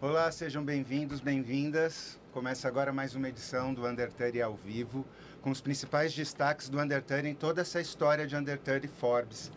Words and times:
Olá, 0.00 0.30
sejam 0.30 0.64
bem-vindos, 0.64 1.18
bem-vindas. 1.18 2.20
Começa 2.30 2.68
agora 2.68 2.92
mais 2.92 3.16
uma 3.16 3.28
edição 3.28 3.74
do 3.74 3.84
Under 3.84 4.12
30 4.12 4.44
ao 4.44 4.54
vivo, 4.54 5.04
com 5.42 5.50
os 5.50 5.60
principais 5.60 6.14
destaques 6.14 6.68
do 6.68 6.78
Under 6.78 7.02
30 7.02 7.28
em 7.28 7.34
toda 7.34 7.62
essa 7.62 7.80
história 7.80 8.24
de 8.24 8.36
Under 8.36 8.56
30 8.58 8.86
Forbes 8.86 9.50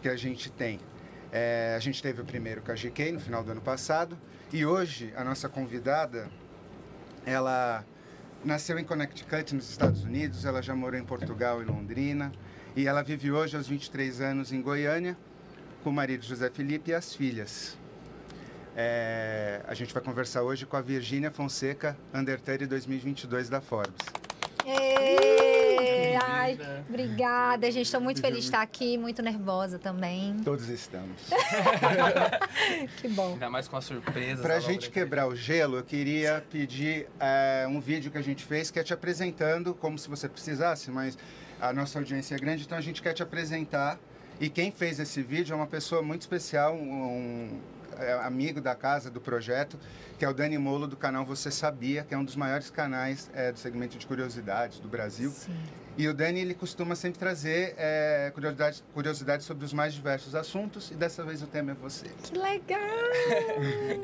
que 0.00 0.08
a 0.08 0.14
gente 0.14 0.52
tem. 0.52 0.78
É, 1.32 1.74
a 1.76 1.80
gente 1.80 2.00
teve 2.00 2.22
o 2.22 2.24
primeiro 2.24 2.62
KGK 2.62 3.10
no 3.10 3.18
final 3.18 3.42
do 3.42 3.50
ano 3.50 3.60
passado 3.60 4.16
e 4.52 4.64
hoje 4.64 5.12
a 5.16 5.24
nossa 5.24 5.48
convidada, 5.48 6.30
ela 7.26 7.84
nasceu 8.44 8.78
em 8.78 8.84
Connecticut, 8.84 9.52
nos 9.52 9.68
Estados 9.68 10.04
Unidos, 10.04 10.44
ela 10.44 10.62
já 10.62 10.76
morou 10.76 11.00
em 11.00 11.04
Portugal 11.04 11.60
e 11.60 11.64
Londrina 11.64 12.30
e 12.76 12.86
ela 12.86 13.02
vive 13.02 13.32
hoje 13.32 13.56
aos 13.56 13.66
23 13.66 14.20
anos 14.20 14.52
em 14.52 14.62
Goiânia 14.62 15.18
com 15.82 15.90
o 15.90 15.92
marido 15.92 16.24
José 16.24 16.50
Felipe 16.50 16.92
e 16.92 16.94
as 16.94 17.16
filhas. 17.16 17.76
É, 18.76 19.60
a 19.66 19.74
gente 19.74 19.92
vai 19.92 20.02
conversar 20.02 20.42
hoje 20.42 20.66
com 20.66 20.76
a 20.76 20.80
Virgínia 20.80 21.30
Fonseca, 21.30 21.96
Under 22.14 22.40
30 22.40 22.66
2022 22.66 23.48
da 23.48 23.60
Forbes. 23.60 24.06
Ei, 24.64 26.14
ai, 26.22 26.58
obrigada, 26.88 27.70
gente. 27.70 27.86
Estou 27.86 28.00
muito 28.00 28.20
feliz 28.20 28.40
de 28.40 28.44
estar 28.44 28.60
aqui, 28.60 28.98
muito 28.98 29.22
nervosa 29.22 29.78
também. 29.78 30.36
Todos 30.44 30.68
estamos. 30.68 31.30
que 33.00 33.08
bom. 33.08 33.32
Ainda 33.32 33.48
mais 33.48 33.66
com 33.66 33.76
a 33.76 33.80
surpresa. 33.80 34.42
Para 34.42 34.56
a 34.56 34.60
gente 34.60 34.90
quebrar 34.90 35.26
o 35.26 35.34
gelo, 35.34 35.78
eu 35.78 35.84
queria 35.84 36.44
pedir 36.50 37.08
é, 37.18 37.66
um 37.68 37.80
vídeo 37.80 38.10
que 38.10 38.18
a 38.18 38.22
gente 38.22 38.44
fez 38.44 38.70
que 38.70 38.78
é 38.78 38.82
te 38.82 38.92
apresentando, 38.92 39.74
como 39.74 39.98
se 39.98 40.08
você 40.08 40.28
precisasse, 40.28 40.90
mas 40.90 41.16
a 41.60 41.72
nossa 41.72 41.98
audiência 41.98 42.34
é 42.34 42.38
grande, 42.38 42.64
então 42.64 42.76
a 42.76 42.82
gente 42.82 43.00
quer 43.00 43.14
te 43.14 43.22
apresentar. 43.22 43.98
E 44.40 44.48
quem 44.48 44.70
fez 44.70 45.00
esse 45.00 45.22
vídeo 45.22 45.52
é 45.52 45.56
uma 45.56 45.66
pessoa 45.66 46.00
muito 46.02 46.20
especial, 46.20 46.74
um, 46.74 47.58
amigo 48.22 48.60
da 48.60 48.74
casa, 48.74 49.10
do 49.10 49.20
projeto, 49.20 49.78
que 50.18 50.24
é 50.24 50.28
o 50.28 50.34
Dani 50.34 50.58
Molo, 50.58 50.86
do 50.86 50.96
canal 50.96 51.24
Você 51.24 51.50
Sabia, 51.50 52.04
que 52.04 52.14
é 52.14 52.18
um 52.18 52.24
dos 52.24 52.36
maiores 52.36 52.70
canais 52.70 53.30
é, 53.34 53.52
do 53.52 53.58
segmento 53.58 53.98
de 53.98 54.06
curiosidades 54.06 54.78
do 54.80 54.88
Brasil. 54.88 55.30
Sim. 55.30 55.56
E 55.96 56.06
o 56.06 56.14
Dani, 56.14 56.40
ele 56.40 56.54
costuma 56.54 56.94
sempre 56.94 57.18
trazer 57.18 57.74
é, 57.76 58.30
curiosidades, 58.32 58.84
curiosidades 58.94 59.46
sobre 59.46 59.64
os 59.64 59.72
mais 59.72 59.92
diversos 59.94 60.34
assuntos, 60.34 60.90
e 60.90 60.94
dessa 60.94 61.24
vez 61.24 61.42
o 61.42 61.46
tema 61.46 61.72
é 61.72 61.74
você. 61.74 62.08
Que 62.22 62.38
legal! 62.38 62.78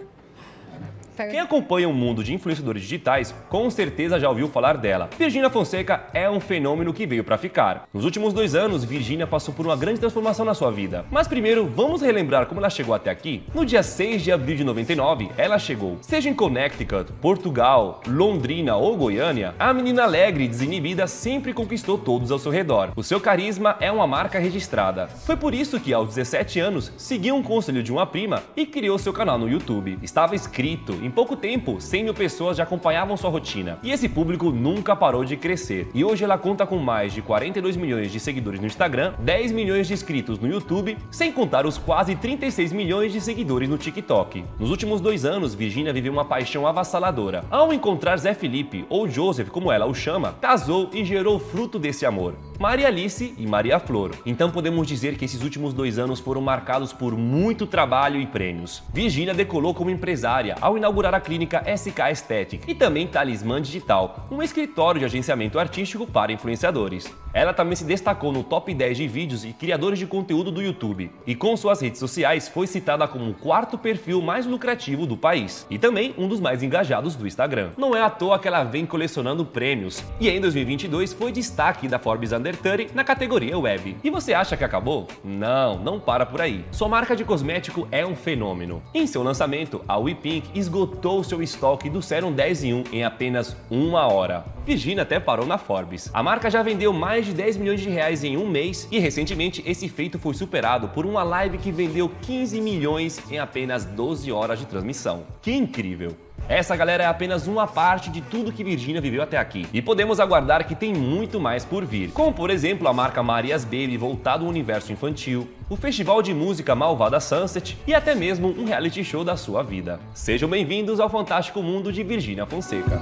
Quem 1.17 1.39
acompanha 1.39 1.89
o 1.89 1.93
mundo 1.93 2.25
de 2.25 2.35
influenciadores 2.35 2.83
digitais 2.83 3.33
com 3.49 3.71
certeza 3.71 4.19
já 4.19 4.29
ouviu 4.29 4.49
falar 4.49 4.77
dela. 4.77 5.09
Virgínia 5.17 5.49
Fonseca 5.49 6.05
é 6.13 6.29
um 6.29 6.41
fenômeno 6.41 6.93
que 6.93 7.07
veio 7.07 7.23
para 7.23 7.39
ficar. 7.39 7.89
Nos 7.95 8.05
últimos 8.05 8.33
dois 8.33 8.55
anos, 8.57 8.83
Virgínia 8.83 9.27
passou 9.27 9.55
por 9.55 9.65
uma 9.65 9.77
grande 9.77 10.01
transformação 10.01 10.45
na 10.45 10.55
sua 10.55 10.73
vida. 10.73 11.05
Mas 11.13 11.29
primeiro, 11.29 11.67
vamos 11.67 12.03
relembrar 12.03 12.47
como 12.47 12.61
ela 12.61 12.69
chegou 12.69 12.95
até 12.95 13.11
aqui? 13.11 13.45
No 13.55 13.65
dia 13.65 13.83
6 13.83 14.23
de 14.23 14.33
abril 14.33 14.57
de 14.57 14.65
99, 14.65 15.31
ela 15.37 15.57
chegou. 15.57 15.99
Seja 16.01 16.29
em 16.29 16.35
Connecticut, 16.35 17.13
Portugal, 17.21 18.01
Londrina 18.09 18.75
ou 18.77 18.97
Goiânia, 18.97 19.55
a 19.57 19.73
menina 19.73 20.03
alegre 20.03 20.45
e 20.45 20.49
desinibida 20.49 21.07
sempre 21.07 21.53
conquistou 21.53 21.97
todos 21.97 22.33
ao 22.33 22.41
seu 22.41 22.51
redor. 22.51 22.91
O 22.97 23.05
seu 23.05 23.21
carisma 23.21 23.77
é 23.79 23.91
uma 23.91 24.07
marca 24.07 24.41
registrada. 24.41 25.07
Foi 25.07 25.37
por 25.37 25.55
isso 25.55 25.79
que, 25.79 25.93
aos 25.93 26.09
17 26.09 26.59
anos, 26.59 26.93
seguiu 26.97 27.37
um 27.37 27.43
conselho 27.43 27.85
de 27.85 27.93
uma 27.93 28.05
prima 28.05 28.43
e 28.57 28.67
criou 28.67 28.99
seu 28.99 29.13
canal 29.13 29.39
no 29.39 29.49
YouTube. 29.49 29.97
Estava 30.03 30.35
inscrito 30.35 31.04
em 31.05 31.11
pouco 31.11 31.37
tempo, 31.37 31.83
100 31.83 32.05
mil 32.05 32.15
pessoas 32.15 32.57
já 32.57 32.63
acompanhavam 32.63 33.15
sua 33.15 33.29
rotina. 33.29 33.79
E 33.83 33.91
esse 33.91 34.09
público 34.09 34.51
nunca 34.51 34.97
parou 34.97 35.23
de 35.23 35.37
crescer. 35.37 35.87
E 35.93 36.03
hoje 36.03 36.25
ela 36.25 36.39
conta 36.39 36.67
com 36.67 36.79
mais 36.79 37.13
de 37.13 37.21
42 37.21 37.77
milhões 37.77 38.11
de 38.11 38.19
seguidores 38.19 38.59
no 38.59 38.67
Instagram, 38.67 39.13
10 39.19 39.53
milhões 39.53 39.87
de 39.87 39.93
inscritos 39.93 40.39
no 40.39 40.49
YouTube, 40.49 40.97
sem 41.11 41.31
contar 41.31 41.67
os 41.67 41.77
quase 41.77 42.17
36 42.17 42.73
milhões 42.73 43.13
de 43.13 43.21
seguidores 43.21 43.69
no 43.69 43.77
TikTok. 43.77 44.47
Nos 44.59 44.71
últimos 44.71 44.99
dois 44.99 45.27
anos, 45.27 45.55
Virginia 45.55 45.93
viveu 45.93 46.11
uma 46.11 46.25
paixão 46.25 46.67
avassaladora. 46.67 47.45
Ao 47.51 47.71
encontrar 47.71 48.17
Zé 48.17 48.33
Felipe, 48.33 48.87
ou 48.89 49.07
Joseph, 49.07 49.51
como 49.51 49.71
ela 49.71 49.85
o 49.85 49.95
chama, 49.95 50.35
casou 50.41 50.89
e 50.91 51.05
gerou 51.05 51.39
fruto 51.39 51.79
desse 51.79 52.07
amor. 52.07 52.35
Maria 52.59 52.87
Alice 52.87 53.35
e 53.37 53.47
Maria 53.47 53.79
Flor. 53.79 54.13
Então 54.25 54.51
podemos 54.51 54.87
dizer 54.87 55.17
que 55.17 55.25
esses 55.25 55.43
últimos 55.43 55.75
dois 55.75 55.99
anos 55.99 56.21
foram 56.21 56.41
marcados 56.41 56.93
por 56.93 57.17
muito 57.17 57.67
trabalho 57.67 58.21
e 58.21 58.27
prêmios. 58.27 58.83
Virginia 58.93 59.35
decolou 59.35 59.75
como 59.75 59.91
empresária 59.91 60.57
ao 60.61 60.79
inaugurar 60.79 61.15
a 61.15 61.21
clínica 61.21 61.65
SK 61.77 62.01
Aesthetic 62.01 62.63
e 62.69 62.75
também 62.75 63.07
Talismã 63.07 63.61
Digital, 63.61 64.29
um 64.31 64.43
escritório 64.43 65.01
de 65.01 65.05
agenciamento 65.05 65.59
artístico 65.59 66.07
para 66.07 66.33
influenciadores. 66.33 67.13
Ela 67.35 67.53
também 67.53 67.75
se 67.75 67.85
destacou 67.85 68.33
no 68.33 68.45
top 68.45 68.73
10 68.73 68.97
de 68.97 69.09
vídeos 69.09 69.45
e 69.45 69.53
criadores 69.53 69.99
de 69.99 70.07
conteúdo 70.07 70.53
do 70.53 70.63
YouTube, 70.63 71.11
e 71.27 71.35
com 71.35 71.57
suas 71.57 71.81
redes 71.81 71.99
sociais 71.99 72.49
foi 72.49 72.69
citada 72.69 73.09
como 73.09 73.29
o 73.29 73.35
quarto 73.35 73.77
perfil 73.77 74.23
mais 74.23 74.47
lucrativo 74.47 75.05
do 75.05 75.17
país, 75.17 75.67
e 75.69 75.77
também 75.77 76.15
um 76.17 76.29
dos 76.29 76.39
mais 76.39 76.63
engajados 76.63 77.17
do 77.17 77.27
Instagram. 77.27 77.71
Não 77.77 77.97
é 77.97 78.01
à 78.01 78.09
toa 78.09 78.39
que 78.39 78.47
ela 78.47 78.63
vem 78.63 78.87
colecionando 78.87 79.45
prêmios, 79.45 80.05
e 80.21 80.31
em 80.31 80.41
2022 80.41 81.13
foi 81.13 81.33
destaque 81.33 81.89
da 81.89 81.99
Forbes 81.99 82.33
Under 82.45 82.59
30 82.59 82.95
na 82.95 83.03
categoria 83.03 83.59
Web. 83.59 83.97
E 84.05 84.11
você 84.11 84.35
acha 84.35 84.55
que 84.55 84.63
acabou? 84.63 85.09
Não, 85.25 85.79
não 85.79 85.99
para 85.99 86.27
por 86.27 86.43
aí. 86.43 86.63
Sua 86.71 86.87
marca 86.87 87.17
de 87.17 87.25
cosmético 87.25 87.89
é 87.91 88.05
um 88.05 88.15
fenômeno. 88.15 88.83
Em 88.93 89.07
seu 89.07 89.23
lançamento, 89.23 89.83
a 89.89 89.97
WePink 89.97 90.51
esgotou 90.55 91.25
seu 91.25 91.43
estoque 91.43 91.89
do 91.89 92.03
Serum 92.03 92.31
10 92.31 92.65
em 92.65 92.75
1 92.75 92.85
em 92.93 93.03
apenas 93.03 93.57
uma 93.71 94.07
hora. 94.13 94.45
Virginia 94.67 95.05
até 95.05 95.19
parou 95.19 95.47
na 95.47 95.57
Forbes. 95.57 96.11
A 96.13 96.23
marca 96.23 96.51
já 96.51 96.63
vendeu 96.63 96.93
mais 96.93 97.25
de 97.25 97.33
10 97.33 97.57
milhões 97.57 97.81
de 97.81 97.89
reais 97.89 98.23
em 98.23 98.37
um 98.37 98.47
mês 98.47 98.87
e 98.91 98.99
recentemente 98.99 99.63
esse 99.65 99.89
feito 99.89 100.19
foi 100.19 100.35
superado 100.35 100.89
por 100.89 101.07
uma 101.07 101.23
live 101.23 101.57
que 101.57 101.73
vendeu 101.73 102.13
15 102.21 102.61
milhões 102.61 103.23
em 103.31 103.39
apenas 103.39 103.87
12 103.87 104.31
horas 104.31 104.59
de 104.59 104.67
transmissão. 104.67 105.25
Que 105.41 105.55
incrível! 105.55 106.15
Essa 106.47 106.77
galera 106.77 107.03
é 107.03 107.07
apenas 107.07 107.47
uma 107.47 107.67
parte 107.67 108.11
de 108.11 108.21
tudo 108.21 108.53
que 108.53 108.63
Virginia 108.63 109.01
viveu 109.01 109.23
até 109.23 109.39
aqui. 109.39 109.67
E 109.73 109.81
podemos 109.81 110.21
aguardar 110.21 110.67
que 110.67 110.75
tem 110.75 110.93
muito 110.93 111.41
mais 111.41 111.65
por 111.65 111.87
vir. 111.87 112.11
Como 112.13 112.35
por 112.35 112.51
exemplo 112.51 112.87
a 112.87 112.93
marca 112.93 113.23
Marias 113.23 113.65
Baby 113.65 113.97
voltado 113.97 114.45
ao 114.45 114.51
universo 114.51 114.93
infantil, 114.93 115.49
o 115.71 115.77
festival 115.77 116.21
de 116.21 116.35
música 116.35 116.75
Malvada 116.75 117.19
Sunset 117.19 117.79
e 117.87 117.95
até 117.95 118.15
mesmo 118.15 118.49
um 118.49 118.67
reality 118.67 119.03
show 119.03 119.25
da 119.25 119.39
sua 119.39 119.63
vida. 119.63 119.99
Sejam 120.13 120.47
bem-vindos 120.47 121.01
ao 121.01 121.09
fantástico 121.09 121.63
mundo 121.63 121.91
de 121.91 122.03
Virginia 122.03 122.45
Fonseca. 122.45 123.01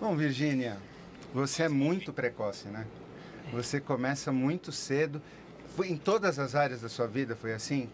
Bom, 0.00 0.16
Virgínia, 0.16 0.76
você 1.32 1.62
é 1.62 1.68
muito 1.68 2.12
precoce, 2.12 2.66
né? 2.66 2.84
Você 3.52 3.78
começa 3.78 4.32
muito 4.32 4.72
cedo. 4.72 5.20
Foi 5.74 5.88
em 5.90 5.96
todas 5.96 6.38
as 6.38 6.54
áreas 6.54 6.82
da 6.82 6.88
sua 6.88 7.06
vida 7.06 7.34
foi 7.34 7.54
assim? 7.54 7.88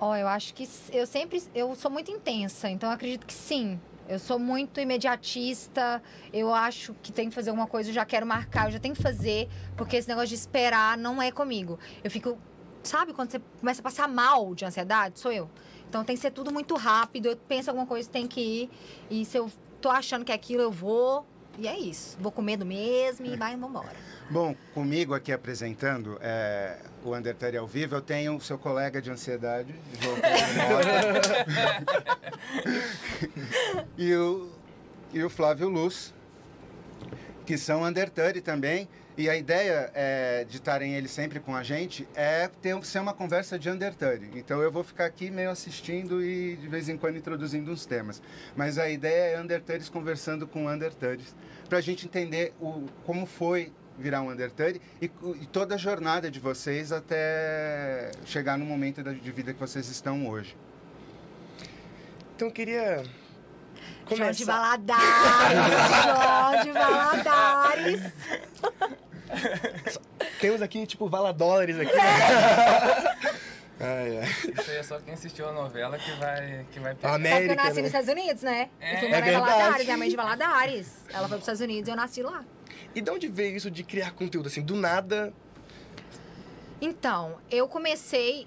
Ó, 0.00 0.16
eu 0.16 0.28
acho 0.28 0.54
que 0.54 0.68
eu 0.92 1.06
sempre 1.06 1.42
eu 1.54 1.74
sou 1.74 1.90
muito 1.90 2.10
intensa, 2.10 2.68
então 2.68 2.90
acredito 2.90 3.26
que 3.26 3.34
sim. 3.34 3.80
Eu 4.08 4.18
sou 4.18 4.38
muito 4.38 4.80
imediatista. 4.80 6.02
Eu 6.32 6.52
acho 6.52 6.94
que 7.02 7.12
tem 7.12 7.28
que 7.28 7.34
fazer 7.34 7.50
alguma 7.50 7.66
coisa, 7.66 7.90
eu 7.90 7.94
já 7.94 8.04
quero 8.04 8.26
marcar, 8.26 8.66
eu 8.66 8.72
já 8.72 8.78
tenho 8.78 8.94
que 8.94 9.02
fazer, 9.02 9.48
porque 9.76 9.96
esse 9.96 10.08
negócio 10.08 10.28
de 10.28 10.34
esperar 10.34 10.98
não 10.98 11.22
é 11.22 11.30
comigo. 11.30 11.78
Eu 12.02 12.10
fico, 12.10 12.36
sabe 12.82 13.12
quando 13.12 13.30
você 13.30 13.40
começa 13.60 13.80
a 13.80 13.84
passar 13.84 14.08
mal 14.08 14.54
de 14.54 14.64
ansiedade? 14.64 15.18
Sou 15.18 15.32
eu. 15.32 15.48
Então 15.88 16.04
tem 16.04 16.16
que 16.16 16.22
ser 16.22 16.30
tudo 16.30 16.52
muito 16.52 16.74
rápido. 16.74 17.26
Eu 17.26 17.36
penso 17.36 17.70
alguma 17.70 17.86
coisa, 17.86 18.08
tem 18.08 18.26
que 18.26 18.40
ir. 18.40 18.70
E 19.10 19.24
se 19.24 19.36
eu 19.36 19.50
tô 19.80 19.88
achando 19.90 20.24
que 20.24 20.32
é 20.32 20.34
aquilo, 20.34 20.62
eu 20.62 20.70
vou. 20.70 21.26
E 21.58 21.68
é 21.68 21.78
isso. 21.78 22.16
Vou 22.20 22.32
com 22.32 22.42
medo 22.42 22.64
mesmo 22.64 23.26
e 23.26 23.36
vai 23.36 23.54
embora. 23.54 23.92
Bom, 24.30 24.54
comigo 24.72 25.14
aqui 25.14 25.32
apresentando 25.32 26.18
é, 26.22 26.78
o 27.04 27.14
Undertale 27.14 27.56
ao 27.56 27.66
vivo, 27.66 27.96
eu 27.96 28.00
tenho 28.00 28.36
o 28.36 28.40
seu 28.40 28.58
colega 28.58 29.02
de 29.02 29.10
ansiedade, 29.10 29.74
João 30.00 30.16
e, 33.98 34.14
o, 34.14 34.50
e 35.12 35.22
o 35.22 35.28
Flávio 35.28 35.68
Luz, 35.68 36.14
que 37.44 37.58
são 37.58 37.84
Undertale 37.84 38.40
também. 38.40 38.88
E 39.16 39.28
a 39.28 39.36
ideia 39.36 39.90
é, 39.94 40.44
de 40.44 40.56
estarem 40.56 40.94
eles 40.94 41.10
sempre 41.10 41.38
com 41.38 41.54
a 41.54 41.62
gente 41.62 42.08
é 42.14 42.48
ter, 42.48 42.82
ser 42.84 42.98
uma 42.98 43.12
conversa 43.12 43.58
de 43.58 43.68
Undertale. 43.68 44.30
Então 44.34 44.62
eu 44.62 44.72
vou 44.72 44.82
ficar 44.82 45.04
aqui 45.04 45.30
meio 45.30 45.50
assistindo 45.50 46.24
e 46.24 46.56
de 46.56 46.66
vez 46.66 46.88
em 46.88 46.96
quando 46.96 47.16
introduzindo 47.18 47.70
uns 47.70 47.84
temas. 47.84 48.22
Mas 48.56 48.78
a 48.78 48.88
ideia 48.88 49.36
é 49.36 49.40
Undertales 49.40 49.90
conversando 49.90 50.46
com 50.46 50.66
Undertales, 50.66 51.34
para 51.68 51.76
a 51.78 51.80
gente 51.82 52.06
entender 52.06 52.54
o, 52.58 52.86
como 53.04 53.26
foi 53.26 53.70
virar 53.98 54.22
um 54.22 54.30
Undertale 54.30 54.80
e, 55.00 55.10
e 55.40 55.46
toda 55.46 55.74
a 55.74 55.78
jornada 55.78 56.30
de 56.30 56.40
vocês 56.40 56.90
até 56.90 58.10
chegar 58.24 58.56
no 58.56 58.64
momento 58.64 59.02
da- 59.02 59.12
de 59.12 59.30
vida 59.30 59.52
que 59.52 59.60
vocês 59.60 59.88
estão 59.90 60.26
hoje. 60.26 60.56
Então 62.34 62.48
eu 62.48 62.52
queria 62.52 63.02
Jorge 64.08 64.44
começar. 64.44 64.52
Valadares! 64.52 66.02
Jorge 66.04 66.72
Valadares! 66.72 68.12
Temos 70.40 70.60
aqui, 70.62 70.86
tipo, 70.86 71.08
valadólares 71.08 71.78
aqui. 71.78 71.92
ai, 73.80 74.18
ai. 74.18 74.28
Isso 74.58 74.70
aí 74.70 74.76
é 74.76 74.82
só 74.82 74.98
quem 75.00 75.14
assistiu 75.14 75.48
a 75.48 75.52
novela 75.52 75.98
que 75.98 76.10
vai, 76.12 76.66
que 76.70 76.80
vai 76.80 76.94
pegar. 76.94 77.12
Sabe 77.12 77.22
que 77.22 77.28
eu 77.28 77.34
América, 77.34 77.54
nasci 77.54 77.76
né? 77.76 77.82
nos 77.82 77.86
Estados 77.86 78.08
Unidos, 78.08 78.42
né? 78.42 78.68
É, 78.80 78.94
eu 78.94 78.98
fui 78.98 79.08
é 79.08 79.10
em 79.10 79.22
verdade. 79.22 79.40
Valadares, 79.40 79.84
minha 79.84 79.96
mãe 79.96 80.06
é 80.06 80.10
de 80.10 80.16
Valadares. 80.16 80.92
Ela 81.08 81.20
foi 81.20 81.28
para 81.28 81.36
os 81.36 81.42
Estados 81.42 81.60
Unidos 81.60 81.88
e 81.88 81.90
eu 81.90 81.96
nasci 81.96 82.22
lá. 82.22 82.44
E 82.94 83.00
de 83.00 83.10
onde 83.10 83.28
veio 83.28 83.56
isso 83.56 83.70
de 83.70 83.82
criar 83.82 84.12
conteúdo? 84.12 84.48
Assim, 84.48 84.62
do 84.62 84.76
nada, 84.76 85.32
Então, 86.80 87.38
eu 87.50 87.66
comecei 87.68 88.46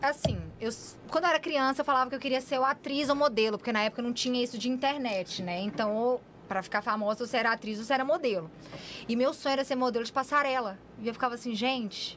assim, 0.00 0.38
eu, 0.60 0.70
quando 1.10 1.24
eu 1.24 1.30
era 1.30 1.40
criança, 1.40 1.80
eu 1.80 1.84
falava 1.84 2.10
que 2.10 2.16
eu 2.16 2.20
queria 2.20 2.40
ser 2.40 2.58
ou 2.58 2.64
atriz 2.64 3.08
ou 3.08 3.16
modelo, 3.16 3.58
porque 3.58 3.72
na 3.72 3.82
época 3.82 4.02
não 4.02 4.12
tinha 4.12 4.42
isso 4.42 4.58
de 4.58 4.68
internet, 4.68 5.42
né? 5.42 5.60
Então, 5.60 6.20
pra 6.48 6.62
ficar 6.62 6.82
famosa, 6.82 7.26
você 7.26 7.36
era 7.36 7.52
atriz 7.52 7.78
ou 7.78 7.84
você 7.84 7.94
era 7.94 8.04
modelo. 8.04 8.50
E 9.08 9.14
meu 9.14 9.34
sonho 9.34 9.54
era 9.54 9.64
ser 9.64 9.74
modelo 9.74 10.04
de 10.04 10.12
passarela. 10.12 10.78
E 11.00 11.06
eu 11.06 11.12
ficava 11.12 11.34
assim, 11.34 11.54
gente, 11.54 12.14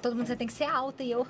todo 0.00 0.16
mundo 0.16 0.26
você 0.26 0.36
tem 0.36 0.46
que 0.46 0.52
ser 0.52 0.64
alta. 0.64 1.02
E 1.02 1.10
eu, 1.10 1.26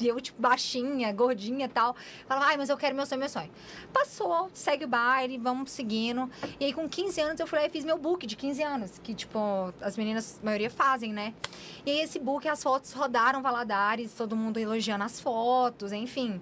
e 0.00 0.08
eu 0.08 0.20
tipo, 0.20 0.40
baixinha, 0.40 1.12
gordinha 1.12 1.66
e 1.66 1.68
tal. 1.68 1.94
Falava, 2.26 2.46
ai, 2.46 2.56
mas 2.56 2.68
eu 2.68 2.76
quero 2.76 2.94
meu 2.94 3.06
sonho, 3.06 3.18
meu 3.18 3.28
sonho. 3.28 3.50
Passou, 3.92 4.50
segue 4.52 4.84
o 4.84 4.88
baile, 4.88 5.38
vamos 5.38 5.70
seguindo. 5.70 6.30
E 6.58 6.66
aí, 6.66 6.72
com 6.72 6.88
15 6.88 7.20
anos, 7.20 7.40
eu 7.40 7.46
fui 7.46 7.58
lá 7.58 7.66
e 7.66 7.70
fiz 7.70 7.84
meu 7.84 7.98
book 7.98 8.26
de 8.26 8.36
15 8.36 8.62
anos, 8.62 8.98
que, 9.02 9.14
tipo, 9.14 9.38
as 9.80 9.96
meninas, 9.96 10.38
a 10.42 10.44
maioria 10.44 10.70
fazem, 10.70 11.12
né? 11.12 11.34
E 11.84 11.90
aí, 11.90 12.00
esse 12.00 12.18
book, 12.18 12.48
as 12.48 12.62
fotos 12.62 12.92
rodaram 12.92 13.42
Valadares, 13.42 14.14
todo 14.14 14.36
mundo 14.36 14.58
elogiando 14.58 15.04
as 15.04 15.20
fotos, 15.20 15.92
enfim. 15.92 16.40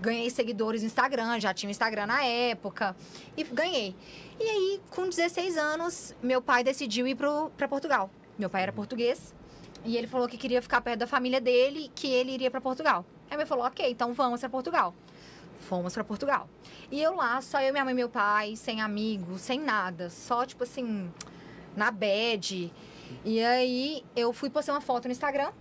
Ganhei 0.00 0.28
seguidores 0.28 0.82
no 0.82 0.86
Instagram, 0.86 1.40
já 1.40 1.54
tinha 1.54 1.70
Instagram 1.70 2.06
na 2.06 2.22
época. 2.24 2.94
E 3.36 3.44
ganhei. 3.44 3.94
E 4.38 4.44
aí, 4.44 4.80
com 4.90 5.08
16 5.08 5.56
anos, 5.56 6.14
meu 6.22 6.42
pai 6.42 6.62
decidiu 6.62 7.06
ir 7.06 7.16
para 7.16 7.68
Portugal. 7.68 8.10
Meu 8.38 8.48
pai 8.48 8.62
era 8.62 8.72
português. 8.72 9.34
E 9.84 9.96
ele 9.96 10.06
falou 10.06 10.28
que 10.28 10.36
queria 10.36 10.60
ficar 10.60 10.80
perto 10.80 11.00
da 11.00 11.06
família 11.06 11.40
dele, 11.40 11.90
que 11.94 12.08
ele 12.08 12.32
iria 12.32 12.50
para 12.50 12.60
Portugal. 12.60 13.04
Aí 13.30 13.36
meu 13.36 13.46
falou, 13.46 13.64
ok, 13.66 13.90
então 13.90 14.12
vamos 14.12 14.40
para 14.40 14.48
Portugal. 14.48 14.94
Fomos 15.60 15.94
para 15.94 16.04
Portugal. 16.04 16.48
E 16.90 17.02
eu 17.02 17.16
lá, 17.16 17.40
só 17.40 17.60
eu, 17.60 17.72
minha 17.72 17.84
mãe 17.84 17.92
e 17.92 17.96
meu 17.96 18.08
pai, 18.08 18.56
sem 18.56 18.80
amigos, 18.80 19.40
sem 19.40 19.60
nada. 19.60 20.08
Só, 20.08 20.46
tipo 20.46 20.64
assim, 20.64 21.10
na 21.76 21.90
bed. 21.90 22.72
E 23.24 23.42
aí 23.42 24.04
eu 24.16 24.32
fui 24.32 24.50
postar 24.50 24.72
uma 24.72 24.80
foto 24.80 25.06
no 25.06 25.12
Instagram. 25.12 25.52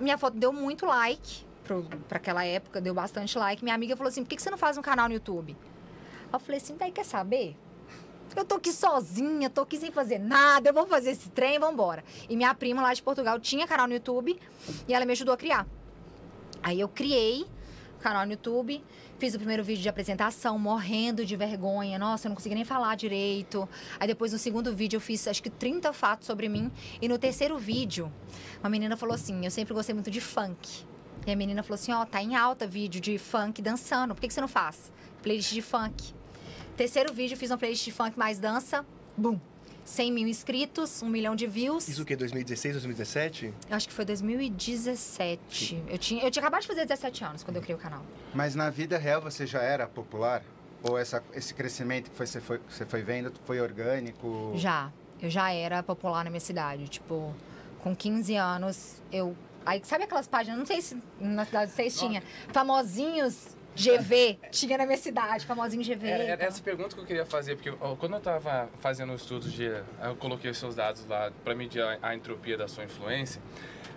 Minha 0.00 0.16
foto 0.16 0.36
deu 0.36 0.52
muito 0.52 0.86
like. 0.86 1.44
Para 2.08 2.16
aquela 2.16 2.44
época, 2.44 2.80
deu 2.80 2.94
bastante 2.94 3.38
like. 3.38 3.62
Minha 3.62 3.74
amiga 3.74 3.96
falou 3.96 4.08
assim: 4.08 4.24
por 4.24 4.30
que 4.30 4.40
você 4.40 4.50
não 4.50 4.58
faz 4.58 4.76
um 4.76 4.82
canal 4.82 5.08
no 5.08 5.14
YouTube? 5.14 5.56
Eu 6.32 6.38
falei 6.38 6.60
assim: 6.60 6.76
daí 6.76 6.90
quer 6.90 7.04
saber? 7.04 7.56
Eu 8.36 8.44
tô 8.44 8.54
aqui 8.54 8.72
sozinha, 8.72 9.50
tô 9.50 9.62
aqui 9.62 9.76
sem 9.76 9.90
fazer 9.90 10.18
nada, 10.18 10.70
eu 10.70 10.74
vou 10.74 10.86
fazer 10.86 11.10
esse 11.10 11.28
trem, 11.30 11.58
vambora. 11.58 12.04
E 12.28 12.36
minha 12.36 12.54
prima 12.54 12.80
lá 12.80 12.94
de 12.94 13.02
Portugal 13.02 13.38
tinha 13.40 13.66
canal 13.66 13.88
no 13.88 13.94
YouTube 13.94 14.38
e 14.86 14.94
ela 14.94 15.04
me 15.04 15.12
ajudou 15.12 15.34
a 15.34 15.36
criar. 15.36 15.66
Aí 16.62 16.78
eu 16.78 16.88
criei 16.88 17.44
o 17.96 18.02
canal 18.02 18.24
no 18.24 18.32
YouTube, 18.32 18.82
fiz 19.18 19.34
o 19.34 19.38
primeiro 19.38 19.64
vídeo 19.64 19.82
de 19.82 19.88
apresentação, 19.88 20.58
morrendo 20.58 21.26
de 21.26 21.36
vergonha. 21.36 21.98
Nossa, 21.98 22.26
eu 22.26 22.30
não 22.30 22.36
consegui 22.36 22.54
nem 22.54 22.64
falar 22.64 22.96
direito. 22.96 23.68
Aí 23.98 24.06
depois 24.06 24.32
no 24.32 24.38
segundo 24.38 24.74
vídeo 24.74 24.96
eu 24.96 25.00
fiz 25.00 25.26
acho 25.26 25.42
que 25.42 25.50
30 25.50 25.92
fatos 25.92 26.26
sobre 26.26 26.48
mim. 26.48 26.70
E 27.02 27.08
no 27.08 27.18
terceiro 27.18 27.58
vídeo, 27.58 28.12
uma 28.60 28.70
menina 28.70 28.96
falou 28.96 29.14
assim: 29.14 29.44
Eu 29.44 29.50
sempre 29.50 29.74
gostei 29.74 29.94
muito 29.94 30.10
de 30.10 30.20
funk. 30.20 30.84
E 31.26 31.32
a 31.32 31.36
menina 31.36 31.62
falou 31.62 31.74
assim: 31.74 31.92
Ó, 31.92 32.02
oh, 32.02 32.06
tá 32.06 32.22
em 32.22 32.36
alta 32.36 32.66
vídeo 32.66 33.00
de 33.00 33.18
funk 33.18 33.60
dançando, 33.60 34.14
por 34.14 34.20
que, 34.20 34.28
que 34.28 34.34
você 34.34 34.40
não 34.40 34.48
faz? 34.48 34.92
Playlist 35.20 35.52
de 35.52 35.62
funk. 35.62 36.19
Terceiro 36.80 37.12
vídeo, 37.12 37.36
fiz 37.36 37.50
uma 37.50 37.58
playlist 37.58 37.84
de 37.84 37.92
funk 37.92 38.18
mais 38.18 38.38
dança. 38.38 38.86
Bum! 39.14 39.38
100 39.84 40.12
mil 40.12 40.26
inscritos, 40.26 41.02
um 41.02 41.10
milhão 41.10 41.36
de 41.36 41.46
views. 41.46 41.86
Isso 41.86 42.00
o 42.00 42.06
quê? 42.06 42.16
2016, 42.16 42.76
2017? 42.76 43.52
Eu 43.68 43.76
acho 43.76 43.86
que 43.86 43.92
foi 43.92 44.06
2017. 44.06 45.84
Eu 45.86 45.98
tinha, 45.98 46.24
eu 46.24 46.30
tinha 46.30 46.42
acabado 46.42 46.62
de 46.62 46.66
fazer 46.66 46.86
17 46.86 47.22
anos 47.22 47.44
quando 47.44 47.56
eu 47.56 47.62
criei 47.62 47.76
o 47.76 47.78
canal. 47.78 48.02
Mas 48.34 48.54
na 48.54 48.70
vida 48.70 48.96
real 48.96 49.20
você 49.20 49.46
já 49.46 49.60
era 49.60 49.86
popular? 49.86 50.42
Ou 50.82 50.96
essa, 50.96 51.22
esse 51.34 51.52
crescimento 51.52 52.10
que 52.10 52.16
você 52.16 52.40
foi, 52.40 52.58
você 52.66 52.86
foi 52.86 53.02
vendo 53.02 53.30
foi 53.44 53.60
orgânico? 53.60 54.54
Já. 54.54 54.90
Eu 55.20 55.28
já 55.28 55.52
era 55.52 55.82
popular 55.82 56.24
na 56.24 56.30
minha 56.30 56.40
cidade. 56.40 56.88
Tipo, 56.88 57.34
com 57.82 57.94
15 57.94 58.36
anos, 58.36 59.02
eu. 59.12 59.36
Aí, 59.66 59.82
sabe 59.84 60.04
aquelas 60.04 60.26
páginas? 60.26 60.58
Não 60.58 60.64
sei 60.64 60.80
se 60.80 60.96
na 61.20 61.44
cidade 61.44 61.72
vocês 61.72 61.98
tinham. 61.98 62.22
Famosinhos 62.54 63.54
GV, 63.74 64.38
tinha 64.50 64.76
na 64.76 64.84
minha 64.84 64.98
cidade, 64.98 65.46
famosinho 65.46 65.82
GV. 65.82 66.08
Era, 66.08 66.24
era 66.24 66.44
essa 66.44 66.62
pergunta 66.62 66.94
que 66.94 67.00
eu 67.00 67.06
queria 67.06 67.24
fazer, 67.24 67.56
porque 67.56 67.70
ó, 67.80 67.94
quando 67.96 68.12
eu 68.12 68.18
estava 68.18 68.68
fazendo 68.78 69.12
o 69.12 69.16
estudo 69.16 69.48
de. 69.48 69.64
Eu 69.64 70.16
coloquei 70.18 70.50
os 70.50 70.58
seus 70.58 70.74
dados 70.74 71.06
lá 71.06 71.32
para 71.44 71.54
medir 71.54 71.82
a, 71.82 71.98
a 72.02 72.14
entropia 72.14 72.56
da 72.56 72.68
sua 72.68 72.84
influência. 72.84 73.40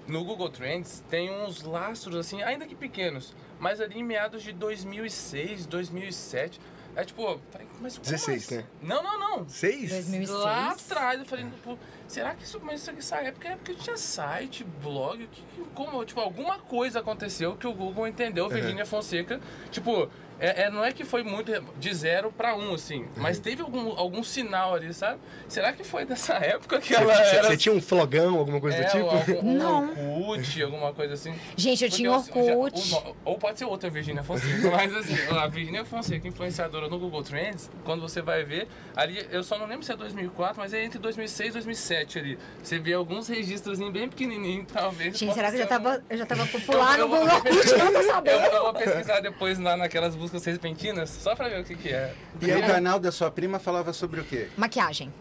No 0.07 0.23
Google 0.23 0.49
Trends 0.49 1.03
tem 1.09 1.31
uns 1.31 1.63
lastros, 1.63 2.15
assim, 2.15 2.43
ainda 2.43 2.67
que 2.67 2.75
pequenos, 2.75 3.33
mas 3.59 3.79
ali 3.79 3.99
em 3.99 4.03
meados 4.03 4.43
de 4.43 4.51
2006, 4.51 5.65
2007. 5.65 6.59
É 6.95 7.03
tipo, 7.03 7.41
mas 7.81 7.97
como 7.97 8.05
16, 8.05 8.43
assim? 8.43 8.57
né? 8.57 8.65
Não, 8.81 9.01
não, 9.01 9.19
não. 9.19 9.49
6? 9.49 9.89
2006. 9.89 10.29
Lá 10.29 10.71
atrás, 10.71 11.19
eu 11.19 11.25
falei, 11.25 11.45
pô, 11.63 11.75
será 12.13 12.35
que 12.35 12.43
isso 12.43 12.59
começou 12.59 12.93
nessa 12.93 13.17
época? 13.17 13.49
É 13.49 13.55
porque 13.55 13.73
tinha 13.73 13.97
site, 13.97 14.63
blog, 14.63 15.27
que, 15.27 15.41
que, 15.41 15.63
como, 15.73 16.05
tipo, 16.05 16.19
alguma 16.19 16.59
coisa 16.59 16.99
aconteceu 16.99 17.55
que 17.55 17.65
o 17.65 17.73
Google 17.73 18.07
entendeu, 18.07 18.47
Virginia 18.47 18.85
Fonseca, 18.85 19.41
tipo, 19.71 20.07
é, 20.39 20.63
é, 20.63 20.69
não 20.69 20.83
é 20.83 20.91
que 20.91 21.03
foi 21.03 21.23
muito 21.23 21.51
de 21.77 21.93
zero 21.93 22.31
para 22.31 22.55
um, 22.55 22.73
assim, 22.73 23.05
mas 23.17 23.39
teve 23.39 23.61
algum, 23.61 23.89
algum 23.97 24.23
sinal 24.23 24.75
ali, 24.75 24.93
sabe? 24.93 25.19
Será 25.47 25.71
que 25.73 25.83
foi 25.83 26.05
dessa 26.05 26.33
época 26.43 26.79
que 26.81 26.93
ela 26.95 27.13
Você, 27.13 27.21
era... 27.35 27.47
você 27.47 27.57
tinha 27.57 27.73
um 27.73 27.81
flogão, 27.81 28.37
alguma 28.37 28.59
coisa 28.59 28.77
é, 28.77 28.83
do 28.83 28.91
tipo? 28.91 29.05
Algum, 29.33 29.49
um 29.49 29.57
Não. 29.57 30.29
Orkut, 30.29 30.63
alguma 30.63 30.93
coisa 30.93 31.13
assim. 31.13 31.33
Gente, 31.55 31.83
eu 31.83 31.89
Porque 31.89 31.97
tinha 32.03 32.09
eu- 32.51 32.59
Orkut. 32.59 32.79
já- 32.89 32.97
o- 32.97 33.15
ou 33.25 33.37
pode 33.37 33.59
ser 33.59 33.65
outra 33.65 33.89
Virginia 33.89 34.23
Fonseca, 34.23 34.69
mas 34.71 34.95
assim, 34.95 35.15
a 35.37 35.47
Virginia 35.47 35.85
Fonseca, 35.85 36.27
influenciadora 36.27 36.87
no 36.89 36.99
Google 36.99 37.23
Trends, 37.23 37.69
quando 37.83 38.01
você 38.01 38.21
vai 38.21 38.43
ver, 38.43 38.67
ali, 38.95 39.25
eu 39.31 39.43
só 39.43 39.57
não 39.57 39.65
lembro 39.65 39.85
se 39.85 39.91
é 39.91 39.95
2004, 39.95 40.59
mas 40.59 40.73
é 40.73 40.83
entre 40.83 40.99
2006 40.99 41.49
e 41.49 41.53
2007 41.53 42.19
ali. 42.19 42.39
Você 42.61 42.79
vê 42.79 42.93
alguns 42.93 43.27
registros 43.27 43.79
bem 43.91 44.07
pequenininhos, 44.09 44.67
talvez. 44.71 45.17
Gente, 45.17 45.33
será 45.33 45.49
que 45.49 45.55
eu 45.55 45.59
já 45.61 45.67
tava, 45.67 46.03
eu 46.09 46.17
já 46.17 46.25
tava 46.25 46.45
popular 46.47 46.97
Eu- 46.99 47.07
no 47.07 47.15
eu 47.15 47.19
Google 47.21 47.27
vou- 47.41 47.51
Orkut? 47.51 47.77
Não 47.77 47.91
tô 47.91 47.97
Eu, 47.99 48.03
sabendo. 48.11 48.45
eu 48.45 48.63
vou 48.63 48.73
pesquisar 48.73 49.19
depois 49.19 49.59
lá 49.59 49.75
naquelas 49.77 50.15
buscas 50.23 50.45
repentinas, 50.45 51.09
só 51.09 51.35
pra 51.35 51.49
ver 51.49 51.59
o 51.61 51.63
que 51.65 51.75
que 51.75 51.89
é. 51.89 52.13
E 52.41 52.51
aí 52.51 52.61
o 52.61 52.65
canal 52.65 52.99
da 52.99 53.11
sua 53.11 53.29
prima 53.29 53.59
falava 53.59 53.91
sobre 53.91 54.21
o 54.21 54.23
quê? 54.23 54.47
Maquiagem. 54.55 55.13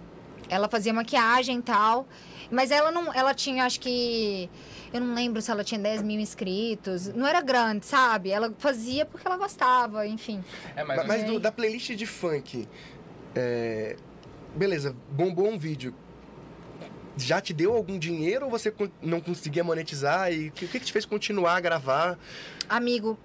Ela 0.49 0.69
fazia 0.69 0.93
maquiagem 0.93 1.59
e 1.59 1.63
tal. 1.63 2.07
Mas 2.51 2.71
ela 2.71 2.91
não. 2.91 3.13
Ela 3.13 3.35
tinha, 3.35 3.65
acho 3.65 3.81
que. 3.81 4.49
Eu 4.93 5.01
não 5.01 5.15
lembro 5.15 5.41
se 5.41 5.51
ela 5.51 5.65
tinha 5.65 5.81
10 5.81 6.03
mil 6.03 6.21
inscritos. 6.21 7.09
Não 7.09 7.27
era 7.27 7.41
grande, 7.41 7.87
sabe? 7.87 8.31
Ela 8.31 8.53
fazia 8.59 9.07
porque 9.07 9.27
ela 9.27 9.37
gostava, 9.39 10.07
enfim. 10.07 10.45
É, 10.77 10.85
mas, 10.85 11.07
Mas, 11.07 11.25
do- 11.25 11.41
da 11.41 11.51
playlist 11.51 11.91
de 11.95 12.05
funk, 12.07 12.69
é, 13.35 13.97
beleza, 14.55 14.95
bombou 15.11 15.49
um 15.49 15.59
vídeo. 15.59 15.95
Já 17.17 17.41
te 17.41 17.53
deu 17.55 17.75
algum 17.75 17.99
dinheiro 17.99 18.47
ou 18.47 18.51
você 18.51 18.73
não 19.03 19.21
conseguia 19.21 19.63
monetizar? 19.65 20.33
E 20.33 20.49
o 20.49 20.53
que, 20.53 20.65
o 20.67 20.69
que 20.69 20.79
que 20.81 20.87
te 20.87 20.93
fez 20.93 21.05
continuar 21.07 21.57
a 21.57 21.61
gravar? 21.61 22.19
Amigo, 22.69 23.19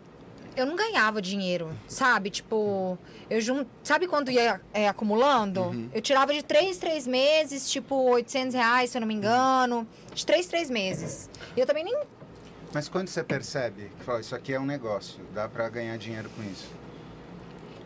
eu 0.57 0.65
não 0.65 0.75
ganhava 0.75 1.21
dinheiro, 1.21 1.69
sabe? 1.87 2.29
Tipo, 2.31 2.97
eu 3.29 3.39
jun... 3.39 3.63
Sabe 3.83 4.07
quando 4.07 4.31
ia 4.31 4.59
é, 4.73 4.87
acumulando? 4.87 5.61
Uhum. 5.61 5.89
Eu 5.93 6.01
tirava 6.01 6.33
de 6.33 6.43
três, 6.43 6.77
três 6.77 7.05
meses, 7.05 7.69
tipo, 7.69 7.95
800 7.95 8.55
reais, 8.55 8.89
se 8.89 8.97
eu 8.97 9.01
não 9.01 9.07
me 9.07 9.13
engano. 9.13 9.87
De 10.13 10.25
três, 10.25 10.47
três 10.47 10.69
meses. 10.69 11.29
E 11.55 11.59
eu 11.59 11.65
também 11.67 11.83
nem 11.83 11.95
Mas 12.73 12.89
quando 12.89 13.07
você 13.07 13.23
percebe 13.23 13.91
que 13.97 14.03
fala, 14.03 14.19
isso 14.19 14.35
aqui 14.35 14.53
é 14.53 14.59
um 14.59 14.65
negócio, 14.65 15.23
dá 15.33 15.47
pra 15.47 15.69
ganhar 15.69 15.95
dinheiro 15.97 16.29
com 16.35 16.41
isso? 16.43 16.67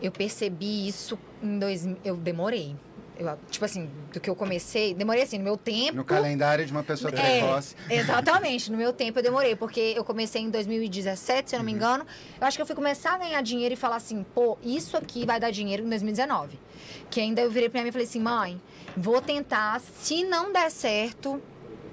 Eu 0.00 0.10
percebi 0.10 0.88
isso 0.88 1.18
em 1.42 1.58
dois... 1.58 1.86
Eu 2.04 2.16
demorei. 2.16 2.74
Eu, 3.18 3.38
tipo 3.50 3.64
assim, 3.64 3.88
do 4.12 4.18
que 4.18 4.28
eu 4.28 4.34
comecei... 4.34 4.94
Demorei 4.94 5.22
assim, 5.22 5.38
no 5.38 5.44
meu 5.44 5.56
tempo... 5.56 5.96
No 5.96 6.04
calendário 6.04 6.64
de 6.64 6.72
uma 6.72 6.82
pessoa 6.82 7.12
É, 7.14 7.40
precoce. 7.40 7.76
exatamente. 7.88 8.70
No 8.72 8.76
meu 8.78 8.92
tempo 8.92 9.18
eu 9.18 9.22
demorei, 9.22 9.54
porque 9.54 9.92
eu 9.96 10.02
comecei 10.04 10.40
em 10.42 10.50
2017, 10.50 11.50
se 11.50 11.54
eu 11.54 11.58
não 11.58 11.64
Uhum. 11.64 11.70
me 11.72 11.76
engano. 11.76 12.06
Eu 12.40 12.46
acho 12.46 12.56
que 12.56 12.62
eu 12.62 12.66
fui 12.66 12.74
começar 12.74 13.14
a 13.14 13.18
ganhar 13.18 13.40
dinheiro 13.42 13.74
e 13.74 13.76
falar 13.76 13.96
assim, 13.96 14.24
pô, 14.34 14.58
isso 14.62 14.96
aqui 14.96 15.24
vai 15.26 15.38
dar 15.38 15.50
dinheiro 15.50 15.84
em 15.84 15.88
2019. 15.88 16.58
Que 17.10 17.20
ainda 17.20 17.40
eu 17.42 17.50
virei 17.50 17.68
pra 17.68 17.78
minha 17.80 17.84
mãe 17.84 17.88
e 17.90 17.92
falei 17.92 18.06
assim, 18.06 18.20
mãe, 18.20 18.60
vou 18.96 19.20
tentar, 19.20 19.80
se 19.80 20.24
não 20.24 20.50
der 20.52 20.70
certo, 20.70 21.40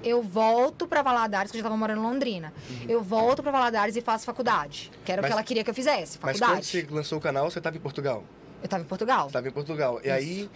eu 0.02 0.22
volto 0.22 0.86
pra 0.88 1.02
Valadares, 1.02 1.50
que 1.52 1.58
eu 1.58 1.60
já 1.60 1.64
tava 1.64 1.76
morando 1.76 2.00
em 2.00 2.02
Londrina. 2.04 2.52
Eu 2.88 3.02
volto 3.02 3.42
pra 3.42 3.52
Valadares 3.52 3.94
e 3.94 4.00
faço 4.00 4.24
faculdade. 4.24 4.90
Que 5.04 5.12
era 5.12 5.20
o 5.20 5.22
Uhum. 5.22 5.28
Mas- 5.28 5.28
que 5.28 5.32
ela 5.34 5.42
queria 5.44 5.62
que 5.62 5.70
eu 5.70 5.74
fizesse, 5.74 6.18
Mas 6.22 6.38
faculdade. 6.38 6.66
quando 6.66 6.86
você 6.88 6.94
lançou 6.94 7.18
o 7.18 7.20
canal, 7.20 7.50
você 7.50 7.58
estava 7.58 7.76
em 7.76 7.80
Portugal. 7.80 8.24
Eu 8.62 8.68
tava 8.68 8.82
em 8.82 8.86
Portugal. 8.86 9.26
Estava 9.26 9.48
em 9.48 9.50
Portugal. 9.52 10.00
E 10.04 10.10
aí, 10.10 10.50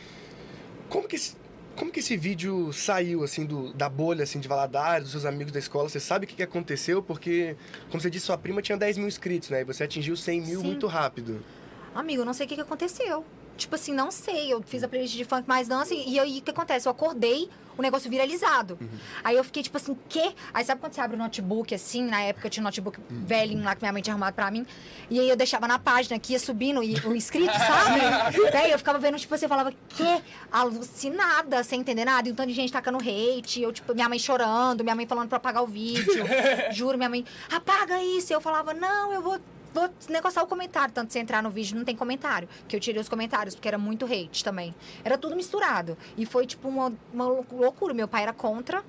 como 0.94 1.08
que 1.08 1.16
esse, 1.16 1.34
como 1.74 1.90
que 1.90 1.98
esse 1.98 2.16
vídeo 2.16 2.72
saiu, 2.72 3.24
assim, 3.24 3.44
do, 3.44 3.72
da 3.72 3.88
bolha, 3.88 4.22
assim, 4.22 4.38
de 4.38 4.46
Valadares, 4.46 5.02
dos 5.02 5.10
seus 5.10 5.24
amigos 5.24 5.52
da 5.52 5.58
escola? 5.58 5.88
Você 5.88 5.98
sabe 5.98 6.24
o 6.24 6.28
que, 6.28 6.36
que 6.36 6.42
aconteceu? 6.42 7.02
Porque, 7.02 7.56
como 7.90 8.00
você 8.00 8.08
disse, 8.08 8.26
sua 8.26 8.38
prima 8.38 8.62
tinha 8.62 8.78
10 8.78 8.98
mil 8.98 9.08
inscritos, 9.08 9.50
né? 9.50 9.62
E 9.62 9.64
você 9.64 9.82
atingiu 9.82 10.16
100 10.16 10.40
mil 10.40 10.60
Sim. 10.60 10.66
muito 10.66 10.86
rápido. 10.86 11.44
Amigo, 11.92 12.22
eu 12.22 12.24
não 12.24 12.32
sei 12.32 12.46
o 12.46 12.48
que, 12.48 12.54
que 12.54 12.60
aconteceu. 12.60 13.24
Tipo 13.56 13.74
assim, 13.76 13.92
não 13.94 14.10
sei. 14.10 14.52
Eu 14.52 14.62
fiz 14.62 14.82
a 14.82 14.88
playlist 14.88 15.14
de 15.16 15.24
funk 15.24 15.46
mais 15.48 15.68
dança 15.68 15.94
e, 15.94 16.14
e 16.14 16.18
aí 16.20 16.38
o 16.38 16.42
que 16.42 16.50
acontece? 16.50 16.86
Eu 16.88 16.92
acordei 16.92 17.48
o 17.76 17.82
negócio 17.82 18.08
viralizado. 18.08 18.78
Uhum. 18.80 18.88
Aí 19.24 19.36
eu 19.36 19.42
fiquei 19.42 19.62
tipo 19.62 19.76
assim, 19.76 19.96
quê? 20.08 20.32
Aí 20.52 20.64
sabe 20.64 20.80
quando 20.80 20.92
você 20.92 21.00
abre 21.00 21.16
o 21.16 21.18
notebook 21.18 21.74
assim? 21.74 22.02
Na 22.04 22.20
época 22.20 22.46
eu 22.46 22.50
tinha 22.50 22.62
um 22.62 22.64
notebook 22.64 23.00
Uhum. 23.00 23.24
velhinho 23.26 23.64
lá 23.64 23.74
que 23.74 23.82
minha 23.82 23.92
mãe 23.92 24.00
tinha 24.02 24.12
arrumado 24.14 24.34
pra 24.34 24.48
mim. 24.50 24.64
E 25.10 25.18
aí 25.18 25.28
eu 25.28 25.36
deixava 25.36 25.66
na 25.66 25.78
página 25.78 26.18
que 26.18 26.32
ia 26.34 26.38
subindo 26.38 26.82
e 26.84 26.94
o 27.04 27.14
inscrito, 27.16 27.52
sabe? 27.52 28.00
Daí 28.52 28.70
eu 28.70 28.78
ficava 28.78 28.98
vendo, 28.98 29.18
tipo, 29.18 29.36
você 29.36 29.48
falava, 29.48 29.72
que 29.88 30.22
alucinada, 30.52 31.62
sem 31.62 31.80
entender 31.80 32.04
nada. 32.04 32.28
E 32.28 32.32
um 32.32 32.34
tanto 32.34 32.48
de 32.48 32.54
gente 32.54 32.72
tacando 32.72 32.98
hate. 32.98 33.60
Eu, 33.62 33.72
tipo, 33.72 33.94
minha 33.94 34.08
mãe 34.08 34.18
chorando, 34.18 34.82
minha 34.82 34.94
mãe 34.94 35.06
falando 35.06 35.28
pra 35.28 35.36
apagar 35.38 35.62
o 35.62 35.66
vídeo. 35.66 36.24
Juro, 36.72 36.96
minha 36.96 37.08
mãe, 37.10 37.24
apaga 37.52 38.02
isso. 38.02 38.32
E 38.32 38.34
eu 38.34 38.40
falava, 38.40 38.72
não, 38.74 39.12
eu 39.12 39.20
vou. 39.22 39.38
Vou 39.74 39.90
negociar 40.08 40.44
o 40.44 40.46
comentário, 40.46 40.94
tanto 40.94 41.12
se 41.12 41.18
entrar 41.18 41.42
no 41.42 41.50
vídeo 41.50 41.76
não 41.76 41.84
tem 41.84 41.96
comentário. 41.96 42.48
Que 42.68 42.76
eu 42.76 42.80
tirei 42.80 43.00
os 43.00 43.08
comentários, 43.08 43.56
porque 43.56 43.66
era 43.66 43.76
muito 43.76 44.04
hate 44.04 44.44
também. 44.44 44.72
Era 45.02 45.18
tudo 45.18 45.34
misturado. 45.34 45.98
E 46.16 46.24
foi 46.24 46.46
tipo 46.46 46.68
uma, 46.68 46.92
uma 47.12 47.26
loucura. 47.26 47.92
Meu 47.92 48.06
pai 48.06 48.22
era 48.22 48.32
contra, 48.32 48.84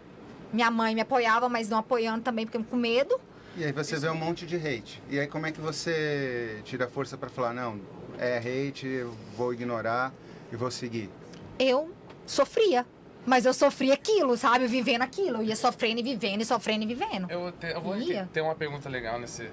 minha 0.54 0.70
mãe 0.70 0.94
me 0.94 1.02
apoiava, 1.02 1.50
mas 1.50 1.68
não 1.70 1.80
apoiando 1.80 2.22
também, 2.22 2.46
porque 2.46 2.64
com 2.64 2.78
medo. 2.78 3.20
E 3.58 3.66
aí 3.66 3.72
você 3.72 3.98
vê 3.98 4.10
um 4.10 4.16
monte 4.16 4.46
de 4.46 4.58
hate. 4.58 5.02
E 5.10 5.20
aí 5.20 5.26
como 5.26 5.48
é 5.48 5.52
que 5.52 5.60
você 5.60 6.62
tira 6.64 6.88
força 6.88 7.18
pra 7.18 7.30
falar, 7.30 7.52
não, 7.52 7.82
é 8.20 8.38
hate, 8.38 8.86
eu 8.86 9.12
vou 9.36 9.54
ignorar 9.54 10.14
e 10.54 10.56
vou 10.56 10.70
seguir? 10.70 11.10
Eu 11.58 11.90
sofria. 12.28 12.86
Mas 13.26 13.44
eu 13.44 13.56
sofria 13.56 13.96
aquilo, 13.96 14.38
sabe? 14.38 14.68
Vivendo 14.68 15.02
aquilo. 15.02 15.38
Eu 15.38 15.44
ia 15.44 15.56
sofrendo 15.56 16.00
e 16.00 16.04
vivendo, 16.04 16.42
e 16.42 16.46
sofrendo 16.46 16.84
e 16.84 16.86
vivendo. 16.86 17.28
Eu, 17.32 17.52
te, 17.52 17.72
eu 17.72 17.82
vou 17.82 17.96
ter, 17.98 18.28
ter 18.28 18.42
uma 18.42 18.54
pergunta 18.54 18.88
legal 18.88 19.20
nesse. 19.20 19.50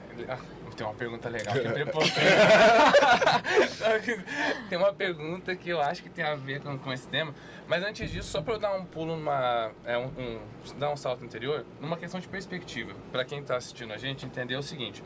Tem 0.76 0.86
uma 0.86 0.94
pergunta 0.94 1.28
legal. 1.28 1.54
que 1.54 1.60
preparei. 1.68 2.10
tem 4.68 4.78
uma 4.78 4.92
pergunta 4.92 5.54
que 5.54 5.70
eu 5.70 5.80
acho 5.80 6.02
que 6.02 6.10
tem 6.10 6.24
a 6.24 6.34
ver 6.34 6.60
com, 6.60 6.76
com 6.78 6.92
esse 6.92 7.06
tema. 7.08 7.34
Mas 7.66 7.82
antes 7.84 8.10
disso, 8.10 8.30
só 8.30 8.42
para 8.42 8.54
eu 8.54 8.58
dar 8.58 8.74
um 8.74 8.84
pulo 8.84 9.16
numa. 9.16 9.70
É, 9.84 9.96
um, 9.98 10.06
um- 10.06 10.40
dar 10.78 10.90
um 10.90 10.96
salto 10.96 11.24
interior, 11.24 11.64
numa 11.80 11.96
questão 11.96 12.20
de 12.20 12.28
perspectiva. 12.28 12.92
Para 13.10 13.24
quem 13.24 13.40
está 13.40 13.56
assistindo 13.56 13.92
a 13.92 13.98
gente 13.98 14.24
entender 14.26 14.56
o 14.56 14.62
seguinte. 14.62 15.02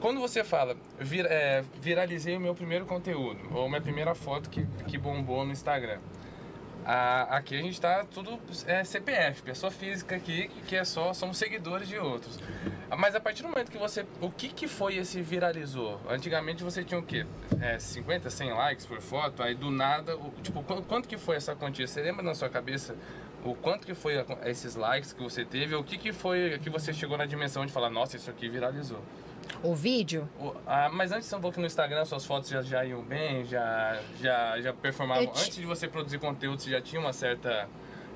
Quando 0.00 0.20
você 0.20 0.44
fala, 0.44 0.76
vir, 0.98 1.24
é, 1.26 1.64
viralizei 1.80 2.36
o 2.36 2.40
meu 2.40 2.54
primeiro 2.54 2.84
conteúdo, 2.84 3.40
ou 3.52 3.68
minha 3.68 3.80
primeira 3.80 4.14
foto 4.14 4.50
que, 4.50 4.66
que 4.86 4.98
bombou 4.98 5.44
no 5.44 5.52
Instagram. 5.52 5.98
A- 6.88 7.36
aqui 7.38 7.56
a 7.58 7.60
gente 7.60 7.80
tá 7.80 8.04
tudo 8.04 8.38
é, 8.64 8.84
CPF, 8.84 9.42
pessoa 9.42 9.72
física 9.72 10.14
aqui, 10.14 10.46
que, 10.68 10.76
é 10.76 10.84
só, 10.84 11.12
somos 11.12 11.36
seguidores 11.36 11.88
de 11.88 11.98
outros. 11.98 12.38
Mas 12.96 13.16
a 13.16 13.20
partir 13.20 13.42
do 13.42 13.48
momento 13.48 13.72
que 13.72 13.76
você. 13.78 14.06
O 14.20 14.30
que, 14.30 14.48
que 14.48 14.68
foi 14.68 14.94
esse 14.96 15.20
viralizou? 15.20 16.00
Antigamente 16.08 16.62
você 16.62 16.84
tinha 16.84 17.00
o 17.00 17.02
quê? 17.02 17.26
É, 17.60 17.76
50, 17.80 18.30
100 18.30 18.52
likes 18.52 18.86
por 18.86 19.00
foto, 19.00 19.42
aí 19.42 19.56
do 19.56 19.68
nada. 19.68 20.16
o- 20.16 20.32
tipo, 20.42 20.62
qu- 20.62 20.82
quanto 20.82 21.08
que 21.08 21.18
foi 21.18 21.34
essa 21.34 21.56
quantia? 21.56 21.88
Você 21.88 22.00
lembra 22.00 22.22
na 22.22 22.34
sua 22.36 22.48
cabeça 22.48 22.94
o 23.44 23.52
quanto 23.56 23.84
que 23.84 23.94
foi 23.94 24.20
a- 24.20 24.24
esses 24.44 24.76
likes 24.76 25.12
que 25.12 25.20
você 25.20 25.44
teve? 25.44 25.74
O 25.74 25.82
que, 25.82 25.98
que 25.98 26.12
foi 26.12 26.60
que 26.62 26.70
você 26.70 26.92
chegou 26.92 27.18
na 27.18 27.26
dimensão 27.26 27.66
de 27.66 27.72
falar, 27.72 27.90
nossa, 27.90 28.16
isso 28.16 28.30
aqui 28.30 28.48
viralizou? 28.48 29.02
O 29.62 29.74
vídeo? 29.74 30.28
O- 30.40 30.52
ah, 30.66 30.88
mas 30.92 31.12
antes 31.12 31.32
um 31.32 31.40
pouco 31.40 31.60
no 31.60 31.66
Instagram, 31.66 32.04
suas 32.04 32.24
fotos 32.24 32.48
já, 32.50 32.62
já 32.62 32.84
iam 32.84 33.02
bem, 33.02 33.44
já, 33.44 34.00
já, 34.20 34.60
já 34.60 34.72
performavam. 34.72 35.26
Ti- 35.26 35.30
Antes 35.44 35.56
de 35.56 35.64
você 35.66 35.88
produzir 35.88 36.18
conteúdo, 36.18 36.60
você 36.62 36.70
já 36.70 36.80
tinha 36.80 37.00
uma 37.00 37.12
certa 37.12 37.68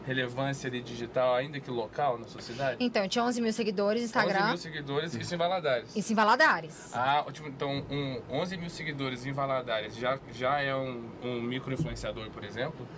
relevância 0.06 0.66
ali 0.68 0.80
digital, 0.80 1.34
ainda 1.34 1.60
que 1.60 1.70
local 1.70 2.18
na 2.18 2.26
sociedade? 2.26 2.76
Então, 2.80 3.06
tinha 3.06 3.22
11 3.22 3.40
mil 3.40 3.52
seguidores 3.52 4.00
no 4.00 4.06
11 4.08 4.26
Instagram. 4.28 4.48
mil 4.48 4.56
seguidores, 4.56 5.14
isso 5.14 5.34
em 5.34 5.38
Valadares. 5.38 5.94
Isso 5.96 6.12
em 6.12 6.16
Valadares. 6.16 6.90
Ah, 6.94 7.22
ótimo. 7.26 7.48
Então, 7.48 7.84
um 7.90 8.20
11 8.30 8.56
mil 8.56 8.70
seguidores 8.70 9.26
em 9.26 9.32
Valadares 9.32 9.94
já, 9.96 10.18
já 10.32 10.60
é 10.60 10.74
um, 10.74 11.04
um 11.22 11.40
micro-influenciador, 11.42 12.30
por 12.30 12.42
exemplo? 12.44 12.88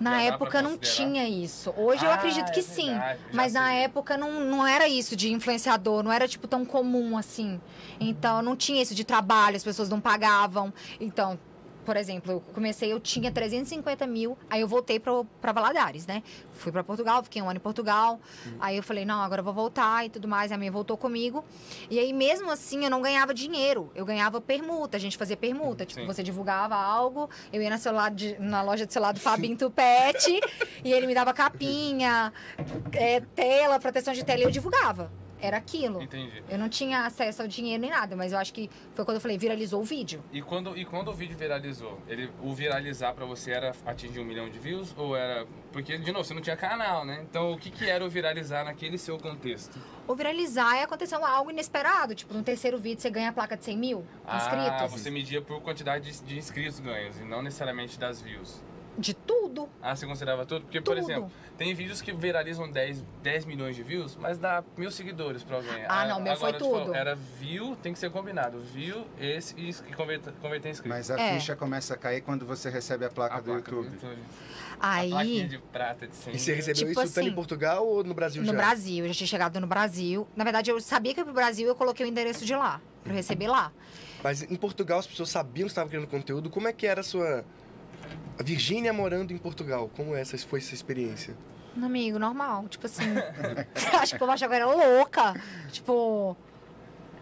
Na 0.00 0.22
época 0.22 0.62
não 0.62 0.78
tinha 0.78 1.28
isso. 1.28 1.72
Hoje 1.76 2.04
eu 2.04 2.10
Ah, 2.10 2.14
acredito 2.14 2.50
que 2.50 2.60
é 2.60 2.62
sim. 2.62 2.90
verdade, 2.90 3.20
Mas 3.32 3.52
na 3.52 3.66
sei. 3.68 3.76
época 3.84 4.16
não, 4.16 4.40
não 4.44 4.66
era 4.66 4.88
isso 4.88 5.14
de 5.14 5.30
influenciador, 5.32 6.02
não 6.02 6.10
era 6.10 6.26
tipo 6.26 6.48
tão 6.48 6.64
comum 6.64 7.18
assim. 7.18 7.60
Então 8.00 8.40
não 8.40 8.56
tinha 8.56 8.80
isso 8.82 8.94
de 8.94 9.04
trabalho, 9.04 9.56
as 9.56 9.62
pessoas 9.62 9.88
não 9.90 10.00
pagavam. 10.00 10.72
Então, 10.98 11.38
por 11.84 11.96
exemplo, 11.96 12.32
eu 12.32 12.40
comecei, 12.40 12.92
eu 12.92 13.00
tinha 13.00 13.30
350 13.30 14.06
mil, 14.06 14.36
aí 14.48 14.60
eu 14.60 14.68
voltei 14.68 15.00
pra 15.00 15.52
Valadares, 15.52 16.06
né? 16.06 16.22
Fui 16.52 16.70
pra 16.70 16.84
Portugal, 16.84 17.22
fiquei 17.22 17.40
um 17.40 17.48
ano 17.48 17.56
em 17.56 17.60
Portugal. 17.60 18.20
Uhum. 18.46 18.56
Aí 18.60 18.76
eu 18.76 18.82
falei, 18.82 19.04
não, 19.04 19.20
agora 19.22 19.40
eu 19.40 19.44
vou 19.44 19.54
voltar 19.54 20.04
e 20.04 20.10
tudo 20.10 20.28
mais. 20.28 20.52
A 20.52 20.56
minha 20.58 20.70
voltou 20.70 20.96
comigo. 20.96 21.44
E 21.88 21.98
aí, 21.98 22.12
mesmo 22.12 22.50
assim, 22.50 22.84
eu 22.84 22.90
não 22.90 23.00
ganhava 23.00 23.32
dinheiro. 23.32 23.90
Eu 23.94 24.04
ganhava 24.04 24.40
permuta, 24.40 24.96
a 24.96 25.00
gente 25.00 25.16
fazia 25.16 25.36
permuta. 25.36 25.86
Tipo, 25.86 26.02
Sim. 26.02 26.06
você 26.06 26.22
divulgava 26.22 26.74
algo, 26.76 27.28
eu 27.52 27.62
ia 27.62 27.70
na, 27.70 27.78
celular 27.78 28.10
de- 28.10 28.38
na 28.38 28.62
loja 28.62 28.86
de 28.86 28.92
celular 28.92 29.12
do 29.12 29.20
Fabinho 29.20 29.56
Tupete 29.56 30.40
e 30.84 30.92
ele 30.92 31.06
me 31.06 31.14
dava 31.14 31.32
capinha, 31.32 32.32
é, 32.92 33.20
tela, 33.20 33.78
proteção 33.78 34.12
de 34.12 34.24
tela 34.24 34.40
e 34.40 34.42
eu 34.44 34.50
divulgava. 34.50 35.10
Era 35.40 35.56
aquilo. 35.56 36.02
Entendi. 36.02 36.42
Eu 36.48 36.58
não 36.58 36.68
tinha 36.68 37.06
acesso 37.06 37.42
ao 37.42 37.48
dinheiro 37.48 37.80
nem 37.80 37.90
nada, 37.90 38.14
mas 38.16 38.32
eu 38.32 38.38
acho 38.38 38.52
que 38.52 38.68
foi 38.92 39.04
quando 39.04 39.16
eu 39.16 39.20
falei, 39.20 39.38
viralizou 39.38 39.80
o 39.80 39.84
vídeo. 39.84 40.22
E 40.32 40.42
quando, 40.42 40.76
e 40.76 40.84
quando 40.84 41.08
o 41.08 41.14
vídeo 41.14 41.36
viralizou? 41.36 41.98
Ele, 42.08 42.30
o 42.42 42.54
viralizar 42.54 43.14
pra 43.14 43.24
você 43.24 43.50
era 43.52 43.72
atingir 43.86 44.20
um 44.20 44.24
milhão 44.24 44.48
de 44.48 44.58
views? 44.58 44.94
Ou 44.96 45.16
era. 45.16 45.46
Porque, 45.72 45.96
de 45.98 46.12
novo, 46.12 46.24
você 46.24 46.34
não 46.34 46.42
tinha 46.42 46.56
canal, 46.56 47.04
né? 47.04 47.24
Então, 47.28 47.52
o 47.52 47.58
que, 47.58 47.70
que 47.70 47.88
era 47.88 48.04
o 48.04 48.08
viralizar 48.10 48.64
naquele 48.64 48.98
seu 48.98 49.16
contexto? 49.18 49.78
O 50.06 50.14
viralizar 50.14 50.76
é 50.76 50.82
acontecer 50.82 51.14
algo 51.14 51.50
inesperado. 51.50 52.14
Tipo, 52.14 52.34
no 52.34 52.42
terceiro 52.42 52.76
vídeo 52.78 53.00
você 53.00 53.10
ganha 53.10 53.28
a 53.30 53.32
placa 53.32 53.56
de 53.56 53.64
100 53.64 53.76
mil 53.78 54.04
Ah, 54.26 54.36
inscritos. 54.36 55.00
você 55.00 55.10
media 55.10 55.40
por 55.40 55.60
quantidade 55.60 56.10
de, 56.10 56.22
de 56.22 56.36
inscritos 56.38 56.80
ganhos 56.80 57.18
e 57.20 57.24
não 57.24 57.42
necessariamente 57.42 57.98
das 57.98 58.20
views. 58.20 58.62
De 58.98 59.14
tudo. 59.14 59.68
Ah, 59.80 59.94
você 59.96 60.06
considerava 60.06 60.44
tudo? 60.44 60.62
Porque, 60.62 60.80
por 60.80 60.94
Tudo. 60.96 61.04
exemplo, 61.10 61.30
tem 61.56 61.72
vídeos 61.74 62.02
que 62.02 62.12
viralizam 62.12 62.70
10, 62.70 63.02
10 63.22 63.44
milhões 63.46 63.74
de 63.76 63.82
views, 63.82 64.16
mas 64.20 64.36
dá 64.36 64.62
mil 64.76 64.90
seguidores 64.90 65.42
pra 65.42 65.56
alguém. 65.56 65.84
Ah, 65.88 66.06
não, 66.06 66.20
meu 66.20 66.36
foi 66.36 66.50
Agora, 66.50 66.62
tipo, 66.64 66.78
tudo. 66.84 66.94
era 66.94 67.14
view, 67.14 67.76
tem 67.76 67.92
que 67.92 67.98
ser 67.98 68.10
combinado. 68.10 68.60
View, 68.60 69.06
esse 69.18 69.54
e 69.58 69.70
e 69.70 69.94
converter, 69.94 70.32
converter 70.42 70.68
em 70.68 70.72
inscritos. 70.72 70.96
Mas 70.98 71.10
a 71.10 71.18
É. 71.18 71.34
ficha 71.34 71.56
começa 71.56 71.94
a 71.94 71.96
cair 71.96 72.20
quando 72.20 72.44
você 72.44 72.68
recebe 72.68 73.04
a 73.04 73.08
placa 73.10 73.36
A 73.36 73.40
do 73.40 73.44
placa 73.52 73.70
YouTube. 73.70 73.88
A 74.80 75.02
plaquinha 75.02 75.18
Aí, 75.18 75.48
de 75.48 75.58
prata 75.58 76.06
de 76.06 76.16
100 76.16 76.34
E 76.34 76.38
você 76.38 76.54
recebeu 76.54 76.74
Tipo 76.74 76.90
isso 76.90 77.14
tanto 77.14 77.20
em 77.24 77.26
assim, 77.28 77.34
Portugal 77.34 77.86
ou 77.86 78.02
no 78.04 78.12
Brasil 78.14 78.42
no 78.42 78.48
já? 78.48 78.54
Brasil, 78.54 79.04
eu 79.04 79.08
já 79.08 79.14
tinha 79.14 79.26
chegado 79.26 79.60
no 79.60 79.66
Brasil. 79.66 80.26
Na 80.36 80.44
verdade, 80.44 80.70
eu 80.70 80.80
sabia 80.80 81.14
que 81.14 81.20
ia 81.20 81.24
pro 81.24 81.32
Brasil, 81.34 81.68
eu 81.68 81.74
coloquei 81.74 82.04
o 82.04 82.08
endereço 82.08 82.44
de 82.44 82.54
lá, 82.54 82.80
pra 83.02 83.12
eu 83.12 83.16
receber 83.16 83.46
lá. 83.48 83.72
Mas 84.22 84.42
em 84.42 84.56
Portugal 84.56 84.98
as 84.98 85.06
pessoas 85.06 85.30
sabiam 85.30 85.66
que 85.66 85.70
você 85.70 85.72
estava 85.72 85.88
criando 85.88 86.06
conteúdo. 86.06 86.50
Como 86.50 86.68
é 86.68 86.72
que 86.72 86.86
era 86.86 87.00
a 87.00 87.04
sua... 87.04 87.44
A 88.40 88.42
Virgínia 88.42 88.90
morando 88.90 89.34
em 89.34 89.36
Portugal, 89.36 89.90
como 89.94 90.16
essa 90.16 90.38
foi 90.38 90.60
essa 90.60 90.72
experiência? 90.72 91.36
Amigo, 91.76 92.18
normal. 92.18 92.66
Tipo 92.68 92.86
assim. 92.86 93.04
acho 94.00 94.16
que 94.16 94.24
o 94.24 94.26
povo 94.26 94.32
eu 94.42 94.52
era 94.52 94.64
louca. 94.64 95.34
Tipo. 95.70 96.34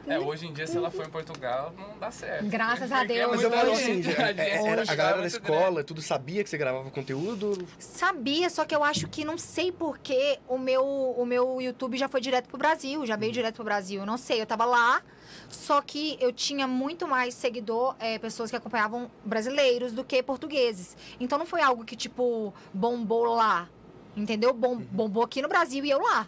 É, 0.06 0.16
hoje 0.16 0.46
em 0.46 0.52
dia, 0.52 0.64
se 0.64 0.76
ela 0.76 0.92
for 0.92 1.04
em 1.04 1.10
Portugal, 1.10 1.74
não 1.76 1.98
dá 1.98 2.12
certo. 2.12 2.46
Graças 2.46 2.92
a 2.92 3.02
é 3.02 3.06
Deus, 3.06 3.32
Mas 3.32 3.42
eu 3.42 3.50
falo 3.50 3.72
assim, 3.72 4.00
a 4.16 4.30
é- 4.30 4.48
é- 4.48 4.66
era- 4.66 4.82
a 4.82 4.94
galera 4.94 4.94
tá 4.94 5.04
da 5.16 5.16
muito 5.16 5.26
escola, 5.26 5.82
tudo 5.82 6.00
sabia 6.00 6.44
que 6.44 6.48
você 6.48 6.56
gravava 6.56 6.88
conteúdo? 6.88 7.66
Sabia, 7.80 8.48
só 8.48 8.64
que 8.64 8.74
eu 8.74 8.84
acho 8.84 9.08
que 9.08 9.24
não 9.24 9.36
sei 9.36 9.72
porque 9.72 10.38
o 10.46 10.56
meu, 10.56 10.84
o 10.84 11.26
meu 11.26 11.60
YouTube 11.60 11.98
já 11.98 12.08
foi 12.08 12.20
direto 12.20 12.46
pro 12.48 12.56
Brasil, 12.56 13.04
já 13.04 13.16
veio 13.16 13.32
direto 13.32 13.56
pro 13.56 13.64
Brasil. 13.64 14.00
Eu 14.02 14.06
não 14.06 14.16
sei, 14.16 14.40
eu 14.40 14.46
tava 14.46 14.64
lá, 14.64 15.02
só 15.48 15.80
que 15.80 16.16
eu 16.20 16.32
tinha 16.32 16.66
muito 16.66 17.06
mais 17.06 17.34
seguidor, 17.34 17.94
é, 17.98 18.18
pessoas 18.18 18.50
que 18.50 18.56
acompanhavam 18.56 19.10
brasileiros 19.24 19.92
do 19.92 20.04
que 20.04 20.22
portugueses. 20.22 20.96
Então 21.18 21.38
não 21.38 21.46
foi 21.46 21.62
algo 21.62 21.84
que, 21.84 21.96
tipo, 21.96 22.52
bombou 22.72 23.24
lá. 23.34 23.68
Entendeu? 24.16 24.52
Bom, 24.52 24.76
bombou 24.76 25.22
aqui 25.22 25.40
no 25.40 25.48
Brasil 25.48 25.84
e 25.84 25.90
eu 25.90 26.00
lá. 26.00 26.26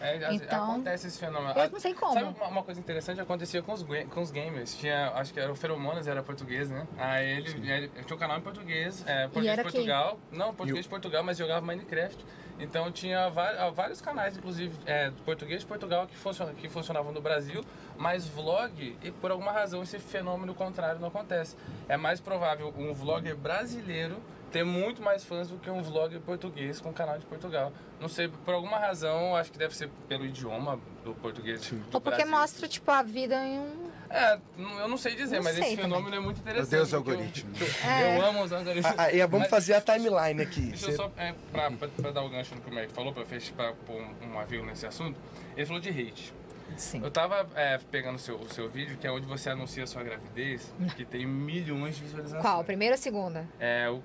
É, 0.00 0.32
Então, 0.32 0.72
acontece 0.72 1.08
esse 1.08 1.18
fenômeno. 1.18 1.58
Eu 1.58 1.70
não 1.70 1.80
sei 1.80 1.92
como. 1.92 2.14
Sabe 2.14 2.26
uma, 2.36 2.46
uma 2.46 2.62
coisa 2.62 2.78
interessante 2.80 3.20
acontecia 3.20 3.62
com 3.62 3.72
os, 3.72 3.82
com 3.82 4.20
os 4.20 4.30
gamers? 4.30 4.76
Tinha, 4.76 5.10
acho 5.14 5.32
que 5.32 5.40
era 5.40 5.50
o 5.50 5.56
Feromonas, 5.56 6.06
era 6.06 6.22
português, 6.22 6.70
né? 6.70 6.86
Aí 6.96 7.38
ele, 7.38 7.70
ele 7.70 7.88
tinha 8.04 8.16
um 8.16 8.18
canal 8.18 8.38
em 8.38 8.40
português, 8.40 9.04
é, 9.06 9.24
português 9.26 9.56
de 9.56 9.62
Portugal. 9.62 10.18
Não, 10.30 10.54
português 10.54 10.84
de 10.84 10.88
Portugal, 10.88 11.24
mas 11.24 11.36
jogava 11.36 11.64
Minecraft. 11.66 12.24
Então 12.58 12.90
tinha 12.90 13.26
ah, 13.26 13.70
vários 13.70 14.00
canais, 14.00 14.36
inclusive, 14.36 14.76
é, 14.84 15.10
português 15.24 15.60
de 15.60 15.66
Portugal 15.66 16.06
que, 16.06 16.16
que 16.54 16.68
funcionavam 16.68 17.12
no 17.12 17.20
Brasil, 17.20 17.64
mas 17.96 18.26
vlog, 18.26 18.96
e 19.02 19.10
por 19.12 19.30
alguma 19.30 19.52
razão 19.52 19.82
esse 19.82 19.98
fenômeno 19.98 20.54
contrário 20.54 21.00
não 21.00 21.08
acontece. 21.08 21.56
É 21.88 21.96
mais 21.96 22.20
provável 22.20 22.74
um 22.76 22.92
vlogger 22.92 23.36
brasileiro 23.36 24.20
ter 24.50 24.64
muito 24.64 25.02
mais 25.02 25.24
fãs 25.24 25.48
do 25.48 25.58
que 25.58 25.68
um 25.70 25.82
vlogger 25.82 26.20
português 26.20 26.80
com 26.80 26.92
canal 26.92 27.18
de 27.18 27.26
Portugal. 27.26 27.72
Não 28.00 28.08
sei, 28.08 28.28
por 28.28 28.54
alguma 28.54 28.78
razão, 28.78 29.34
acho 29.36 29.50
que 29.52 29.58
deve 29.58 29.76
ser 29.76 29.90
pelo 30.08 30.24
idioma 30.24 30.78
do 31.04 31.12
português. 31.14 31.60
do 31.68 31.76
Ou 31.92 32.00
porque 32.00 32.18
Brasil. 32.18 32.30
mostra, 32.30 32.68
tipo, 32.68 32.90
a 32.90 33.02
vida 33.02 33.34
em 33.44 33.58
um. 33.58 33.88
É, 34.10 34.38
eu 34.80 34.88
não 34.88 34.96
sei 34.96 35.14
dizer, 35.14 35.36
Não 35.36 35.44
mas 35.44 35.54
sei 35.54 35.64
esse 35.64 35.76
também. 35.76 35.90
fenômeno 35.90 36.16
é 36.16 36.20
muito 36.20 36.40
interessante. 36.40 36.70
Deus 36.70 36.90
porque 36.90 37.10
eu- 37.10 37.14
algoritmo. 37.14 37.50
Eu, 37.60 37.90
É. 37.90 38.16
eu 38.18 38.24
amo 38.24 38.42
os 38.44 38.52
algoritmos. 38.52 38.98
Ah, 38.98 39.02
ah, 39.04 39.12
e 39.12 39.18
vamos 39.20 39.40
Mas- 39.40 39.50
fazer 39.50 39.74
a 39.74 39.80
timeline 39.82 40.40
aqui. 40.42 40.60
Deixa 40.60 40.86
eu 40.86 40.90
Você- 40.92 40.96
só, 40.96 41.10
é, 41.16 41.34
pra, 41.52 41.70
pra, 41.72 41.88
pra 41.88 42.10
dar 42.12 42.22
o 42.22 42.28
gancho 42.30 42.54
no 42.54 42.60
que 42.62 42.70
o 42.70 42.74
Mac 42.74 42.88
falou, 42.90 43.12
pra, 43.12 43.26
fechar, 43.26 43.52
pra 43.54 43.72
pôr 43.86 44.00
um, 44.00 44.32
um 44.32 44.38
avião 44.38 44.64
nesse 44.64 44.86
assunto. 44.86 45.18
Ele 45.56 45.66
falou 45.66 45.80
de 45.82 45.90
hate. 45.90 46.32
Sim. 46.78 47.02
Eu 47.02 47.10
tava 47.10 47.46
é, 47.54 47.76
pegando 47.90 48.16
o 48.16 48.18
seu, 48.18 48.36
o 48.36 48.48
seu 48.48 48.68
vídeo, 48.68 48.96
que 48.96 49.06
é 49.06 49.10
onde 49.10 49.26
você 49.26 49.50
anuncia 49.50 49.82
a 49.84 49.86
sua 49.86 50.02
gravidez, 50.02 50.72
que 50.96 51.04
tem 51.04 51.26
milhões 51.26 51.96
de 51.96 52.02
visualizações. 52.04 52.42
Qual? 52.42 52.62
Primeira 52.64 52.94
ou 52.94 52.98
segunda? 53.00 53.46
É 53.58 53.88
o, 53.90 53.96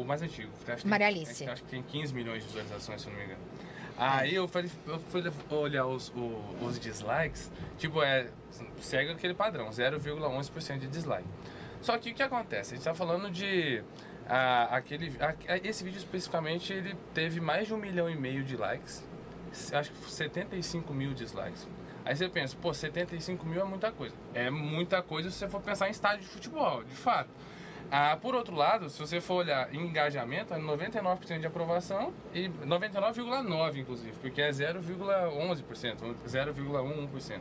o 0.00 0.04
mais 0.06 0.22
antigo. 0.22 0.50
acho 0.66 0.82
que 0.82 0.88
Maria 0.88 1.06
tem- 1.08 1.16
Alice. 1.16 1.44
é 1.44 1.50
Acho 1.50 1.62
que 1.62 1.68
tem 1.70 1.82
15 1.82 2.14
milhões 2.14 2.42
de 2.42 2.48
visualizações, 2.48 3.00
se 3.02 3.06
eu 3.06 3.12
não 3.12 3.18
me 3.20 3.26
engano. 3.26 3.40
Aí 3.98 4.34
eu, 4.34 4.48
falei, 4.48 4.70
eu 4.86 4.98
fui 4.98 5.22
olhar 5.50 5.86
os, 5.86 6.12
os 6.60 6.80
dislikes, 6.80 7.50
tipo, 7.78 8.02
é, 8.02 8.26
segue 8.80 9.12
aquele 9.12 9.34
padrão, 9.34 9.68
0,11% 9.68 10.78
de 10.78 10.86
dislike. 10.88 11.28
Só 11.82 11.98
que 11.98 12.10
o 12.10 12.14
que 12.14 12.22
acontece? 12.22 12.72
A 12.72 12.76
gente 12.76 12.84
tá 12.84 12.94
falando 12.94 13.30
de. 13.30 13.82
ah, 14.26 14.68
aquele, 14.76 15.14
ah, 15.20 15.34
esse 15.62 15.84
vídeo 15.84 15.98
especificamente 15.98 16.72
ele 16.72 16.96
teve 17.12 17.40
mais 17.40 17.66
de 17.66 17.74
um 17.74 17.76
milhão 17.76 18.08
e 18.08 18.16
meio 18.16 18.42
de 18.42 18.56
likes, 18.56 19.04
acho 19.72 19.90
que 19.92 20.10
75 20.10 20.92
mil 20.94 21.12
dislikes. 21.12 21.68
Aí 22.04 22.16
você 22.16 22.28
pensa, 22.28 22.56
pô, 22.60 22.74
75 22.74 23.46
mil 23.46 23.60
é 23.60 23.64
muita 23.64 23.92
coisa. 23.92 24.14
É 24.34 24.50
muita 24.50 25.02
coisa 25.02 25.30
se 25.30 25.38
você 25.38 25.48
for 25.48 25.60
pensar 25.60 25.88
em 25.88 25.92
estádio 25.92 26.20
de 26.20 26.28
futebol, 26.28 26.82
de 26.82 26.94
fato. 26.94 27.30
Ah, 27.90 28.16
por 28.16 28.34
outro 28.34 28.56
lado, 28.56 28.88
se 28.88 28.98
você 28.98 29.20
for 29.20 29.34
olhar 29.34 29.72
em 29.74 29.86
engajamento, 29.86 30.54
é 30.54 30.58
99% 30.58 31.40
de 31.40 31.46
aprovação 31.46 32.12
e 32.32 32.48
99,9% 32.48 33.76
inclusive, 33.76 34.12
porque 34.20 34.40
é 34.40 34.48
0,11%, 34.48 36.14
0,11%. 36.26 37.40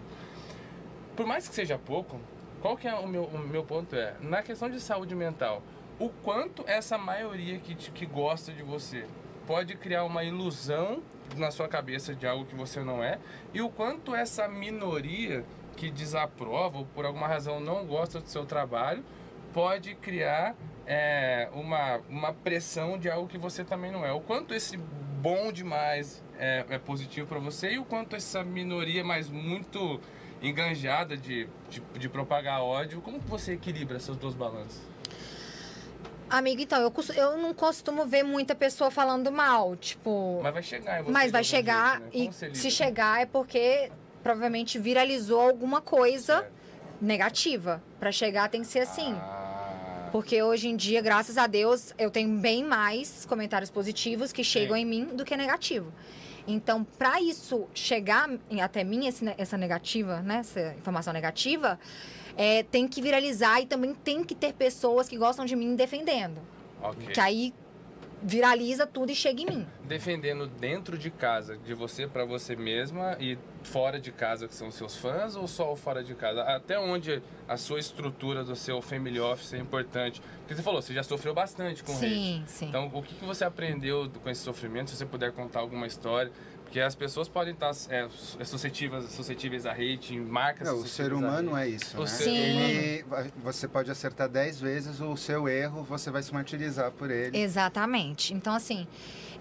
Por 1.16 1.26
mais 1.26 1.48
que 1.48 1.56
seja 1.56 1.78
pouco, 1.78 2.20
qual 2.62 2.76
que 2.76 2.88
é 2.88 2.94
o 2.94 3.08
meu, 3.08 3.24
o 3.24 3.40
meu 3.40 3.64
ponto 3.64 3.96
é, 3.96 4.14
na 4.20 4.44
questão 4.44 4.70
de 4.70 4.82
saúde 4.82 5.16
mental, 5.16 5.64
o 5.98 6.10
quanto 6.10 6.64
essa 6.68 6.98
maioria 6.98 7.58
que, 7.60 7.74
que 7.74 8.06
gosta 8.06 8.52
de 8.52 8.62
você 8.62 9.06
pode 9.48 9.76
criar 9.76 10.04
uma 10.04 10.24
ilusão 10.24 11.02
na 11.38 11.52
sua 11.52 11.68
cabeça 11.68 12.14
de 12.14 12.28
algo 12.28 12.46
que 12.46 12.56
você 12.56 12.82
não 12.82 13.04
é, 13.04 13.20
e 13.54 13.62
o 13.62 13.70
quanto 13.70 14.16
essa 14.16 14.48
minoria 14.48 15.46
que 15.76 15.90
desaprova 15.90 16.80
ou 16.80 16.86
por 16.86 17.06
alguma 17.06 17.28
razão 17.28 17.60
não 17.60 17.86
gosta 17.86 18.20
do 18.20 18.28
seu 18.28 18.46
trabalho 18.46 19.04
pode 19.54 19.96
criar 19.96 20.56
é, 20.86 21.50
uma, 21.54 21.98
uma 22.10 22.34
pressão 22.34 22.98
de 22.98 23.10
algo 23.10 23.28
que 23.28 23.38
você 23.38 23.64
também 23.64 23.92
não 23.92 24.06
é. 24.06 24.12
O 24.12 24.22
quanto 24.22 24.54
esse 24.54 24.78
bom 24.78 25.52
demais 25.52 26.24
é, 26.38 26.66
é 26.70 26.78
positivo 26.78 27.28
para 27.28 27.40
você 27.40 27.74
e 27.74 27.80
o 27.80 27.86
quanto 27.86 28.16
essa 28.16 28.44
minoria, 28.44 29.04
mas 29.04 29.30
muito 29.30 30.00
enganjada 30.42 31.16
de, 31.16 31.48
de, 31.70 31.82
de 31.98 32.10
propagar 32.10 32.62
ódio, 32.62 33.02
como 33.02 33.20
você 33.20 33.54
equilibra 33.54 33.98
essas 33.98 34.18
duas 34.18 34.34
balanças? 34.34 34.91
Amigo, 36.32 36.62
então, 36.62 36.82
eu, 36.82 36.94
eu 37.14 37.38
não 37.38 37.54
costumo 37.54 38.06
ver 38.06 38.24
muita 38.24 38.56
pessoa 38.56 38.90
falando 38.90 39.30
mal, 39.30 39.76
tipo. 39.76 40.40
Mas 40.42 40.54
vai 40.54 40.64
chegar. 40.64 41.04
Mas 41.04 41.32
vai 41.32 41.44
chegar 41.44 42.00
né? 42.00 42.08
e 42.14 42.30
se 42.56 42.72
chegar 42.72 43.22
é 43.22 43.26
porque 43.26 43.92
provavelmente 44.24 44.80
viralizou 44.80 45.42
alguma 45.42 45.82
coisa 45.82 46.38
Certo. 46.38 46.52
negativa. 47.02 47.84
Pra 48.00 48.14
chegar 48.14 48.48
tem 48.50 48.62
que 48.62 48.68
ser 48.68 48.80
assim. 48.80 49.14
Ah, 49.14 50.08
Porque 50.14 50.42
hoje 50.42 50.70
em 50.70 50.76
dia, 50.78 51.02
graças 51.02 51.38
a 51.38 51.48
Deus, 51.48 51.94
eu 51.98 52.10
tenho 52.10 52.30
bem 52.40 52.64
mais 52.64 53.26
comentários 53.26 53.70
positivos 53.70 54.32
que 54.32 54.42
chegam 54.44 54.78
Sim. 54.78 54.84
em 54.84 54.86
mim 54.86 55.06
do 55.14 55.26
que 55.26 55.36
negativo. 55.36 55.92
Então, 56.48 56.84
para 56.98 57.22
isso 57.22 57.68
chegar 57.74 58.30
até 58.64 58.86
mim, 58.86 59.06
esse 59.06 59.26
essa 59.38 59.58
negativa, 59.58 60.22
né, 60.22 60.38
essa 60.38 60.74
informação 60.78 61.12
negativa, 61.12 61.78
é, 62.38 62.64
tem 62.64 62.88
que 62.88 63.02
viralizar 63.02 63.62
e 63.62 63.66
também 63.66 63.94
tem 63.94 64.24
que 64.24 64.36
ter 64.36 64.54
pessoas 64.54 65.08
que 65.08 65.18
gostam 65.18 65.46
de 65.46 65.56
mim 65.56 65.76
defendendo. 65.76 66.42
ok. 66.82 67.08
Que 67.08 67.20
aí 67.20 67.54
viraliza 68.24 68.86
tudo 68.86 69.12
e 69.12 69.16
chega 69.16 69.42
em 69.42 69.46
mim. 69.46 69.68
Defendendo 69.84 70.46
dentro 70.46 70.98
de 70.98 71.10
casa, 71.10 71.58
de 71.58 71.74
você 71.74 72.08
pra 72.08 72.24
você 72.24 72.56
mesma 72.56 73.18
e 73.20 73.38
fora 73.64 74.00
de 74.00 74.12
casa, 74.12 74.48
que 74.48 74.54
são 74.54 74.70
seus 74.72 74.96
fãs, 74.96 75.36
ou 75.36 75.48
só 75.48 75.72
o 75.72 75.76
fora 75.76 76.04
de 76.04 76.14
casa? 76.14 76.44
Até 76.44 76.80
onde 76.80 77.22
a 77.48 77.58
sua 77.58 77.80
estrutura 77.80 78.44
do 78.44 78.56
seu 78.56 78.82
family 78.82 79.20
office 79.20 79.54
é 79.54 79.58
importante? 79.58 80.22
Porque 80.40 80.56
você 80.56 80.62
falou, 80.62 80.82
você 80.82 80.94
já 80.94 81.04
sofreu 81.04 81.34
bastante 81.34 81.84
com 81.84 81.92
hate. 81.94 82.00
Sim, 82.00 82.44
sim. 82.46 82.68
Então, 82.68 82.92
o 82.94 83.02
que, 83.02 83.16
que 83.16 83.26
você 83.26 83.44
aprendeu 83.44 84.10
com 84.22 84.30
esse 84.30 84.42
sofrimento? 84.42 84.92
Se 84.92 84.98
você 84.98 85.06
puder 85.06 85.32
contar 85.32 85.60
alguma 85.60 85.88
história. 85.88 86.32
Porque 86.72 86.80
as 86.80 86.96
pessoas 86.96 87.28
podem 87.28 87.54
estar 87.54 87.72
é, 87.90 88.08
suscetíveis, 88.46 89.12
suscetíveis 89.12 89.66
a 89.66 89.74
hate, 89.74 90.16
em 90.16 90.22
marcas 90.22 90.66
Não, 90.66 90.78
o 90.78 90.88
ser 90.88 91.12
humano 91.12 91.58
é 91.58 91.68
isso, 91.68 91.98
O 91.98 92.04
né? 92.04 92.08
ser 92.08 92.24
Sim. 92.24 92.38
Ele, 92.38 93.06
você 93.44 93.68
pode 93.68 93.92
acertar 93.92 94.30
10 94.30 94.62
vezes, 94.62 95.02
o 95.02 95.18
seu 95.18 95.50
erro 95.50 95.84
você 95.84 96.10
vai 96.10 96.24
se 96.24 96.34
martirizar 96.34 96.90
por 96.92 97.12
ele. 97.12 97.38
Exatamente. 97.38 98.34
Então, 98.34 98.54
assim, 98.54 98.88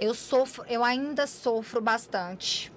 eu 0.00 0.12
sofro, 0.12 0.64
eu 0.68 0.82
ainda 0.82 1.24
sofro 1.28 1.80
bastante 1.80 2.72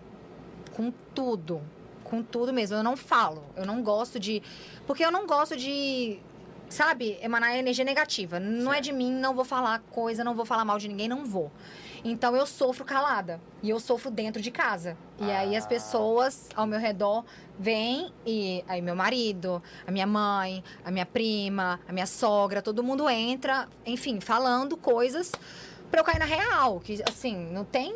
com 0.75 0.93
tudo. 1.15 1.59
Com 2.03 2.21
tudo 2.21 2.53
mesmo. 2.53 2.77
Eu 2.77 2.83
não 2.83 2.95
falo. 2.95 3.43
Eu 3.55 3.65
não 3.65 3.81
gosto 3.81 4.19
de. 4.19 4.43
Porque 4.85 5.03
eu 5.03 5.11
não 5.11 5.25
gosto 5.25 5.57
de. 5.57 6.19
Sabe, 6.69 7.17
emanar 7.23 7.57
energia 7.57 7.83
negativa. 7.83 8.39
Não 8.39 8.71
é 8.71 8.75
Certo. 8.75 8.85
de 8.85 8.93
mim, 8.93 9.11
não 9.11 9.33
vou 9.33 9.45
falar 9.45 9.79
coisa, 9.89 10.23
não 10.23 10.35
vou 10.35 10.45
falar 10.45 10.63
mal 10.63 10.77
de 10.77 10.87
ninguém, 10.87 11.07
não 11.07 11.25
vou. 11.25 11.51
Então 12.03 12.35
eu 12.35 12.45
sofro 12.45 12.83
calada. 12.83 13.39
E 13.61 13.69
eu 13.69 13.79
sofro 13.79 14.11
dentro 14.11 14.41
de 14.41 14.51
casa. 14.51 14.97
E 15.19 15.31
aí 15.31 15.55
as 15.55 15.63
Ah. 15.65 15.67
pessoas 15.69 16.49
ao 16.55 16.67
meu 16.67 16.79
redor 16.79 17.23
vêm 17.57 18.11
e 18.25 18.63
aí 18.67 18.81
meu 18.81 18.95
marido, 18.95 19.61
a 19.87 19.91
minha 19.91 20.05
mãe, 20.07 20.63
a 20.83 20.91
minha 20.91 21.05
prima, 21.05 21.79
a 21.87 21.93
minha 21.93 22.05
sogra, 22.05 22.61
todo 22.61 22.83
mundo 22.83 23.09
entra, 23.09 23.67
enfim, 23.85 24.19
falando 24.19 24.75
coisas 24.75 25.31
pra 25.89 26.01
eu 26.01 26.03
cair 26.03 26.19
na 26.19 26.25
real. 26.25 26.79
Que 26.81 27.01
assim, 27.07 27.35
não 27.53 27.63
tem. 27.63 27.95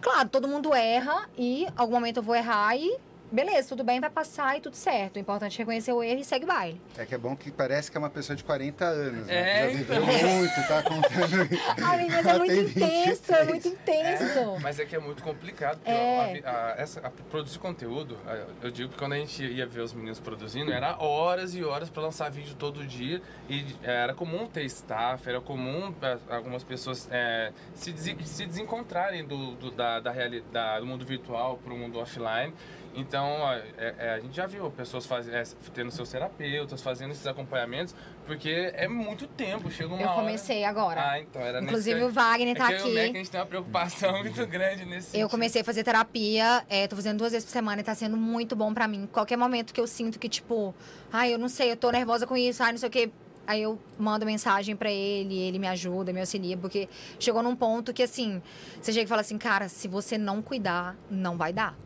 Claro, 0.00 0.28
todo 0.28 0.48
mundo 0.48 0.72
erra 0.74 1.28
e 1.36 1.66
algum 1.76 1.94
momento 1.94 2.18
eu 2.18 2.22
vou 2.22 2.34
errar 2.34 2.76
e 2.76 2.96
beleza, 3.34 3.68
tudo 3.68 3.84
bem, 3.84 4.00
vai 4.00 4.10
passar 4.10 4.56
e 4.56 4.60
tudo 4.60 4.76
certo. 4.76 5.16
O 5.16 5.18
importante 5.18 5.56
é 5.56 5.58
reconhecer 5.58 5.92
o 5.92 6.02
erro 6.02 6.20
e 6.20 6.24
segue 6.24 6.44
o 6.44 6.48
baile. 6.48 6.80
É 6.96 7.04
que 7.04 7.14
é 7.14 7.18
bom 7.18 7.34
que 7.36 7.50
parece 7.50 7.90
que 7.90 7.96
é 7.96 8.00
uma 8.00 8.10
pessoa 8.10 8.36
de 8.36 8.44
40 8.44 8.84
anos, 8.84 9.26
né? 9.26 9.34
É, 9.34 9.62
já 9.70 9.76
viveu 9.76 10.02
então. 10.02 10.28
muito, 10.28 10.68
tá 10.68 10.82
contando. 10.82 11.48
Ai, 11.84 12.06
mas 12.08 12.26
é 12.26 12.38
muito 12.38 12.52
intenso, 12.54 13.32
é 13.34 13.44
26. 13.44 13.48
muito 13.48 13.68
intenso. 13.68 14.56
Mas 14.62 14.78
é 14.78 14.84
que 14.84 14.94
é 14.96 14.98
muito 14.98 15.22
complicado, 15.22 15.78
porque 15.78 15.90
É. 15.90 16.40
a 16.44 16.54
a- 16.54 16.74
essa- 16.78 17.00
a 17.00 17.10
produzir 17.10 17.58
conteúdo, 17.58 18.16
eu 18.62 18.70
digo 18.70 18.90
que 18.92 18.98
quando 18.98 19.14
a 19.14 19.16
gente 19.16 19.44
ia 19.44 19.66
ver 19.66 19.80
os 19.80 19.92
meninos 19.92 20.20
produzindo, 20.20 20.72
era 20.72 20.96
horas 21.02 21.54
e 21.54 21.64
horas 21.64 21.90
para 21.90 22.02
lançar 22.02 22.30
vídeo 22.30 22.54
todo 22.54 22.86
dia. 22.86 23.20
E 23.48 23.66
é, 23.82 24.02
era 24.04 24.14
comum 24.14 24.46
ter 24.46 24.64
staff, 24.66 25.28
era 25.28 25.40
comum 25.40 25.92
é, 26.00 26.16
algumas 26.34 26.62
pessoas 26.62 27.08
é, 27.10 27.52
se, 27.74 27.92
desi- 27.92 28.16
se 28.24 28.46
desencontrarem 28.46 29.24
do, 29.26 29.52
do- 29.56 29.70
da, 29.70 29.98
da 30.00 30.10
realidade, 30.10 30.80
do 30.80 30.86
mundo 30.86 31.04
virtual 31.04 31.58
para 31.58 31.72
o 31.72 31.76
mundo 31.76 31.98
offline. 31.98 32.52
Então, 32.96 33.26
ó, 33.40 33.52
é- 33.54 33.94
é, 33.98 34.10
a 34.14 34.20
gente 34.20 34.36
já 34.36 34.46
viu 34.46 34.70
pessoas 34.70 35.04
faz, 35.04 35.28
é, 35.28 35.42
tendo 35.74 35.90
seus 35.90 36.08
terapeutas, 36.10 36.80
fazendo 36.80 37.10
esses 37.10 37.26
acompanhamentos, 37.26 37.94
porque 38.26 38.70
é 38.74 38.86
muito 38.86 39.26
tempo, 39.26 39.70
chega 39.70 39.88
uma 39.92 40.00
Eu 40.02 40.08
hora... 40.08 40.20
comecei 40.20 40.64
agora. 40.64 41.10
Ah, 41.10 41.20
então 41.20 41.42
era 41.42 41.60
nesse- 41.60 41.72
Inclusive 41.72 42.02
o 42.04 42.10
Wagner 42.10 42.56
tá 42.56 42.72
é 42.72 42.76
que 42.76 42.82
eu 42.82 42.86
e 42.88 42.90
o 42.90 42.94
Mac, 42.94 43.02
a 43.02 43.04
aqui. 43.06 43.14
gente 43.18 43.30
tem 43.30 43.40
uma 43.40 43.46
preocupação 43.46 44.12
muito 44.22 44.46
grande 44.46 44.84
nesse 44.84 45.08
Eu 45.08 45.10
sentido. 45.12 45.30
comecei 45.30 45.62
a 45.62 45.64
fazer 45.64 45.82
terapia, 45.82 46.64
é, 46.68 46.86
tô 46.86 46.94
fazendo 46.96 47.18
duas 47.18 47.32
vezes 47.32 47.44
por 47.44 47.52
semana 47.52 47.80
e 47.80 47.84
tá 47.84 47.94
sendo 47.94 48.16
muito 48.16 48.54
bom 48.54 48.72
pra 48.72 48.86
mim. 48.86 49.08
Qualquer 49.12 49.36
momento 49.36 49.74
que 49.74 49.80
eu 49.80 49.86
sinto 49.86 50.18
que, 50.18 50.28
tipo, 50.28 50.74
ai, 51.12 51.34
eu 51.34 51.38
não 51.38 51.48
sei, 51.48 51.72
eu 51.72 51.76
tô 51.76 51.90
nervosa 51.90 52.26
com 52.26 52.36
isso, 52.36 52.62
ai, 52.62 52.72
não 52.72 52.78
sei 52.78 52.88
o 52.88 52.92
quê. 52.92 53.10
Aí 53.46 53.60
eu 53.60 53.78
mando 53.98 54.24
mensagem 54.24 54.74
pra 54.74 54.90
ele, 54.90 55.36
ele 55.38 55.58
me 55.58 55.66
ajuda, 55.68 56.12
me 56.14 56.20
auxilia, 56.20 56.56
porque 56.56 56.88
chegou 57.18 57.42
num 57.42 57.54
ponto 57.54 57.92
que, 57.92 58.02
assim, 58.02 58.40
você 58.80 58.90
chega 58.90 59.04
e 59.04 59.06
fala 59.08 59.20
assim, 59.20 59.36
cara, 59.36 59.68
se 59.68 59.86
você 59.86 60.16
não 60.16 60.40
cuidar, 60.40 60.96
não 61.10 61.36
vai 61.36 61.52
dar. 61.52 61.76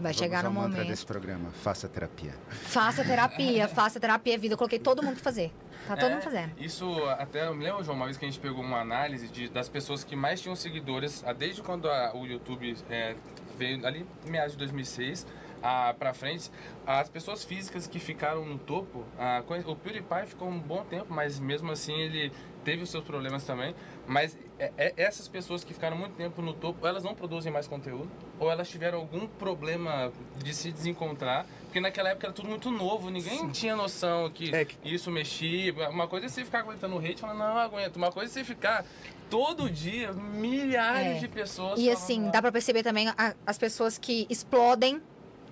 Vai 0.00 0.12
Vamos 0.12 0.16
chegar 0.16 0.44
no 0.44 0.52
mantra 0.52 0.70
momento. 0.70 0.88
desse 0.88 1.04
programa, 1.04 1.50
faça 1.50 1.88
terapia. 1.88 2.32
Faça 2.50 3.02
terapia, 3.04 3.66
faça 3.66 3.98
terapia 3.98 4.38
vida. 4.38 4.54
Eu 4.54 4.58
coloquei 4.58 4.78
todo 4.78 5.02
mundo 5.02 5.14
pra 5.14 5.24
fazer. 5.24 5.52
Tá 5.88 5.96
todo 5.96 6.10
É, 6.10 6.12
mundo 6.14 6.22
fazendo. 6.22 6.52
Isso 6.58 6.86
até 7.18 7.46
eu 7.48 7.54
me 7.54 7.64
lembro, 7.64 7.82
João, 7.82 7.96
uma 7.96 8.04
vez 8.04 8.16
que 8.16 8.24
a 8.24 8.28
gente 8.28 8.40
pegou 8.40 8.62
uma 8.62 8.78
análise 8.80 9.26
de, 9.28 9.48
das 9.48 9.68
pessoas 9.68 10.04
que 10.04 10.14
mais 10.14 10.40
tinham 10.40 10.54
seguidores, 10.54 11.24
ah, 11.26 11.32
desde 11.32 11.62
quando 11.62 11.88
a- 11.90 12.12
o 12.14 12.24
YouTube 12.26 12.76
é, 12.88 13.16
veio 13.56 13.84
ali 13.84 14.06
meados 14.26 14.52
de 14.52 14.58
2006 14.58 15.26
ah, 15.62 15.92
pra 15.98 16.14
frente, 16.14 16.48
as 16.86 17.08
pessoas 17.08 17.42
físicas 17.44 17.88
que 17.88 17.98
ficaram 17.98 18.44
no 18.44 18.56
topo, 18.58 19.04
ah, 19.18 19.42
o 19.66 19.74
PewDiePie 19.74 20.26
ficou 20.26 20.48
um 20.48 20.60
bom 20.60 20.84
tempo, 20.84 21.06
mas 21.12 21.40
mesmo 21.40 21.72
assim 21.72 21.94
ele 21.94 22.30
teve 22.62 22.82
os 22.84 22.90
seus 22.90 23.02
problemas 23.02 23.42
também. 23.44 23.74
Mas 24.08 24.36
é- 24.58 24.72
é- 24.78 24.94
essas 24.96 25.28
pessoas 25.28 25.62
que 25.62 25.74
ficaram 25.74 25.94
muito 25.96 26.14
tempo 26.14 26.40
no 26.40 26.54
topo, 26.54 26.86
elas 26.86 27.04
não 27.04 27.14
produzem 27.14 27.52
mais 27.52 27.68
conteúdo, 27.68 28.10
ou 28.40 28.50
elas 28.50 28.66
tiveram 28.68 28.98
algum 28.98 29.26
problema 29.26 30.10
de 30.42 30.54
se 30.54 30.72
desencontrar, 30.72 31.44
porque 31.64 31.78
naquela 31.78 32.08
época 32.08 32.26
era 32.28 32.32
tudo 32.32 32.48
muito 32.48 32.70
novo, 32.70 33.10
ninguém 33.10 33.50
tinha 33.50 33.76
noção 33.76 34.30
que 34.30 34.54
É 34.54 34.64
que- 34.64 34.76
isso 34.82 35.10
mexia. 35.10 35.72
Uma 35.90 36.08
coisa 36.08 36.24
é 36.24 36.28
você 36.30 36.42
ficar 36.42 36.60
aguentando 36.60 36.96
o 36.96 36.98
hate, 36.98 37.20
falando, 37.20 37.38
não, 37.38 37.58
aguento. 37.58 37.96
Uma 37.96 38.10
coisa 38.10 38.32
é 38.32 38.32
você 38.32 38.44
ficar 38.44 38.82
todo 39.28 39.68
dia, 39.68 40.10
milhares 40.12 41.16
É. 41.16 41.18
de 41.18 41.28
pessoas. 41.28 41.78
E 41.78 41.90
assim, 41.90 42.28
"Ah, 42.28 42.30
dá 42.30 42.40
pra 42.40 42.50
perceber 42.50 42.82
também 42.82 43.08
a- 43.08 43.34
as 43.46 43.58
pessoas 43.58 43.98
que 43.98 44.26
explodem, 44.30 45.02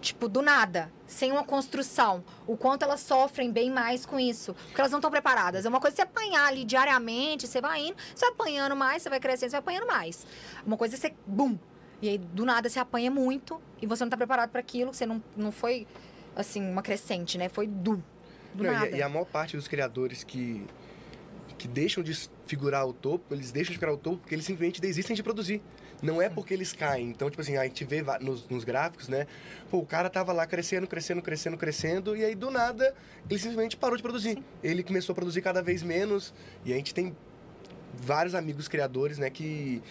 tipo, 0.06 0.28
do 0.28 0.40
nada, 0.40 0.90
sem 1.06 1.32
uma 1.32 1.44
construção. 1.44 2.22
O 2.46 2.56
quanto 2.56 2.84
elas 2.84 3.00
sofrem 3.00 3.50
bem 3.50 3.70
mais 3.70 4.06
com 4.06 4.18
isso. 4.18 4.54
Porque 4.54 4.80
elas 4.80 4.92
não 4.92 4.98
estão 4.98 5.10
preparadas. 5.10 5.66
É 5.66 5.68
uma 5.68 5.80
coisa 5.80 5.96
você 5.96 6.02
apanhar 6.02 6.46
ali 6.46 6.64
diariamente, 6.64 7.46
você 7.46 7.60
vai 7.60 7.88
indo, 7.88 7.96
você 8.14 8.24
vai 8.26 8.30
apanhando 8.34 8.76
mais, 8.76 9.02
você 9.02 9.10
vai 9.10 9.18
crescendo, 9.18 9.50
você 9.50 9.56
vai 9.56 9.60
apanhando 9.60 9.86
mais. 9.86 10.26
Uma 10.64 10.76
coisa 10.76 10.94
é 10.94 10.98
você, 10.98 11.14
bum, 11.26 11.58
E 12.00 12.08
aí, 12.08 12.18
do 12.18 12.44
nada, 12.44 12.68
você 12.68 12.78
apanha 12.78 13.10
muito 13.10 13.60
e 13.82 13.86
você 13.86 14.04
não 14.04 14.10
tá 14.10 14.16
preparado 14.16 14.50
para 14.50 14.60
aquilo. 14.60 14.94
Você 14.94 15.04
não, 15.06 15.22
não 15.36 15.50
foi, 15.50 15.86
assim, 16.36 16.62
uma 16.62 16.82
crescente, 16.82 17.36
né? 17.36 17.48
Foi 17.48 17.66
do, 17.66 18.02
do 18.54 18.64
Não, 18.64 18.72
nada. 18.72 18.88
e, 18.88 18.98
e 18.98 19.02
a 19.02 19.08
maior 19.08 19.24
parte 19.24 19.56
dos 19.56 19.66
criadores 19.66 20.22
que, 20.22 20.64
que 21.58 21.66
deixam 21.66 22.02
de 22.02 22.14
figurar 22.46 22.86
o 22.86 22.92
topo, 22.92 23.34
eles 23.34 23.50
deixam 23.50 23.72
de 23.72 23.78
figurar 23.78 23.94
o 23.94 23.98
topo 23.98 24.18
porque 24.18 24.34
eles 24.34 24.44
simplesmente 24.44 24.80
desistem 24.80 25.16
de 25.16 25.22
produzir. 25.22 25.60
Não 26.02 26.20
é 26.20 26.28
porque 26.28 26.52
eles 26.52 26.72
caem. 26.72 27.08
Então, 27.08 27.30
tipo 27.30 27.40
assim, 27.40 27.56
a 27.56 27.64
gente 27.64 27.84
vê 27.84 28.02
nos, 28.20 28.46
nos 28.48 28.64
gráficos, 28.64 29.08
né? 29.08 29.26
Pô, 29.70 29.78
o 29.78 29.86
cara 29.86 30.10
tava 30.10 30.32
lá 30.32 30.46
crescendo, 30.46 30.86
crescendo, 30.86 31.22
crescendo, 31.22 31.56
crescendo, 31.56 32.16
e 32.16 32.24
aí 32.24 32.34
do 32.34 32.50
nada 32.50 32.94
ele 33.28 33.38
simplesmente 33.38 33.76
parou 33.76 33.96
de 33.96 34.02
produzir. 34.02 34.42
Ele 34.62 34.82
começou 34.82 35.12
a 35.12 35.16
produzir 35.16 35.40
cada 35.42 35.62
vez 35.62 35.82
menos, 35.82 36.34
e 36.64 36.72
a 36.72 36.76
gente 36.76 36.92
tem 36.94 37.16
vários 37.94 38.34
amigos 38.34 38.68
criadores, 38.68 39.16
né, 39.18 39.30
que 39.30 39.82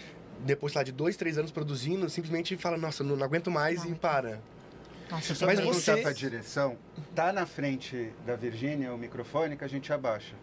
depois 0.46 0.74
lá 0.74 0.84
de 0.84 0.92
dois, 0.92 1.16
três 1.18 1.38
anos 1.38 1.52
produzindo, 1.52 2.10
simplesmente 2.10 2.56
fala, 2.58 2.78
nossa, 2.78 3.04
não, 3.04 3.16
não 3.16 3.26
aguento 3.26 3.50
mais 3.50 3.84
Não 3.84 3.92
e 3.92 3.96
para. 3.96 4.40
Nossa, 5.10 5.46
Mas 5.46 5.60
você- 5.60 5.98
pra 5.98 6.12
direção, 6.12 6.78
tá 7.14 7.32
na 7.32 7.46
frente 7.46 8.12
da 8.26 8.36
Virgínia 8.36 8.94
o 8.94 8.98
microfone 8.98 9.56
que 9.56 9.64
a 9.64 9.68
gente 9.68 9.92
abaixa. 9.94 10.36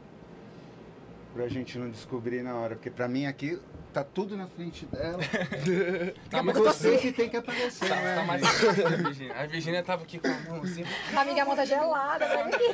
Pra 1.34 1.48
gente 1.48 1.78
não 1.78 1.90
descobrir 1.90 2.42
na 2.42 2.54
hora. 2.54 2.76
Porque 2.76 2.90
pra 2.90 3.08
mim 3.08 3.26
aqui 3.26 3.58
tá 3.92 4.02
tudo 4.02 4.36
na 4.36 4.46
frente 4.46 4.86
dela. 4.86 5.18
Tá, 6.30 6.42
mas 6.42 6.56
Você 6.56 6.96
que 6.96 7.12
tem 7.12 7.28
que 7.28 7.36
aparecer, 7.36 7.88
Tá, 7.88 7.96
né? 7.96 8.14
tá 8.16 8.24
mais 8.24 8.42
a 8.42 8.88
Virgínia. 8.96 9.34
A 9.34 9.46
Virgínia 9.46 9.82
tava 9.82 10.02
aqui 10.02 10.18
com 10.18 10.28
a 10.28 10.40
mão 10.40 10.62
assim, 10.62 10.84
Amiga, 11.14 11.42
a 11.42 11.44
mão 11.44 11.54
tá 11.56 11.64
gelada, 11.64 12.24
aqui. 12.24 12.64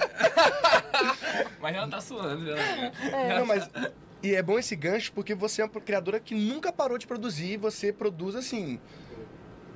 mas 1.60 1.76
ela 1.76 1.88
tá 1.88 2.00
suando. 2.00 2.46
Já. 2.46 2.56
Não, 3.36 3.46
mas. 3.46 3.68
E 4.22 4.34
é 4.34 4.42
bom 4.42 4.58
esse 4.58 4.74
gancho 4.74 5.12
porque 5.12 5.34
você 5.34 5.62
é 5.62 5.64
uma 5.64 5.80
criadora 5.80 6.18
que 6.18 6.34
nunca 6.34 6.72
parou 6.72 6.98
de 6.98 7.06
produzir, 7.06 7.56
você 7.56 7.92
produz 7.92 8.34
assim. 8.34 8.80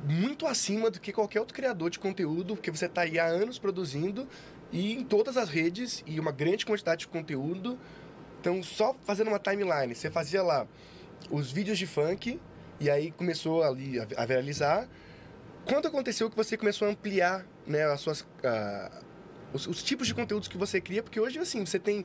Muito 0.05 0.47
acima 0.47 0.91
do 0.91 1.01
que 1.01 1.13
qualquer 1.13 1.41
outro 1.41 1.55
criador 1.55 1.89
de 1.91 1.99
conteúdo, 1.99 2.57
porque 2.57 2.71
você 2.73 2.89
tá 2.89 3.03
aí 3.03 3.21
há 3.21 3.25
anos 3.27 3.59
produzindo 3.59 4.27
e 4.73 4.95
em 4.95 5.05
todas 5.05 5.37
as 5.37 5.49
redes 5.49 6.03
e 6.07 6.19
uma 6.19 6.33
grande 6.33 6.67
quantidade 6.67 7.01
de 7.01 7.09
conteúdo. 7.09 7.79
Então, 8.41 8.61
só 8.65 8.95
fazendo 9.05 9.29
uma 9.29 9.39
timeline, 9.39 9.95
você 9.95 10.11
fazia 10.11 10.43
lá 10.43 10.67
os 11.31 11.51
vídeos 11.51 11.79
de 11.79 11.87
funk 11.87 12.41
e 12.81 12.91
aí 12.91 13.11
começou 13.13 13.63
ali 13.63 13.99
a 14.01 14.07
a 14.17 14.27
viralizar. 14.27 14.89
Quando 15.65 15.87
aconteceu 15.87 16.29
que 16.29 16.37
você 16.37 16.57
começou 16.57 16.89
a 16.89 16.91
ampliar 16.91 17.47
né, 17.67 17.85
as 17.85 18.01
suas, 18.01 18.27
ah, 18.43 18.91
os, 19.53 19.67
os 19.67 19.83
tipos 19.83 20.07
de 20.09 20.15
conteúdos 20.15 20.49
que 20.49 20.59
você 20.59 20.81
cria? 20.81 21.03
Porque 21.03 21.21
hoje, 21.21 21.39
assim, 21.39 21.65
você 21.65 21.79
tem 21.79 22.05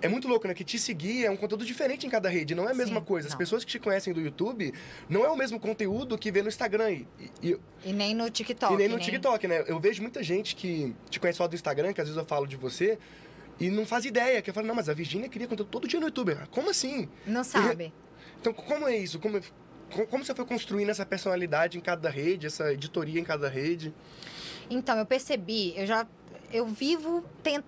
é 0.00 0.08
muito 0.08 0.28
louco, 0.28 0.46
né? 0.46 0.54
Que 0.54 0.64
te 0.64 0.78
seguir 0.78 1.24
é 1.24 1.30
um 1.30 1.36
conteúdo 1.36 1.64
diferente 1.64 2.06
em 2.06 2.10
cada 2.10 2.28
rede, 2.28 2.54
não 2.54 2.68
é 2.68 2.72
a 2.72 2.74
mesma 2.74 3.00
Sim, 3.00 3.06
coisa. 3.06 3.26
As 3.28 3.34
não. 3.34 3.38
pessoas 3.38 3.64
que 3.64 3.70
te 3.70 3.78
conhecem 3.78 4.12
do 4.12 4.20
YouTube 4.20 4.72
não 5.08 5.24
é 5.24 5.28
o 5.28 5.36
mesmo 5.36 5.58
conteúdo 5.58 6.16
que 6.16 6.30
vê 6.30 6.42
no 6.42 6.48
Instagram 6.48 6.90
e, 6.90 7.06
e, 7.42 7.58
E 7.84 7.92
nem 7.92 8.14
no 8.14 8.30
TikTok. 8.30 8.74
e 8.74 8.76
nem 8.76 8.88
no 8.88 8.98
TikTok, 8.98 9.48
né? 9.48 9.64
Eu 9.66 9.80
vejo 9.80 10.00
muita 10.02 10.22
gente 10.22 10.54
que 10.54 10.94
te 11.10 11.18
conhece 11.18 11.38
só 11.38 11.48
do 11.48 11.54
Instagram, 11.54 11.92
que 11.92 12.00
às 12.00 12.06
vezes 12.06 12.18
eu 12.18 12.26
falo 12.26 12.46
de 12.46 12.56
você, 12.56 12.98
e 13.58 13.70
não 13.70 13.84
faz 13.84 14.04
ideia. 14.04 14.40
Que 14.40 14.50
eu 14.50 14.54
falo, 14.54 14.66
não, 14.66 14.74
mas 14.74 14.88
a 14.88 14.94
Virgínia 14.94 15.28
queria 15.28 15.48
conteúdo 15.48 15.68
todo 15.68 15.88
dia 15.88 15.98
no 15.98 16.06
YouTube. 16.06 16.36
Como 16.50 16.70
assim? 16.70 17.08
Não 17.26 17.42
sabe. 17.42 17.92
Então, 18.40 18.52
como 18.52 18.86
é 18.88 18.96
isso? 18.96 19.18
Como, 19.18 19.40
co- 19.90 20.06
como 20.06 20.24
você 20.24 20.34
foi 20.34 20.44
construindo 20.44 20.88
essa 20.90 21.04
personalidade 21.04 21.76
em 21.78 21.80
cada 21.80 22.08
rede, 22.08 22.46
essa 22.46 22.72
editoria 22.72 23.20
em 23.20 23.24
cada 23.24 23.48
rede? 23.48 23.94
Então, 24.70 24.98
eu 24.98 25.06
percebi, 25.06 25.74
eu 25.76 25.86
já. 25.86 26.06
Eu 26.50 26.66
vivo, 26.66 27.22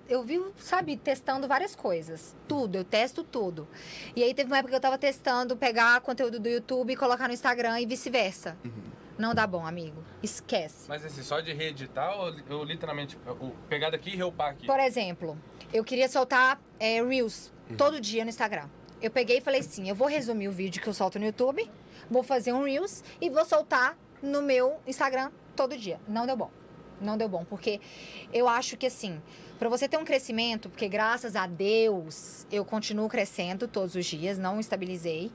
eu 0.08 0.22
vivo, 0.24 0.54
sabe, 0.58 0.96
testando 0.96 1.46
várias 1.46 1.76
coisas. 1.76 2.34
Tudo, 2.48 2.76
eu 2.76 2.84
testo 2.84 3.22
tudo. 3.22 3.68
E 4.16 4.22
aí 4.22 4.32
teve 4.32 4.46
uma 4.50 4.56
época 4.56 4.70
que 4.70 4.76
eu 4.76 4.80
tava 4.80 4.96
testando 4.96 5.54
pegar 5.54 6.00
conteúdo 6.00 6.40
do 6.40 6.48
YouTube 6.48 6.90
e 6.90 6.96
colocar 6.96 7.28
no 7.28 7.34
Instagram 7.34 7.78
e 7.78 7.84
vice-versa. 7.84 8.56
Não 9.18 9.34
dá 9.34 9.46
bom, 9.46 9.66
amigo. 9.66 10.02
Esquece. 10.22 10.88
Mas 10.88 11.04
assim, 11.04 11.22
só 11.22 11.40
de 11.40 11.52
reeditar 11.52 12.18
ou 12.18 12.34
eu 12.48 12.64
literalmente 12.64 13.18
o, 13.38 13.50
pegar 13.68 13.90
daqui 13.90 14.14
e 14.14 14.16
reupar 14.16 14.52
aqui? 14.52 14.66
Por 14.66 14.80
exemplo, 14.80 15.36
eu 15.74 15.84
queria 15.84 16.08
soltar 16.08 16.58
é, 16.78 17.02
Reels 17.04 17.52
todo 17.76 18.00
dia 18.00 18.24
no 18.24 18.30
Instagram. 18.30 18.66
Eu 19.02 19.10
peguei 19.10 19.38
e 19.38 19.40
falei 19.40 19.60
assim: 19.60 19.88
eu 19.88 19.94
vou 19.94 20.08
resumir 20.08 20.48
o 20.48 20.52
vídeo 20.52 20.82
que 20.82 20.88
eu 20.88 20.94
solto 20.94 21.18
no 21.18 21.24
YouTube, 21.24 21.68
vou 22.10 22.22
fazer 22.22 22.52
um 22.52 22.64
Reels 22.64 23.02
e 23.20 23.30
vou 23.30 23.44
soltar 23.44 23.96
no 24.22 24.42
meu 24.42 24.78
Instagram 24.86 25.30
todo 25.56 25.76
dia. 25.76 26.00
Não 26.06 26.26
deu 26.26 26.36
bom. 26.36 26.50
Não 27.00 27.16
deu 27.16 27.28
bom, 27.28 27.44
porque 27.46 27.80
eu 28.30 28.46
acho 28.46 28.76
que 28.76 28.86
assim, 28.86 29.22
para 29.58 29.70
você 29.70 29.88
ter 29.88 29.96
um 29.96 30.04
crescimento, 30.04 30.68
porque 30.68 30.86
graças 30.86 31.34
a 31.34 31.46
Deus 31.46 32.46
eu 32.52 32.62
continuo 32.62 33.08
crescendo 33.08 33.66
todos 33.66 33.94
os 33.94 34.04
dias, 34.04 34.38
não 34.38 34.60
estabilizei. 34.60 35.32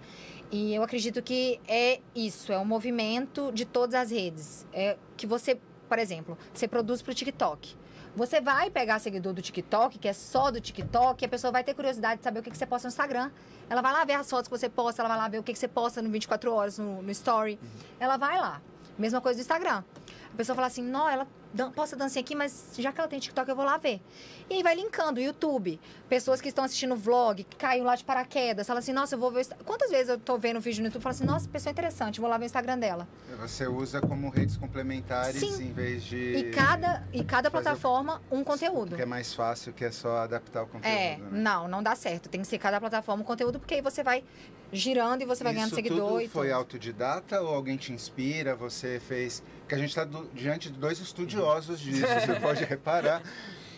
E 0.51 0.75
eu 0.75 0.83
acredito 0.83 1.23
que 1.23 1.59
é 1.67 1.99
isso, 2.13 2.51
é 2.51 2.59
um 2.59 2.65
movimento 2.65 3.51
de 3.51 3.65
todas 3.65 3.95
as 3.95 4.11
redes. 4.11 4.65
É 4.71 4.95
que 5.17 5.25
você, 5.25 5.59
por 5.89 5.97
exemplo, 5.97 6.37
você 6.53 6.67
produz 6.67 7.01
para 7.01 7.11
o 7.11 7.15
TikTok. 7.15 7.75
Você 8.15 8.39
vai 8.39 8.69
pegar 8.69 8.97
seguidor 8.99 9.33
do 9.33 9.41
TikTok, 9.41 9.99
que 9.99 10.07
é 10.07 10.13
só 10.13 10.49
do 10.49 10.61
TikTok, 10.61 11.21
e 11.21 11.25
a 11.25 11.29
pessoa 11.29 11.51
vai 11.51 11.65
ter 11.65 11.73
curiosidade 11.73 12.19
de 12.19 12.23
saber 12.23 12.39
o 12.39 12.43
que, 12.43 12.49
que 12.49 12.57
você 12.57 12.65
posta 12.65 12.87
no 12.87 12.91
Instagram. 12.91 13.29
Ela 13.69 13.81
vai 13.81 13.91
lá 13.91 14.05
ver 14.05 14.13
as 14.13 14.29
fotos 14.29 14.47
que 14.47 14.57
você 14.57 14.69
posta, 14.69 15.01
ela 15.01 15.09
vai 15.09 15.17
lá 15.17 15.27
ver 15.27 15.39
o 15.39 15.43
que, 15.43 15.51
que 15.51 15.59
você 15.59 15.67
posta 15.67 16.01
no 16.01 16.09
24 16.09 16.53
horas, 16.53 16.79
no, 16.79 17.01
no 17.01 17.11
Story. 17.11 17.59
Ela 17.99 18.15
vai 18.15 18.39
lá. 18.39 18.61
Mesma 18.97 19.19
coisa 19.19 19.37
do 19.37 19.41
Instagram. 19.41 19.83
A 20.33 20.37
pessoa 20.37 20.55
fala 20.55 20.67
assim, 20.67 20.81
não, 20.81 21.09
ela 21.09 21.27
dan 21.55 21.71
posta 21.71 21.95
dancinha 21.95 22.21
aqui, 22.21 22.35
mas 22.35 22.73
já 22.77 22.91
que 22.91 22.99
ela 22.99 23.07
tem 23.07 23.17
TikTok, 23.17 23.49
eu 23.49 23.55
vou 23.55 23.65
lá 23.65 23.77
ver. 23.77 24.01
E 24.49 24.55
aí 24.55 24.61
vai 24.63 24.75
linkando, 24.75 25.19
YouTube. 25.19 25.79
Pessoas 26.09 26.41
que 26.41 26.49
estão 26.49 26.63
assistindo 26.65 26.95
vlog, 26.95 27.43
que 27.43 27.55
caiu 27.55 27.83
lá 27.85 27.95
de 27.95 28.03
paraquedas, 28.03 28.67
fala 28.67 28.79
assim, 28.79 28.91
nossa, 28.93 29.15
eu 29.15 29.19
vou 29.19 29.31
ver... 29.31 29.47
Quantas 29.65 29.89
vezes 29.89 30.09
eu 30.09 30.19
tô 30.19 30.37
vendo 30.37 30.59
vídeo 30.59 30.81
no 30.81 30.87
YouTube 30.87 30.99
e 31.01 31.03
falo 31.03 31.15
assim, 31.15 31.25
nossa, 31.25 31.47
pessoa 31.49 31.71
interessante, 31.71 32.19
vou 32.21 32.29
lá 32.29 32.37
ver 32.37 32.43
o 32.43 32.47
Instagram 32.47 32.77
dela. 32.77 33.07
Você 33.39 33.65
usa 33.67 34.01
como 34.01 34.29
redes 34.29 34.57
complementares 34.57 35.39
Sim. 35.39 35.63
em 35.69 35.71
vez 35.73 36.03
de. 36.03 36.17
E 36.17 36.51
cada, 36.51 37.03
e 37.13 37.23
cada 37.23 37.47
o- 37.49 37.51
plataforma, 37.51 38.21
um 38.29 38.43
conteúdo. 38.43 38.95
Que 38.95 39.01
é 39.01 39.05
mais 39.05 39.33
fácil, 39.33 39.73
que 39.73 39.83
é 39.85 39.91
só 39.91 40.17
adaptar 40.17 40.63
o 40.63 40.67
conteúdo. 40.67 40.93
É, 40.95 41.17
né? 41.17 41.27
não, 41.31 41.67
não 41.67 41.81
dá 41.81 41.95
certo. 41.95 42.29
Tem 42.29 42.41
que 42.41 42.47
ser 42.47 42.57
cada 42.59 42.79
plataforma 42.79 43.23
um 43.23 43.25
conteúdo, 43.25 43.59
porque 43.59 43.75
aí 43.75 43.81
você 43.81 44.03
vai 44.03 44.23
girando 44.71 45.21
e 45.21 45.25
você 45.25 45.43
vai 45.43 45.53
ganhando 45.53 45.67
Isso 45.69 45.75
seguidor 45.75 46.07
tudo 46.09 46.21
e 46.21 46.27
foi 46.27 46.47
tudo. 46.47 46.55
autodidata 46.57 47.41
ou 47.41 47.53
alguém 47.53 47.77
te 47.77 47.93
inspira? 47.93 48.55
Você 48.55 48.99
fez. 48.99 49.41
Porque 49.61 49.75
a 49.75 49.77
gente 49.77 49.89
está 49.89 50.05
diante 50.33 50.69
de 50.71 50.77
dois 50.77 50.99
estudiosos 50.99 51.44
disso, 51.77 52.01
você 52.01 52.35
pode 52.41 52.63
reparar. 52.63 53.21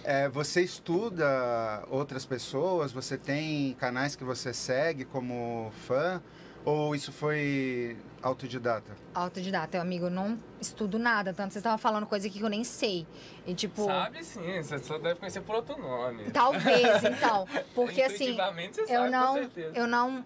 É, 0.04 0.30
você 0.30 0.62
estuda 0.62 1.84
outras 1.90 2.26
pessoas? 2.26 2.92
Você 2.92 3.18
tem 3.18 3.74
canais 3.74 4.16
que 4.16 4.24
você 4.24 4.54
segue 4.54 5.04
como 5.04 5.72
fã? 5.86 6.22
Ou 6.64 6.94
isso 6.94 7.14
foi 7.14 7.96
autodidata? 8.22 8.92
Autodidata, 9.14 9.78
eu, 9.78 9.82
amigo, 9.82 10.08
eu 10.08 10.10
não 10.10 10.38
estudo 10.60 11.00
nada. 11.00 11.34
Tanto 11.34 11.54
você 11.54 11.60
estava 11.60 11.78
falando 11.78 12.06
coisa 12.06 12.28
aqui 12.28 12.40
que 12.40 12.44
eu 12.44 12.50
nem 12.50 12.64
sei. 12.64 13.08
E 13.46 13.54
tipo. 13.54 13.86
Sabe 13.86 14.24
sim, 14.24 14.62
você 14.62 14.78
só 14.80 14.98
deve 14.98 15.18
conhecer 15.20 15.42
por 15.42 15.56
outro 15.56 15.78
nome. 15.78 16.30
Talvez, 16.32 17.04
então. 17.06 17.48
Porque 17.74 18.02
assim, 18.02 18.36
você 18.36 18.82
eu 18.82 18.88
sabe, 18.88 19.10
não, 19.10 19.28
com 19.28 19.40
certeza. 19.40 19.72
eu 19.76 19.88
não, 19.88 20.26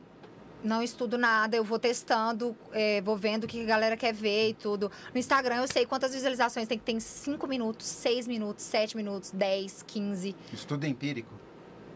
não 0.64 0.82
estudo 0.84 1.18
nada, 1.18 1.56
eu 1.56 1.64
vou 1.64 1.80
testando, 1.80 2.56
é, 2.72 3.02
vou 3.02 3.16
vendo 3.18 3.46
o 3.46 3.48
que 3.48 3.62
a 3.62 3.66
galera 3.66 3.98
quer 3.98 4.14
ver 4.14 4.50
e 4.50 4.54
tudo. 4.54 4.92
No 5.14 5.20
Instagram 5.20 5.58
eu 5.58 5.68
sei 5.68 5.86
quantas 5.86 6.14
visualizações 6.14 6.68
tem 6.68 6.78
que 6.78 6.84
ter 6.84 6.92
em 6.94 7.00
5 7.00 7.48
minutos, 7.48 7.88
6 7.88 8.28
minutos, 8.28 8.64
7 8.66 8.96
minutos, 8.96 9.32
10, 9.32 9.84
15. 9.88 10.36
Estudo 10.54 10.86
empírico? 10.86 11.34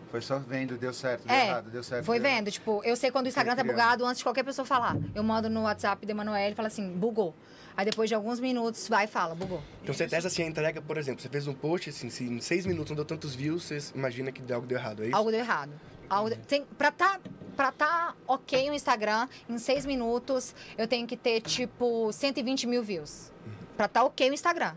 Foi 0.10 0.21
só 0.21 0.39
vendo, 0.39 0.78
deu 0.78 0.93
certo, 0.93 1.28
deu 1.28 1.36
É, 1.36 1.47
errado, 1.49 1.69
deu 1.69 1.84
certo. 1.84 2.06
Foi 2.06 2.19
deu- 2.19 2.30
vendo, 2.32 2.49
tipo, 2.49 2.82
eu 2.86 2.95
sei 2.95 3.12
quando 3.12 3.25
o 3.25 3.30
Instagram 3.30 3.56
tá 3.56 3.63
bugado 3.63 4.06
antes 4.06 4.19
de 4.19 4.23
qualquer 4.23 4.43
pessoa 4.43 4.65
falar. 4.65 4.95
Eu 5.13 5.23
mando 5.23 5.49
no 5.49 5.63
WhatsApp 5.63 6.06
de 6.06 6.12
Emanuele 6.12 6.54
e 6.54 6.56
falo 6.56 6.67
assim, 6.67 6.89
bugou. 6.93 7.36
Aí 7.75 7.84
depois 7.86 8.08
de 8.08 8.15
alguns 8.15 8.39
minutos 8.39 8.88
vai 8.88 9.04
e 9.04 9.08
fala, 9.08 9.36
bugou. 9.36 9.62
Então 9.84 9.93
você 9.93 10.08
testa 10.08 10.28
assim 10.30 10.43
a 10.43 10.45
entrega, 10.45 10.82
por 10.82 10.97
exemplo, 10.97 11.21
você 11.21 11.28
fez 11.28 11.45
um 11.47 11.54
post, 11.54 11.89
assim, 11.89 12.10
se 12.10 12.23
em 12.23 12.39
seis 12.39 12.65
minutos 12.65 12.91
não 12.91 12.95
deu 12.95 13.04
tantos 13.04 13.36
views, 13.36 13.63
você 13.65 13.80
imagina 13.93 14.32
que 14.32 14.54
algo 14.54 14.65
deu 14.65 14.78
errado, 14.78 15.04
é 15.04 15.08
isso? 15.08 15.15
Algo 15.17 15.30
deu 15.32 15.39
errado. 15.41 15.71
Algo 16.10 16.30
de... 16.30 16.38
tem, 16.38 16.63
pra, 16.78 16.91
tá, 16.91 17.19
pra 17.55 17.71
tá 17.71 18.13
ok 18.27 18.69
o 18.69 18.73
Instagram, 18.73 19.27
em 19.49 19.57
seis 19.57 19.85
minutos, 19.85 20.53
eu 20.77 20.87
tenho 20.87 21.07
que 21.07 21.17
ter, 21.17 21.41
tipo, 21.41 22.11
120 22.11 22.67
mil 22.67 22.83
views. 22.83 23.31
Pra 23.77 23.87
tá 23.87 24.03
ok 24.03 24.29
o 24.29 24.33
Instagram. 24.33 24.75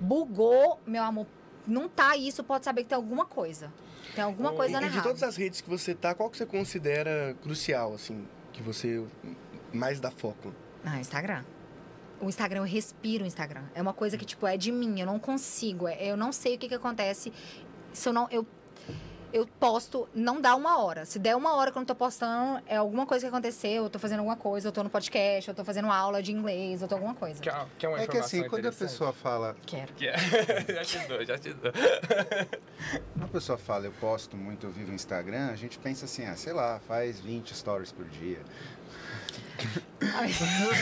Bugou, 0.00 0.80
meu 0.86 1.02
amor, 1.02 1.26
não 1.66 1.88
tá 1.88 2.16
isso, 2.16 2.42
pode 2.44 2.64
saber 2.64 2.82
que 2.82 2.88
tem 2.88 2.96
alguma 2.96 3.24
coisa. 3.26 3.72
Tem 4.14 4.22
alguma 4.24 4.52
coisa 4.52 4.76
E, 4.78 4.80
dando 4.80 4.90
e 4.90 4.96
de 4.96 5.02
todas 5.02 5.22
as 5.22 5.36
redes 5.36 5.60
que 5.60 5.68
você 5.68 5.94
tá, 5.94 6.14
qual 6.14 6.30
que 6.30 6.36
você 6.36 6.46
considera 6.46 7.36
crucial, 7.42 7.94
assim, 7.94 8.26
que 8.52 8.62
você 8.62 9.04
mais 9.72 9.98
dá 10.00 10.10
foco? 10.10 10.52
Ah, 10.84 10.98
Instagram. 11.00 11.44
O 12.20 12.28
Instagram, 12.28 12.60
eu 12.60 12.64
respiro 12.64 13.24
o 13.24 13.26
Instagram. 13.26 13.64
É 13.74 13.82
uma 13.82 13.92
coisa 13.92 14.16
que, 14.16 14.24
tipo, 14.24 14.46
é 14.46 14.56
de 14.56 14.72
mim, 14.72 15.00
eu 15.00 15.06
não 15.06 15.18
consigo. 15.18 15.86
é- 15.86 16.06
Eu 16.06 16.16
não 16.16 16.32
sei 16.32 16.54
o 16.54 16.58
que, 16.58 16.68
que 16.68 16.74
acontece. 16.74 17.30
Se 17.92 18.08
eu 18.08 18.12
não. 18.12 18.26
Eu, 18.30 18.46
eu 19.32 19.46
posto, 19.60 20.08
não 20.14 20.40
dá 20.40 20.54
uma 20.54 20.78
hora. 20.82 21.04
Se 21.04 21.18
der 21.18 21.36
uma 21.36 21.54
hora 21.54 21.70
que 21.70 21.76
eu 21.78 21.80
não 21.80 21.86
tô 21.86 21.94
postando, 21.94 22.62
é 22.66 22.76
alguma 22.76 23.06
coisa 23.06 23.26
que 23.26 23.28
aconteceu, 23.28 23.84
eu 23.84 23.90
tô 23.90 23.98
fazendo 23.98 24.20
alguma 24.20 24.36
coisa, 24.36 24.68
eu 24.68 24.72
tô 24.72 24.82
no 24.82 24.90
podcast, 24.90 25.48
eu 25.48 25.54
tô 25.54 25.64
fazendo 25.64 25.90
aula 25.90 26.22
de 26.22 26.32
inglês, 26.32 26.82
eu 26.82 26.88
tô 26.88 26.94
alguma 26.94 27.14
coisa. 27.14 27.40
Quer, 27.40 27.66
quer 27.78 27.88
uma 27.88 28.00
É 28.00 28.06
que 28.06 28.18
assim, 28.18 28.48
quando 28.48 28.66
a 28.66 28.72
pessoa 28.72 29.12
fala, 29.12 29.56
Quero. 29.66 29.92
Que 29.94 30.08
é- 30.08 30.16
já 30.74 30.84
te 30.84 30.98
dou, 31.08 31.24
já 31.24 31.38
te 31.38 31.52
dou. 31.52 31.72
Quando 33.12 33.24
a 33.24 33.28
pessoa 33.28 33.58
fala 33.58 33.86
eu 33.86 33.92
posto 33.92 34.36
muito, 34.36 34.66
eu 34.66 34.70
vivo 34.70 34.88
no 34.88 34.94
Instagram, 34.94 35.48
a 35.48 35.56
gente 35.56 35.78
pensa 35.78 36.04
assim, 36.04 36.24
ah, 36.26 36.36
sei 36.36 36.52
lá, 36.52 36.78
faz 36.86 37.20
20 37.20 37.54
stories 37.54 37.92
por 37.92 38.04
dia. 38.06 38.38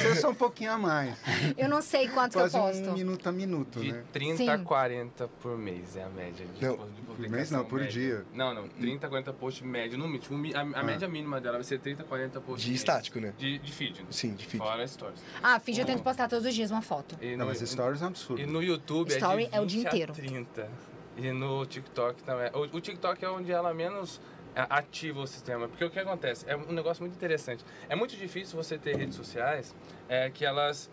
Eu 0.07 0.17
sou 0.17 0.31
um 0.31 0.35
pouquinho 0.35 0.73
a 0.73 0.79
mais. 0.79 1.17
Eu 1.57 1.69
não 1.69 1.81
sei 1.81 2.09
quanto 2.09 2.35
Quase 2.35 2.51
que 2.53 2.57
eu 2.59 2.63
posto. 2.63 2.91
um 2.91 2.95
minuto 2.95 3.29
a 3.29 3.33
minuto, 3.33 3.81
De 3.81 3.93
né? 3.93 4.03
30 4.13 4.37
Sim. 4.37 4.49
a 4.49 4.59
40 4.59 5.29
por 5.41 5.57
mês 5.57 5.97
é 5.97 6.03
a 6.05 6.09
média 6.09 6.47
de, 6.47 6.65
Não, 6.67 6.77
de 6.77 7.03
por 7.03 7.19
mês 7.29 7.51
não, 7.51 7.65
por 7.65 7.81
média. 7.81 7.93
dia. 7.93 8.27
Não, 8.33 8.53
não. 8.55 8.69
30 8.69 9.07
a 9.07 9.09
40 9.11 9.33
posts 9.33 9.65
médio 9.67 9.97
no 9.99 10.09
mínimo. 10.09 10.57
A, 10.57 10.81
a 10.81 10.83
média 10.83 11.09
mínima 11.09 11.41
dela 11.41 11.59
vai 11.59 11.65
ser 11.65 11.79
30 11.79 12.03
a 12.03 12.07
40 12.07 12.41
posts. 12.41 12.65
De 12.65 12.75
estático, 12.75 13.21
né? 13.21 13.33
De, 13.39 13.59
de 13.59 13.73
feed. 13.73 14.01
né? 14.01 14.07
Sim, 14.11 14.35
de 14.35 14.47
feed. 14.47 14.63
Fora 14.63 14.87
stories. 14.87 15.21
Ah, 15.43 15.59
feed 15.61 15.79
eu 15.81 15.87
tento 15.87 16.03
postar 16.03 16.29
todos 16.29 16.45
os 16.47 16.55
dias 16.55 16.71
uma 16.71 16.83
foto. 16.83 17.17
E 17.21 17.37
Não, 17.37 17.47
mas 17.47 17.59
stories 17.61 18.03
é 18.03 18.05
um 18.05 18.09
absurdo. 18.09 18.43
E 18.43 18.47
no 18.47 18.63
YouTube 18.63 19.09
Story 19.11 19.45
é 19.45 19.49
de 19.49 19.57
é 19.57 19.61
o 19.61 19.67
dia 19.67 19.79
20 19.83 19.87
a 19.87 19.91
inteiro. 19.91 20.13
30. 20.13 20.69
E 21.17 21.31
no 21.31 21.65
TikTok 21.65 22.23
também. 22.25 22.51
O, 22.53 22.77
o 22.77 22.81
TikTok 22.81 23.25
é 23.25 23.29
onde 23.31 23.53
ela 23.53 23.73
menos 23.73 24.21
ativa 24.55 25.21
o 25.21 25.27
sistema. 25.27 25.69
Porque 25.69 25.85
o 25.85 25.91
que 25.91 25.99
acontece? 25.99 26.45
É 26.49 26.57
um 26.57 26.73
negócio 26.73 27.03
muito 27.03 27.15
interessante. 27.15 27.65
É 27.89 27.95
muito 27.95 28.17
difícil 28.17 28.57
você 28.57 28.79
ter 28.79 28.97
redes 28.97 29.17
sociais 29.17 29.75
é, 30.09 30.31
que 30.31 30.45
elas 30.45 30.91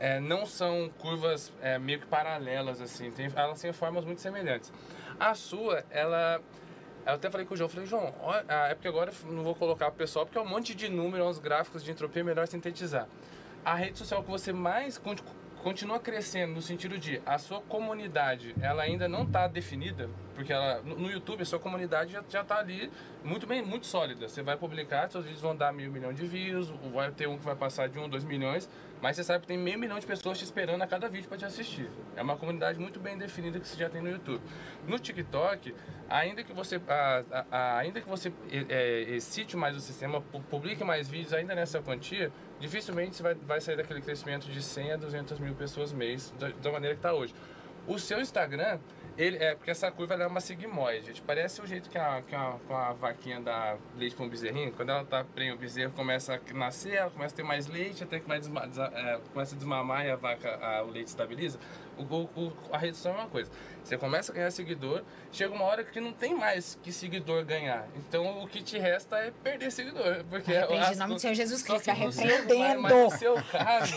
é, 0.00 0.20
não 0.20 0.44
são 0.46 0.90
curvas 0.98 1.52
é, 1.62 1.78
meio 1.78 2.00
que 2.00 2.06
paralelas, 2.06 2.80
assim. 2.80 3.10
Tem, 3.10 3.28
elas 3.34 3.60
têm 3.60 3.72
formas 3.72 4.04
muito 4.04 4.20
semelhantes. 4.20 4.72
A 5.18 5.34
sua, 5.34 5.84
ela... 5.90 6.40
Eu 7.06 7.14
até 7.14 7.30
falei 7.30 7.46
com 7.46 7.52
o 7.52 7.56
João, 7.56 7.68
falei, 7.68 7.86
João, 7.86 8.14
ó, 8.22 8.34
é 8.48 8.74
porque 8.74 8.88
agora 8.88 9.12
não 9.26 9.44
vou 9.44 9.54
colocar 9.54 9.88
o 9.88 9.92
pessoal, 9.92 10.24
porque 10.24 10.38
é 10.38 10.40
um 10.40 10.48
monte 10.48 10.74
de 10.74 10.88
número, 10.88 11.26
uns 11.26 11.38
gráficos 11.38 11.84
de 11.84 11.90
entropia, 11.90 12.22
é 12.22 12.24
melhor 12.24 12.48
sintetizar. 12.48 13.06
A 13.62 13.74
rede 13.74 13.98
social 13.98 14.22
que 14.22 14.30
você 14.30 14.54
mais 14.54 14.96
continua 15.64 15.98
crescendo 15.98 16.52
no 16.52 16.60
sentido 16.60 16.98
de 16.98 17.22
a 17.24 17.38
sua 17.38 17.58
comunidade, 17.62 18.54
ela 18.60 18.82
ainda 18.82 19.08
não 19.08 19.22
está 19.22 19.48
definida, 19.48 20.10
porque 20.34 20.52
ela, 20.52 20.82
no 20.82 21.10
YouTube 21.10 21.40
a 21.40 21.46
sua 21.46 21.58
comunidade 21.58 22.12
já, 22.12 22.22
já 22.28 22.44
tá 22.44 22.58
ali 22.58 22.92
muito 23.24 23.46
bem, 23.46 23.62
muito 23.62 23.86
sólida. 23.86 24.28
Você 24.28 24.42
vai 24.42 24.58
publicar, 24.58 25.10
seus 25.10 25.24
vídeos 25.24 25.40
vão 25.40 25.56
dar 25.56 25.72
mil 25.72 25.90
milhão 25.90 26.12
de 26.12 26.26
views, 26.26 26.68
vai 26.92 27.10
ter 27.10 27.26
um 27.26 27.38
que 27.38 27.44
vai 27.46 27.56
passar 27.56 27.88
de 27.88 27.98
um, 27.98 28.06
dois 28.06 28.24
milhões, 28.24 28.68
mas 29.04 29.16
você 29.16 29.22
sabe 29.24 29.42
que 29.42 29.48
tem 29.48 29.58
meio 29.58 29.78
milhão 29.78 29.98
de 29.98 30.06
pessoas 30.06 30.38
te 30.38 30.44
esperando 30.44 30.80
a 30.80 30.86
cada 30.86 31.10
vídeo 31.10 31.28
para 31.28 31.36
te 31.36 31.44
assistir. 31.44 31.90
É 32.16 32.22
uma 32.22 32.38
comunidade 32.38 32.78
muito 32.80 32.98
bem 32.98 33.18
definida 33.18 33.60
que 33.60 33.68
você 33.68 33.76
já 33.76 33.90
tem 33.90 34.00
no 34.00 34.08
YouTube. 34.08 34.40
No 34.88 34.98
TikTok, 34.98 35.74
ainda 36.08 36.42
que 36.42 36.54
você, 36.54 36.80
a- 36.88 37.22
a- 37.50 37.76
ainda 37.76 38.00
que 38.00 38.08
você 38.08 38.32
é, 38.70 39.02
excite 39.10 39.58
mais 39.58 39.76
o 39.76 39.80
sistema, 39.80 40.22
pu- 40.22 40.40
publique 40.40 40.82
mais 40.82 41.06
vídeos 41.06 41.34
ainda 41.34 41.54
nessa 41.54 41.82
quantia, 41.82 42.32
dificilmente 42.58 43.16
você 43.16 43.22
vai, 43.22 43.34
vai 43.34 43.60
sair 43.60 43.76
daquele 43.76 44.00
crescimento 44.00 44.46
de 44.50 44.62
100 44.62 44.92
a 44.92 44.96
200 44.96 45.38
mil 45.38 45.54
pessoas 45.54 45.92
mês, 45.92 46.32
da, 46.38 46.48
da 46.48 46.72
maneira 46.72 46.94
que 46.94 47.00
está 47.00 47.12
hoje. 47.12 47.34
O 47.86 47.98
seu 47.98 48.20
Instagram, 48.20 48.78
ele 49.16 49.36
é 49.36 49.54
porque 49.54 49.70
essa 49.70 49.90
curva 49.90 50.14
é 50.14 50.26
uma 50.26 50.40
sigmoide. 50.40 51.06
Gente. 51.06 51.22
Parece 51.22 51.60
o 51.60 51.66
jeito 51.66 51.88
que 51.90 51.98
a, 51.98 52.22
que 52.22 52.34
a, 52.34 52.56
que 52.66 52.72
a 52.72 52.92
vaquinha 52.92 53.40
dá 53.40 53.76
leite 53.96 54.16
para 54.16 54.24
um 54.24 54.28
bezerrinho. 54.28 54.72
Quando 54.72 54.90
ela 54.90 55.04
tá 55.04 55.22
prenha, 55.22 55.54
o 55.54 55.58
bezerro 55.58 55.92
começa 55.92 56.34
a 56.34 56.54
nascer, 56.54 56.94
ela 56.94 57.10
começa 57.10 57.34
a 57.34 57.36
ter 57.36 57.42
mais 57.42 57.66
leite, 57.66 58.02
até 58.02 58.18
que 58.18 58.26
vai 58.26 58.38
desma, 58.38 58.68
é, 58.94 59.20
começa 59.32 59.54
a 59.54 59.58
desmamar 59.58 60.06
e 60.06 60.10
a 60.10 60.16
vaca, 60.16 60.56
a- 60.56 60.82
o 60.82 60.90
leite 60.90 61.08
estabiliza. 61.08 61.58
O, 61.98 62.02
o- 62.40 62.52
a 62.72 62.78
rede 62.78 62.96
social 62.96 63.14
é 63.14 63.18
uma 63.22 63.28
coisa. 63.28 63.50
Você 63.82 63.98
começa 63.98 64.32
a 64.32 64.34
ganhar 64.34 64.50
seguidor, 64.50 65.02
chega 65.30 65.52
uma 65.54 65.64
hora 65.64 65.84
que 65.84 66.00
não 66.00 66.12
tem 66.12 66.34
mais 66.34 66.78
que 66.82 66.90
seguidor 66.90 67.44
ganhar. 67.44 67.86
Então 67.96 68.42
o 68.42 68.48
que 68.48 68.62
te 68.62 68.78
resta 68.78 69.18
é 69.18 69.30
perder 69.30 69.70
seguidor. 69.70 70.24
Porque 70.30 70.54
as- 70.54 70.96
em 70.96 70.98
nome 70.98 71.14
do 71.14 71.20
Senhor 71.20 71.34
Jesus 71.34 71.62
Cristo, 71.62 71.90
repreendendo. 71.90 72.80
Mas, 72.82 72.92
mas 72.92 72.92
no 73.12 73.18
seu 73.18 73.34
caso, 73.34 73.94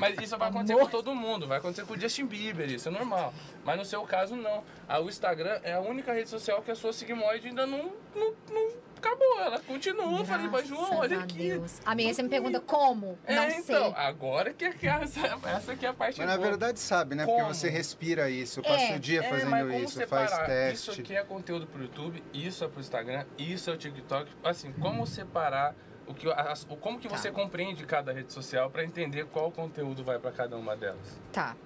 mas 0.00 0.18
isso 0.20 0.36
vai 0.36 0.48
acontecer 0.50 0.72
Amor. 0.74 0.84
com 0.84 0.90
todo 0.90 1.14
mundo, 1.14 1.46
vai 1.46 1.58
acontecer 1.58 1.86
com 1.86 1.94
o 1.94 2.00
Justin 2.00 2.26
Bieber, 2.26 2.70
isso 2.70 2.88
é 2.88 2.92
normal. 2.92 3.32
Mas 3.64 3.78
no 3.78 3.84
seu 3.84 4.02
caso, 4.02 4.36
não. 4.36 4.62
O 5.02 5.08
Instagram 5.08 5.58
é 5.62 5.72
a 5.72 5.80
única 5.80 6.12
rede 6.12 6.28
social 6.28 6.60
que 6.62 6.70
a 6.70 6.74
sua 6.74 6.92
sigmoide 6.92 7.48
ainda 7.48 7.66
não, 7.66 7.90
não, 8.14 8.34
não 8.50 8.68
acabou. 9.02 9.40
Ela 9.40 9.58
continua. 9.60 10.18
Eu 10.20 10.24
falei, 10.24 10.48
mas 10.48 10.66
João, 10.68 10.98
olha 10.98 11.18
aqui. 11.20 11.48
Deus. 11.50 11.80
Amiga, 11.84 12.14
você 12.14 12.22
me 12.22 12.28
pergunta 12.28 12.60
como? 12.60 13.18
É, 13.26 13.34
não 13.34 13.48
então, 13.50 13.62
sei. 13.62 13.92
agora 13.96 14.52
que, 14.52 14.64
é 14.64 14.74
essa, 15.02 15.20
essa 15.48 15.72
aqui 15.72 15.84
é 15.86 15.88
a 15.88 15.94
parte 15.94 16.18
Mas 16.18 16.28
na 16.28 16.36
boa. 16.36 16.48
verdade 16.48 16.78
sabe, 16.80 17.14
né? 17.14 17.24
Como? 17.24 17.38
Porque 17.38 17.54
você 17.54 17.68
respira 17.68 18.30
isso, 18.30 18.62
passa 18.62 18.92
É. 18.92 18.96
o 18.96 19.00
dia 19.00 19.20
É, 19.20 19.28
fazendo 19.28 19.72
isso, 19.74 19.94
separar? 19.98 20.28
faz 20.28 20.46
teste. 20.46 20.90
Isso 20.90 21.00
aqui 21.00 21.16
é 21.16 21.22
conteúdo 21.24 21.66
pro 21.66 21.82
YouTube, 21.82 22.22
isso 22.32 22.64
é 22.64 22.68
pro 22.68 22.80
Instagram, 22.80 23.24
isso 23.36 23.68
é 23.70 23.72
o 23.72 23.76
TikTok. 23.76 24.30
Assim, 24.44 24.72
como 24.72 25.06
separar 25.06 25.74
o 26.06 26.14
que, 26.14 26.30
as- 26.32 26.66
o, 26.68 26.76
como 26.76 26.98
que 26.98 27.08
Tá. 27.08 27.16
você 27.16 27.30
compreende 27.30 27.84
cada 27.84 28.12
rede 28.12 28.32
social 28.32 28.70
para 28.70 28.84
entender 28.84 29.26
qual 29.26 29.50
conteúdo 29.50 30.02
vai 30.04 30.18
para 30.18 30.32
cada 30.32 30.56
uma 30.56 30.76
delas? 30.76 31.20
Tá. 31.32 31.56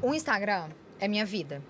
O 0.00 0.14
Instagram 0.14 0.68
é 1.00 1.06
minha 1.08 1.24
vida. 1.26 1.62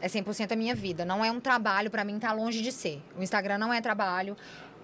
É 0.00 0.08
100% 0.08 0.52
a 0.52 0.56
minha 0.56 0.74
vida. 0.74 1.04
Não 1.04 1.24
é 1.24 1.30
um 1.30 1.40
trabalho, 1.40 1.90
pra 1.90 2.04
mim 2.04 2.18
tá 2.18 2.32
longe 2.32 2.62
de 2.62 2.72
ser. 2.72 3.02
O 3.16 3.22
Instagram 3.22 3.58
não 3.58 3.72
é 3.72 3.80
trabalho. 3.80 4.36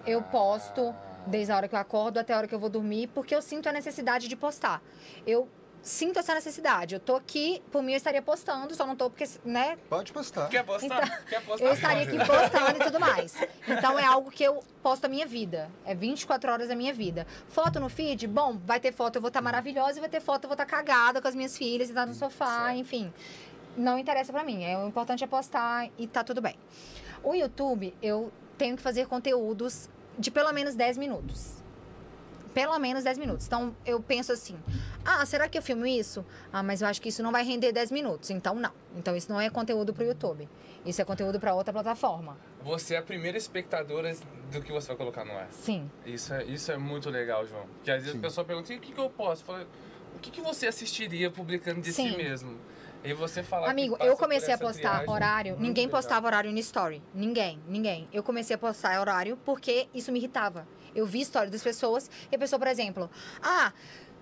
Eu 0.05 0.21
posto 0.21 0.93
desde 1.27 1.51
a 1.51 1.55
hora 1.55 1.67
que 1.67 1.75
eu 1.75 1.79
acordo 1.79 2.19
até 2.19 2.33
a 2.33 2.37
hora 2.37 2.47
que 2.47 2.55
eu 2.55 2.59
vou 2.59 2.69
dormir, 2.69 3.07
porque 3.07 3.33
eu 3.33 3.41
sinto 3.41 3.69
a 3.69 3.71
necessidade 3.71 4.27
de 4.27 4.35
postar. 4.35 4.81
Eu 5.25 5.47
sinto 5.83 6.17
essa 6.17 6.33
necessidade. 6.33 6.95
Eu 6.95 6.99
tô 6.99 7.15
aqui, 7.15 7.61
por 7.71 7.83
mim 7.83 7.91
eu 7.91 7.97
estaria 7.97 8.21
postando, 8.21 8.73
só 8.73 8.87
não 8.87 8.95
tô 8.95 9.09
porque, 9.09 9.25
né, 9.43 9.77
Pode 9.89 10.13
postar. 10.13 10.47
Quer 10.47 10.63
postar? 10.63 11.25
Quer 11.25 11.41
postar? 11.43 11.65
eu 11.65 11.73
estaria 11.73 12.03
aqui 12.03 12.17
postando 12.17 12.77
e 12.81 12.85
tudo 12.85 12.99
mais. 12.99 13.35
Então 13.67 13.99
é 13.99 14.05
algo 14.05 14.31
que 14.31 14.43
eu 14.43 14.63
posto 14.81 15.05
a 15.05 15.09
minha 15.09 15.27
vida. 15.27 15.69
É 15.85 15.93
24 15.93 16.51
horas 16.51 16.69
da 16.69 16.75
minha 16.75 16.93
vida. 16.93 17.27
Foto 17.49 17.79
no 17.79 17.89
feed, 17.89 18.25
bom, 18.27 18.57
vai 18.65 18.79
ter 18.79 18.93
foto, 18.93 19.17
eu 19.17 19.21
vou 19.21 19.27
estar 19.27 19.41
maravilhosa, 19.41 19.97
e 19.97 19.99
vai 19.99 20.09
ter 20.09 20.21
foto, 20.21 20.45
eu 20.45 20.49
vou 20.49 20.55
estar 20.55 20.65
cagada 20.65 21.21
com 21.21 21.27
as 21.27 21.35
minhas 21.35 21.57
filhas 21.57 21.89
e 21.89 21.91
estar 21.91 22.05
no 22.05 22.13
sofá, 22.13 22.65
certo. 22.65 22.77
enfim. 22.77 23.13
Não 23.75 23.97
interessa 23.97 24.31
pra 24.31 24.43
mim. 24.43 24.63
É, 24.63 24.77
o 24.77 24.87
importante 24.87 25.23
é 25.23 25.27
postar 25.27 25.89
e 25.97 26.07
tá 26.07 26.23
tudo 26.23 26.41
bem. 26.41 26.55
O 27.23 27.33
YouTube, 27.33 27.93
eu 28.01 28.31
tenho 28.57 28.75
que 28.75 28.81
fazer 28.81 29.07
conteúdos 29.07 29.89
de 30.17 30.29
pelo 30.29 30.51
menos 30.53 30.75
10 30.75 30.97
minutos. 30.97 31.61
Pelo 32.53 32.77
menos 32.77 33.03
10 33.03 33.17
minutos. 33.17 33.47
Então, 33.47 33.75
eu 33.83 33.99
penso 33.99 34.31
assim: 34.31 34.55
ah, 35.03 35.25
será 35.25 35.49
que 35.49 35.57
eu 35.57 35.61
filmo 35.61 35.87
isso? 35.87 36.23
Ah, 36.51 36.61
mas 36.61 36.81
eu 36.83 36.87
acho 36.87 37.01
que 37.01 37.09
isso 37.09 37.23
não 37.23 37.31
vai 37.31 37.43
render 37.43 37.71
10 37.71 37.89
minutos. 37.91 38.29
Então, 38.29 38.53
não. 38.53 38.71
Então, 38.95 39.15
isso 39.15 39.31
não 39.31 39.41
é 39.41 39.49
conteúdo 39.49 39.91
pro 39.91 40.03
YouTube. 40.03 40.47
Isso 40.85 41.01
é 41.01 41.05
conteúdo 41.05 41.39
pra 41.39 41.55
outra 41.55 41.73
plataforma. 41.73 42.37
Você 42.63 42.93
é 42.93 42.97
a 42.99 43.01
primeira 43.01 43.37
espectadora 43.37 44.15
do 44.51 44.61
que 44.61 44.71
você 44.71 44.89
vai 44.89 44.97
colocar 44.97 45.25
no 45.25 45.31
ar. 45.31 45.47
Sim. 45.51 45.89
Isso 46.05 46.31
é, 46.33 46.43
isso 46.43 46.71
é 46.71 46.77
muito 46.77 47.09
legal, 47.09 47.45
João. 47.47 47.65
Porque 47.75 47.89
às 47.89 48.03
vezes 48.03 48.17
a 48.19 48.21
pessoa 48.21 48.45
pergunta, 48.45 48.71
"E 48.71 48.77
o 48.77 48.79
que, 48.79 48.91
que 48.93 48.99
eu 48.99 49.09
posso? 49.09 49.43
Fala, 49.43 49.65
o 50.15 50.19
que, 50.19 50.29
que 50.29 50.41
você 50.41 50.67
assistiria 50.67 51.31
publicando 51.31 51.81
de 51.81 51.91
si 51.91 52.03
Sim. 52.09 52.17
mesmo? 52.17 52.57
E 53.03 53.13
você 53.13 53.43
falar 53.43 53.69
Amigo, 53.69 53.97
eu 53.99 54.15
comecei 54.15 54.53
a 54.53 54.57
postar 54.57 54.89
triagem, 54.89 55.09
horário. 55.09 55.55
Ninguém 55.59 55.85
legal. 55.85 55.99
postava 56.01 56.27
horário 56.27 56.51
no 56.51 56.59
story. 56.59 57.01
Ninguém, 57.13 57.59
ninguém. 57.67 58.07
Eu 58.13 58.23
comecei 58.23 58.55
a 58.55 58.57
postar 58.57 58.99
horário 58.99 59.37
porque 59.43 59.87
isso 59.93 60.11
me 60.11 60.19
irritava. 60.19 60.67
Eu 60.95 61.05
vi 61.05 61.21
história 61.21 61.49
das 61.49 61.61
pessoas 61.63 62.09
e 62.31 62.35
a 62.35 62.39
pessoa, 62.39 62.59
por 62.59 62.67
exemplo, 62.67 63.09
ah. 63.41 63.73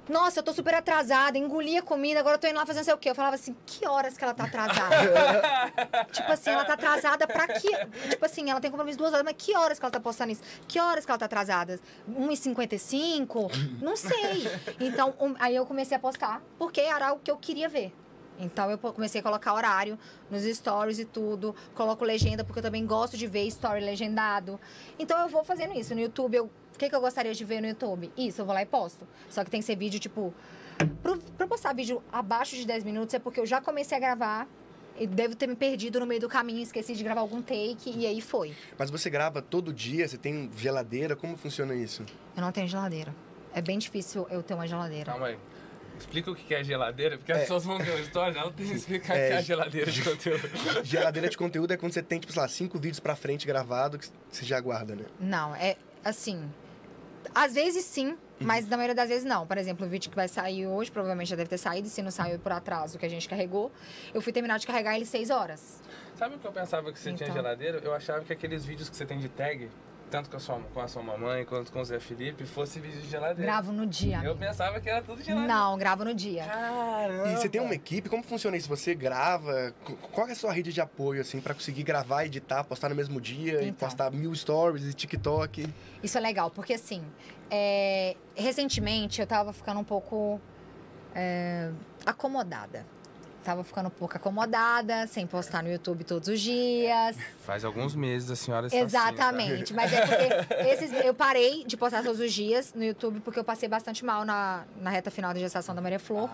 Nossa, 0.10 0.40
eu 0.40 0.44
tô 0.44 0.52
super 0.52 0.74
atrasada, 0.74 1.38
engoli 1.38 1.78
a 1.78 1.82
comida, 1.82 2.20
agora 2.20 2.36
eu 2.36 2.40
tô 2.40 2.48
indo 2.48 2.56
lá 2.58 2.66
fazer 2.66 2.80
não 2.80 2.84
sei 2.84 2.94
o 2.94 2.98
quê. 2.98 3.12
Eu 3.12 3.16
falava 3.16 3.36
assim, 3.36 3.56
que 3.68 3.88
horas 3.88 4.18
que 4.18 4.24
ela 4.24 4.34
tá 4.34 4.46
atrasada? 4.46 4.96
tipo 6.12 6.32
assim, 6.32 6.50
ela 6.50 6.66
tá 6.66 6.74
atrasada 6.74 7.28
pra 7.28 7.48
quê? 7.48 7.70
Tipo 8.10 8.26
assim, 8.26 8.50
ela 8.50 8.60
tem 8.60 8.72
compromisso 8.72 8.98
duas 8.98 9.14
horas, 9.14 9.24
mas 9.24 9.36
que 9.38 9.56
horas 9.56 9.78
que 9.78 9.86
ela 9.86 9.92
tá 9.92 10.00
postando 10.00 10.32
isso? 10.32 10.42
Que 10.68 10.80
horas 10.80 11.06
que 11.06 11.12
ela 11.12 11.20
tá 11.20 11.26
atrasada? 11.26 11.80
1h55? 12.10 13.80
Não 13.80 13.96
sei. 13.96 14.50
Então, 14.80 15.14
um- 15.20 15.36
aí 15.40 15.56
eu 15.56 15.66
comecei 15.68 15.96
a 15.96 16.00
postar, 16.00 16.42
porque 16.58 16.82
era 16.82 17.10
algo 17.10 17.22
que 17.24 17.30
eu 17.30 17.38
queria 17.38 17.70
ver. 17.70 17.94
Então 18.42 18.70
eu 18.72 18.78
comecei 18.78 19.22
a 19.22 19.24
colocar 19.24 19.54
horário 19.54 19.98
nos 20.30 20.44
stories 20.44 21.00
e 21.00 21.06
tudo. 21.06 21.56
Coloco 21.76 22.04
legenda, 22.04 22.44
porque 22.44 22.60
eu 22.60 22.64
também 22.64 22.86
gosto 22.86 23.16
de 23.16 23.28
ver 23.28 23.46
story 23.48 23.82
legendado. 23.82 24.60
Então 24.98 25.20
eu 25.20 25.30
vou 25.30 25.44
fazendo 25.44 25.78
isso. 25.78 25.94
No 25.94 26.02
YouTube, 26.02 26.36
eu, 26.36 26.46
o 26.46 26.78
que, 26.78 26.90
que 26.90 26.96
eu 26.96 27.02
gostaria 27.02 27.34
de 27.34 27.46
ver 27.46 27.62
no 27.62 27.68
YouTube? 27.68 28.12
Isso, 28.18 28.42
eu 28.42 28.46
vou 28.46 28.54
lá 28.54 28.64
e 28.64 28.66
posto. 28.66 29.08
Só 29.30 29.44
que 29.44 29.52
tem 29.52 29.60
que 29.60 29.66
ser 29.66 29.76
vídeo, 29.76 30.00
tipo. 30.00 30.34
Pro, 31.04 31.18
pra 31.20 31.46
eu 31.46 31.48
postar 31.48 31.74
vídeo 31.74 32.02
abaixo 32.12 32.56
de 32.56 32.66
10 32.66 32.84
minutos 32.84 33.14
é 33.14 33.20
porque 33.20 33.40
eu 33.40 33.46
já 33.46 33.62
comecei 33.62 33.96
a 33.96 34.02
gravar. 34.02 34.48
E 34.98 35.08
devo 35.08 35.36
ter 35.36 35.48
me 35.48 35.56
perdido 35.56 36.00
no 36.00 36.06
meio 36.06 36.20
do 36.20 36.28
caminho, 36.28 36.62
esqueci 36.62 36.94
de 36.94 37.04
gravar 37.04 37.22
algum 37.22 37.42
take 37.42 37.98
e 37.98 38.06
aí 38.06 38.20
foi. 38.20 38.54
Mas 38.78 38.90
você 38.90 39.10
grava 39.10 39.42
todo 39.42 39.74
dia? 39.74 40.08
Você 40.08 40.18
tem 40.18 40.50
geladeira? 40.56 41.16
Como 41.16 41.38
funciona 41.38 41.74
isso? 41.74 42.04
Eu 42.36 42.42
não 42.42 42.52
tenho 42.52 42.68
geladeira. 42.68 43.16
É 43.54 43.62
bem 43.62 43.78
difícil 43.78 44.28
eu 44.30 44.44
ter 44.44 44.54
uma 44.54 44.68
geladeira. 44.68 45.12
Calma 45.12 45.28
aí. 45.28 45.38
Explica 46.02 46.32
o 46.32 46.36
que 46.36 46.54
é 46.54 46.64
geladeira, 46.64 47.18
porque 47.18 47.32
as 47.32 47.42
pessoas 47.42 47.64
vão 47.64 47.78
ver 47.78 47.92
a 47.94 48.00
história, 48.00 48.38
ela 48.40 48.52
tem 48.52 48.68
que 48.68 48.74
explicar 48.76 49.14
o 49.14 49.18
É, 49.18 49.28
que 49.28 49.34
é 49.34 49.38
a 49.38 49.42
geladeira 49.42 49.92
de 49.92 50.04
conteúdo. 50.04 50.50
Geladeira 50.84 51.30
de 51.30 51.38
conteúdo 51.38 51.72
é 51.74 51.78
quando 51.78 51.94
você 51.94 52.02
tem, 52.04 52.20
tipo, 52.20 52.34
sei 52.34 52.42
lá, 52.42 52.48
cinco 52.48 52.78
vídeos 52.80 53.00
pra 53.00 53.16
frente 53.16 53.46
gravado 53.48 53.98
que 54.00 54.08
você 54.30 54.46
já 54.46 54.60
guarda, 54.60 54.96
né? 54.96 55.06
Não, 55.20 55.56
é 55.56 55.76
assim. 56.04 56.50
Às 57.34 57.54
vezes 57.54 57.86
sim, 57.86 58.18
mas 58.40 58.68
na 58.68 58.76
maioria 58.76 58.96
das 58.96 59.08
vezes 59.08 59.24
não. 59.24 59.46
Por 59.46 59.58
exemplo, 59.58 59.86
o 59.86 59.90
vídeo 59.90 60.10
que 60.10 60.16
vai 60.16 60.28
sair 60.28 60.66
hoje, 60.68 60.92
provavelmente 60.92 61.30
já 61.30 61.36
deve 61.36 61.50
ter 61.50 61.58
saído, 61.60 61.88
se 61.88 62.02
não 62.02 62.12
saiu 62.12 62.38
por 62.40 62.52
atraso 62.52 62.98
que 62.98 63.06
a 63.06 63.10
gente 63.10 63.30
carregou. 63.30 63.72
Eu 64.14 64.22
fui 64.22 64.34
terminar 64.34 64.58
de 64.60 64.66
carregar 64.68 64.96
ele 64.96 65.06
seis 65.06 65.30
horas. 65.30 65.82
Sabe 66.16 66.36
o 66.36 66.40
que 66.40 66.46
eu 66.48 66.52
pensava 66.52 66.92
que 66.92 67.00
você 67.00 67.14
tinha 67.14 67.28
Então. 67.30 67.36
geladeira? 67.42 67.80
Eu 67.84 67.94
achava 67.94 68.22
que 68.26 68.34
aqueles 68.34 68.66
vídeos 68.66 68.90
que 68.90 68.98
você 68.98 69.06
tem 69.06 69.20
de 69.20 69.30
tag, 69.30 69.70
tanto 70.12 70.30
com 70.30 70.36
a 70.38 70.40
sua, 70.40 70.60
com 70.74 70.80
a 70.82 70.88
sua 70.88 71.02
mamãe 71.02 71.46
quanto 71.46 71.72
com 71.72 71.80
o 71.80 71.86
Zé 71.86 72.00
Felipe, 72.00 72.46
fosse 72.46 72.80
vídeo 72.80 73.02
de 73.02 73.08
geladeira. 73.10 73.42
Gravo 73.42 73.72
no 73.72 73.86
dia. 73.88 74.22
Eu 74.24 74.36
pensava 74.36 74.80
que 74.82 74.90
era 74.90 75.02
tudo 75.02 75.24
geladeira. 75.24 75.52
Não, 75.52 75.78
gravo 75.78 76.04
no 76.04 76.14
dia. 76.14 76.46
Caramba. 76.46 77.30
E 77.30 77.38
você 77.38 77.48
tem 77.50 77.62
uma 77.62 77.74
equipe, 77.74 78.10
como 78.10 78.22
funciona 78.22 78.56
isso? 78.58 78.68
Você 78.70 78.94
grava? 78.94 79.74
Qu- 79.86 79.96
Qual 80.12 80.28
é 80.28 80.34
a 80.34 80.36
sua 80.36 80.52
rede 80.52 80.72
de 80.74 80.82
apoio, 80.82 81.22
assim, 81.22 81.40
pra 81.40 81.54
conseguir 81.54 81.84
gravar, 81.84 82.26
editar, 82.26 82.64
postar 82.66 82.90
no 82.90 82.96
mesmo 82.96 83.20
dia 83.22 83.62
e 83.64 83.70
Então. 83.70 83.88
postar 83.88 84.12
mil 84.12 84.36
stories 84.36 84.84
e 84.86 84.94
TikTok? 84.94 85.68
Isso 86.04 86.18
é 86.18 86.22
legal, 86.22 86.52
porque 86.52 86.74
assim, 86.74 87.02
é, 87.50 88.16
recentemente 88.36 89.22
eu 89.22 89.26
tava 89.28 89.54
ficando 89.54 89.80
um 89.80 89.84
pouco 89.84 90.40
é, 91.16 91.72
acomodada. 92.06 92.86
Tava 93.44 93.64
ficando 93.64 93.88
um 93.88 93.92
pouco 93.92 94.16
acomodada, 94.16 95.08
sem 95.08 95.26
postar 95.26 95.64
no 95.64 95.72
YouTube 95.72 96.04
todos 96.04 96.28
os 96.28 96.40
dias. 96.40 97.18
Faz 97.44 97.66
alguns 97.66 97.96
meses 97.96 98.30
a 98.30 98.36
senhora 98.36 98.68
está 98.68 98.78
assim, 98.78 98.86
Exatamente. 98.86 99.74
Mas 99.74 99.92
é 99.92 100.06
porque 100.06 100.70
esses, 100.70 100.94
eu 101.04 101.14
parei 101.14 101.64
de 101.66 101.76
postar 101.76 102.04
todos 102.04 102.20
os 102.20 102.32
dias 102.32 102.74
no 102.76 102.84
YouTube 102.84 103.20
porque 103.22 103.40
eu 103.40 103.44
passei 103.44 103.68
bastante 103.68 104.06
mal 104.06 104.24
na, 104.24 104.64
na 104.80 104.90
reta 104.92 105.10
final 105.10 105.34
da 105.34 105.40
gestação 105.40 105.74
da 105.74 105.82
Maria 105.82 106.00
Flor. 106.00 106.30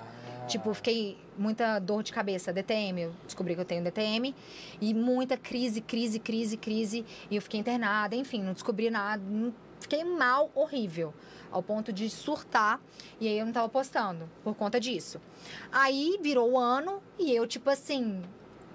Tipo, 0.48 0.74
fiquei 0.74 1.18
muita 1.38 1.78
dor 1.80 2.02
de 2.04 2.14
cabeça, 2.14 2.54
DTM. 2.54 3.02
Eu 3.02 3.14
descobri 3.26 3.54
que 3.54 3.62
eu 3.62 3.66
tenho 3.66 3.84
DTM. 3.84 4.34
E 4.80 4.94
muita 4.94 5.38
crise, 5.38 5.82
crise, 5.82 6.20
crise, 6.20 6.56
crise. 6.58 7.06
E 7.30 7.36
eu 7.36 7.42
fiquei 7.42 7.60
internada, 7.60 8.16
enfim, 8.16 8.42
não 8.44 8.54
descobri 8.54 8.90
nada. 8.90 9.22
Fiquei 9.80 10.04
mal, 10.04 10.50
horrível. 10.56 11.14
Ao 11.52 11.62
ponto 11.64 11.92
de 11.94 12.10
surtar. 12.10 12.80
E 13.20 13.28
aí 13.28 13.38
eu 13.40 13.46
não 13.46 13.54
tava 13.54 13.70
postando 13.70 14.30
por 14.44 14.54
conta 14.56 14.80
disso. 14.80 15.20
Aí 15.72 16.18
virou 16.22 16.52
o 16.52 16.58
ano 16.60 17.02
e 17.18 17.34
eu, 17.34 17.48
tipo 17.48 17.70
assim, 17.70 18.22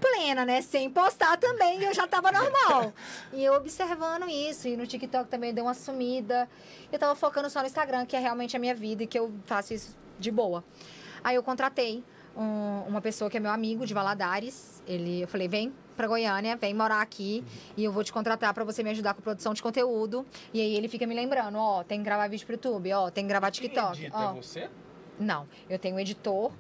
plena, 0.01 0.45
né? 0.45 0.61
Sem 0.63 0.91
postar 0.91 1.37
também, 1.37 1.83
eu 1.83 1.95
já 1.95 2.07
tava 2.07 2.33
normal. 2.33 2.93
e 3.33 3.45
eu 3.45 3.55
observando 3.55 4.29
isso, 4.29 4.67
e 4.69 4.77
no 4.77 4.87
TikTok 4.87 5.29
também 5.31 5.53
deu 5.55 5.65
uma 5.65 5.75
sumida. 5.75 6.49
Eu 6.91 6.99
tava 6.99 7.15
focando 7.15 7.49
só 7.49 7.61
no 7.61 7.67
Instagram, 7.67 8.05
que 8.07 8.17
é 8.17 8.19
realmente 8.19 8.57
a 8.57 8.59
minha 8.59 8.75
vida 8.75 9.05
e 9.05 9.07
que 9.07 9.19
eu 9.19 9.33
faço 9.47 9.73
isso 9.75 9.97
de 10.19 10.31
boa. 10.31 10.65
Aí 11.23 11.37
eu 11.37 11.43
contratei 11.43 12.03
um- 12.37 12.83
uma 12.89 13.01
pessoa 13.01 13.31
que 13.31 13.37
é 13.37 13.41
meu 13.41 13.51
amigo 13.51 13.87
de 13.87 13.95
Valadares. 13.95 14.83
Ele, 14.87 15.21
eu 15.23 15.29
falei, 15.29 15.47
vem 15.47 15.73
pra 15.97 16.07
Goiânia, 16.07 16.57
vem 16.57 16.75
morar 16.75 17.01
aqui 17.01 17.45
e 17.77 17.85
eu 17.85 17.93
vou 17.93 18.03
te 18.05 18.13
contratar 18.13 18.53
pra 18.55 18.65
você 18.65 18.83
me 18.83 18.91
ajudar 18.91 19.15
com 19.15 19.23
produção 19.23 19.55
de 19.55 19.63
conteúdo. 19.63 20.25
E 20.53 20.61
aí 20.61 20.75
ele 20.77 20.89
fica 20.89 21.07
me 21.07 21.15
lembrando, 21.15 21.57
ó, 21.59 21.83
tem 21.83 21.99
que 21.99 22.05
gravar 22.05 22.29
vídeo 22.29 22.45
pro 22.47 22.55
YouTube, 22.55 22.93
ó, 22.93 23.11
tem 23.11 23.25
que 23.25 23.29
gravar 23.29 23.51
TikTok. 23.51 23.93
Quem 23.97 24.03
edita 24.07 24.19
ó. 24.19 24.31
é 24.31 24.35
você? 24.35 24.71
Não, 25.21 25.47
eu 25.69 25.79
tenho 25.79 25.95
um 25.95 26.01
editor 26.01 26.51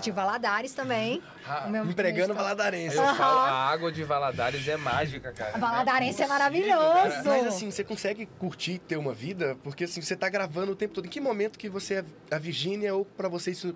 de 0.00 0.10
Valadares 0.10 0.74
também. 0.74 1.20
Ah, 1.46 1.64
O 1.66 1.70
meu- 1.70 1.84
Empregando 1.86 2.28
meu 2.28 2.36
valadarense. 2.36 2.94
Eu 2.96 3.02
Aham. 3.02 3.14
falo, 3.16 3.38
a 3.40 3.50
água 3.70 3.90
de 3.90 4.04
Valadares 4.04 4.68
é 4.68 4.76
mágica, 4.76 5.32
cara. 5.32 5.56
A 5.56 5.58
Valadarense 5.58 6.22
é 6.22 6.26
possível, 6.26 6.28
maravilhoso. 6.28 7.14
cara. 7.14 7.24
Mas 7.24 7.46
assim, 7.46 7.70
você 7.70 7.82
consegue 7.82 8.26
curtir 8.38 8.78
ter 8.78 8.96
uma 8.96 9.12
vida? 9.14 9.56
Porque 9.64 9.84
assim, 9.84 10.00
você 10.00 10.14
tá 10.14 10.28
gravando 10.28 10.72
o 10.72 10.76
tempo 10.76 10.94
todo. 10.94 11.06
Em 11.06 11.08
que 11.08 11.20
momento 11.20 11.58
que 11.58 11.68
você 11.68 12.04
é 12.30 12.34
a 12.34 12.38
Virgínia 12.38 12.94
ou 12.94 13.04
pra 13.04 13.28
você 13.28 13.50
isso 13.50 13.74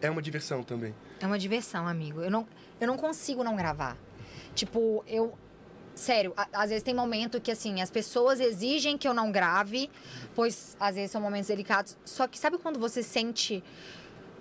é 0.00 0.08
uma 0.08 0.22
diversão 0.22 0.62
também? 0.62 0.94
É 1.20 1.26
uma 1.26 1.38
diversão, 1.38 1.86
amigo. 1.86 2.22
Eu 2.22 2.30
não, 2.30 2.46
eu 2.80 2.86
não 2.86 2.96
consigo 2.96 3.44
não 3.44 3.56
gravar. 3.56 3.96
Tipo, 4.54 5.04
eu. 5.06 5.36
Sério, 5.94 6.32
às 6.54 6.70
vezes 6.70 6.82
tem 6.82 6.94
momento 6.94 7.38
que, 7.38 7.50
assim, 7.50 7.82
as 7.82 7.90
pessoas 7.90 8.40
exigem 8.40 8.96
que 8.96 9.06
eu 9.06 9.12
não 9.12 9.30
grave, 9.30 9.90
pois 10.34 10.74
às 10.80 10.94
vezes 10.94 11.10
são 11.10 11.20
momentos 11.20 11.48
delicados. 11.48 11.98
Só 12.02 12.26
que 12.26 12.38
sabe 12.38 12.56
quando 12.58 12.78
você 12.78 13.02
sente 13.02 13.62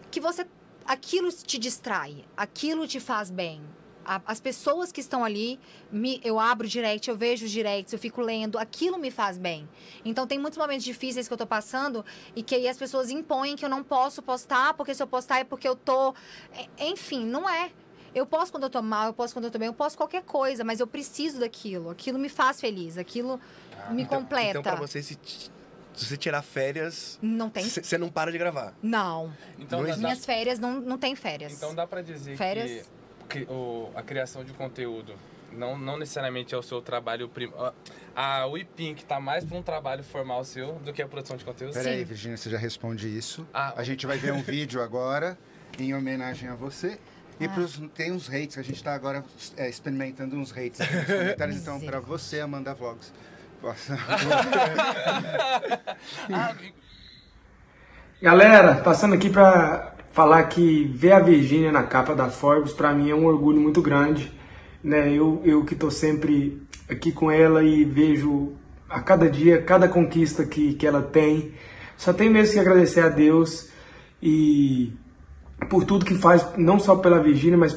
que 0.10 0.20
você. 0.22 0.46
Aquilo 0.86 1.32
te 1.32 1.58
distrai, 1.60 2.24
aquilo 2.36 2.88
te 2.88 3.00
faz 3.00 3.30
bem. 3.30 3.62
As 4.04 4.40
pessoas 4.40 4.92
que 4.92 5.00
estão 5.00 5.24
ali, 5.24 5.60
me, 5.92 6.20
eu 6.24 6.40
abro 6.40 6.68
direct, 6.68 7.08
eu 7.08 7.16
vejo 7.16 7.46
os 7.46 7.52
directs, 7.52 7.94
eu 7.94 8.00
fico 8.00 8.20
lendo, 8.20 8.58
aquilo 8.58 8.98
me 8.98 9.12
faz 9.12 9.38
bem. 9.38 9.70
Então 10.04 10.26
tem 10.26 10.40
muitos 10.40 10.58
momentos 10.58 10.84
difíceis 10.84 11.28
que 11.28 11.34
eu 11.34 11.38
tô 11.38 11.46
passando 11.46 12.04
e 12.36 12.42
que 12.42 12.56
aí 12.56 12.68
as 12.68 12.78
pessoas 12.78 13.12
impõem 13.12 13.56
que 13.56 13.64
eu 13.64 13.70
não 13.70 13.84
posso 13.84 14.22
postar, 14.24 14.74
porque 14.74 14.96
se 14.96 15.04
eu 15.04 15.08
postar 15.08 15.40
é 15.40 15.44
porque 15.44 15.68
eu 15.68 15.76
tô. 15.76 16.16
É- 16.54 16.88
Enfim, 16.88 17.26
não 17.26 17.48
é. 17.48 17.72
Eu 18.14 18.26
posso 18.26 18.52
quando 18.52 18.64
eu 18.64 18.70
tô 18.70 18.82
mal, 18.82 19.08
eu 19.08 19.14
posso 19.14 19.34
quando 19.34 19.46
eu 19.46 19.52
tô 19.52 19.58
bem, 19.60 19.68
eu 19.68 19.74
posso 19.74 19.96
qualquer 19.98 20.24
coisa, 20.24 20.64
mas 20.64 20.80
eu 20.80 20.88
preciso 20.88 21.40
daquilo. 21.40 21.90
Aquilo 21.90 22.20
me 22.20 22.28
faz 22.30 22.60
feliz, 22.60 22.98
aquilo 22.98 23.40
me 23.90 24.04
Então- 24.04 24.20
completa. 24.22 24.50
Então, 24.60 24.62
pra 24.64 24.76
você, 24.76 25.02
se, 25.02 25.18
se 25.94 26.06
você 26.06 26.18
tirar 26.18 26.42
férias, 26.42 27.18
Não 27.22 27.50
tem. 27.50 27.64
você 27.64 27.98
não 27.98 28.10
para 28.10 28.32
de 28.32 28.38
gravar. 28.38 28.74
Não. 28.84 29.32
Então, 29.58 29.82
Não 29.82 29.90
dá, 29.90 29.98
Minhas 29.98 30.26
férias 30.26 30.60
não, 30.60 30.80
não 30.82 30.98
tem 30.98 31.16
férias. 31.16 31.54
então 31.54 31.74
dá 31.74 31.88
pra 31.88 32.02
dizer 32.02 32.36
Férias? 32.36 32.90
que, 33.30 33.46
que 33.46 33.52
o, 33.52 33.90
a 33.96 34.02
criação 34.04 34.44
de 34.44 34.52
conteúdo 34.54 35.14
não, 35.54 35.78
não 35.78 35.98
necessariamente 35.98 36.54
é 36.54 36.58
o 36.58 36.62
seu 36.62 36.82
trabalho 36.82 37.28
prim... 37.30 37.50
ó, 37.56 37.72
A 38.16 38.46
WePink 38.46 39.04
tá 39.06 39.20
mais 39.22 39.44
pra 39.46 39.58
um 39.58 39.62
trabalho 39.64 40.04
formal 40.04 40.44
seu 40.44 40.74
do 40.80 40.92
que 40.94 41.02
a 41.02 41.08
produção 41.08 41.38
de 41.38 41.46
conteúdo? 41.46 41.74
Peraí, 41.74 42.00
Sim. 42.00 42.04
Virginia, 42.06 42.38
você 42.38 42.50
já 42.50 42.58
responde 42.58 43.08
isso. 43.08 43.48
Ah, 43.54 43.74
A 43.78 43.84
gente 43.84 44.06
vai 44.06 44.18
ver 44.18 44.34
um 44.34 44.42
vídeo 44.44 44.82
agora 44.82 45.38
em 45.80 45.94
homenagem 45.94 46.50
a 46.50 46.56
você. 46.56 47.00
E 47.40 47.46
Ah. 47.46 47.50
pros, 47.50 47.82
tem 47.96 48.12
uns 48.12 48.30
hates, 48.30 48.58
a 48.58 48.62
gente 48.62 48.76
está 48.76 48.94
agora 48.94 49.24
é, 49.58 49.70
experimentando 49.70 50.36
uns 50.36 50.52
hates 50.56 50.80
aqui 50.82 50.96
nos 50.96 51.06
comentários. 51.08 51.58
então, 51.58 51.80
para 51.80 52.00
você, 52.00 52.40
Amanda 52.40 52.74
Vlogs. 52.74 53.12
Posso- 53.62 53.94
Ah, 56.34 56.56
Galera, 58.22 58.76
passando 58.76 59.16
aqui 59.16 59.30
pra 59.30 59.96
falar 60.12 60.44
que 60.44 60.86
ver 60.86 61.14
a 61.14 61.20
Virgínia 61.20 61.72
na 61.72 61.84
capa 61.84 62.14
da 62.14 62.30
Forbes 62.30 62.74
pra 62.74 62.94
mim 62.94 63.10
é 63.10 63.16
um 63.16 63.26
orgulho 63.26 63.60
muito 63.60 63.82
grande, 63.82 64.32
né? 64.84 65.12
Eu, 65.12 65.42
eu 65.44 65.64
que 65.66 65.76
tô 65.76 65.90
sempre 65.90 66.62
aqui 66.90 67.12
com 67.12 67.32
ela 67.32 67.64
e 67.64 67.84
vejo 67.84 68.54
a 68.90 69.00
cada 69.02 69.30
dia, 69.30 69.62
cada 69.62 69.88
conquista 69.88 70.46
que, 70.46 70.74
que 70.74 70.86
ela 70.86 71.02
tem. 71.02 71.54
Só 71.98 72.14
tem 72.14 72.30
mesmo 72.30 72.54
que 72.54 72.60
agradecer 72.60 73.02
a 73.02 73.10
Deus 73.10 73.70
e 74.22 74.94
por 75.70 75.84
tudo 75.84 76.06
que 76.06 76.16
faz, 76.16 76.46
não 76.58 76.80
só 76.80 76.96
pela 76.96 77.22
Virgínia, 77.22 77.58
mas 77.58 77.74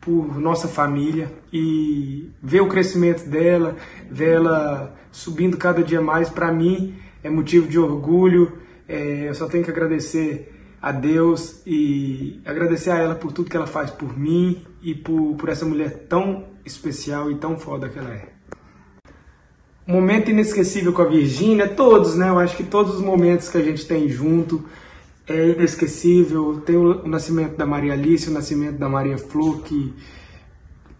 por 0.00 0.40
nossa 0.40 0.66
família 0.66 1.30
e 1.52 2.30
ver 2.42 2.62
o 2.62 2.68
crescimento 2.68 3.28
dela, 3.28 3.76
ver 4.10 4.36
ela 4.36 4.96
subindo 5.12 5.56
cada 5.56 5.82
dia 5.82 6.00
mais, 6.00 6.28
para 6.28 6.50
mim 6.50 6.94
é 7.22 7.28
motivo 7.28 7.68
de 7.68 7.78
orgulho. 7.78 8.58
É, 8.88 9.28
eu 9.28 9.34
só 9.34 9.46
tenho 9.46 9.62
que 9.62 9.70
agradecer 9.70 10.52
a 10.80 10.90
Deus 10.92 11.60
e 11.66 12.40
agradecer 12.44 12.90
a 12.90 12.98
ela 12.98 13.14
por 13.14 13.32
tudo 13.32 13.50
que 13.50 13.56
ela 13.56 13.66
faz 13.66 13.90
por 13.90 14.18
mim 14.18 14.64
e 14.82 14.94
por, 14.94 15.34
por 15.36 15.48
essa 15.48 15.66
mulher 15.66 16.06
tão 16.08 16.46
especial 16.64 17.30
e 17.30 17.36
tão 17.36 17.58
foda 17.58 17.88
que 17.88 17.98
ela 17.98 18.12
é. 18.14 18.28
Momento 19.86 20.30
inesquecível 20.30 20.92
com 20.92 21.02
a 21.02 21.06
Virgínia, 21.06 21.68
todos, 21.68 22.16
né? 22.16 22.28
Eu 22.28 22.38
acho 22.38 22.56
que 22.56 22.62
todos 22.62 22.94
os 22.94 23.02
momentos 23.02 23.48
que 23.48 23.58
a 23.58 23.62
gente 23.62 23.86
tem 23.86 24.08
junto 24.08 24.64
é 25.30 25.50
inesquecível. 25.50 26.60
Tem 26.66 26.76
o, 26.76 27.06
nascimento 27.06 27.56
da 27.56 27.64
Maria 27.64 27.92
Alice, 27.92 28.28
o 28.28 28.32
nascimento 28.32 28.78
da 28.78 28.88
Maria 28.88 29.16
Flor, 29.16 29.62
que, 29.62 29.94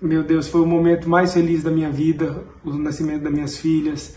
meu 0.01 0.23
Deus, 0.23 0.49
foi 0.49 0.61
o 0.61 0.67
momento 0.67 1.09
mais 1.09 1.35
feliz 1.35 1.63
da 1.63 1.71
minha 1.71 1.91
vida, 1.91 2.45
o 2.65 2.73
nascimento 2.73 3.23
das 3.23 3.33
minhas 3.33 3.57
filhas. 3.57 4.15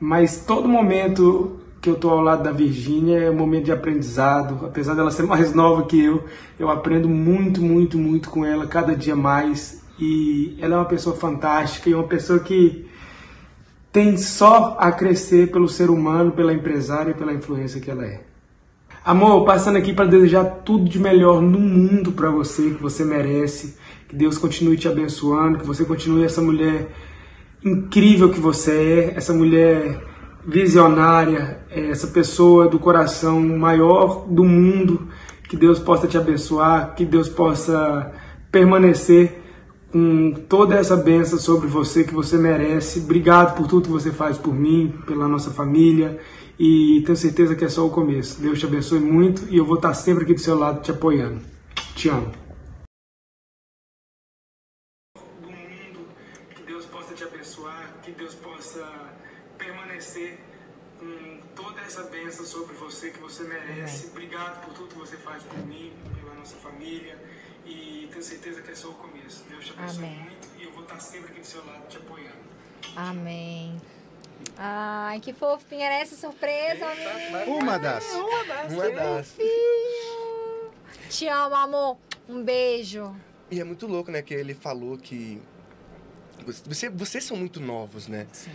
Mas 0.00 0.44
todo 0.46 0.66
momento 0.66 1.60
que 1.80 1.88
eu 1.88 1.96
tô 1.96 2.10
ao 2.10 2.20
lado 2.20 2.42
da 2.42 2.52
Virgínia 2.52 3.18
é 3.18 3.30
um 3.30 3.36
momento 3.36 3.66
de 3.66 3.72
aprendizado. 3.72 4.66
Apesar 4.66 4.94
dela 4.94 5.10
ser 5.10 5.24
mais 5.24 5.54
nova 5.54 5.84
que 5.84 6.02
eu, 6.02 6.24
eu 6.58 6.70
aprendo 6.70 7.08
muito, 7.08 7.60
muito, 7.62 7.98
muito 7.98 8.30
com 8.30 8.44
ela, 8.44 8.66
cada 8.66 8.96
dia 8.96 9.16
mais. 9.16 9.82
E 9.98 10.56
ela 10.60 10.74
é 10.74 10.78
uma 10.78 10.86
pessoa 10.86 11.14
fantástica 11.14 11.90
e 11.90 11.94
uma 11.94 12.04
pessoa 12.04 12.38
que 12.40 12.88
tem 13.92 14.16
só 14.16 14.76
a 14.78 14.90
crescer 14.92 15.50
pelo 15.50 15.68
ser 15.68 15.90
humano, 15.90 16.32
pela 16.32 16.52
empresária 16.54 17.10
e 17.10 17.14
pela 17.14 17.34
influência 17.34 17.80
que 17.80 17.90
ela 17.90 18.06
é. 18.06 18.29
Amor, 19.02 19.46
passando 19.46 19.76
aqui 19.76 19.94
para 19.94 20.04
desejar 20.04 20.44
tudo 20.44 20.84
de 20.84 20.98
melhor 20.98 21.40
no 21.40 21.58
mundo 21.58 22.12
para 22.12 22.30
você, 22.30 22.70
que 22.70 22.82
você 22.82 23.02
merece. 23.02 23.78
Que 24.06 24.14
Deus 24.14 24.36
continue 24.36 24.76
te 24.76 24.88
abençoando, 24.88 25.58
que 25.58 25.66
você 25.66 25.86
continue 25.86 26.22
essa 26.22 26.42
mulher 26.42 26.90
incrível 27.64 28.28
que 28.28 28.38
você 28.38 29.10
é, 29.12 29.16
essa 29.16 29.32
mulher 29.32 30.04
visionária, 30.46 31.60
é, 31.70 31.88
essa 31.88 32.08
pessoa 32.08 32.68
do 32.68 32.78
coração 32.78 33.40
maior 33.40 34.26
do 34.28 34.44
mundo. 34.44 35.08
Que 35.48 35.56
Deus 35.56 35.78
possa 35.78 36.06
te 36.06 36.18
abençoar, 36.18 36.94
que 36.94 37.06
Deus 37.06 37.26
possa 37.26 38.12
permanecer 38.52 39.40
com 39.90 40.34
toda 40.46 40.74
essa 40.76 40.94
benção 40.94 41.38
sobre 41.38 41.68
você 41.68 42.04
que 42.04 42.12
você 42.12 42.36
merece. 42.36 43.00
Obrigado 43.00 43.56
por 43.56 43.66
tudo 43.66 43.84
que 43.84 43.92
você 43.92 44.12
faz 44.12 44.36
por 44.36 44.54
mim, 44.54 44.94
pela 45.06 45.26
nossa 45.26 45.50
família 45.50 46.20
e 46.62 47.02
tenho 47.06 47.16
certeza 47.16 47.56
que 47.56 47.64
é 47.64 47.70
só 47.70 47.86
o 47.86 47.90
começo. 47.90 48.38
Deus 48.38 48.58
te 48.58 48.66
abençoe 48.66 49.00
muito 49.00 49.48
e 49.48 49.56
eu 49.56 49.64
vou 49.64 49.76
estar 49.76 49.94
sempre 49.94 50.24
aqui 50.24 50.34
do 50.34 50.40
seu 50.40 50.58
lado 50.58 50.82
te 50.82 50.90
apoiando. 50.90 51.42
Te 51.96 52.10
amo. 52.10 52.30
Do 55.40 55.48
mundo, 55.48 56.06
que 56.54 56.62
Deus 56.64 56.84
possa 56.84 57.14
te 57.14 57.24
abençoar, 57.24 57.94
que 58.02 58.12
Deus 58.12 58.34
possa 58.34 58.86
permanecer 59.56 60.38
com 60.98 61.40
toda 61.56 61.80
essa 61.80 62.02
benção 62.02 62.44
sobre 62.44 62.74
você 62.74 63.08
que 63.08 63.20
você 63.20 63.42
merece. 63.44 64.08
Obrigado 64.08 64.62
por 64.66 64.74
tudo 64.74 64.88
que 64.88 64.98
você 64.98 65.16
faz 65.16 65.42
por 65.44 65.66
mim, 65.66 65.94
pela 66.14 66.34
nossa 66.34 66.56
família 66.56 67.18
e 67.64 68.06
tenho 68.10 68.22
certeza 68.22 68.60
que 68.60 68.70
é 68.70 68.74
só 68.74 68.90
o 68.90 68.94
começo. 68.94 69.46
Deus 69.48 69.64
te 69.64 69.72
abençoe 69.72 70.04
Amém. 70.04 70.20
muito 70.24 70.48
e 70.58 70.64
eu 70.64 70.72
vou 70.72 70.82
estar 70.82 71.00
sempre 71.00 71.32
aqui 71.32 71.40
do 71.40 71.46
seu 71.46 71.64
lado 71.64 71.88
te 71.88 71.96
apoiando. 71.96 72.50
Amém. 72.96 73.80
Ai, 74.62 75.20
que 75.20 75.32
fofinha. 75.32 75.86
Era 75.86 75.94
essa 76.00 76.14
surpresa, 76.14 76.84
amigo. 76.84 77.52
Uma 77.52 77.78
das. 77.78 78.04
Uma 78.12 78.90
das. 78.90 79.34
Te 81.08 81.26
amo, 81.28 81.54
amor. 81.54 81.96
Um 82.28 82.44
beijo. 82.44 83.16
E 83.50 83.58
é 83.58 83.64
muito 83.64 83.86
louco, 83.86 84.10
né, 84.10 84.20
que 84.20 84.34
ele 84.34 84.52
falou 84.52 84.98
que. 84.98 85.40
Você, 86.66 86.90
vocês 86.90 87.24
são 87.24 87.38
muito 87.38 87.58
novos, 87.58 88.06
né? 88.06 88.26
Sim. 88.32 88.50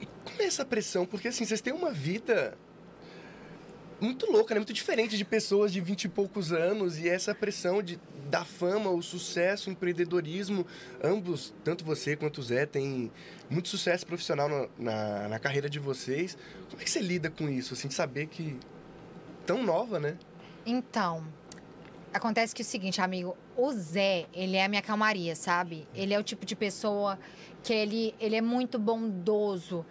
E 0.00 0.06
como 0.24 0.42
é 0.42 0.46
essa 0.46 0.64
pressão? 0.64 1.06
Porque 1.06 1.28
assim, 1.28 1.44
vocês 1.44 1.60
têm 1.60 1.72
uma 1.72 1.92
vida 1.92 2.58
muito 4.00 4.30
louca, 4.30 4.54
né? 4.54 4.60
Muito 4.60 4.72
diferente 4.72 5.16
de 5.16 5.24
pessoas 5.24 5.72
de 5.72 5.80
vinte 5.80 6.04
e 6.04 6.08
poucos 6.08 6.52
anos. 6.52 6.98
E 6.98 7.08
essa 7.08 7.34
pressão 7.34 7.82
de, 7.82 8.00
da 8.28 8.44
fama, 8.44 8.90
o 8.90 9.02
sucesso, 9.02 9.68
o 9.68 9.72
empreendedorismo. 9.72 10.66
Ambos, 11.02 11.52
tanto 11.62 11.84
você 11.84 12.16
quanto 12.16 12.38
o 12.38 12.42
Zé, 12.42 12.66
têm 12.66 13.10
muito 13.48 13.68
sucesso 13.68 14.06
profissional 14.06 14.48
na, 14.48 14.68
na, 14.78 15.28
na 15.28 15.38
carreira 15.38 15.68
de 15.68 15.78
vocês. 15.78 16.36
Como 16.70 16.80
é 16.80 16.84
que 16.84 16.90
você 16.90 17.00
lida 17.00 17.30
com 17.30 17.48
isso, 17.48 17.74
assim, 17.74 17.88
de 17.88 17.94
saber 17.94 18.26
que. 18.26 18.56
tão 19.44 19.62
nova, 19.62 19.98
né? 19.98 20.16
Então, 20.64 21.26
acontece 22.12 22.54
que 22.54 22.62
é 22.62 22.64
o 22.64 22.66
seguinte, 22.66 23.00
amigo, 23.00 23.36
o 23.56 23.72
Zé, 23.72 24.26
ele 24.32 24.56
é 24.56 24.64
a 24.64 24.68
minha 24.68 24.82
calmaria, 24.82 25.34
sabe? 25.34 25.86
Ele 25.94 26.14
é 26.14 26.18
o 26.18 26.22
tipo 26.22 26.46
de 26.46 26.54
pessoa 26.54 27.18
que 27.62 27.72
ele, 27.72 28.14
ele 28.20 28.36
é 28.36 28.40
muito 28.40 28.78
bondoso. 28.78 29.84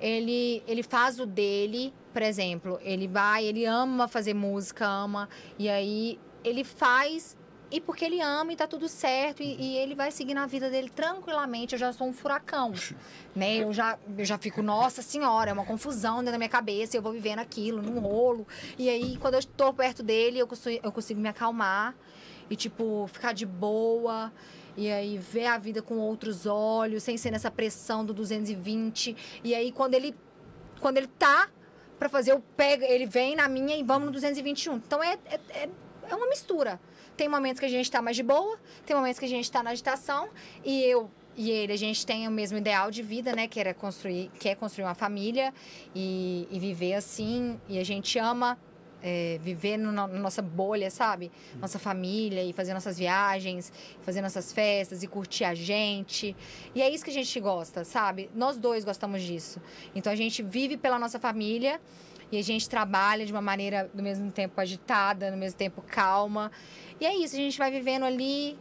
Ele, 0.00 0.62
ele 0.66 0.82
faz 0.82 1.18
o 1.20 1.24
dele, 1.24 1.92
por 2.14 2.22
exemplo, 2.22 2.78
ele 2.80 3.08
vai, 3.08 3.44
ele 3.44 3.66
ama 3.66 4.06
fazer 4.06 4.34
música, 4.34 4.86
ama, 4.86 5.28
e 5.58 5.68
aí 5.68 6.16
ele 6.44 6.62
faz 6.62 7.36
e 7.72 7.80
porque 7.80 8.04
ele 8.04 8.20
ama 8.20 8.52
e 8.52 8.56
tá 8.56 8.68
tudo 8.68 8.88
certo 8.88 9.42
e, 9.42 9.60
e 9.60 9.76
ele 9.78 9.96
vai 9.96 10.12
seguir 10.12 10.32
na 10.32 10.46
vida 10.46 10.70
dele 10.70 10.88
tranquilamente. 10.88 11.74
Eu 11.74 11.78
já 11.80 11.92
sou 11.92 12.06
um 12.06 12.12
furacão, 12.12 12.72
né? 13.34 13.56
Eu 13.56 13.72
já, 13.72 13.98
eu 14.16 14.24
já 14.24 14.38
fico, 14.38 14.62
nossa 14.62 15.02
senhora, 15.02 15.50
é 15.50 15.52
uma 15.52 15.64
confusão 15.64 16.18
dentro 16.18 16.30
da 16.30 16.38
minha 16.38 16.48
cabeça, 16.48 16.96
eu 16.96 17.02
vou 17.02 17.10
vivendo 17.10 17.40
aquilo, 17.40 17.82
num 17.82 17.98
rolo. 17.98 18.46
E 18.78 18.88
aí, 18.88 19.16
quando 19.16 19.34
eu 19.34 19.40
estou 19.40 19.74
perto 19.74 20.04
dele, 20.04 20.38
eu 20.38 20.46
consigo, 20.46 20.86
eu 20.86 20.92
consigo 20.92 21.20
me 21.20 21.28
acalmar 21.28 21.96
e, 22.48 22.54
tipo, 22.54 23.10
ficar 23.12 23.32
de 23.32 23.44
boa. 23.44 24.32
E 24.76 24.88
aí, 24.88 25.18
ver 25.18 25.46
a 25.46 25.58
vida 25.58 25.82
com 25.82 25.98
outros 25.98 26.46
olhos, 26.46 27.02
sem 27.02 27.16
ser 27.16 27.32
nessa 27.32 27.50
pressão 27.50 28.04
do 28.04 28.14
220. 28.14 29.16
E 29.42 29.52
aí, 29.52 29.72
quando 29.72 29.94
ele, 29.94 30.14
quando 30.78 30.98
ele 30.98 31.08
tá 31.08 31.48
pra 32.04 32.08
fazer, 32.10 32.32
eu 32.32 32.40
pego, 32.54 32.84
ele 32.84 33.06
vem 33.06 33.34
na 33.34 33.48
minha 33.48 33.76
e 33.76 33.82
vamos 33.82 34.06
no 34.06 34.12
221. 34.12 34.76
Então, 34.76 35.02
é, 35.02 35.18
é, 35.24 35.40
é, 35.50 35.68
é 36.10 36.14
uma 36.14 36.28
mistura. 36.28 36.78
Tem 37.16 37.28
momentos 37.28 37.60
que 37.60 37.66
a 37.66 37.68
gente 37.68 37.90
tá 37.90 38.02
mais 38.02 38.16
de 38.16 38.22
boa, 38.22 38.58
tem 38.84 38.94
momentos 38.94 39.18
que 39.18 39.24
a 39.24 39.28
gente 39.28 39.50
tá 39.50 39.62
na 39.62 39.70
agitação. 39.70 40.28
E 40.64 40.82
eu 40.82 41.10
e 41.36 41.50
ele, 41.50 41.72
a 41.72 41.76
gente 41.76 42.06
tem 42.06 42.28
o 42.28 42.30
mesmo 42.30 42.58
ideal 42.58 42.90
de 42.90 43.02
vida, 43.02 43.34
né? 43.34 43.48
Que, 43.48 43.58
era 43.58 43.74
construir, 43.74 44.30
que 44.38 44.48
é 44.48 44.54
construir 44.54 44.84
uma 44.84 44.94
família 44.94 45.52
e, 45.94 46.46
e 46.50 46.60
viver 46.60 46.94
assim. 46.94 47.58
E 47.68 47.78
a 47.78 47.84
gente 47.84 48.18
ama 48.18 48.58
é, 49.06 49.38
viver 49.42 49.76
no, 49.76 49.92
na 49.92 50.06
nossa 50.08 50.40
bolha, 50.40 50.90
sabe? 50.90 51.30
Nossa 51.60 51.78
família 51.78 52.42
e 52.42 52.54
fazer 52.54 52.72
nossas 52.72 52.96
viagens, 52.96 53.70
fazer 54.00 54.22
nossas 54.22 54.50
festas 54.50 55.02
e 55.02 55.06
curtir 55.06 55.44
a 55.44 55.54
gente. 55.54 56.34
E 56.74 56.80
é 56.80 56.88
isso 56.88 57.04
que 57.04 57.10
a 57.10 57.14
gente 57.14 57.38
gosta, 57.38 57.84
sabe? 57.84 58.30
Nós 58.34 58.56
dois 58.56 58.82
gostamos 58.82 59.22
disso. 59.22 59.60
Então 59.94 60.10
a 60.10 60.16
gente 60.16 60.42
vive 60.42 60.78
pela 60.78 60.98
nossa 60.98 61.20
família 61.20 61.78
e 62.32 62.38
a 62.38 62.42
gente 62.42 62.66
trabalha 62.66 63.26
de 63.26 63.32
uma 63.32 63.42
maneira, 63.42 63.90
do 63.92 64.02
mesmo 64.02 64.30
tempo, 64.32 64.58
agitada, 64.58 65.30
no 65.30 65.36
mesmo 65.36 65.58
tempo, 65.58 65.82
calma. 65.82 66.50
E 66.98 67.04
é 67.04 67.14
isso, 67.14 67.34
a 67.34 67.38
gente 67.38 67.58
vai 67.58 67.70
vivendo 67.70 68.04
ali 68.04 68.58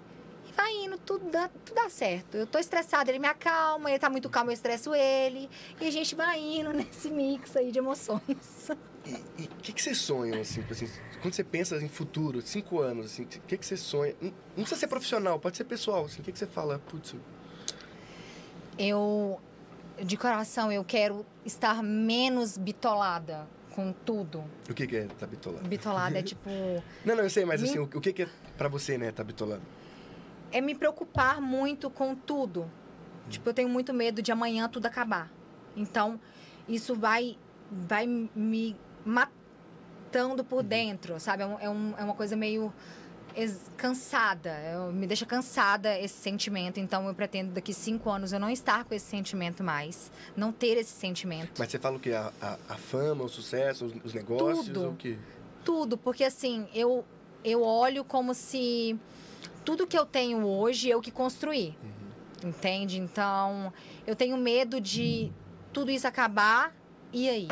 vai 0.55 0.71
indo, 0.85 0.97
tudo 0.97 1.29
dá, 1.29 1.49
tudo 1.65 1.75
dá 1.75 1.89
certo. 1.89 2.35
Eu 2.35 2.45
tô 2.47 2.57
estressada, 2.59 3.09
ele 3.11 3.19
me 3.19 3.27
acalma, 3.27 3.89
ele 3.89 3.99
tá 3.99 4.09
muito 4.09 4.29
calmo, 4.29 4.49
eu 4.51 4.53
estresso 4.53 4.93
ele. 4.95 5.49
E 5.79 5.87
a 5.87 5.91
gente 5.91 6.15
vai 6.15 6.39
indo 6.39 6.71
nesse 6.73 7.09
mix 7.09 7.55
aí 7.55 7.71
de 7.71 7.79
emoções. 7.79 8.69
E 9.37 9.43
o 9.45 9.47
que, 9.61 9.73
que 9.73 9.81
você 9.81 9.93
sonha, 9.93 10.39
assim, 10.39 10.63
assim, 10.69 10.89
quando 11.21 11.33
você 11.33 11.43
pensa 11.43 11.75
em 11.77 11.89
futuro, 11.89 12.41
cinco 12.41 12.79
anos, 12.79 13.07
assim, 13.07 13.23
o 13.23 13.25
que, 13.27 13.57
que 13.57 13.65
você 13.65 13.75
sonha? 13.75 14.15
Não, 14.21 14.29
não 14.29 14.63
precisa 14.63 14.79
ser 14.79 14.87
profissional, 14.87 15.39
pode 15.39 15.57
ser 15.57 15.65
pessoal, 15.65 16.05
assim, 16.05 16.21
o 16.21 16.23
que, 16.23 16.31
que 16.31 16.39
você 16.39 16.47
fala, 16.47 16.79
putz, 16.79 17.13
Eu, 18.77 19.39
de 20.01 20.17
coração, 20.17 20.71
eu 20.71 20.83
quero 20.83 21.25
estar 21.45 21.83
menos 21.83 22.57
bitolada 22.57 23.47
com 23.75 23.91
tudo. 23.91 24.43
o 24.69 24.73
que, 24.73 24.87
que 24.87 24.95
é 24.95 25.05
tá 25.19 25.27
bitolado? 25.27 25.67
Bitolada 25.67 26.19
é 26.19 26.21
tipo. 26.23 26.49
Não, 27.03 27.15
não, 27.15 27.23
eu 27.23 27.29
sei, 27.29 27.43
mas 27.45 27.61
Me- 27.61 27.69
assim, 27.69 27.79
o, 27.79 27.83
o 27.83 28.01
que, 28.01 28.13
que 28.13 28.21
é 28.23 28.27
pra 28.57 28.67
você, 28.69 28.97
né, 28.97 29.11
tá 29.11 29.23
bitolado? 29.23 29.61
É 30.53 30.61
me 30.61 30.73
preocupar 30.75 31.41
muito 31.41 31.89
com 31.89 32.15
tudo. 32.15 32.69
Tipo, 33.29 33.49
eu 33.49 33.53
tenho 33.53 33.67
muito 33.69 33.93
medo 33.93 34.21
de 34.21 34.31
amanhã 34.31 34.69
tudo 34.69 34.85
acabar. 34.85 35.29
Então, 35.75 36.19
isso 36.69 36.95
vai, 36.95 37.37
vai 37.71 38.05
me 38.07 38.75
matando 39.03 40.43
por 40.43 40.61
dentro, 40.63 41.19
sabe? 41.19 41.43
É, 41.43 41.45
um- 41.45 41.59
é, 41.59 41.69
um- 41.69 41.93
é 41.97 42.03
uma 42.03 42.13
coisa 42.13 42.35
meio 42.35 42.71
cansada. 43.75 44.51
Eu- 44.71 44.91
me 44.91 45.07
deixa 45.07 45.25
cansada 45.25 45.97
esse 45.99 46.13
sentimento. 46.15 46.79
Então, 46.79 47.07
eu 47.07 47.15
pretendo 47.15 47.51
daqui 47.51 47.73
cinco 47.73 48.09
anos 48.09 48.31
eu 48.31 48.39
não 48.39 48.49
estar 48.49 48.83
com 48.83 48.93
esse 48.93 49.05
sentimento 49.05 49.63
mais. 49.63 50.11
Não 50.35 50.51
ter 50.51 50.77
esse 50.77 50.91
sentimento. 50.91 51.51
Mas 51.57 51.71
você 51.71 51.79
fala 51.79 51.97
o 51.97 51.99
que? 51.99 52.11
A, 52.13 52.31
a, 52.41 52.57
a 52.69 52.75
fama, 52.77 53.23
o 53.23 53.29
sucesso, 53.29 53.85
os, 53.85 53.93
os 54.05 54.13
negócios, 54.13 54.67
Tudo. 54.67 54.89
o 54.91 54.95
quê? 54.95 55.17
Tudo, 55.65 55.97
porque 55.97 56.23
assim, 56.25 56.67
eu, 56.75 57.03
eu 57.43 57.63
olho 57.63 58.03
como 58.03 58.33
se 58.33 58.99
tudo 59.63 59.87
que 59.87 59.97
eu 59.97 60.05
tenho 60.05 60.45
hoje 60.45 60.89
eu 60.89 61.01
que 61.01 61.11
construí. 61.11 61.75
Entende? 62.43 62.99
Então, 62.99 63.71
eu 64.05 64.15
tenho 64.15 64.35
medo 64.37 64.81
de 64.81 65.31
tudo 65.71 65.89
isso 65.89 66.07
acabar 66.07 66.75
e 67.11 67.29
aí? 67.29 67.47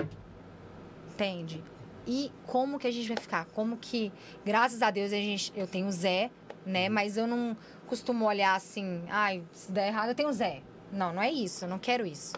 Entende? 1.10 1.64
E 2.06 2.32
como 2.46 2.78
que 2.78 2.88
a 2.88 2.92
gente 2.92 3.08
vai 3.08 3.18
ficar? 3.18 3.46
Como 3.54 3.78
que, 3.78 4.12
graças 4.44 4.82
a 4.82 4.92
Deus, 4.92 5.14
a 5.14 5.16
gente, 5.16 5.54
eu 5.56 5.68
tenho 5.68 5.88
o 5.88 5.92
Zé, 5.92 6.30
né? 6.66 6.90
Mas 6.90 7.16
eu 7.16 7.26
não 7.26 7.56
costumo 7.88 8.26
olhar 8.26 8.56
assim, 8.56 9.04
ai, 9.10 9.44
se 9.54 9.72
der 9.72 9.88
errado, 9.88 10.10
eu 10.10 10.16
tenho 10.16 10.30
o 10.30 10.34
Zé. 10.34 10.62
Não, 10.92 11.14
não 11.14 11.22
é 11.22 11.32
isso, 11.32 11.66
eu 11.66 11.70
não 11.70 11.80
quero 11.80 12.06
isso. 12.06 12.34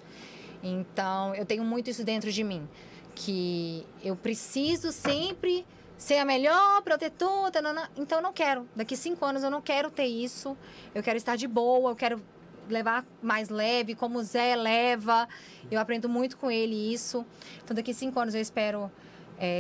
Então, 0.62 1.34
eu 1.34 1.46
tenho 1.46 1.64
muito 1.64 1.90
isso 1.90 2.04
dentro 2.04 2.32
de 2.32 2.44
mim. 2.44 2.68
Que 3.16 3.86
eu 4.04 4.16
preciso 4.16 4.92
sempre 4.92 5.66
ser 6.04 6.18
a 6.18 6.26
melhor 6.26 6.82
protetora. 6.82 7.52
tanana. 7.52 7.90
Então, 7.98 8.18
eu 8.20 8.22
não 8.22 8.34
quero. 8.34 8.68
Daqui 8.76 8.96
cinco 8.98 9.24
anos, 9.26 9.42
eu 9.44 9.50
não 9.50 9.62
quero 9.62 9.90
ter 9.90 10.06
isso. 10.06 10.58
Eu 10.94 11.02
quero 11.02 11.18
estar 11.18 11.36
de 11.38 11.48
boa, 11.48 11.92
eu 11.92 11.96
quero 11.96 12.22
levar 12.70 13.06
mais 13.22 13.50
leve, 13.50 13.96
como 13.96 14.20
o 14.20 14.24
Zé 14.24 14.56
leva. 14.56 15.28
Eu 15.72 15.80
aprendo 15.80 16.08
muito 16.10 16.38
com 16.38 16.50
ele 16.52 16.94
isso. 16.94 17.26
Então, 17.64 17.74
daqui 17.76 17.94
cinco 17.94 18.20
anos, 18.20 18.36
eu 18.36 18.42
espero 18.42 18.92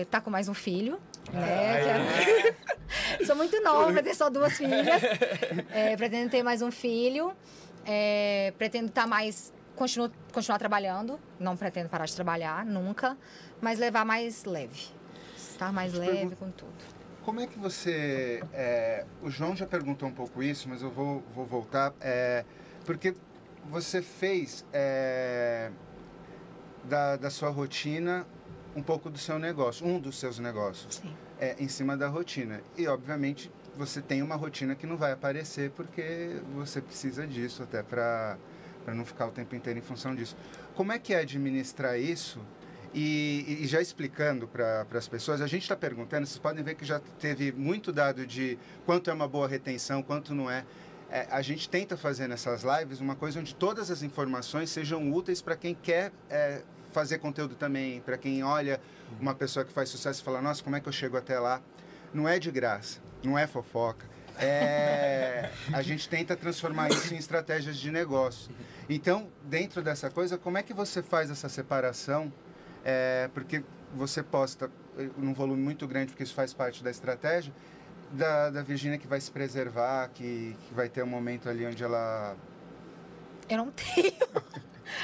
estar 0.01 0.21
com 0.21 0.29
mais 0.29 0.47
um 0.49 0.53
filho. 0.53 0.99
Né? 1.31 1.83
Quero- 1.83 3.25
Sou 3.25 3.35
muito 3.35 3.61
nova 3.61 3.91
para 3.91 4.03
ter 4.03 4.13
só 4.13 4.29
duas 4.29 4.53
filhas. 4.57 5.01
É, 5.71 5.95
pretendo 5.95 6.29
ter 6.29 6.43
mais 6.43 6.61
um 6.61 6.71
filho. 6.71 7.33
É, 7.85 8.53
pretendo 8.57 8.87
estar 8.87 9.07
mais. 9.07 9.53
Continuo, 9.75 10.11
continuar 10.31 10.59
trabalhando. 10.59 11.19
Não 11.39 11.55
pretendo 11.57 11.89
parar 11.89 12.05
de 12.05 12.15
trabalhar, 12.15 12.65
nunca. 12.65 13.17
Mas 13.61 13.79
levar 13.79 14.05
mais 14.05 14.43
leve. 14.45 14.87
Estar 15.53 15.71
mais 15.71 15.93
leve 15.93 16.11
pergunto- 16.11 16.35
com 16.37 16.51
tudo. 16.51 16.73
Como 17.23 17.39
é 17.39 17.47
que 17.47 17.57
você. 17.57 18.43
é, 18.53 19.05
o 19.21 19.29
João 19.29 19.55
já 19.55 19.65
perguntou 19.65 20.09
um 20.09 20.11
pouco 20.13 20.43
isso, 20.43 20.67
mas 20.67 20.81
eu 20.81 20.89
vou, 20.91 21.23
vou 21.33 21.45
voltar. 21.45 21.93
é, 22.01 22.43
porque 22.85 23.15
você 23.69 24.01
fez 24.01 24.65
é, 24.73 25.71
da, 26.83 27.15
da 27.15 27.29
sua 27.29 27.49
rotina 27.49 28.25
um 28.75 28.81
pouco 28.83 29.09
do 29.09 29.17
seu 29.17 29.39
negócio, 29.39 29.85
um 29.85 29.99
dos 29.99 30.19
seus 30.19 30.37
negócios, 30.39 30.95
Sim. 30.95 31.13
é, 31.39 31.55
em 31.59 31.67
cima 31.69 31.95
da 31.95 32.07
rotina. 32.09 32.59
E, 32.75 32.87
obviamente, 32.87 33.49
você 33.77 34.01
tem 34.01 34.21
uma 34.21 34.35
rotina 34.35 34.75
que 34.75 34.85
não 34.85 34.97
vai 34.97 35.11
aparecer 35.13 35.69
porque 35.71 36.41
você 36.55 36.81
precisa 36.81 37.25
disso 37.25 37.63
até 37.63 37.81
para 37.83 38.37
não 38.87 39.05
ficar 39.05 39.27
o 39.27 39.31
tempo 39.31 39.55
inteiro 39.55 39.79
em 39.79 39.81
função 39.81 40.13
disso. 40.13 40.35
Como 40.75 40.91
é 40.91 40.99
que 40.99 41.13
é 41.13 41.19
administrar 41.19 41.97
isso? 41.97 42.41
E, 42.93 43.59
e 43.61 43.67
já 43.67 43.81
explicando 43.81 44.47
para 44.47 44.85
as 44.93 45.07
pessoas, 45.07 45.41
a 45.41 45.47
gente 45.47 45.63
está 45.63 45.75
perguntando, 45.75 46.27
vocês 46.27 46.37
podem 46.37 46.63
ver 46.63 46.75
que 46.75 46.85
já 46.85 46.99
teve 47.19 47.51
muito 47.51 47.91
dado 47.91 48.25
de 48.27 48.57
quanto 48.85 49.09
é 49.09 49.13
uma 49.13 49.27
boa 49.27 49.47
retenção, 49.47 50.03
quanto 50.03 50.35
não 50.35 50.49
é. 50.49 50.63
É, 51.09 51.27
a 51.31 51.41
gente 51.41 51.67
tenta 51.69 51.97
fazer 51.97 52.27
nessas 52.27 52.63
lives 52.63 52.99
uma 52.99 53.15
coisa 53.15 53.39
onde 53.39 53.55
todas 53.55 53.89
as 53.89 54.03
informações 54.03 54.69
sejam 54.69 55.11
úteis 55.11 55.41
para 55.41 55.55
quem 55.55 55.73
quer 55.73 56.11
é, 56.29 56.61
fazer 56.91 57.17
conteúdo 57.17 57.55
também, 57.55 57.99
para 58.01 58.17
quem 58.17 58.43
olha 58.43 58.79
uma 59.19 59.33
pessoa 59.33 59.65
que 59.65 59.73
faz 59.73 59.89
sucesso 59.89 60.21
e 60.21 60.23
fala, 60.23 60.41
nossa, 60.41 60.63
como 60.63 60.75
é 60.75 60.79
que 60.79 60.87
eu 60.87 60.93
chego 60.93 61.17
até 61.17 61.39
lá? 61.39 61.61
Não 62.13 62.29
é 62.29 62.37
de 62.37 62.51
graça, 62.51 62.99
não 63.23 63.37
é 63.37 63.47
fofoca. 63.47 64.05
É, 64.39 65.51
a 65.71 65.81
gente 65.81 66.09
tenta 66.09 66.35
transformar 66.35 66.89
isso 66.89 67.13
em 67.13 67.17
estratégias 67.17 67.77
de 67.77 67.91
negócio. 67.91 68.51
Então, 68.89 69.31
dentro 69.43 69.81
dessa 69.81 70.09
coisa, 70.09 70.37
como 70.37 70.57
é 70.57 70.63
que 70.63 70.73
você 70.73 71.01
faz 71.01 71.29
essa 71.29 71.49
separação? 71.49 72.31
É, 72.84 73.29
porque 73.34 73.63
você 73.93 74.21
posta 74.21 74.69
eh, 74.97 75.09
num 75.17 75.34
volume 75.34 75.61
muito 75.61 75.88
grande, 75.88 76.11
porque 76.11 76.23
isso 76.23 76.34
faz 76.34 76.53
parte 76.53 76.84
da 76.84 76.91
estratégia, 76.91 77.53
da, 78.11 78.49
da 78.49 78.61
Virgínia 78.61 78.97
que 78.97 79.07
vai 79.07 79.19
se 79.19 79.31
preservar, 79.31 80.09
que, 80.09 80.55
que 80.67 80.73
vai 80.73 80.89
ter 80.89 81.03
um 81.03 81.07
momento 81.07 81.49
ali 81.49 81.65
onde 81.65 81.84
ela. 81.84 82.36
Eu 83.49 83.57
não 83.57 83.71
tenho. 83.71 84.13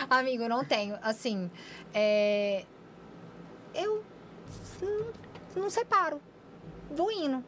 Amigo, 0.09 0.47
não 0.47 0.63
tenho. 0.63 0.97
Assim, 1.01 1.49
é... 1.93 2.65
eu 3.73 4.03
não, 4.81 5.63
não 5.63 5.69
separo. 5.69 6.21
Vou 6.91 7.11
indo. 7.11 7.43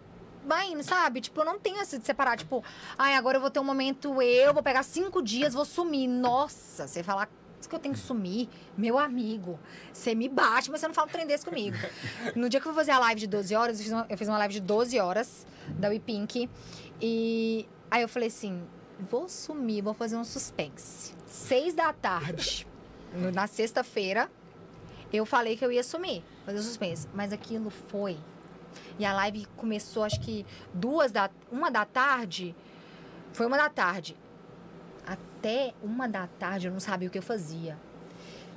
Vai 0.45 0.71
indo, 0.71 0.83
sabe? 0.83 1.21
Tipo, 1.21 1.41
eu 1.41 1.45
não 1.45 1.59
tenho 1.59 1.77
essa 1.79 1.99
de 1.99 2.05
separar. 2.05 2.37
Tipo, 2.37 2.63
ai, 2.97 3.15
agora 3.15 3.37
eu 3.37 3.41
vou 3.41 3.51
ter 3.51 3.59
um 3.59 3.63
momento 3.63 4.21
eu, 4.21 4.53
vou 4.53 4.63
pegar 4.63 4.83
cinco 4.83 5.21
dias, 5.21 5.53
vou 5.53 5.65
sumir. 5.65 6.07
Nossa, 6.07 6.87
você 6.87 7.03
falar 7.03 7.29
que 7.71 7.75
eu 7.75 7.79
tenho 7.79 7.95
que 7.95 7.99
sumir, 7.99 8.49
meu 8.77 8.99
amigo, 8.99 9.59
você 9.91 10.13
me 10.13 10.27
bate, 10.27 10.69
mas 10.69 10.81
você 10.81 10.87
não 10.87 10.93
fala 10.93 11.07
um 11.07 11.11
trem 11.11 11.25
desse 11.25 11.45
comigo. 11.45 11.77
No 12.35 12.49
dia 12.49 12.59
que 12.59 12.67
eu 12.67 12.71
vou 12.71 12.79
fazer 12.79 12.91
a 12.91 12.99
live 12.99 13.21
de 13.21 13.27
12 13.27 13.55
horas, 13.55 13.77
eu 13.79 13.83
fiz 13.83 13.93
uma, 13.93 14.05
eu 14.09 14.17
fiz 14.17 14.27
uma 14.27 14.37
live 14.37 14.53
de 14.53 14.59
12 14.59 14.99
horas 14.99 15.47
da 15.69 15.87
WePink. 15.87 16.49
E 17.01 17.67
aí 17.89 18.01
eu 18.01 18.09
falei 18.09 18.27
assim: 18.27 18.61
vou 18.99 19.27
sumir, 19.27 19.81
vou 19.81 19.93
fazer 19.93 20.17
um 20.17 20.23
suspense. 20.23 21.13
Seis 21.25 21.73
da 21.73 21.91
tarde, 21.93 22.67
na 23.33 23.47
sexta-feira, 23.47 24.29
eu 25.11 25.25
falei 25.25 25.55
que 25.55 25.65
eu 25.65 25.71
ia 25.71 25.83
sumir, 25.83 26.23
fazer 26.45 26.59
um 26.59 26.63
suspense. 26.63 27.07
Mas 27.13 27.33
aquilo 27.33 27.69
foi. 27.69 28.17
E 28.99 29.05
a 29.05 29.13
live 29.13 29.45
começou, 29.55 30.03
acho 30.03 30.19
que 30.19 30.45
duas 30.73 31.11
da. 31.11 31.29
Uma 31.51 31.71
da 31.71 31.85
tarde. 31.85 32.55
Foi 33.33 33.45
uma 33.45 33.57
da 33.57 33.69
tarde. 33.69 34.15
Até 35.05 35.73
uma 35.83 36.07
da 36.07 36.27
tarde 36.27 36.67
eu 36.67 36.73
não 36.73 36.79
sabia 36.79 37.07
o 37.07 37.11
que 37.11 37.17
eu 37.17 37.23
fazia. 37.23 37.77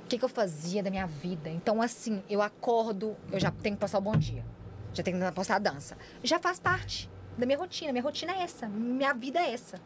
O 0.03 0.07
que, 0.07 0.19
que 0.19 0.25
eu 0.25 0.29
fazia 0.29 0.83
da 0.83 0.91
minha 0.91 1.07
vida. 1.07 1.49
Então, 1.49 1.81
assim, 1.81 2.23
eu 2.29 2.41
acordo, 2.41 3.15
eu 3.31 3.39
já 3.39 3.49
tenho 3.49 3.75
que 3.75 3.79
postar 3.79 3.97
o 3.97 4.01
bom 4.01 4.15
dia. 4.15 4.45
Já 4.93 5.01
tenho 5.01 5.19
que 5.19 5.31
postar 5.31 5.55
a 5.55 5.59
dança. 5.59 5.97
Já 6.23 6.37
faz 6.39 6.59
parte 6.59 7.09
da 7.37 7.45
minha 7.45 7.57
rotina. 7.57 7.91
Minha 7.91 8.03
rotina 8.03 8.33
é 8.33 8.43
essa. 8.43 8.67
Minha 8.67 9.13
vida 9.13 9.39
é 9.39 9.51
essa. 9.51 9.81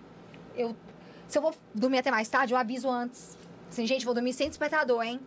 Eu, 0.56 0.76
se 1.28 1.38
eu 1.38 1.42
vou 1.42 1.56
dormir 1.74 2.00
até 2.00 2.12
mais 2.12 2.28
tarde, 2.28 2.54
eu 2.54 2.58
aviso 2.58 2.90
antes. 2.90 3.38
Assim, 3.70 3.88
gente, 3.88 4.04
vou 4.04 4.14
dormir 4.14 4.34
sem 4.34 4.50
despertador, 4.50 5.02
hein? 5.04 5.20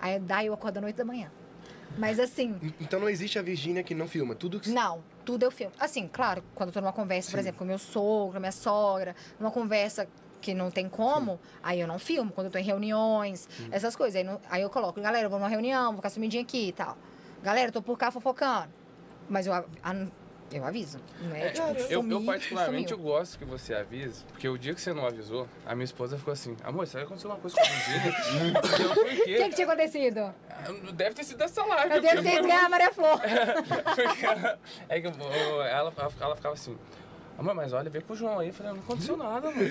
Aí 0.00 0.20
daí 0.20 0.46
eu 0.46 0.54
acordo 0.54 0.78
às 0.78 0.84
8 0.84 0.96
da 0.96 1.04
manhã. 1.04 1.30
Mas 1.98 2.20
assim, 2.20 2.56
Então 2.80 3.00
não 3.00 3.08
existe 3.08 3.38
a 3.38 3.42
Virgínia 3.42 3.82
que 3.82 3.94
não 3.94 4.06
filma. 4.06 4.34
Tudo 4.34 4.60
que 4.60 4.70
não, 4.70 5.02
tudo 5.24 5.44
eu 5.44 5.50
filmo. 5.50 5.72
Assim, 5.78 6.08
claro, 6.08 6.44
quando 6.54 6.68
eu 6.68 6.72
tô 6.74 6.80
numa 6.80 6.92
conversa, 6.92 7.30
por 7.30 7.40
exemplo, 7.40 7.58
com 7.58 7.64
meu 7.64 7.78
sogro, 7.78 8.38
minha 8.38 8.52
sogra, 8.52 9.16
numa 9.40 9.50
conversa 9.50 10.06
que 10.46 10.54
não 10.54 10.70
tem 10.70 10.88
como, 10.88 11.40
aí 11.60 11.80
eu 11.80 11.88
não 11.88 11.98
filmo. 11.98 12.30
Quando 12.30 12.46
eu 12.46 12.50
tô 12.52 12.58
em 12.58 12.62
reuniões, 12.62 13.48
essas 13.72 13.96
coisas. 13.96 14.14
Aí, 14.14 14.22
não- 14.22 14.40
aí 14.48 14.62
eu 14.62 14.70
coloco, 14.70 15.00
galera, 15.00 15.26
eu 15.26 15.30
vou 15.30 15.40
numa 15.40 15.48
reunião, 15.48 15.86
vou 15.86 15.96
ficar 15.96 16.10
sumidinha 16.10 16.42
aqui 16.44 16.68
e 16.68 16.72
tal. 16.72 16.96
Galera, 17.42 17.68
eu 17.68 17.72
tô 17.72 17.82
por 17.82 17.98
cá 17.98 18.12
fofocando. 18.12 18.68
Mas 19.28 19.48
eu, 19.48 19.52
a- 19.52 19.64
eu 20.52 20.64
aviso. 20.64 21.00
Não 21.20 21.34
é, 21.34 21.48
É, 21.48 21.50
tipo, 21.50 21.66
eu, 21.66 21.74
eu 21.88 22.00
sumi, 22.02 22.24
particularmente 22.26 22.92
eu 22.92 22.98
gosto 22.98 23.36
que 23.36 23.44
você 23.44 23.74
avise, 23.74 24.24
porque 24.26 24.48
o 24.48 24.56
dia 24.56 24.72
que 24.72 24.80
você 24.80 24.94
não 24.94 25.04
avisou, 25.04 25.48
a 25.66 25.74
minha 25.74 25.84
esposa 25.84 26.16
ficou 26.16 26.32
assim, 26.32 26.56
amor, 26.62 26.86
será 26.86 27.00
que 27.02 27.06
aconteceu 27.06 27.28
uma 27.28 27.38
coisa 27.40 27.56
eu, 27.60 28.52
por 28.52 29.02
O 29.10 29.24
que, 29.24 29.48
tinha 29.50 29.66
acontecido? 29.66 30.32
Deve 30.94 31.14
ter 31.16 31.24
sido 31.24 31.42
essa 31.42 31.64
live. 31.66 31.92
Eu 31.96 32.00
devo 32.00 32.22
ter 32.22 32.40
ganhar 32.42 32.66
a 32.66 32.68
Maria 32.68 32.92
Flor. 32.92 33.20
É 34.88 35.00
que 35.00 35.08
eu- 35.08 35.62
ela, 35.62 35.92
ela 36.20 36.36
ficava 36.36 36.54
assim. 36.54 36.78
Amor, 37.38 37.54
mas 37.54 37.72
olha, 37.72 37.90
vê 37.90 38.00
pro 38.00 38.16
João 38.16 38.38
aí. 38.38 38.48
Eu 38.48 38.54
falei, 38.54 38.72
não 38.72 38.80
aconteceu 38.80 39.16
nada, 39.16 39.50
mano. 39.50 39.68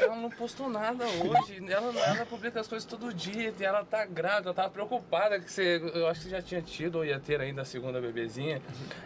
Ela 0.00 0.16
não 0.16 0.30
postou 0.30 0.68
nada 0.68 1.04
hoje. 1.04 1.62
Ela, 1.68 1.92
ela 2.00 2.26
publica 2.26 2.60
as 2.60 2.66
coisas 2.66 2.84
todo 2.84 3.12
dia. 3.14 3.54
E 3.56 3.64
ela 3.64 3.84
tá 3.84 4.04
grávida, 4.04 4.48
ela 4.48 4.54
tava 4.54 4.70
preocupada 4.70 5.38
que 5.38 5.50
você. 5.50 5.80
Eu 5.94 6.08
acho 6.08 6.20
que 6.20 6.26
você 6.26 6.30
já 6.30 6.42
tinha 6.42 6.60
tido 6.60 6.96
ou 6.96 7.04
ia 7.04 7.20
ter 7.20 7.40
ainda 7.40 7.62
a 7.62 7.64
segunda 7.64 8.00
bebezinha. 8.00 8.60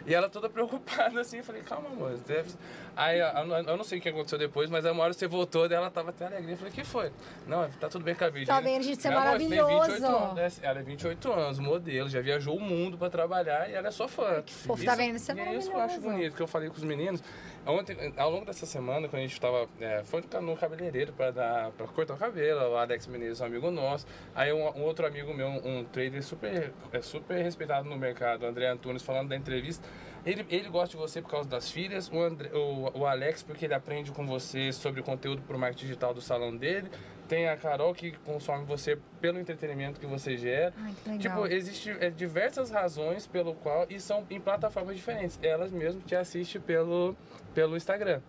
E 0.05 0.13
ela 0.13 0.27
toda 0.27 0.49
preocupada 0.49 1.21
assim. 1.21 1.37
Eu 1.37 1.43
falei, 1.43 1.61
calma, 1.61 1.87
amor. 1.89 2.17
Deve... 2.25 2.51
Aí 2.95 3.19
eu, 3.19 3.77
não 3.77 3.83
sei 3.83 3.99
o 3.99 4.01
que 4.01 4.09
aconteceu 4.09 4.39
depois, 4.39 4.71
mas 4.71 4.83
a 4.83 4.91
uma 4.91 5.03
hora 5.03 5.13
você 5.13 5.27
voltou, 5.27 5.69
daí 5.69 5.77
ela 5.77 5.91
tava 5.91 6.09
até 6.09 6.25
alegria. 6.25 6.53
Eu 6.53 6.57
falei, 6.57 6.73
que 6.73 6.83
foi? 6.83 7.11
Não, 7.45 7.69
tá 7.69 7.87
tudo 7.87 8.03
bem 8.03 8.15
com 8.15 8.23
a 8.23 8.29
Virgínia. 8.29 8.55
Tá 8.55 8.59
bem, 8.59 8.81
gente, 8.81 8.97
isso 8.97 9.07
é 9.07 9.11
maravilhoso. 9.11 9.81
28 9.81 10.05
anos, 10.05 10.33
né? 10.33 10.51
Ela 10.63 10.79
é 10.79 10.81
28 10.81 11.31
anos, 11.31 11.59
modelo, 11.59 12.09
já 12.09 12.21
viajou 12.21 12.57
o 12.57 12.59
mundo 12.59 12.97
pra 12.97 13.07
trabalhar 13.07 13.69
e 13.69 13.73
ela 13.73 13.89
é 13.89 13.91
sua 13.91 14.07
fã. 14.07 14.41
Que 14.41 14.51
fofo, 14.51 14.83
tá 14.83 14.95
vendo? 14.95 15.15
Isso 15.15 15.31
é 15.31 15.35
e 15.35 15.39
é 15.39 15.55
isso 15.55 15.69
que 15.69 15.75
eu 15.75 15.79
acho 15.79 16.01
bonito, 16.01 16.35
que 16.35 16.41
eu 16.41 16.47
falei 16.47 16.69
com 16.69 16.77
os 16.77 16.83
meninos. 16.83 17.21
Ontem, 17.67 18.13
ao 18.15 18.31
longo 18.31 18.45
dessa 18.45 18.65
semana, 18.65 19.09
quando 19.09 19.23
a 19.23 19.27
gente 19.27 19.41
tava. 19.41 19.67
É, 19.81 20.01
foi 20.03 20.23
no 20.41 20.55
cabeleireiro 20.55 21.11
pra 21.11 21.69
cortar 21.93 22.13
o 22.13 22.17
cabelo, 22.17 22.71
o 22.71 22.77
Alex 22.77 23.07
Menezes, 23.07 23.41
um 23.41 23.45
amigo 23.45 23.69
nosso. 23.69 24.07
Aí 24.33 24.53
um, 24.53 24.63
um 24.69 24.83
outro 24.83 25.05
amigo 25.05 25.33
meu, 25.33 25.49
um 25.49 25.83
trader 25.83 26.23
super, 26.23 26.73
é, 26.93 27.01
super 27.01 27.43
respeitado 27.43 27.89
no 27.89 27.97
mercado, 27.97 28.43
o 28.43 28.45
André 28.45 28.67
Antunes, 28.67 29.03
falando 29.03 29.27
da 29.29 29.35
entrevista. 29.35 29.85
Ele, 30.25 30.45
ele 30.49 30.69
gosta 30.69 30.89
de 30.89 30.97
você 30.97 31.21
por 31.21 31.29
causa 31.29 31.49
das 31.49 31.69
filhas, 31.69 32.09
o, 32.09 32.21
André, 32.21 32.49
o, 32.53 32.99
o 32.99 33.05
Alex 33.05 33.43
porque 33.43 33.65
ele 33.65 33.73
aprende 33.73 34.11
com 34.11 34.25
você 34.25 34.71
sobre 34.71 35.01
o 35.01 35.03
conteúdo 35.03 35.41
pro 35.41 35.59
marketing 35.59 35.85
digital 35.87 36.13
do 36.13 36.21
salão 36.21 36.55
dele. 36.55 36.89
Tem 37.27 37.49
a 37.49 37.57
Carol 37.57 37.93
que 37.93 38.11
consome 38.25 38.65
você 38.65 38.97
pelo 39.19 39.39
entretenimento 39.39 39.99
que 39.99 40.05
você 40.05 40.37
gera. 40.37 40.73
Ai, 40.77 40.93
que. 41.03 41.17
Tipo, 41.19 41.45
existem 41.47 41.95
é, 41.99 42.09
diversas 42.09 42.71
razões 42.71 43.27
pelo 43.27 43.53
qual 43.53 43.85
e 43.89 43.99
são 43.99 44.25
em 44.29 44.39
plataformas 44.39 44.95
diferentes. 44.95 45.37
Elas 45.41 45.71
mesmo 45.71 46.01
te 46.01 46.15
assistem 46.15 46.61
pelo, 46.61 47.15
pelo 47.53 47.75
Instagram. 47.75 48.21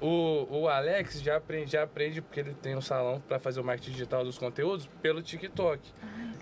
O, 0.00 0.46
o 0.50 0.68
Alex 0.68 1.20
já 1.22 1.36
aprende, 1.36 1.72
já 1.72 1.82
aprende, 1.82 2.20
porque 2.20 2.40
ele 2.40 2.54
tem 2.54 2.76
um 2.76 2.82
salão 2.82 3.18
para 3.26 3.38
fazer 3.38 3.60
o 3.60 3.64
marketing 3.64 3.92
digital 3.92 4.22
dos 4.24 4.36
conteúdos, 4.36 4.86
pelo 5.00 5.22
TikTok. 5.22 5.80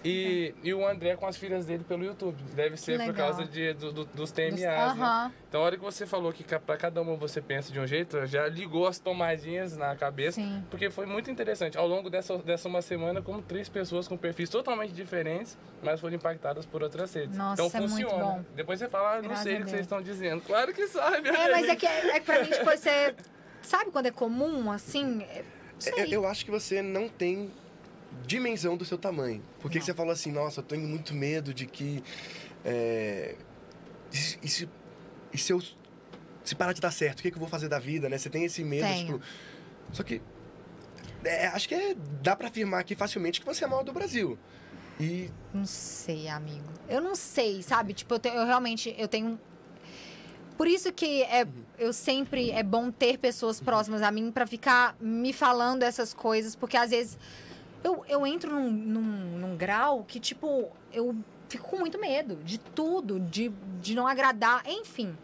E, 0.05 0.55
e 0.63 0.75
o 0.75 0.87
André 0.87 1.17
com 1.17 1.27
as 1.27 1.35
filhas 1.37 1.65
dele 1.65 1.83
pelo 1.83 2.05
YouTube. 2.05 2.37
Deve 2.55 2.77
ser 2.77 3.03
por 3.03 3.15
causa 3.15 3.45
de, 3.47 3.73
do- 3.73 3.91
do- 3.93 4.05
dos 4.05 4.31
TMAs, 4.33 4.61
né? 4.61 4.77
Aham. 4.77 5.33
Então, 5.49 5.63
a 5.63 5.65
hora 5.65 5.77
que 5.79 5.83
você 5.83 6.05
falou 6.05 6.31
que 6.31 6.45
pra 6.59 6.77
cada 6.77 7.01
uma 7.01 7.17
você 7.17 7.41
pensa 7.41 7.73
de 7.73 7.81
um 7.81 7.87
jeito, 7.87 8.27
já 8.27 8.47
ligou 8.49 8.87
as 8.87 8.99
tomadinhas 8.99 9.77
na 9.79 9.97
cabeça. 9.97 10.41
Sim. 10.41 10.63
Porque 10.69 10.91
foi 10.91 11.07
muito 11.07 11.31
interessante. 11.31 11.79
Ao 11.79 11.87
longo 11.87 12.11
dessa, 12.11 12.37
dessa 12.37 12.69
uma 12.69 12.83
semana, 12.83 13.23
como 13.23 13.41
três 13.41 13.69
pessoas 13.71 14.07
com 14.07 14.17
perfis 14.17 14.51
totalmente 14.51 14.93
diferentes, 14.93 15.57
mas 15.83 16.01
foram 16.01 16.17
impactadas 16.17 16.67
por 16.67 16.83
outras 16.83 17.15
redes. 17.15 17.35
Nossa, 17.39 17.55
então 17.55 17.67
isso 17.69 17.77
é 17.77 17.81
muito 17.81 18.11
funciona. 18.11 18.25
bom. 18.25 18.45
Depois 18.55 18.79
você 18.81 18.89
fala, 18.89 19.13
ah, 19.13 19.23
não 19.23 19.29
Graças 19.29 19.43
sei 19.45 19.55
o 19.55 19.65
que 19.65 19.71
vocês 19.71 19.81
estão 19.83 20.03
dizendo. 20.03 20.43
Claro 20.55 20.75
que 20.75 20.87
sabe. 20.89 21.29
É, 21.31 21.51
mas 21.51 21.67
é 21.69 21.77
que, 21.77 21.87
é 21.87 22.21
que 22.21 22.27
pra 22.27 22.43
mim, 22.43 22.51
tipo, 22.51 22.65
você. 22.67 23.15
Sabe 23.65 23.91
quando 23.91 24.07
é 24.07 24.11
comum, 24.11 24.71
assim? 24.71 25.23
É, 25.23 25.45
sei. 25.79 25.93
Eu, 25.97 26.07
eu 26.07 26.27
acho 26.27 26.45
que 26.45 26.51
você 26.51 26.83
não 26.83 27.09
tem 27.09 27.51
dimensão 28.27 28.77
do 28.77 28.85
seu 28.85 28.97
tamanho. 28.99 29.43
Porque 29.61 29.81
você 29.81 29.93
falou 29.95 30.13
assim, 30.13 30.31
nossa, 30.31 30.61
eu 30.61 30.65
tenho 30.65 30.87
muito 30.87 31.15
medo 31.15 31.53
de 31.55 31.67
que. 31.67 32.03
É, 32.65 33.35
e, 34.13 34.17
se- 34.49 34.69
e 35.33 35.39
se, 35.39 35.53
eu. 35.53 35.63
Se 36.45 36.55
parar 36.55 36.73
de 36.75 36.81
dar 36.81 36.91
certo, 36.91 37.21
o 37.21 37.23
que, 37.23 37.31
que 37.31 37.37
eu 37.37 37.41
vou 37.41 37.49
fazer 37.49 37.69
da 37.69 37.79
vida, 37.79 38.09
né? 38.09 38.19
Você 38.19 38.29
tem 38.29 38.45
esse 38.45 38.63
medo, 38.63 38.87
Tenho. 38.87 39.07
tipo. 39.19 39.21
Só 39.93 40.03
que. 40.03 40.21
é, 41.25 41.47
acho 41.49 41.69
que 41.69 41.75
é, 41.75 41.95
dá 42.23 42.37
pra 42.37 42.49
afirmar 42.49 42.81
aqui 42.81 42.95
facilmente 42.95 43.41
que 43.41 43.47
você 43.47 43.65
é 43.65 43.67
a 43.67 43.71
maior 43.71 43.83
do 43.83 43.93
Brasil. 43.93 44.39
E 45.01 45.29
Não 45.53 45.67
sei, 45.67 46.29
amigo. 46.29 46.69
Eu 46.89 47.01
não 47.01 47.15
sei, 47.17 47.63
sabe? 47.63 47.95
Tipo, 47.95 48.15
eu, 48.15 48.21
eu 48.33 48.45
realmente 48.47 48.95
eu 48.97 49.09
tenho. 49.09 49.41
Por 50.57 50.69
isso 50.69 50.93
que 50.93 51.23
é, 51.23 51.47
eu 51.79 51.93
sempre 51.93 52.51
é 52.51 52.63
bom 52.63 52.91
ter 52.91 53.19
pessoas 53.19 53.61
próximas 53.61 54.03
a 54.03 54.11
mim 54.11 54.31
pra 54.31 54.47
ficar 54.47 54.97
me 55.01 55.33
falando 55.33 55.83
essas 55.83 56.15
coisas, 56.15 56.55
porque 56.55 56.77
às 56.77 56.91
vezes 56.91 57.19
eu, 57.83 58.05
eu 58.09 58.27
entro 58.27 58.53
num, 58.53 58.71
num, 58.71 59.39
num 59.39 59.57
grau 59.57 60.05
que, 60.05 60.21
tipo, 60.21 60.71
eu 60.93 61.15
fico 61.49 61.69
com 61.69 61.79
muito 61.79 62.01
medo 62.01 62.37
de 62.37 62.59
tudo, 62.59 63.21
de, 63.21 63.53
de 63.81 63.95
não 63.95 64.07
agradar, 64.07 64.63
enfim. 64.67 65.17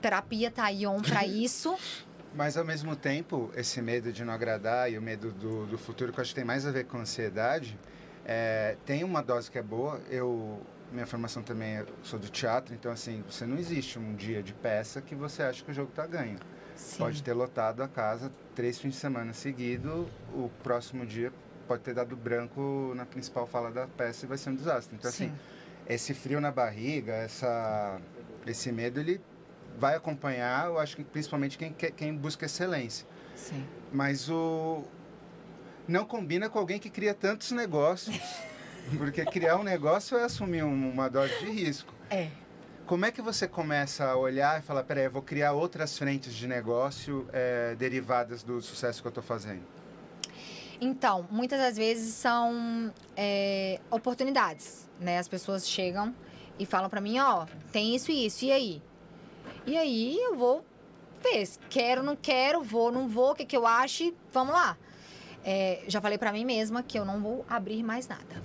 Terapia 0.00 0.50
tá 0.50 0.64
aí 0.64 0.86
on 0.86 1.00
pra 1.00 1.24
isso. 1.26 1.76
Mas 2.34 2.56
ao 2.56 2.64
mesmo 2.64 2.94
tempo, 2.94 3.50
esse 3.56 3.80
medo 3.80 4.12
de 4.12 4.24
não 4.24 4.32
agradar 4.32 4.92
e 4.92 4.98
o 4.98 5.02
medo 5.02 5.32
do, 5.32 5.66
do 5.66 5.78
futuro, 5.78 6.12
que 6.12 6.18
eu 6.18 6.22
acho 6.22 6.30
que 6.30 6.36
tem 6.36 6.44
mais 6.44 6.66
a 6.66 6.70
ver 6.70 6.84
com 6.84 6.98
ansiedade, 6.98 7.78
é, 8.26 8.76
tem 8.84 9.02
uma 9.02 9.22
dose 9.22 9.50
que 9.50 9.58
é 9.58 9.62
boa. 9.62 10.00
Eu, 10.10 10.60
minha 10.92 11.06
formação 11.06 11.42
também, 11.42 11.76
eu 11.76 11.86
sou 12.02 12.18
do 12.18 12.28
teatro, 12.28 12.74
então 12.74 12.90
assim, 12.90 13.22
você 13.28 13.46
não 13.46 13.58
existe 13.58 13.98
um 13.98 14.14
dia 14.14 14.42
de 14.42 14.52
peça 14.52 15.00
que 15.00 15.14
você 15.14 15.42
acha 15.42 15.64
que 15.64 15.70
o 15.70 15.74
jogo 15.74 15.90
tá 15.94 16.06
ganho. 16.06 16.38
Sim. 16.74 16.98
Pode 16.98 17.22
ter 17.22 17.32
lotado 17.32 17.82
a 17.82 17.88
casa 17.88 18.30
três 18.54 18.78
fins 18.78 18.94
de 18.94 18.96
semana 18.96 19.32
seguido, 19.32 20.08
o 20.34 20.50
próximo 20.62 21.06
dia 21.06 21.32
pode 21.66 21.82
ter 21.82 21.94
dado 21.94 22.16
branco 22.16 22.92
na 22.94 23.04
principal 23.04 23.46
fala 23.46 23.70
da 23.70 23.86
peça 23.86 24.24
e 24.24 24.28
vai 24.28 24.38
ser 24.38 24.50
um 24.50 24.54
desastre. 24.54 24.96
Então 24.96 25.08
assim, 25.08 25.28
Sim. 25.28 25.34
esse 25.88 26.14
frio 26.14 26.40
na 26.40 26.52
barriga, 26.52 27.12
essa, 27.12 28.00
esse 28.46 28.70
medo, 28.70 29.00
ele 29.00 29.20
vai 29.78 29.96
acompanhar, 29.96 30.66
eu 30.66 30.78
acho 30.78 30.96
que 30.96 31.04
principalmente 31.04 31.58
quem, 31.58 31.72
quem 31.72 32.14
busca 32.14 32.46
excelência. 32.46 33.06
Sim. 33.34 33.64
Mas 33.92 34.28
o. 34.28 34.84
Não 35.86 36.04
combina 36.04 36.48
com 36.50 36.58
alguém 36.58 36.80
que 36.80 36.90
cria 36.90 37.14
tantos 37.14 37.52
negócios. 37.52 38.16
Porque 38.98 39.24
criar 39.24 39.56
um 39.56 39.62
negócio 39.64 40.16
é 40.16 40.24
assumir 40.24 40.62
um- 40.62 40.90
uma 40.90 41.08
dose 41.08 41.36
de 41.40 41.50
risco. 41.50 41.92
É. 42.10 42.28
Como 42.86 43.04
é 43.04 43.10
que 43.10 43.20
você 43.20 43.48
começa 43.48 44.04
a 44.04 44.16
olhar 44.16 44.60
e 44.60 44.62
falar, 44.62 44.84
peraí, 44.84 45.04
eu 45.06 45.10
vou 45.10 45.22
criar 45.22 45.52
outras 45.52 45.98
frentes 45.98 46.32
de 46.34 46.46
negócio 46.46 47.26
eh, 47.32 47.74
derivadas 47.76 48.44
do 48.44 48.60
sucesso 48.62 49.02
que 49.02 49.08
eu 49.08 49.10
estou 49.10 49.24
fazendo? 49.24 49.62
Então, 50.80 51.26
muitas 51.30 51.58
das 51.58 51.76
vezes 51.76 52.14
são 52.14 52.92
é, 53.16 53.80
oportunidades, 53.90 54.88
né? 55.00 55.18
As 55.18 55.26
pessoas 55.26 55.68
chegam 55.68 56.14
e 56.58 56.66
falam 56.66 56.88
pra 56.88 57.00
mim, 57.00 57.18
ó, 57.18 57.46
tem 57.72 57.94
isso 57.96 58.10
e 58.12 58.26
isso, 58.26 58.44
e 58.44 58.52
aí? 58.52 58.82
E 59.66 59.76
aí 59.76 60.16
eu 60.20 60.36
vou 60.36 60.64
ver, 61.22 61.48
quero, 61.70 62.02
não 62.02 62.14
quero, 62.14 62.62
vou, 62.62 62.92
não 62.92 63.08
vou, 63.08 63.32
o 63.32 63.34
que, 63.34 63.44
que 63.46 63.56
eu 63.56 63.66
acho, 63.66 64.14
vamos 64.32 64.52
lá. 64.54 64.76
é, 65.44 65.82
já 65.88 66.00
falei 66.00 66.18
pra 66.18 66.30
mim 66.32 66.44
mesma 66.44 66.82
que 66.82 66.98
eu 66.98 67.04
não 67.04 67.20
vou 67.22 67.44
abrir 67.48 67.82
mais 67.82 68.06
nada. 68.06 68.42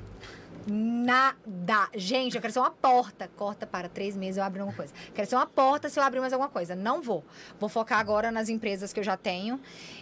Nada. 0.67 1.89
Gente, 1.95 2.35
eu 2.35 2.41
quero 2.41 2.53
ser 2.53 2.59
uma 2.59 2.71
porta. 2.71 3.29
Corta 3.35 3.65
para 3.65 3.89
três 3.89 4.15
meses, 4.15 4.37
eu 4.37 4.43
abro 4.43 4.61
alguma 4.61 4.75
coisa. 4.75 4.93
Quero 5.13 5.27
ser 5.27 5.35
uma 5.35 5.47
porta 5.47 5.89
se 5.89 5.99
eu 5.99 6.03
abrir 6.03 6.19
mais 6.19 6.33
alguma 6.33 6.49
coisa. 6.49 6.75
Não 6.75 7.01
vou. 7.01 7.23
Vou 7.59 7.69
focar 7.69 7.99
agora 7.99 8.31
nas 8.31 8.49
empresas 8.49 8.93
que 8.93 8.99
eu 8.99 9.03
já 9.03 9.17
tenho. 9.17 9.59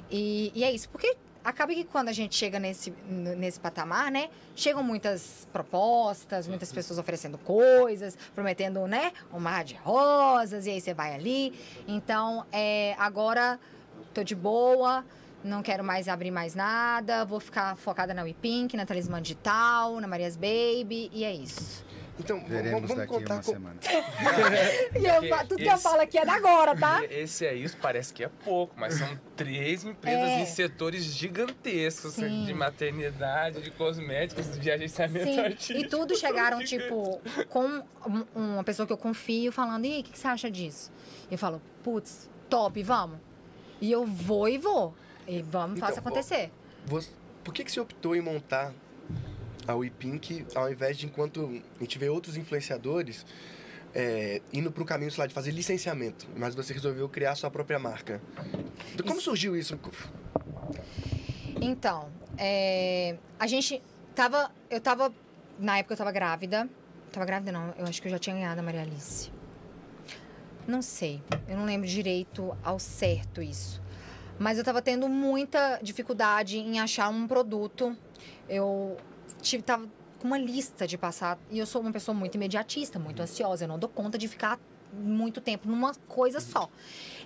E, 0.09 0.51
e 0.53 0.63
é 0.63 0.71
isso. 0.71 0.89
Porque 0.89 1.15
acaba 1.43 1.73
que 1.73 1.83
quando 1.83 2.09
a 2.09 2.13
gente 2.13 2.35
chega 2.35 2.59
nesse, 2.59 2.91
nesse 3.07 3.59
patamar, 3.59 4.11
né? 4.11 4.29
Chegam 4.55 4.83
muitas 4.83 5.47
propostas, 5.51 6.47
muitas 6.47 6.71
pessoas 6.71 6.99
oferecendo 6.99 7.37
coisas, 7.37 8.17
prometendo, 8.35 8.85
né? 8.87 9.11
Um 9.33 9.39
mar 9.39 9.63
de 9.63 9.75
rosas, 9.75 10.65
e 10.65 10.71
aí 10.71 10.81
você 10.81 10.93
vai 10.93 11.13
ali. 11.13 11.53
Então, 11.87 12.45
é, 12.51 12.95
agora 12.97 13.59
tô 14.13 14.23
de 14.23 14.35
boa, 14.35 15.05
não 15.43 15.61
quero 15.63 15.83
mais 15.83 16.07
abrir 16.07 16.31
mais 16.31 16.53
nada, 16.55 17.23
vou 17.25 17.39
ficar 17.39 17.75
focada 17.77 18.13
na 18.13 18.23
WePink, 18.23 18.75
na 18.75 18.85
Talismã 18.85 19.21
Digital, 19.21 19.99
na 19.99 20.07
Marias 20.07 20.35
Baby, 20.35 21.09
e 21.13 21.23
é 21.23 21.33
isso. 21.33 21.87
Então, 22.19 22.35
vamos, 22.35 22.49
Veremos 22.51 22.81
vamos 22.81 22.95
daqui 22.97 23.13
contar 23.13 23.35
uma 23.35 23.43
com... 23.43 23.51
semana. 23.53 23.77
E 24.99 25.05
eu, 25.05 25.37
tudo 25.47 25.55
que 25.55 25.63
eu 25.63 25.73
esse- 25.73 25.83
falo 25.83 26.01
aqui 26.01 26.17
é 26.17 26.25
da 26.25 26.33
agora, 26.33 26.75
tá? 26.75 27.01
Esse 27.09 27.47
aí 27.47 27.63
isso 27.63 27.77
parece 27.81 28.13
que 28.13 28.21
é 28.25 28.29
pouco, 28.43 28.73
mas 28.77 28.95
são 28.95 29.07
três 29.37 29.85
empresas 29.85 30.27
É. 30.27 30.41
em 30.41 30.45
setores 30.45 31.03
gigantescos 31.05 32.15
Sim. 32.15 32.43
de 32.43 32.53
maternidade, 32.53 33.61
de 33.61 33.71
cosméticos, 33.71 34.59
de 34.59 34.69
agenciamento 34.69 35.25
Sim, 35.27 35.39
artístico. 35.39 35.79
e 35.79 35.87
tudo 35.87 36.13
chegaram, 36.17 36.59
tipo, 36.61 37.21
com 37.47 37.65
um- 38.05 38.25
uma 38.35 38.63
pessoa 38.65 38.85
que 38.85 38.91
eu 38.91 38.97
confio, 38.97 39.49
falando, 39.53 39.85
e 39.85 39.93
aí, 39.93 39.99
o 40.01 40.03
que 40.03 40.11
que 40.11 40.19
você 40.19 40.27
acha 40.27 40.51
disso? 40.51 40.91
E 41.31 41.33
eu 41.35 41.37
falo, 41.37 41.61
putz, 41.83 42.29
top, 42.49 42.83
vamos. 42.83 43.17
E 43.79 43.89
eu 43.89 44.05
vou 44.05 44.49
e 44.49 44.57
vou. 44.57 44.93
E 45.29 45.41
vamos, 45.43 45.77
Então, 45.77 45.87
faça 45.87 45.99
acontecer. 45.99 46.51
Você- 46.87 47.11
Por 47.43 47.53
que, 47.53 47.63
que 47.63 47.71
você 47.71 47.79
optou 47.79 48.15
em 48.15 48.21
montar 48.21 48.73
a 49.67 49.75
WePink 49.75 50.45
ao 50.55 50.71
invés 50.71 50.97
de, 50.97 51.05
enquanto 51.05 51.61
a 51.77 51.83
gente 51.83 51.97
vê 51.99 52.09
outros 52.09 52.35
influenciadores 52.35 53.25
é, 53.93 54.41
indo 54.51 54.71
para 54.71 54.83
um 54.83 54.85
caminho, 54.85 55.09
sei 55.11 55.21
lá, 55.21 55.27
de 55.27 55.33
fazer 55.33 55.51
licenciamento, 55.51 56.27
mas 56.35 56.53
você 56.55 56.73
resolveu 56.73 57.07
criar 57.09 57.35
sua 57.35 57.49
própria 57.49 57.79
marca? 57.79 58.21
Como 59.01 59.13
Isso. 59.15 59.21
surgiu 59.21 59.55
isso? 59.55 59.79
Então, 61.61 62.09
é, 62.37 63.17
a 63.39 63.47
gente 63.47 63.81
tava. 64.15 64.51
Eu 64.69 64.79
tava. 64.81 65.11
Na 65.59 65.77
época 65.79 65.93
eu 65.93 65.97
tava 65.97 66.11
grávida. 66.11 66.69
Tava 67.11 67.25
grávida, 67.25 67.51
não. 67.51 67.73
Eu 67.77 67.85
acho 67.85 68.01
que 68.01 68.07
eu 68.07 68.11
já 68.11 68.19
tinha 68.19 68.35
ganhado 68.35 68.59
a 68.59 68.63
Maria 68.63 68.81
Alice. 68.81 69.31
Não 70.67 70.81
sei. 70.81 71.21
Eu 71.47 71.57
não 71.57 71.65
lembro 71.65 71.87
direito 71.87 72.55
ao 72.63 72.77
certo 72.79 73.41
isso. 73.41 73.81
Mas 74.39 74.57
eu 74.57 74.63
tava 74.63 74.81
tendo 74.81 75.09
muita 75.09 75.79
dificuldade 75.83 76.57
em 76.57 76.79
achar 76.79 77.09
um 77.09 77.27
produto. 77.27 77.95
Eu 78.47 78.95
tive, 79.41 79.61
tava 79.61 79.85
com 80.17 80.27
uma 80.27 80.37
lista 80.37 80.87
de 80.87 80.97
passar. 80.97 81.37
E 81.51 81.59
eu 81.59 81.65
sou 81.65 81.81
uma 81.81 81.91
pessoa 81.91 82.15
muito 82.15 82.35
imediatista, 82.35 82.97
muito 82.97 83.21
ansiosa. 83.21 83.65
Eu 83.65 83.67
não 83.67 83.77
dou 83.77 83.89
conta 83.89 84.17
de 84.17 84.29
ficar 84.29 84.57
muito 84.93 85.39
tempo 85.41 85.67
numa 85.67 85.93
coisa 86.07 86.39
só. 86.39 86.69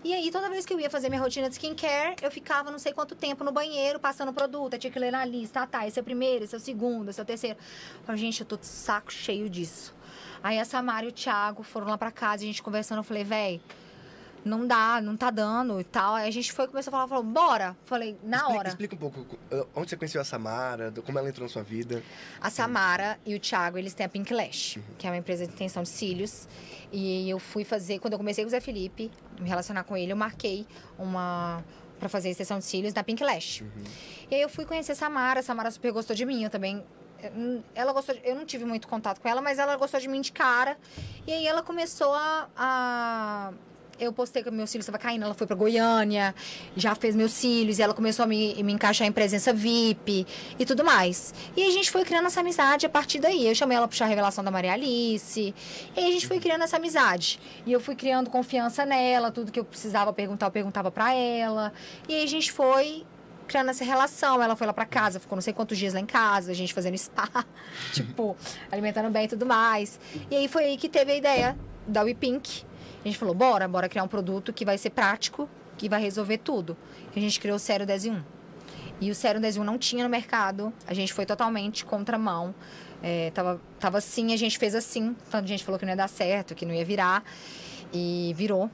E 0.03 0.13
aí, 0.13 0.31
toda 0.31 0.49
vez 0.49 0.65
que 0.65 0.73
eu 0.73 0.79
ia 0.79 0.89
fazer 0.89 1.07
minha 1.07 1.21
rotina 1.21 1.47
de 1.47 1.55
skincare, 1.55 2.15
eu 2.21 2.31
ficava 2.31 2.71
não 2.71 2.79
sei 2.79 2.93
quanto 2.93 3.15
tempo 3.15 3.43
no 3.43 3.51
banheiro 3.51 3.99
passando 3.99 4.33
produto. 4.33 4.73
Eu 4.73 4.79
tinha 4.79 4.91
que 4.91 4.99
ler 4.99 5.11
na 5.11 5.23
lista. 5.23 5.61
Ah, 5.61 5.67
tá, 5.67 5.87
esse 5.87 5.99
é 5.99 6.01
o 6.01 6.05
primeiro, 6.05 6.43
esse 6.43 6.55
é 6.55 6.57
o 6.57 6.61
segundo, 6.61 7.09
esse 7.09 7.19
é 7.19 7.23
o 7.23 7.25
terceiro. 7.25 7.57
Eu 7.99 8.03
falei, 8.05 8.19
gente, 8.19 8.41
eu 8.41 8.45
tô 8.45 8.57
de 8.57 8.65
saco 8.65 9.13
cheio 9.13 9.47
disso. 9.49 9.95
Aí 10.41 10.59
a 10.59 10.65
Samara 10.65 11.05
e 11.05 11.09
o 11.09 11.11
Thiago 11.11 11.63
foram 11.63 11.87
lá 11.87 11.97
pra 11.97 12.11
casa, 12.11 12.43
a 12.43 12.45
gente 12.47 12.61
conversando. 12.61 12.97
Eu 12.97 13.03
falei, 13.03 13.23
véi, 13.23 13.61
não 14.45 14.65
dá, 14.67 14.99
não 15.01 15.15
tá 15.15 15.29
dando 15.29 15.79
e 15.79 15.83
tal. 15.83 16.15
Aí 16.15 16.27
a 16.27 16.31
gente 16.31 16.51
foi, 16.51 16.67
começou 16.67 16.91
a 16.91 16.93
falar, 16.93 17.07
falou, 17.07 17.23
bora. 17.23 17.75
Falei, 17.85 18.17
na 18.23 18.37
explica, 18.37 18.57
hora. 18.59 18.69
Explica 18.69 18.95
um 18.95 18.97
pouco 18.97 19.19
uh, 19.21 19.67
onde 19.75 19.89
você 19.89 19.97
conheceu 19.97 20.19
a 20.21 20.23
Samara, 20.23 20.93
como 21.05 21.17
ela 21.19 21.29
entrou 21.29 21.45
na 21.47 21.51
sua 21.51 21.63
vida. 21.63 22.03
A 22.41 22.49
Samara 22.49 23.19
e 23.25 23.35
o 23.35 23.39
Thiago, 23.39 23.77
eles 23.77 23.93
têm 23.93 24.05
a 24.05 24.09
Pink 24.09 24.33
Lash, 24.33 24.77
que 24.97 25.07
é 25.07 25.09
uma 25.09 25.17
empresa 25.17 25.45
de 25.45 25.51
extensão 25.53 25.83
de 25.83 25.89
cílios. 25.89 26.47
E 26.91 27.29
eu 27.29 27.39
fui 27.39 27.63
fazer, 27.63 27.99
quando 27.99 28.13
eu 28.13 28.19
comecei 28.19 28.43
com 28.43 28.47
o 28.47 28.51
Zé 28.51 28.59
Felipe, 28.59 29.09
me 29.39 29.47
relacionar 29.49 29.83
com 29.83 29.95
ele, 29.97 30.11
eu 30.11 30.17
marquei 30.17 30.67
uma 30.97 31.63
para 31.99 32.09
fazer 32.09 32.29
extensão 32.29 32.59
de 32.59 32.65
cílios 32.65 32.93
na 32.93 33.01
Pink 33.03 33.23
Lash. 33.23 33.63
E 34.29 34.35
aí 34.35 34.41
eu 34.41 34.49
fui 34.49 34.65
conhecer 34.65 34.91
a 34.91 34.95
Samara, 34.95 35.39
a 35.39 35.43
Samara 35.43 35.71
super 35.71 35.91
gostou 35.93 36.13
de 36.13 36.25
mim, 36.25 36.43
eu 36.43 36.49
também 36.49 36.83
eh, 37.19 37.31
ela 37.73 37.93
gostou, 37.93 38.13
de- 38.13 38.21
eu 38.25 38.35
não 38.35 38.45
tive 38.45 38.65
muito 38.65 38.89
contato 38.89 39.21
com 39.21 39.29
ela, 39.29 39.41
mas 39.41 39.57
ela 39.57 39.77
gostou 39.77 39.99
de 40.01 40.09
mim 40.09 40.19
de 40.19 40.33
cara. 40.33 40.77
E 41.25 41.31
aí 41.31 41.47
ela 41.47 41.63
começou 41.63 42.13
a, 42.13 42.49
a 42.57 43.53
eu 43.99 44.11
postei 44.11 44.43
que 44.43 44.51
meu 44.51 44.67
cílio 44.67 44.81
estava 44.81 44.97
caindo, 44.97 45.23
ela 45.23 45.33
foi 45.33 45.47
para 45.47 45.55
Goiânia, 45.55 46.33
já 46.75 46.95
fez 46.95 47.15
meus 47.15 47.31
cílios, 47.31 47.79
e 47.79 47.81
ela 47.81 47.93
começou 47.93 48.23
a 48.23 48.27
me, 48.27 48.61
me 48.63 48.73
encaixar 48.73 49.07
em 49.07 49.11
presença 49.11 49.53
VIP 49.53 50.25
e 50.57 50.65
tudo 50.65 50.83
mais. 50.83 51.33
E 51.55 51.63
a 51.63 51.71
gente 51.71 51.89
foi 51.91 52.03
criando 52.03 52.25
essa 52.27 52.41
amizade 52.41 52.85
a 52.85 52.89
partir 52.89 53.19
daí. 53.19 53.47
Eu 53.47 53.55
chamei 53.55 53.77
ela 53.77 53.87
para 53.87 54.05
a 54.05 54.07
revelação 54.07 54.43
da 54.43 54.51
Maria 54.51 54.73
Alice, 54.73 55.53
e 55.95 55.99
a 55.99 56.11
gente 56.11 56.27
foi 56.27 56.39
criando 56.39 56.63
essa 56.63 56.77
amizade. 56.77 57.39
E 57.65 57.71
eu 57.71 57.79
fui 57.79 57.95
criando 57.95 58.29
confiança 58.29 58.85
nela, 58.85 59.31
tudo 59.31 59.51
que 59.51 59.59
eu 59.59 59.65
precisava 59.65 60.11
perguntar, 60.11 60.47
eu 60.47 60.51
perguntava 60.51 60.91
para 60.91 61.13
ela. 61.13 61.73
E 62.07 62.23
a 62.23 62.27
gente 62.27 62.51
foi 62.51 63.05
criando 63.47 63.69
essa 63.69 63.83
relação. 63.83 64.41
Ela 64.41 64.55
foi 64.55 64.67
lá 64.67 64.73
pra 64.73 64.85
casa, 64.85 65.19
ficou 65.19 65.35
não 65.35 65.41
sei 65.41 65.53
quantos 65.53 65.77
dias 65.77 65.93
lá 65.93 65.99
em 65.99 66.05
casa, 66.05 66.51
a 66.51 66.55
gente 66.55 66.73
fazendo 66.73 66.97
spa, 66.97 67.45
tipo, 67.93 68.35
alimentando 68.71 69.09
bem 69.09 69.25
e 69.25 69.27
tudo 69.27 69.45
mais. 69.45 69.99
E 70.29 70.35
aí 70.35 70.47
foi 70.47 70.65
aí 70.65 70.77
que 70.77 70.89
teve 70.89 71.11
a 71.11 71.15
ideia 71.15 71.57
da 71.87 72.01
WePink. 72.03 72.65
A 73.03 73.07
gente 73.07 73.17
falou, 73.17 73.35
bora, 73.35 73.67
bora 73.67 73.89
criar 73.89 74.03
um 74.03 74.07
produto 74.07 74.53
que 74.53 74.63
vai 74.63 74.77
ser 74.77 74.91
prático, 74.91 75.49
que 75.77 75.89
vai 75.89 76.01
resolver 76.01 76.37
tudo. 76.37 76.77
E 77.13 77.19
a 77.19 77.21
gente 77.21 77.39
criou 77.39 77.57
o 77.57 77.59
Sério 77.59 77.85
10 77.85 78.05
em 78.05 78.11
1. 78.11 78.23
E 79.01 79.11
o 79.11 79.15
Sério 79.15 79.41
10 79.41 79.57
em 79.57 79.59
1 79.59 79.63
não 79.63 79.77
tinha 79.77 80.03
no 80.03 80.09
mercado, 80.09 80.71
a 80.87 80.93
gente 80.93 81.11
foi 81.11 81.25
totalmente 81.25 81.83
contramão. 81.83 82.55
É, 83.01 83.31
tava, 83.31 83.59
tava 83.79 83.97
assim, 83.97 84.33
a 84.33 84.37
gente 84.37 84.57
fez 84.57 84.73
assim. 84.73 85.13
Tanta 85.29 85.45
gente 85.45 85.63
falou 85.65 85.77
que 85.77 85.85
não 85.85 85.91
ia 85.91 85.97
dar 85.97 86.07
certo, 86.07 86.55
que 86.55 86.65
não 86.65 86.73
ia 86.73 86.85
virar. 86.85 87.23
E 87.95 88.33
virou. 88.35 88.71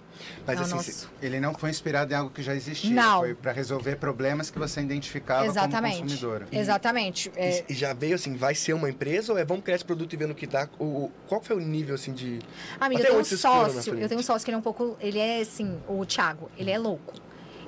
Mas 0.47 0.57
É 0.57 0.61
o 0.61 0.63
assim, 0.63 0.76
nosso- 0.76 1.09
Ele 1.22 1.39
não 1.41 1.53
foi 1.53 1.70
inspirado 1.70 2.13
em 2.13 2.15
algo 2.15 2.30
que 2.32 2.41
já 2.41 2.55
existia. 2.55 2.89
Não. 2.91 3.20
Foi 3.20 3.36
para 3.36 3.51
resolver 3.51 3.97
problemas 3.97 4.49
que 4.49 4.57
você 4.57 4.80
identificava 4.80 5.41
como 5.41 5.51
Exatamente. 5.51 6.01
consumidora. 6.01 6.47
Exatamente. 6.51 7.32
É, 7.36 7.59
E, 7.67 7.74
e 7.74 7.74
já 7.76 7.91
veio 7.93 8.15
assim, 8.15 8.36
vai 8.38 8.55
ser 8.55 8.72
uma 8.74 8.89
empresa 8.89 9.34
ou 9.34 9.38
é 9.38 9.43
vamos 9.43 9.63
criar 9.63 9.76
esse 9.76 9.84
produto 9.86 10.13
e 10.13 10.15
ver 10.17 10.28
no 10.28 10.34
que 10.36 10.47
dá? 10.47 10.70
O, 10.80 10.84
o- 10.86 11.11
qual 11.28 11.41
foi 11.41 11.57
o 11.57 11.59
nível 11.59 11.95
assim 11.95 12.13
de. 12.13 12.39
Amiga, 12.80 13.01
Até 13.01 13.09
eu 13.09 13.22
tenho 13.22 13.22
um 13.22 13.26
sócio. 13.26 13.93
Eu 13.99 14.07
tenho 14.07 14.20
um 14.22 14.24
sócio 14.24 14.45
que 14.45 14.51
ele 14.51 14.55
é 14.55 14.59
um 14.59 14.61
pouco. 14.63 14.97
Ele 15.01 15.20
é 15.20 15.41
assim, 15.41 15.78
o 15.88 16.05
Thiago, 16.05 16.49
ele 16.57 16.72
é 16.72 16.78
louco. 16.80 17.13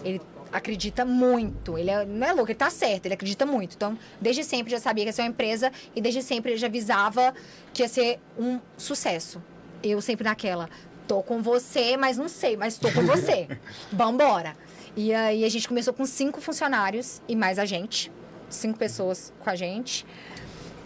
Ele 0.05 0.21
acredita 0.53 1.03
muito. 1.03 1.77
Ele 1.77 1.89
é- 1.89 2.05
não 2.05 2.27
é 2.27 2.31
louco, 2.33 2.49
ele 2.51 2.57
tá 2.57 2.69
certo, 2.69 3.05
ele 3.07 3.13
acredita 3.13 3.45
muito. 3.45 3.75
Então, 3.75 3.97
desde 4.21 4.43
sempre 4.45 4.71
já 4.71 4.79
sabia 4.79 5.03
que 5.03 5.09
ia 5.09 5.13
ser 5.13 5.21
uma 5.23 5.27
empresa 5.29 5.69
e 5.93 6.01
desde 6.01 6.21
sempre 6.21 6.51
ele 6.51 6.57
já 6.57 6.67
avisava 6.67 7.33
que 7.73 7.81
ia 7.81 7.89
ser 7.89 8.19
um 8.39 8.59
sucesso. 8.77 9.41
Eu 9.83 9.99
sempre 9.99 10.23
naquela. 10.23 10.69
Tô 11.07 11.21
com 11.21 11.41
você, 11.41 11.97
mas 11.97 12.17
não 12.17 12.29
sei, 12.29 12.55
mas 12.55 12.77
tô 12.77 12.91
com 12.91 13.01
você. 13.01 13.47
Vambora. 13.91 14.55
E 14.95 15.13
aí 15.13 15.45
a 15.45 15.49
gente 15.49 15.67
começou 15.67 15.93
com 15.93 16.05
cinco 16.05 16.41
funcionários 16.41 17.21
e 17.27 17.35
mais 17.35 17.57
a 17.59 17.65
gente. 17.65 18.11
Cinco 18.49 18.77
pessoas 18.77 19.33
com 19.39 19.49
a 19.49 19.55
gente. 19.55 20.05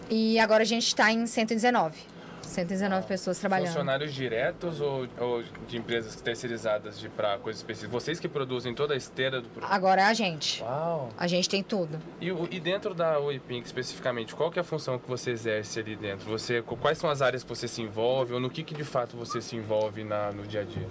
E 0.08 0.38
agora 0.38 0.62
a 0.62 0.66
gente 0.66 0.94
tá 0.94 1.10
em 1.10 1.26
119. 1.26 2.15
119 2.46 3.06
pessoas 3.06 3.38
trabalhando. 3.38 3.68
Funcionários 3.68 4.14
diretos 4.14 4.80
ou, 4.80 5.06
ou 5.18 5.42
de 5.68 5.76
empresas 5.76 6.14
terceirizadas 6.20 6.98
de 6.98 7.08
pra 7.08 7.38
coisas 7.38 7.60
específicas? 7.60 7.92
Vocês 7.92 8.20
que 8.20 8.28
produzem 8.28 8.74
toda 8.74 8.94
a 8.94 8.96
esteira 8.96 9.40
do 9.40 9.48
produto? 9.48 9.70
Agora 9.72 10.02
é 10.02 10.04
a 10.06 10.14
gente. 10.14 10.62
Uau! 10.62 11.08
A 11.18 11.26
gente 11.26 11.48
tem 11.48 11.62
tudo. 11.62 11.98
E, 12.20 12.28
e 12.28 12.60
dentro 12.60 12.94
da 12.94 13.18
WePink 13.18 13.66
especificamente, 13.66 14.34
qual 14.34 14.50
que 14.50 14.58
é 14.58 14.62
a 14.62 14.64
função 14.64 14.98
que 14.98 15.08
você 15.08 15.30
exerce 15.30 15.80
ali 15.80 15.96
dentro? 15.96 16.28
Você, 16.30 16.62
qu- 16.62 16.76
quais 16.76 16.98
são 16.98 17.10
as 17.10 17.22
áreas 17.22 17.42
que 17.42 17.48
você 17.48 17.66
se 17.68 17.82
envolve 17.82 18.32
ou 18.34 18.40
no 18.40 18.48
que, 18.50 18.62
que 18.62 18.74
de 18.74 18.84
fato 18.84 19.16
você 19.16 19.40
se 19.40 19.56
envolve 19.56 20.04
na, 20.04 20.32
no 20.32 20.42
dia 20.44 20.60
a 20.60 20.64
dia? 20.64 20.86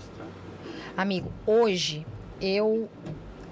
Amigo, 0.95 1.31
hoje 1.45 2.05
eu. 2.41 2.89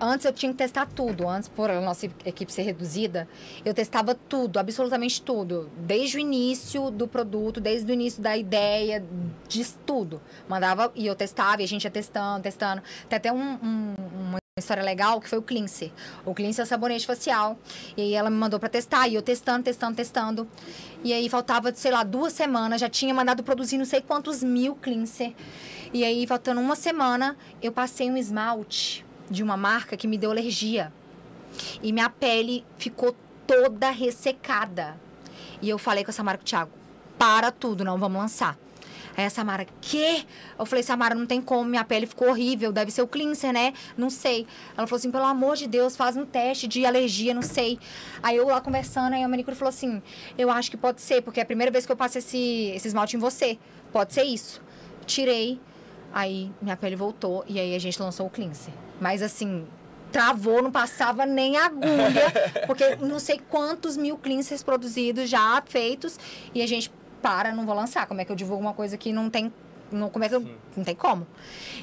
Antes 0.05 0.25
eu 0.25 0.33
tinha 0.33 0.51
que 0.51 0.57
testar 0.57 0.85
tudo. 0.85 1.29
Antes, 1.29 1.47
por 1.47 1.69
a 1.71 1.79
nossa 1.79 2.05
equipe 2.25 2.51
ser 2.51 2.63
reduzida, 2.63 3.25
eu 3.63 3.73
testava 3.73 4.13
tudo, 4.13 4.59
absolutamente 4.59 5.21
tudo. 5.21 5.71
Desde 5.77 6.17
o 6.17 6.19
início 6.19 6.91
do 6.91 7.07
produto, 7.07 7.61
desde 7.61 7.89
o 7.89 7.93
início 7.93 8.21
da 8.21 8.35
ideia, 8.35 9.01
de 9.47 9.65
tudo. 9.85 10.21
Mandava 10.45 10.91
e 10.93 11.07
eu 11.07 11.15
testava 11.15 11.61
e 11.61 11.65
a 11.65 11.67
gente 11.67 11.85
ia 11.85 11.91
testando, 11.91 12.43
testando. 12.43 12.83
Tem 13.07 13.15
até 13.15 13.31
um- 13.31 13.53
um- 13.63 13.95
uma 14.27 14.39
história 14.59 14.83
legal 14.83 15.21
que 15.21 15.29
foi 15.29 15.39
o 15.39 15.41
Cleanser. 15.41 15.89
O 16.25 16.33
Cleanser 16.33 16.63
é 16.63 16.65
o 16.65 16.67
sabonete 16.67 17.07
facial. 17.07 17.57
E 17.95 18.01
aí 18.01 18.13
ela 18.13 18.29
me 18.29 18.35
mandou 18.35 18.59
pra 18.59 18.67
testar 18.67 19.07
e 19.07 19.15
eu 19.15 19.21
testando, 19.21 19.63
testando, 19.63 19.95
testando. 19.95 20.47
E 21.01 21.13
aí 21.13 21.29
faltava, 21.29 21.73
sei 21.73 21.91
lá, 21.91 22.03
duas 22.03 22.33
semanas, 22.33 22.81
já 22.81 22.89
tinha 22.89 23.13
mandado 23.13 23.41
produzir 23.41 23.77
não 23.77 23.85
sei 23.85 24.01
quantos 24.01 24.43
mil 24.43 24.75
Cleanser. 24.75 25.33
E 25.93 26.03
aí, 26.03 26.25
faltando 26.25 26.59
uma 26.59 26.75
semana, 26.75 27.37
eu 27.61 27.71
passei 27.71 28.09
um 28.09 28.17
esmalte 28.17 29.02
de 29.29 29.43
uma 29.43 29.57
marca 29.57 29.97
que 29.97 30.07
me 30.07 30.17
deu 30.17 30.31
alergia. 30.31 30.91
E 31.81 31.91
minha 31.91 32.09
pele 32.09 32.65
ficou 32.77 33.15
toda 33.45 33.89
ressecada. 33.89 34.99
E 35.61 35.69
eu 35.69 35.77
falei 35.77 36.03
com 36.03 36.11
essa 36.11 36.23
marca, 36.23 36.43
Thiago, 36.43 36.71
para 37.17 37.51
tudo, 37.51 37.83
não 37.83 37.97
vamos 37.97 38.19
lançar. 38.19 38.57
Aí 39.15 39.25
a 39.25 39.29
Samara, 39.29 39.67
quê? 39.79 40.25
Eu 40.57 40.65
falei, 40.65 40.83
Samara, 40.83 41.13
não 41.13 41.25
tem 41.25 41.39
como, 41.39 41.69
minha 41.69 41.83
pele 41.83 42.07
ficou 42.07 42.29
horrível, 42.29 42.71
deve 42.71 42.89
ser 42.89 43.03
o 43.03 43.07
cleanser, 43.07 43.53
né? 43.53 43.73
Não 43.95 44.09
sei. 44.09 44.47
Ela 44.75 44.87
falou 44.87 44.97
assim, 44.97 45.11
pelo 45.11 45.25
amor 45.25 45.55
de 45.55 45.67
Deus, 45.67 45.95
faz 45.95 46.17
um 46.17 46.25
teste 46.25 46.67
de 46.67 46.83
alergia, 46.83 47.33
não 47.33 47.43
sei. 47.43 47.77
Aí 48.23 48.37
eu 48.37 48.47
lá 48.47 48.59
conversando, 48.59 49.13
aí 49.13 49.23
a 49.23 49.27
manicure 49.27 49.55
falou 49.55 49.69
assim, 49.69 50.01
eu 50.35 50.49
acho 50.49 50.71
que 50.71 50.77
pode 50.77 50.99
ser, 50.99 51.21
porque 51.21 51.39
é 51.39 51.43
a 51.43 51.45
primeira 51.45 51.71
vez 51.71 51.85
que 51.85 51.91
eu 51.91 51.95
passo 51.95 52.17
esse, 52.17 52.71
esse 52.75 52.87
esmalte 52.87 53.15
em 53.15 53.19
você. 53.19 53.59
Pode 53.91 54.13
ser 54.13 54.23
isso. 54.23 54.59
Tirei, 55.05 55.59
aí 56.13 56.51
minha 56.61 56.77
pele 56.77 56.95
voltou, 56.95 57.43
e 57.47 57.59
aí 57.59 57.75
a 57.75 57.79
gente 57.79 58.01
lançou 58.01 58.27
o 58.27 58.29
cleanser. 58.29 58.73
Mas 59.01 59.21
assim, 59.21 59.65
travou, 60.11 60.61
não 60.61 60.71
passava 60.71 61.25
nem 61.25 61.57
agulha, 61.57 62.31
porque 62.67 62.95
não 62.97 63.19
sei 63.19 63.41
quantos 63.49 63.97
mil 63.97 64.17
cleansers 64.17 64.61
produzidos 64.61 65.29
já 65.29 65.61
feitos 65.65 66.19
e 66.53 66.61
a 66.61 66.67
gente 66.67 66.91
para, 67.21 67.53
não 67.53 67.65
vou 67.65 67.73
lançar. 67.73 68.05
Como 68.05 68.21
é 68.21 68.25
que 68.25 68.31
eu 68.31 68.35
divulgo 68.35 68.61
uma 68.61 68.73
coisa 68.73 68.97
que 68.97 69.11
não 69.11 69.29
tem 69.29 69.51
não, 69.91 70.09
como 70.09 70.25
é 70.25 70.29
que 70.29 70.35
eu, 70.35 70.41
não 70.75 70.83
tem 70.83 70.95
como. 70.95 71.27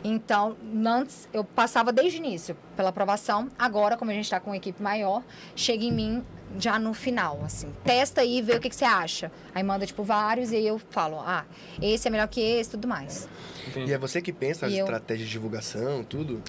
Então, 0.03 0.57
antes 0.85 1.29
eu 1.33 1.45
passava 1.45 1.93
desde 1.93 2.19
o 2.19 2.25
início 2.25 2.57
pela 2.77 2.89
aprovação. 2.89 3.49
Agora, 3.57 3.97
como 3.97 4.11
a 4.11 4.15
gente 4.15 4.25
está 4.25 4.41
com 4.41 4.51
uma 4.51 4.57
equipe 4.57 4.83
maior, 4.83 5.23
chega 5.55 5.85
em 5.85 5.93
mim 5.93 6.25
já 6.59 6.79
no 6.79 6.93
final, 6.95 7.41
assim. 7.45 7.73
Testa 7.85 8.21
aí, 8.21 8.43
vê 8.43 8.55
o 8.55 8.61
que, 8.61 8.69
que 8.69 8.77
você 8.77 8.85
acha. 8.85 9.31
Aí 9.55 9.63
manda, 9.63 9.87
tipo, 9.87 10.03
vários 10.03 10.53
e 10.53 10.57
aí 10.57 10.67
eu 10.67 10.79
falo, 10.91 11.21
ah, 11.21 11.45
esse 11.81 12.09
é 12.09 12.11
melhor 12.11 12.29
que 12.29 12.41
esse 12.41 12.71
tudo 12.71 12.89
mais. 12.89 13.29
E 13.77 13.93
é 13.93 13.99
você 13.99 14.21
que 14.21 14.33
pensa 14.33 14.67
as 14.67 14.73
eu- 14.73 14.81
estratégias 14.81 15.29
de 15.29 15.33
divulgação, 15.33 16.03
tudo? 16.05 16.43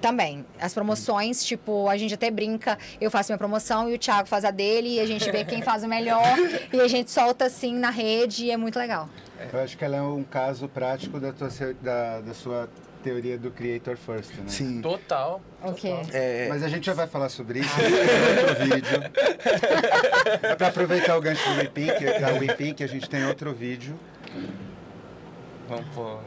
Também. 0.00 0.44
As 0.60 0.74
promoções, 0.74 1.42
tipo, 1.44 1.88
a 1.88 1.96
gente 1.96 2.12
até 2.14 2.30
brinca, 2.30 2.78
eu 3.00 3.10
faço 3.10 3.32
minha 3.32 3.38
promoção 3.38 3.88
e 3.90 3.94
o 3.94 3.98
Thiago 3.98 4.28
faz 4.28 4.44
a 4.44 4.50
dele, 4.50 4.96
e 4.96 5.00
a 5.00 5.06
gente 5.06 5.30
vê 5.32 5.42
quem 5.44 5.62
faz 5.62 5.82
o 5.84 5.88
melhor, 5.88 6.22
e 6.72 6.80
a 6.80 6.86
gente 6.86 7.10
solta 7.10 7.46
assim 7.46 7.74
na 7.74 7.90
rede 7.90 8.44
e 8.44 8.50
é 8.50 8.56
muito 8.56 8.78
legal. 8.78 9.08
Eu 9.52 9.60
acho 9.60 9.76
que 9.76 9.84
ela 9.84 9.96
é 9.96 10.02
um 10.02 10.22
caso 10.22 10.68
prático 10.68 11.18
da, 11.18 11.32
tua, 11.32 11.48
da, 11.80 12.20
da 12.20 12.34
sua 12.34 12.68
teoria 13.02 13.38
do 13.38 13.50
Creator 13.50 13.96
First, 13.96 14.34
né? 14.34 14.44
Sim. 14.48 14.80
Total. 14.80 15.40
Ok. 15.62 15.94
É, 16.12 16.46
Mas 16.48 16.62
a 16.62 16.68
gente 16.68 16.84
já 16.86 16.94
vai 16.94 17.06
falar 17.06 17.28
sobre 17.28 17.60
isso 17.60 17.74
em 17.80 18.40
outro 18.40 18.64
vídeo. 18.64 19.10
É 20.42 20.54
pra 20.54 20.68
aproveitar 20.68 21.16
o 21.16 21.20
gancho 21.20 21.48
do 21.50 21.56
WePink, 21.56 22.04
da 22.20 22.32
WePink, 22.32 22.82
a 22.82 22.86
gente 22.86 23.08
tem 23.08 23.26
outro 23.26 23.52
vídeo. 23.52 23.94
Vamos 25.68 25.86
pôr. 25.94 26.20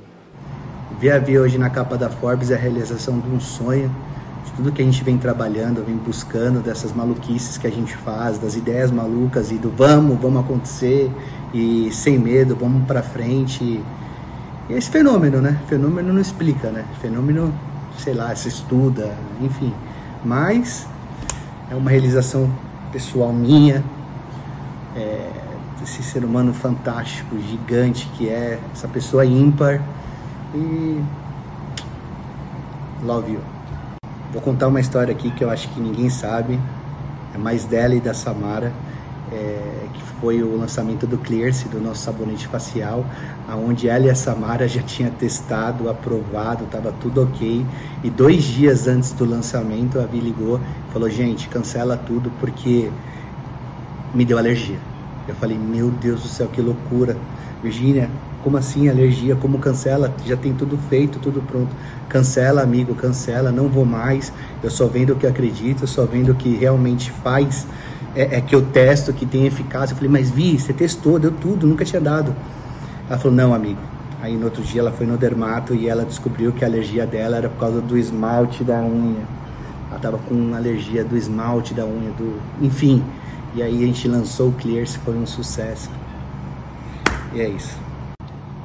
Ver 0.99 1.11
a 1.11 1.19
Via 1.19 1.41
hoje 1.41 1.57
na 1.57 1.69
capa 1.69 1.97
da 1.97 2.09
Forbes 2.09 2.51
é 2.51 2.55
a 2.55 2.57
realização 2.57 3.19
de 3.19 3.29
um 3.29 3.39
sonho, 3.39 3.93
de 4.43 4.51
tudo 4.53 4.71
que 4.71 4.81
a 4.81 4.85
gente 4.85 5.01
vem 5.03 5.17
trabalhando, 5.17 5.83
vem 5.85 5.95
buscando, 5.95 6.61
dessas 6.61 6.91
maluquices 6.91 7.57
que 7.57 7.67
a 7.67 7.71
gente 7.71 7.95
faz, 7.97 8.37
das 8.37 8.55
ideias 8.55 8.91
malucas 8.91 9.51
e 9.51 9.55
do 9.55 9.69
vamos, 9.69 10.19
vamos 10.19 10.43
acontecer 10.43 11.09
e 11.53 11.89
sem 11.91 12.17
medo, 12.19 12.55
vamos 12.55 12.85
pra 12.85 13.01
frente. 13.01 13.81
E 14.69 14.73
esse 14.73 14.89
fenômeno, 14.89 15.41
né? 15.41 15.59
Fenômeno 15.67 16.13
não 16.13 16.21
explica, 16.21 16.69
né? 16.69 16.85
Fenômeno, 17.01 17.51
sei 17.97 18.13
lá, 18.13 18.35
se 18.35 18.47
estuda, 18.47 19.15
enfim. 19.41 19.73
Mas 20.23 20.87
é 21.71 21.75
uma 21.75 21.89
realização 21.89 22.47
pessoal 22.91 23.33
minha, 23.33 23.83
é, 24.95 25.29
esse 25.81 26.03
ser 26.03 26.23
humano 26.23 26.53
fantástico, 26.53 27.35
gigante 27.39 28.07
que 28.15 28.29
é, 28.29 28.59
essa 28.71 28.87
pessoa 28.87 29.25
ímpar. 29.25 29.81
E. 30.53 31.01
Love 33.03 33.33
you. 33.33 33.41
Vou 34.31 34.41
contar 34.41 34.67
uma 34.67 34.79
história 34.79 35.11
aqui 35.11 35.31
que 35.31 35.43
eu 35.43 35.49
acho 35.49 35.67
que 35.69 35.79
ninguém 35.79 36.09
sabe. 36.09 36.59
É 37.33 37.37
mais 37.37 37.65
dela 37.65 37.95
e 37.95 37.99
da 37.99 38.13
Samara. 38.13 38.71
É, 39.31 39.87
que 39.93 40.03
foi 40.19 40.41
o 40.41 40.57
lançamento 40.57 41.05
do 41.05 41.17
Clearse, 41.17 41.67
do 41.69 41.79
nosso 41.79 42.03
sabonete 42.03 42.47
facial, 42.47 43.05
aonde 43.47 43.87
ela 43.87 44.05
e 44.05 44.09
a 44.09 44.15
Samara 44.15 44.67
já 44.67 44.81
tinha 44.81 45.09
testado, 45.09 45.89
aprovado, 45.89 46.65
estava 46.65 46.91
tudo 46.99 47.23
ok. 47.23 47.65
E 48.03 48.09
dois 48.09 48.43
dias 48.43 48.87
antes 48.87 49.11
do 49.11 49.25
lançamento, 49.25 49.99
a 49.99 50.05
Vi 50.05 50.19
ligou 50.19 50.59
e 50.89 50.93
falou: 50.93 51.09
gente, 51.09 51.47
cancela 51.47 51.97
tudo 51.97 52.31
porque 52.39 52.89
me 54.13 54.25
deu 54.25 54.37
alergia. 54.37 54.79
Eu 55.27 55.35
falei, 55.35 55.57
meu 55.57 55.91
Deus 55.91 56.23
do 56.23 56.27
céu, 56.27 56.47
que 56.47 56.59
loucura. 56.59 57.15
Virgínia, 57.61 58.09
como 58.43 58.57
assim 58.57 58.89
alergia? 58.89 59.35
Como 59.35 59.59
cancela? 59.59 60.13
Já 60.25 60.35
tem 60.37 60.53
tudo 60.53 60.77
feito, 60.89 61.19
tudo 61.19 61.41
pronto. 61.41 61.69
Cancela, 62.07 62.61
amigo, 62.61 62.95
cancela, 62.95 63.51
não 63.51 63.67
vou 63.67 63.85
mais. 63.85 64.31
Eu 64.63 64.71
só 64.71 64.87
vendo 64.87 65.13
o 65.13 65.15
que 65.15 65.27
acredito, 65.27 65.83
eu 65.83 65.87
só 65.87 66.05
vendo 66.05 66.31
o 66.31 66.35
que 66.35 66.55
realmente 66.55 67.11
faz. 67.11 67.67
É, 68.15 68.37
é 68.37 68.41
que 68.41 68.55
eu 68.55 68.61
testo, 68.61 69.13
que 69.13 69.25
tem 69.25 69.45
eficácia. 69.45 69.93
Eu 69.93 69.97
falei, 69.97 70.11
mas 70.11 70.29
Vi, 70.29 70.59
você 70.59 70.73
testou, 70.73 71.19
deu 71.19 71.31
tudo, 71.31 71.67
nunca 71.67 71.85
tinha 71.85 72.01
dado. 72.01 72.35
Ela 73.07 73.17
falou, 73.17 73.35
não, 73.35 73.53
amigo. 73.53 73.79
Aí 74.21 74.35
no 74.35 74.45
outro 74.45 74.61
dia 74.61 74.81
ela 74.81 74.91
foi 74.91 75.05
no 75.05 75.17
dermato 75.17 75.73
e 75.73 75.87
ela 75.87 76.03
descobriu 76.03 76.51
que 76.51 76.65
a 76.65 76.67
alergia 76.67 77.05
dela 77.05 77.37
era 77.37 77.47
por 77.47 77.59
causa 77.59 77.79
do 77.79 77.97
esmalte 77.97 78.63
da 78.63 78.81
unha. 78.81 79.23
Ela 79.89 79.99
tava 79.99 80.17
com 80.17 80.53
alergia 80.53 81.03
do 81.05 81.15
esmalte 81.15 81.73
da 81.73 81.85
unha, 81.85 82.11
do. 82.11 82.39
Enfim. 82.61 83.03
E 83.55 83.63
aí 83.63 83.83
a 83.83 83.87
gente 83.87 84.07
lançou 84.07 84.49
o 84.49 84.51
Clearse, 84.51 84.97
foi 84.99 85.17
um 85.17 85.25
sucesso. 85.25 85.89
E 87.33 87.41
é 87.41 87.49
isso. 87.49 87.75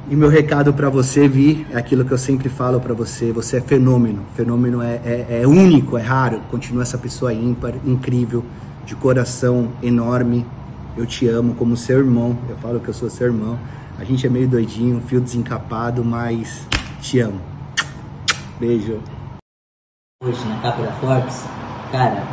E 0.07 0.15
meu 0.15 0.29
recado 0.29 0.71
pra 0.71 0.87
você, 0.89 1.27
Vi, 1.27 1.65
é 1.71 1.77
aquilo 1.77 2.05
que 2.05 2.11
eu 2.11 2.17
sempre 2.17 2.49
falo 2.49 2.79
pra 2.79 2.93
você: 2.93 3.31
você 3.31 3.57
é 3.57 3.61
fenômeno. 3.61 4.23
Fenômeno 4.35 4.81
é, 4.81 4.99
é, 5.03 5.39
é 5.41 5.47
único, 5.47 5.97
é 5.97 6.01
raro. 6.01 6.41
Continua 6.51 6.83
essa 6.83 6.97
pessoa 6.97 7.33
ímpar, 7.33 7.73
incrível, 7.85 8.43
de 8.85 8.95
coração 8.95 9.69
enorme. 9.81 10.45
Eu 10.95 11.05
te 11.05 11.27
amo 11.27 11.55
como 11.55 11.75
seu 11.75 11.99
irmão. 11.99 12.37
Eu 12.47 12.55
falo 12.57 12.79
que 12.79 12.87
eu 12.87 12.93
sou 12.93 13.09
seu 13.09 13.27
irmão. 13.27 13.59
A 13.97 14.03
gente 14.03 14.25
é 14.27 14.29
meio 14.29 14.47
doidinho, 14.47 15.01
fio 15.01 15.19
desencapado, 15.19 16.03
mas 16.03 16.67
te 17.01 17.19
amo. 17.19 17.39
Beijo. 18.59 18.99
hoje 20.23 20.47
na 20.47 20.59
capa 20.61 20.81
da 20.81 20.91
Forbes, 20.93 21.45
cara, 21.91 22.23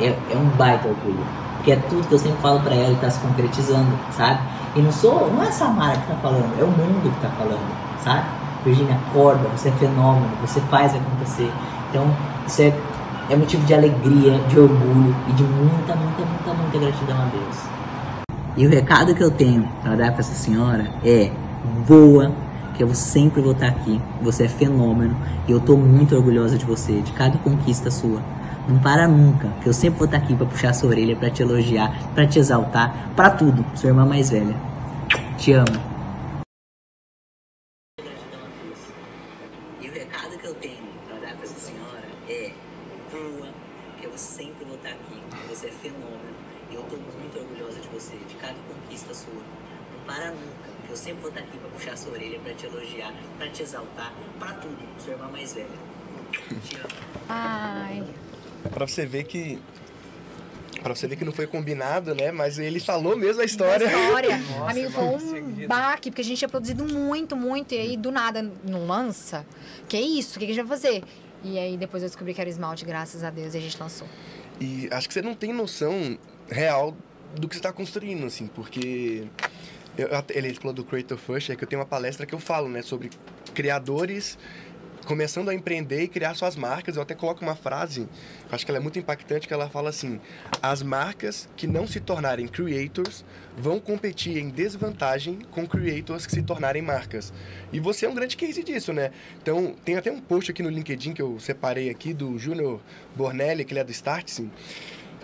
é, 0.00 0.08
é 0.08 0.36
um 0.36 0.48
baita 0.56 0.88
orgulho. 0.88 1.24
Porque 1.56 1.72
é 1.72 1.76
tudo 1.76 2.06
que 2.08 2.14
eu 2.14 2.18
sempre 2.18 2.40
falo 2.40 2.60
pra 2.60 2.74
ela 2.74 2.92
e 2.92 2.96
tá 2.96 3.10
se 3.10 3.20
concretizando, 3.20 3.90
sabe? 4.12 4.40
E 4.74 4.80
não 4.80 4.90
sou, 4.90 5.30
não 5.30 5.42
é 5.42 5.48
a 5.48 5.52
Samara 5.52 5.98
que 5.98 6.06
tá 6.06 6.14
falando, 6.22 6.58
é 6.58 6.64
o 6.64 6.68
mundo 6.68 7.12
que 7.14 7.20
tá 7.20 7.28
falando, 7.30 8.00
sabe? 8.02 8.24
Virginia, 8.64 8.96
acorda, 8.96 9.48
você 9.48 9.68
é 9.68 9.72
fenômeno, 9.72 10.30
você 10.40 10.60
faz 10.62 10.94
acontecer. 10.94 11.50
Então, 11.90 12.06
isso 12.46 12.62
é, 12.62 12.72
é 13.30 13.36
motivo 13.36 13.64
de 13.64 13.72
alegria, 13.72 14.38
de 14.48 14.58
orgulho 14.58 15.14
e 15.28 15.32
de 15.32 15.44
muita, 15.44 15.94
muita, 15.94 16.24
muita, 16.24 16.52
muita 16.54 16.78
gratidão 16.78 17.16
a 17.16 17.26
Deus. 17.26 17.56
E 18.56 18.66
o 18.66 18.68
recado 18.68 19.14
que 19.14 19.22
eu 19.22 19.30
tenho 19.30 19.62
para 19.82 19.94
dar 19.94 20.10
para 20.10 20.20
essa 20.20 20.34
senhora 20.34 20.92
é: 21.04 21.30
voa, 21.86 22.32
que 22.74 22.82
eu 22.82 22.92
sempre 22.92 23.40
vou 23.40 23.52
estar 23.52 23.68
aqui. 23.68 24.00
Você 24.20 24.44
é 24.44 24.48
fenômeno 24.48 25.16
e 25.46 25.52
eu 25.52 25.60
tô 25.60 25.76
muito 25.76 26.16
orgulhosa 26.16 26.58
de 26.58 26.64
você, 26.64 27.00
de 27.00 27.12
cada 27.12 27.38
conquista 27.38 27.90
sua. 27.90 28.20
Não 28.68 28.78
para 28.78 29.06
nunca, 29.06 29.48
que 29.62 29.68
eu 29.68 29.72
sempre 29.72 29.98
vou 29.98 30.06
estar 30.06 30.18
aqui 30.18 30.34
para 30.34 30.46
puxar 30.46 30.74
sua 30.74 30.90
orelha, 30.90 31.14
para 31.16 31.30
te 31.30 31.42
elogiar, 31.42 32.12
para 32.14 32.26
te 32.26 32.38
exaltar, 32.38 33.12
para 33.14 33.30
tudo. 33.30 33.64
Sua 33.74 33.90
irmã 33.90 34.04
mais 34.04 34.30
velha. 34.30 34.56
Te 35.38 35.52
amo. 35.52 35.66
E 39.80 39.88
o 39.88 39.92
recado 39.92 40.36
que 40.36 40.46
eu 40.46 40.54
tenho 40.54 40.84
para 41.08 41.18
dar 41.20 41.34
para 41.34 41.44
essa 41.44 41.60
senhora 41.60 42.08
é: 42.28 42.52
voa, 43.10 43.48
que 43.98 44.06
eu 44.06 44.12
sempre 44.16 44.64
vou 44.64 44.76
estar 44.76 44.90
aqui. 44.90 45.20
Você 45.48 45.66
é 45.66 45.70
fenômeno 45.70 46.20
e 46.70 46.74
eu 46.74 46.82
tô 46.82 46.96
muito 46.96 47.38
orgulhosa 47.38 47.80
de 47.80 47.88
você, 47.88 48.16
de 48.28 48.34
cada 48.36 48.54
conquista 48.68 49.12
sua. 49.12 49.42
Não 49.92 50.04
para 50.06 50.30
nunca, 50.30 50.70
que 50.86 50.90
eu 50.90 50.96
sempre 50.96 51.20
vou 51.22 51.30
estar 51.30 51.40
aqui 51.40 51.58
para 51.58 51.70
puxar 51.70 51.96
sua 51.96 52.12
orelha, 52.12 52.38
para 52.38 52.54
te 52.54 52.66
elogiar, 52.66 53.12
para 53.36 53.48
te 53.48 53.62
exaltar, 53.62 54.12
para 54.38 54.52
tudo. 54.54 54.78
Sua 54.98 55.12
irmã 55.14 55.28
mais 55.32 55.52
velha. 55.52 55.66
Te 56.64 56.76
amo. 56.76 56.88
Ai. 57.28 58.04
Pra 58.72 58.86
você 59.00 59.06
ver 59.06 59.24
que. 59.24 59.58
Pra 60.82 60.94
você 60.94 61.06
ver 61.06 61.16
que 61.16 61.24
não 61.24 61.32
foi 61.32 61.46
combinado, 61.46 62.14
né? 62.14 62.32
Mas 62.32 62.58
ele 62.58 62.80
falou 62.80 63.16
mesmo 63.16 63.42
a 63.42 63.44
história. 63.44 63.84
História. 63.84 64.38
Nossa, 64.58 64.70
Amigo, 64.70 64.90
foi 64.90 65.42
um 65.42 65.66
baque, 65.66 66.10
porque 66.10 66.22
a 66.22 66.24
gente 66.24 66.38
tinha 66.38 66.48
produzido 66.48 66.84
muito, 66.84 67.36
muito, 67.36 67.74
e 67.74 67.78
aí 67.78 67.96
do 67.96 68.10
nada 68.10 68.50
não 68.64 68.86
lança. 68.86 69.44
Que 69.88 69.96
é 69.96 70.00
isso? 70.00 70.36
O 70.36 70.38
que 70.38 70.46
a 70.46 70.48
gente 70.48 70.56
vai 70.56 70.66
fazer? 70.66 71.02
E 71.42 71.58
aí 71.58 71.76
depois 71.76 72.02
eu 72.02 72.08
descobri 72.08 72.32
que 72.32 72.40
era 72.40 72.48
esmalte, 72.48 72.84
graças 72.84 73.22
a 73.22 73.30
Deus, 73.30 73.54
e 73.54 73.58
a 73.58 73.60
gente 73.60 73.78
lançou. 73.78 74.08
E 74.60 74.88
acho 74.90 75.08
que 75.08 75.14
você 75.14 75.22
não 75.22 75.34
tem 75.34 75.52
noção 75.52 76.18
real 76.48 76.96
do 77.38 77.48
que 77.48 77.54
você 77.54 77.60
está 77.60 77.72
construindo, 77.72 78.24
assim, 78.26 78.46
porque 78.46 79.24
eu, 79.96 80.08
ele 80.30 80.54
falou 80.54 80.72
do 80.72 80.84
Creator 80.84 81.18
First, 81.18 81.50
é 81.50 81.56
que 81.56 81.64
eu 81.64 81.68
tenho 81.68 81.80
uma 81.80 81.86
palestra 81.86 82.26
que 82.26 82.34
eu 82.34 82.38
falo, 82.38 82.68
né, 82.68 82.82
sobre 82.82 83.10
criadores 83.54 84.38
começando 85.06 85.48
a 85.48 85.54
empreender 85.54 86.02
e 86.02 86.08
criar 86.08 86.34
suas 86.34 86.56
marcas. 86.56 86.96
Eu 86.96 87.02
até 87.02 87.14
coloco 87.14 87.42
uma 87.42 87.56
frase, 87.56 88.00
eu 88.00 88.08
acho 88.50 88.64
que 88.64 88.70
ela 88.70 88.78
é 88.78 88.80
muito 88.80 88.98
impactante, 88.98 89.46
que 89.46 89.54
ela 89.54 89.68
fala 89.68 89.90
assim: 89.90 90.20
as 90.62 90.82
marcas 90.82 91.48
que 91.56 91.66
não 91.66 91.86
se 91.86 92.00
tornarem 92.00 92.46
creators 92.46 93.24
vão 93.56 93.80
competir 93.80 94.38
em 94.38 94.48
desvantagem 94.48 95.38
com 95.50 95.66
creators 95.66 96.26
que 96.26 96.32
se 96.32 96.42
tornarem 96.42 96.82
marcas. 96.82 97.32
E 97.72 97.80
você 97.80 98.06
é 98.06 98.08
um 98.08 98.14
grande 98.14 98.36
case 98.36 98.62
disso, 98.62 98.92
né? 98.92 99.10
Então, 99.42 99.74
tem 99.84 99.96
até 99.96 100.10
um 100.10 100.20
post 100.20 100.50
aqui 100.50 100.62
no 100.62 100.70
LinkedIn 100.70 101.12
que 101.12 101.22
eu 101.22 101.38
separei 101.40 101.90
aqui 101.90 102.12
do 102.12 102.38
Júnior 102.38 102.80
Bornelli, 103.14 103.64
que 103.64 103.72
ele 103.72 103.80
é 103.80 103.84
do 103.84 103.92
Startsim, 103.92 104.50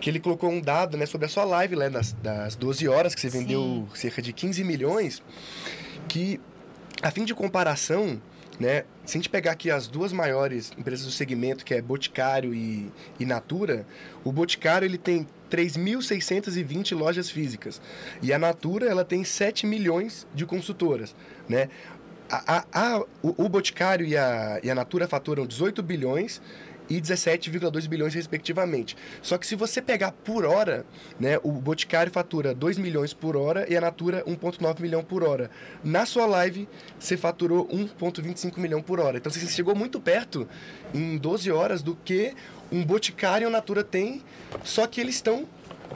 que 0.00 0.10
ele 0.10 0.20
colocou 0.20 0.50
um 0.50 0.60
dado 0.60 0.96
né, 0.96 1.06
sobre 1.06 1.26
a 1.26 1.28
sua 1.28 1.44
live 1.44 1.76
né, 1.76 1.88
das, 1.88 2.12
das 2.14 2.56
12 2.56 2.88
horas, 2.88 3.14
que 3.14 3.20
você 3.20 3.28
vendeu 3.28 3.88
cerca 3.94 4.20
de 4.20 4.32
15 4.32 4.62
milhões, 4.64 5.22
que 6.08 6.40
a 7.02 7.10
fim 7.10 7.24
de 7.24 7.34
comparação, 7.34 8.20
né? 8.58 8.84
Se 9.04 9.16
a 9.16 9.18
gente 9.18 9.28
pegar 9.28 9.52
aqui 9.52 9.70
as 9.70 9.86
duas 9.86 10.12
maiores 10.12 10.72
empresas 10.76 11.04
do 11.06 11.12
segmento, 11.12 11.64
que 11.64 11.74
é 11.74 11.80
Boticário 11.82 12.54
e, 12.54 12.90
e 13.20 13.24
Natura, 13.26 13.86
o 14.24 14.32
Boticário 14.32 14.86
ele 14.86 14.98
tem 14.98 15.26
3.620 15.50 16.96
lojas 16.96 17.30
físicas 17.30 17.80
e 18.22 18.32
a 18.32 18.38
Natura 18.38 18.86
ela 18.86 19.04
tem 19.04 19.24
7 19.24 19.66
milhões 19.66 20.26
de 20.34 20.44
consultoras, 20.46 21.14
né? 21.48 21.68
A, 22.28 22.56
a, 22.56 22.64
a- 22.96 23.00
o, 23.22 23.44
o 23.44 23.48
Boticário 23.48 24.04
e 24.04 24.16
a, 24.16 24.58
e 24.62 24.70
a 24.70 24.74
Natura 24.74 25.06
faturam 25.06 25.46
18 25.46 25.82
bilhões 25.82 26.40
e 26.88 27.00
17,2 27.00 27.88
bilhões 27.88 28.14
respectivamente. 28.14 28.96
Só 29.22 29.38
que 29.38 29.46
se 29.46 29.54
você 29.54 29.82
pegar 29.82 30.12
por 30.12 30.44
hora, 30.44 30.84
né, 31.18 31.38
o 31.42 31.52
Boticário 31.52 32.12
fatura 32.12 32.54
2 32.54 32.78
milhões 32.78 33.12
por 33.12 33.36
hora 33.36 33.66
e 33.68 33.76
a 33.76 33.80
Natura 33.80 34.24
1,9 34.24 34.80
milhão 34.80 35.02
por 35.02 35.22
hora. 35.22 35.50
Na 35.82 36.06
sua 36.06 36.26
live, 36.26 36.68
você 36.98 37.16
faturou 37.16 37.66
1,25 37.68 38.58
milhão 38.58 38.82
por 38.82 39.00
hora. 39.00 39.18
Então 39.18 39.30
você 39.30 39.46
chegou 39.46 39.74
muito 39.74 40.00
perto 40.00 40.48
em 40.94 41.16
12 41.16 41.50
horas 41.50 41.82
do 41.82 41.96
que 41.96 42.34
um 42.70 42.84
Boticário 42.84 43.46
e 43.46 43.48
a 43.48 43.50
Natura 43.50 43.84
tem, 43.84 44.22
só 44.64 44.86
que 44.86 45.00
eles 45.00 45.16
estão 45.16 45.46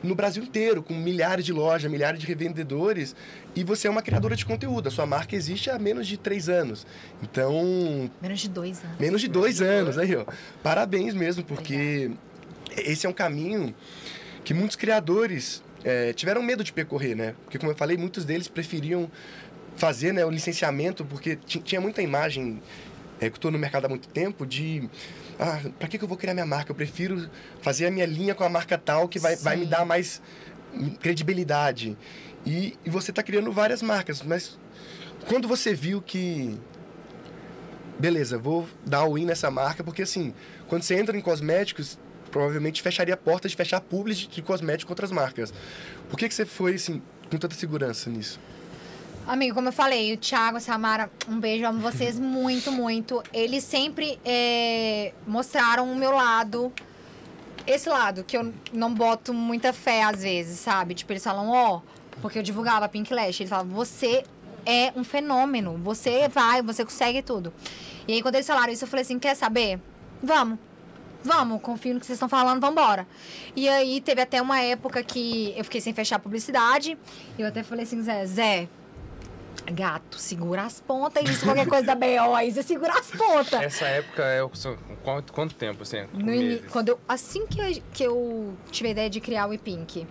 no 0.03 0.15
Brasil 0.15 0.43
inteiro, 0.43 0.83
com 0.83 0.95
milhares 0.95 1.45
de 1.45 1.53
lojas, 1.53 1.91
milhares 1.91 2.21
de 2.21 2.27
revendedores, 2.27 3.15
e 3.55 3.65
você 3.65 3.89
é 3.89 3.91
uma 3.91 4.03
criadora 4.03 4.37
de 4.37 4.45
conteúdo. 4.47 4.89
A 4.89 4.91
sua 4.91 5.07
marca 5.07 5.35
existe 5.35 5.69
há 5.71 5.79
menos 5.79 6.07
de 6.07 6.17
três 6.17 6.49
anos. 6.49 6.87
Então, 7.23 8.11
Menos 8.23 8.41
de 8.41 8.49
dois 8.49 8.83
anos. 8.85 8.99
Menos 8.99 9.21
de 9.21 9.29
dois 9.29 9.61
anos, 9.61 9.99
aí, 9.99 10.15
ó. 10.17 10.25
Parabéns 10.63 11.15
mesmo, 11.15 11.43
porque 11.45 12.11
esse 12.77 13.07
é 13.07 13.09
um 13.11 13.13
caminho 13.13 13.75
que 14.45 14.55
muitos 14.55 14.77
criadores 14.77 15.63
é, 15.85 16.13
tiveram 16.13 16.43
medo 16.43 16.63
de 16.63 16.73
percorrer, 16.73 17.15
né? 17.17 17.35
Porque, 17.45 17.59
como 17.59 17.73
eu 17.73 17.77
falei, 17.77 17.97
muitos 17.97 18.25
deles 18.25 18.47
preferiam 18.49 19.11
fazer 19.77 20.13
né, 20.13 20.25
o 20.25 20.31
licenciamento, 20.31 21.05
porque 21.05 21.37
ti- 21.37 21.61
tinha 21.61 21.81
muita 21.81 22.03
imagem, 22.03 22.63
é, 23.21 23.27
que 23.29 23.35
eu 23.35 23.37
estou 23.37 23.51
no 23.51 23.59
mercado 23.59 23.87
há 23.87 23.89
muito 23.89 24.09
tempo, 24.09 24.47
de... 24.47 24.89
Ah, 25.39 25.59
pra 25.79 25.89
que, 25.89 25.97
que 25.97 26.05
eu 26.05 26.09
vou 26.09 26.19
criar 26.19 26.35
minha 26.35 26.45
marca? 26.45 26.71
Eu 26.71 26.75
prefiro 26.77 27.29
fazer 27.63 27.87
a 27.87 27.91
minha 27.91 28.05
linha 28.05 28.35
com 28.35 28.45
a 28.45 28.49
marca 28.49 28.77
tal, 28.77 29.09
que 29.09 29.19
vai, 29.19 29.37
vai 29.37 29.57
me 29.57 29.65
dar 29.65 29.87
mais 29.87 30.21
credibilidade. 31.01 31.97
E, 32.45 32.77
e 32.85 32.91
você 32.91 33.11
está 33.11 33.23
criando 33.23 33.53
várias 33.53 33.83
marcas, 33.83 34.23
mas 34.23 34.59
quando 35.29 35.47
você 35.47 35.75
viu 35.75 36.01
que 36.01 36.59
beleza, 37.99 38.39
vou 38.39 38.67
dar 38.85 39.05
o 39.05 39.15
win 39.15 39.27
nessa 39.27 39.51
marca, 39.51 39.85
porque 39.85 40.03
assim, 40.03 40.33
quando 40.67 40.83
você 40.83 40.99
entra 40.99 41.17
em 41.17 41.21
cosméticos, 41.21 41.99
provavelmente 42.31 42.81
fecharia 42.81 43.15
a 43.15 43.17
porta 43.17 43.49
de 43.49 43.55
fechar 43.55 43.81
publi 43.81 44.15
de, 44.15 44.27
de 44.27 44.43
cosméticos 44.43 44.85
com 44.87 44.93
outras 44.93 45.13
marcas. 45.13 45.53
Por 46.09 46.19
que, 46.19 46.29
que 46.29 46.35
você 46.35 46.47
foi, 46.47 46.75
assim, 46.75 47.03
com 47.31 47.37
tanta 47.37 47.55
segurança 47.55 48.09
nisso? 48.09 48.41
Amigo, 49.27 49.55
como 49.55 49.69
eu 49.69 49.73
falei, 49.73 50.15
o 50.15 50.17
Thiago, 50.17 50.57
a 50.57 50.61
Samara, 50.61 51.11
um 51.29 51.39
beijo, 51.39 51.65
amo 51.67 51.81
vocês 51.81 52.19
muito, 52.19 52.73
muito. 52.73 53.23
Eles 53.33 53.65
sempre 53.65 54.19
é, 54.25 55.13
mostraram 55.27 55.91
o 55.93 55.95
meu 55.95 56.13
lado, 56.13 56.73
esse 57.67 57.89
lado, 57.89 58.25
que 58.25 58.37
eu 58.37 58.53
não 58.73 58.93
boto 58.95 59.35
muita 59.35 59.73
fé 59.73 60.03
às 60.03 60.23
vezes, 60.23 60.59
sabe? 60.59 60.95
Tipo, 60.95 61.13
eles 61.13 61.23
falam, 61.23 61.49
ó, 61.51 61.81
porque 62.21 62.39
eu 62.39 62.43
divulgava 62.43 62.89
Pink 62.89 63.13
Lash, 63.13 63.41
eles 63.41 63.51
falavam, 63.51 63.73
você 63.73 64.25
é 64.67 64.93
um 64.97 65.05
fenômeno, 65.05 65.79
você 65.83 66.29
vai, 66.29 66.63
você 66.63 66.85
consegue 66.85 67.23
tudo. 67.23 67.53
E 68.07 68.15
aí, 68.15 68.23
quando 68.23 68.35
eles 68.35 68.47
falaram 68.47 68.73
isso, 68.73 68.85
eu 68.85 68.89
falei 68.89 69.03
assim, 69.03 69.19
quer 69.19 69.35
saber? 69.35 69.81
Vamos. 70.23 70.59
Vamos, 71.23 71.61
confio 71.61 71.93
no 71.95 72.01
que 72.01 72.07
vocês 72.07 72.17
estão 72.17 72.29
falando, 72.29 72.61
vambora. 72.61 73.07
E 73.55 73.69
aí, 73.69 74.01
teve 74.01 74.23
até 74.23 74.41
uma 74.41 74.61
época 74.61 75.03
que 75.03 75.53
eu 75.57 75.65
fiquei 75.65 75.81
sem 75.81 75.93
fechar 75.93 76.17
a 76.17 76.19
publicidade. 76.19 76.97
E 77.39 77.43
eu 77.43 77.49
até 77.49 77.63
falei 77.63 77.85
assim, 77.85 78.03
Zé, 78.03 78.25
Zé, 78.25 78.69
Gato, 79.67 80.19
segura 80.19 80.63
as 80.63 80.81
pontas. 80.81 81.29
Isso, 81.29 81.45
qualquer 81.45 81.67
coisa 81.67 81.87
da 81.87 81.95
BO 81.95 82.35
aí, 82.35 82.51
você 82.51 82.63
segura 82.63 82.99
as 82.99 83.11
pontas. 83.11 83.61
Essa 83.61 83.85
época 83.87 84.25
é 84.25 84.41
quanto, 85.05 85.33
quanto 85.33 85.55
tempo, 85.55 85.83
assim? 85.83 86.07
No 86.13 86.71
quando 86.71 86.89
eu, 86.91 87.01
assim 87.07 87.47
que 87.47 87.61
eu, 87.61 87.83
que 87.93 88.03
eu 88.03 88.57
tive 88.71 88.89
a 88.89 88.93
ideia 88.93 89.11
de 89.11 89.21
criar 89.21 89.47
o 89.47 89.53
ePink. 89.53 90.07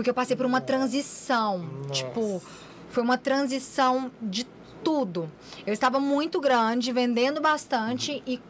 Porque 0.00 0.08
eu 0.08 0.14
passei 0.14 0.34
por 0.34 0.46
uma 0.46 0.62
transição. 0.62 1.68
Tipo, 1.90 2.42
foi 2.88 3.02
uma 3.02 3.18
transição 3.18 4.10
de 4.22 4.46
tudo. 4.82 5.30
Eu 5.66 5.74
estava 5.74 6.00
muito 6.00 6.40
grande, 6.40 6.90
vendendo 6.90 7.38
bastante 7.38 8.22
e 8.26 8.40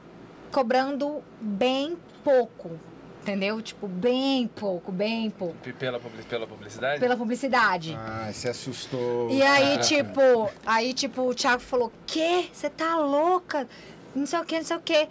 cobrando 0.52 1.20
bem 1.40 1.98
pouco. 2.22 2.78
Entendeu? 3.22 3.60
Tipo, 3.60 3.88
bem 3.88 4.46
pouco, 4.46 4.92
bem 4.92 5.28
pouco. 5.28 5.56
Pela, 5.76 5.98
pela 6.28 6.46
publicidade? 6.46 7.00
Pela 7.00 7.16
publicidade. 7.16 7.98
Ah, 7.98 8.30
se 8.32 8.48
assustou. 8.48 9.28
E 9.28 9.42
aí, 9.42 9.74
Ah, 9.74 9.78
tipo, 9.78 10.48
aí, 10.64 10.94
tipo, 10.94 11.22
o 11.22 11.34
Thiago 11.34 11.60
falou, 11.60 11.92
quê? 12.06 12.48
Você 12.52 12.70
tá 12.70 12.96
louca? 12.96 13.66
Não 14.14 14.24
sei 14.24 14.38
o 14.38 14.44
quê, 14.44 14.58
não 14.58 14.64
sei 14.64 14.76
o 14.76 14.80
quê. 14.80 15.08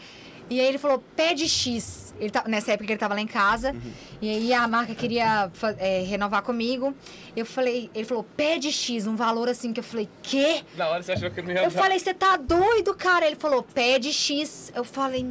E 0.50 0.60
aí 0.60 0.66
ele 0.66 0.78
falou, 0.78 1.04
pede 1.16 1.48
X. 1.48 2.14
Ele 2.20 2.32
tá, 2.32 2.44
nessa 2.48 2.74
época 2.74 2.92
ele 2.92 3.00
tava 3.00 3.14
lá 3.14 3.22
em 3.22 3.28
casa. 3.28 3.74
E 4.22 4.30
aí 4.30 4.54
a 4.54 4.68
marca 4.68 4.94
queria 4.96 5.50
é, 5.78 6.02
renovar 6.02 6.42
comigo. 6.42 6.94
Eu 7.36 7.46
falei, 7.46 7.90
ele 7.94 8.06
falou, 8.06 8.26
pede 8.36 8.72
X, 8.72 9.08
um 9.08 9.16
valor 9.16 9.48
assim 9.48 9.72
que 9.72 9.80
eu 9.80 9.84
falei, 9.84 10.10
quê? 10.22 10.64
Na 10.76 10.90
hora 10.90 11.04
você 11.04 11.14
achou 11.14 11.30
que 11.32 11.42
não 11.42 11.52
ia 11.52 11.64
Eu 11.64 11.72
falei, 11.72 12.00
você 12.00 12.14
tá 12.14 12.36
doido, 12.36 12.94
cara? 12.94 13.26
Ele 13.26 13.36
falou, 13.36 13.64
pede 13.64 14.12
X. 14.12 14.72
Eu 14.76 14.84
falei, 14.84 15.28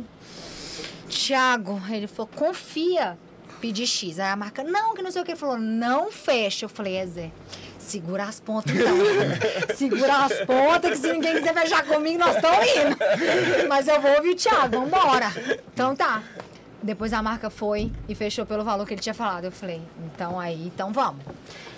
Tiago, 1.09 1.81
ele 1.91 2.07
falou, 2.07 2.31
confia, 2.35 3.19
pedi 3.61 3.87
X. 3.87 4.19
Aí 4.19 4.31
a 4.31 4.37
marca, 4.37 4.62
não, 4.62 4.95
que 4.95 5.03
não 5.03 5.11
sei 5.11 5.21
o 5.21 5.25
que. 5.25 5.33
Ele 5.33 5.39
falou, 5.39 5.59
não 5.59 6.11
fecha. 6.12 6.64
Eu 6.64 6.69
falei, 6.69 6.95
é 6.97 7.07
Zé, 7.07 7.31
segura 7.89 8.24
as 8.24 8.39
pontas 8.39 8.74
então. 8.74 8.97
segura 9.74 10.24
as 10.24 10.32
pontas, 10.41 10.91
que 10.93 10.97
se 10.99 11.12
ninguém 11.12 11.36
quiser 11.36 11.55
fechar 11.55 11.84
comigo, 11.86 12.18
nós 12.18 12.36
estamos 12.36 12.66
indo. 12.68 13.68
Mas 13.68 13.89
eu 13.89 14.01
vou 14.01 14.11
ouvir 14.16 14.30
o 14.30 14.36
Thiago, 14.36 14.80
vambora. 14.80 15.32
Então 15.72 15.97
tá. 15.97 16.22
Depois 16.80 17.12
a 17.12 17.20
marca 17.20 17.51
foi 17.51 17.91
e 18.09 18.14
fechou 18.14 18.47
pelo 18.47 18.62
valor 18.62 18.86
que 18.86 18.95
ele 18.95 19.01
tinha 19.01 19.14
falado. 19.14 19.45
Eu 19.45 19.51
falei, 19.51 19.82
então 20.05 20.39
aí, 20.39 20.66
então 20.66 20.93
vamos. 20.93 21.24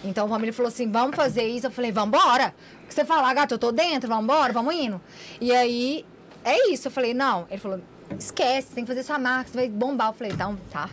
Então 0.05 0.29
vamos. 0.29 0.43
Ele 0.43 0.53
falou 0.53 0.69
assim, 0.69 0.91
vamos 0.91 1.17
fazer 1.17 1.45
isso. 1.45 1.69
Eu 1.69 1.71
falei, 1.71 1.91
vambora. 1.91 2.55
O 2.85 2.87
que 2.87 2.95
você 2.95 3.05
falar, 3.05 3.33
gato, 3.33 3.55
eu 3.55 3.59
tô 3.59 3.73
dentro, 3.73 4.09
vambora, 4.09 4.53
vamos 4.53 4.75
indo. 4.75 5.01
E 5.41 5.53
aí, 5.53 6.05
é 6.45 6.71
isso. 6.71 6.89
Eu 6.89 6.93
falei, 6.93 7.15
não. 7.15 7.47
Ele 7.51 7.59
falou, 7.59 7.81
esquece, 8.19 8.75
tem 8.75 8.85
que 8.85 8.89
fazer 8.89 9.03
sua 9.03 9.19
marca, 9.19 9.51
você 9.51 9.57
vai 9.57 9.69
bombar. 9.69 10.09
Eu 10.09 10.13
falei, 10.13 10.33
então, 10.33 10.59
tá. 10.71 10.91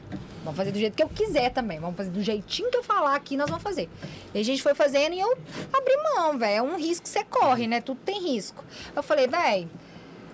Vamos 0.48 0.58
fazer 0.60 0.72
do 0.72 0.80
jeito 0.80 0.96
que 0.96 1.04
eu 1.04 1.10
quiser 1.10 1.50
também. 1.52 1.78
Vamos 1.78 1.98
fazer 1.98 2.10
do 2.10 2.24
jeitinho 2.24 2.72
que 2.72 2.78
eu 2.78 2.84
falar 2.84 3.16
aqui, 3.16 3.36
nós 3.36 3.50
vamos 3.50 3.62
fazer. 3.62 3.90
E 4.34 4.40
a 4.40 4.44
gente 4.44 4.64
foi 4.64 4.74
fazendo 4.74 5.14
e 5.14 5.20
eu 5.20 5.38
abri 5.74 5.98
mão, 6.16 6.38
velho. 6.38 6.56
É 6.58 6.62
um 6.62 6.78
risco 6.78 7.04
que 7.04 7.10
você 7.10 7.24
corre, 7.26 7.68
né? 7.68 7.82
Tudo 7.82 8.00
tem 8.06 8.22
risco. 8.32 8.64
Eu 8.96 9.04
falei, 9.04 9.28
velho, 9.28 9.70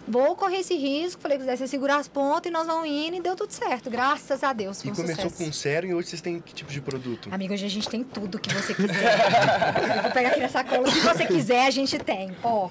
vou 0.07 0.35
correr 0.35 0.57
esse 0.57 0.75
risco. 0.75 1.19
Falei 1.19 1.39
que 1.39 1.43
você 1.43 1.67
segurar 1.67 1.97
as 1.97 2.07
pontas 2.07 2.47
e 2.49 2.53
nós 2.53 2.67
vamos 2.67 2.87
indo 2.87 3.15
e 3.15 3.21
deu 3.21 3.35
tudo 3.35 3.49
certo. 3.51 3.89
Graças 3.89 4.43
a 4.43 4.53
Deus. 4.53 4.81
Foi 4.83 4.89
E 4.89 4.91
um 4.93 4.95
começou 4.95 5.23
sucesso. 5.31 5.43
com 5.45 5.51
sério 5.51 5.89
e 5.89 5.93
hoje 5.95 6.09
vocês 6.09 6.21
têm 6.21 6.39
que 6.39 6.53
tipo 6.53 6.71
de 6.71 6.79
produto? 6.79 7.29
Amigo, 7.31 7.51
hoje 7.55 7.65
a 7.65 7.69
gente 7.69 7.89
tem 7.89 8.03
tudo 8.03 8.37
que 8.37 8.53
você 8.53 8.75
quiser. 8.75 10.01
vou 10.03 10.11
pegar 10.11 10.29
aqui 10.29 10.39
na 10.41 10.49
sacola. 10.49 10.87
O 10.87 10.91
que 10.91 10.99
você 10.99 11.25
quiser, 11.25 11.65
a 11.65 11.71
gente 11.71 11.97
tem. 11.97 12.35
Ó, 12.43 12.69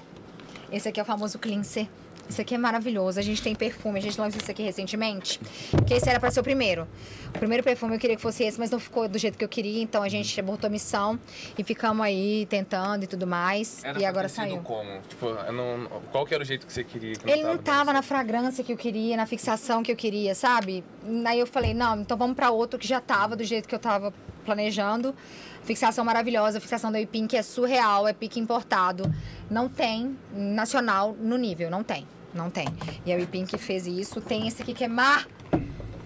esse 0.71 0.87
aqui 0.87 0.97
é 0.97 1.03
o 1.03 1.05
famoso 1.05 1.37
cleanser. 1.37 1.87
Isso 2.33 2.41
aqui 2.41 2.55
é 2.55 2.57
maravilhoso. 2.57 3.19
A 3.19 3.21
gente 3.21 3.43
tem 3.43 3.53
perfume. 3.53 3.99
A 3.99 4.01
gente 4.01 4.19
lançou 4.19 4.41
isso 4.41 4.49
aqui 4.49 4.63
recentemente. 4.63 5.39
Que 5.85 5.93
esse 5.93 6.09
era 6.09 6.19
para 6.19 6.31
ser 6.31 6.39
o 6.39 6.43
primeiro. 6.43 6.87
O 7.27 7.37
primeiro 7.37 7.63
perfume 7.63 7.93
eu 7.93 7.99
queria 7.99 8.15
que 8.15 8.21
fosse 8.23 8.43
esse, 8.43 8.59
mas 8.59 8.71
não 8.71 8.79
ficou 8.79 9.07
do 9.07 9.19
jeito 9.19 9.37
que 9.37 9.43
eu 9.43 9.47
queria. 9.49 9.83
Então 9.83 10.01
a 10.01 10.09
gente 10.09 10.39
abortou 10.39 10.67
a 10.67 10.71
missão 10.71 11.19
e 11.55 11.63
ficamos 11.63 12.03
aí 12.03 12.47
tentando 12.49 13.03
e 13.03 13.07
tudo 13.07 13.27
mais. 13.27 13.83
Era 13.83 13.99
e 14.01 14.05
agora 14.05 14.27
saiu. 14.27 14.57
como? 14.63 14.99
Tipo, 15.07 15.27
não, 15.51 16.01
qual 16.11 16.25
que 16.25 16.33
era 16.33 16.41
o 16.41 16.45
jeito 16.45 16.65
que 16.65 16.73
você 16.73 16.83
queria? 16.83 17.13
que 17.13 17.29
Ele 17.29 17.43
não 17.43 17.55
tava 17.55 17.93
na 17.93 18.01
fragrância 18.01 18.63
que 18.63 18.73
eu 18.73 18.77
queria, 18.77 19.15
na 19.15 19.27
fixação 19.27 19.83
que 19.83 19.91
eu 19.91 19.95
queria, 19.95 20.33
sabe? 20.33 20.83
Aí 21.27 21.39
eu 21.39 21.45
falei, 21.45 21.75
não, 21.75 22.01
então 22.01 22.17
vamos 22.17 22.35
pra 22.35 22.49
outro 22.49 22.79
que 22.79 22.87
já 22.87 22.99
tava 22.99 23.35
do 23.35 23.43
jeito 23.43 23.69
que 23.69 23.75
eu 23.75 23.79
tava 23.79 24.11
planejando. 24.43 25.15
Fixação 25.63 26.03
maravilhosa, 26.03 26.59
fixação 26.59 26.91
da 26.91 26.99
Ipink 26.99 27.37
é 27.37 27.41
surreal, 27.41 28.07
é 28.07 28.11
pique 28.11 28.39
importado. 28.39 29.03
Não 29.49 29.69
tem 29.69 30.17
nacional 30.33 31.15
no 31.17 31.37
nível, 31.37 31.69
não 31.69 31.83
tem, 31.83 32.05
não 32.33 32.49
tem. 32.49 32.67
E 33.05 33.11
a 33.11 33.19
Ipink 33.19 33.57
fez 33.57 33.87
isso. 33.87 34.21
Tem 34.21 34.47
esse 34.47 34.61
aqui 34.61 34.73
que 34.73 34.83
é 34.83 34.87
Mar 34.87 35.27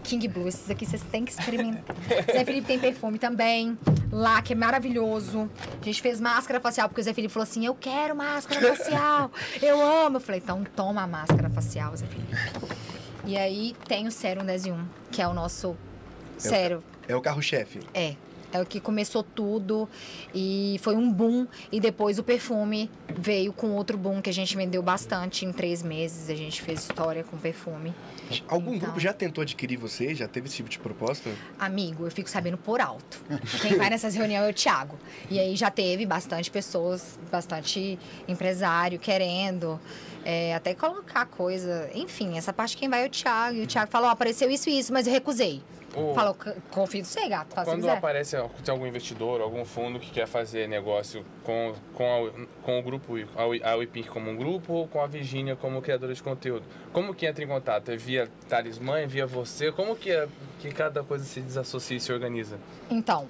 King 0.08 0.26
Blue, 0.30 0.48
esses 0.48 0.70
aqui 0.70 0.86
vocês 0.86 1.04
têm 1.04 1.26
que 1.26 1.32
experimentar. 1.32 1.96
Zé 2.32 2.46
Felipe 2.46 2.66
tem 2.66 2.80
perfume 2.80 3.20
também, 3.20 3.78
lá, 4.10 4.42
que 4.42 4.54
é 4.54 4.56
maravilhoso. 4.56 5.50
A 5.82 5.84
gente 5.84 6.02
fez 6.02 6.22
máscara 6.22 6.62
facial, 6.62 6.88
porque 6.88 7.02
o 7.02 7.04
Zé 7.04 7.14
Felipe 7.14 7.34
falou 7.34 7.44
assim: 7.44 7.66
Eu 7.66 7.76
quero 7.76 8.16
máscara 8.16 8.74
facial, 8.76 9.30
eu 9.62 9.82
amo. 9.82 10.18
Eu 10.18 10.22
falei: 10.22 10.40
Então 10.42 10.64
toma 10.76 11.02
a 11.02 11.08
máscara 11.08 11.50
facial, 11.50 11.96
Zé 11.96 12.06
Felipe. 12.06 12.34
E 13.26 13.38
aí 13.38 13.76
tem 13.86 14.08
o 14.08 14.12
Sérum 14.12 14.46
10 14.46 14.66
em 14.68 14.72
1, 14.72 14.86
que 15.12 15.22
é 15.22 15.28
o 15.28 15.34
nosso 15.34 15.76
sérum. 16.38 16.82
É 17.06 17.16
o 17.16 17.22
carro-chefe. 17.22 17.82
É. 17.94 18.16
É 18.52 18.62
o 18.62 18.66
que 18.66 18.80
começou 18.80 19.24
tudo 19.24 19.90
e 20.34 20.78
foi 20.82 20.96
um 20.96 21.12
boom. 21.12 21.46
E 21.72 21.80
depois 21.80 22.18
o 22.18 22.24
perfume 22.24 22.90
veio 23.18 23.52
com 23.52 23.72
outro 23.72 23.98
boom 23.98 24.22
que 24.22 24.30
a 24.30 24.34
gente 24.34 24.56
vendeu 24.56 24.82
bastante 24.82 25.46
em 25.46 25.52
três 25.52 25.84
meses. 25.84 26.30
A 26.30 26.36
gente 26.36 26.62
fez 26.62 26.82
história 26.82 27.24
com 27.24 27.38
perfume. 27.38 27.94
Algum 28.48 28.74
Então. 28.76 28.88
grupo 28.88 29.00
já 29.00 29.12
tentou 29.14 29.42
adquirir 29.42 29.78
você? 29.78 30.16
Já 30.16 30.28
teve 30.28 30.48
esse 30.48 30.58
tipo 30.58 30.70
de 30.70 30.80
proposta? 30.80 31.30
Amigo, 31.60 32.06
eu 32.06 32.12
fico 32.12 32.30
sabendo 32.30 32.58
por 32.58 32.80
alto. 32.82 33.22
Quem 33.62 33.76
vai 33.78 33.90
nessas 33.90 34.16
reuniões 34.16 34.48
é 34.48 34.50
o 34.50 34.54
Thiago. 34.54 34.98
E 35.30 35.40
aí 35.40 35.56
já 35.56 35.70
teve 35.70 36.06
bastante 36.06 36.50
pessoas, 36.50 37.20
bastante 37.32 38.00
empresário 38.28 38.98
querendo 39.00 39.80
é, 40.24 40.54
até 40.56 40.74
colocar 40.74 41.26
coisa. 41.26 41.90
Enfim, 41.94 42.38
essa 42.38 42.52
parte 42.54 42.76
quem 42.78 42.88
vai 42.90 43.04
é 43.04 43.08
o 43.08 43.10
Thiago. 43.10 43.58
E 43.58 43.64
o 43.64 43.68
Thiago 43.68 43.92
falou: 43.92 44.08
ó, 44.10 44.12
apareceu 44.12 44.50
isso 44.50 44.70
e 44.70 44.80
isso, 44.80 44.92
mas 44.94 45.06
eu 45.08 45.14
recusei. 45.14 45.62
O- 45.98 46.14
Falou: 46.14 46.36
"C- 46.42 46.56
confio 46.72 47.04
no 47.04 47.30
gato. 47.30 47.56
Que 47.56 47.64
Quando 47.64 47.90
aparece 47.90 48.36
algum 48.70 48.86
investidor, 48.86 49.42
algum 49.42 49.66
fundo 49.66 50.00
que 50.00 50.12
quer 50.12 50.28
fazer 50.28 50.68
negócio 50.68 51.26
com, 51.44 51.74
com, 51.94 52.06
a- 52.28 52.46
com 52.64 52.80
o 52.80 52.84
grupo, 52.84 53.14
a, 53.36 53.46
Wi- 53.46 53.62
a 53.64 53.76
WePink 53.76 54.08
como 54.10 54.30
um 54.30 54.36
grupo 54.36 54.74
ou 54.74 54.88
com 54.88 55.02
a 55.02 55.08
Virginia 55.08 55.56
como 55.56 55.82
criadora 55.82 56.14
de 56.14 56.22
conteúdo, 56.22 56.64
como 56.94 57.14
que 57.16 57.26
entra 57.26 57.44
em 57.44 57.48
contato? 57.48 57.90
É 57.92 57.96
via 57.98 58.30
talismã, 58.48 59.00
é 59.00 59.08
via 59.08 59.26
você? 59.26 59.72
Como 59.72 59.96
que, 59.96 60.12
é, 60.12 60.28
que 60.60 60.70
cada 60.72 61.04
coisa 61.04 61.26
se 61.26 61.42
desassocia 61.42 61.98
e 61.98 62.00
se 62.00 62.12
organiza? 62.14 62.58
Então, 62.92 63.28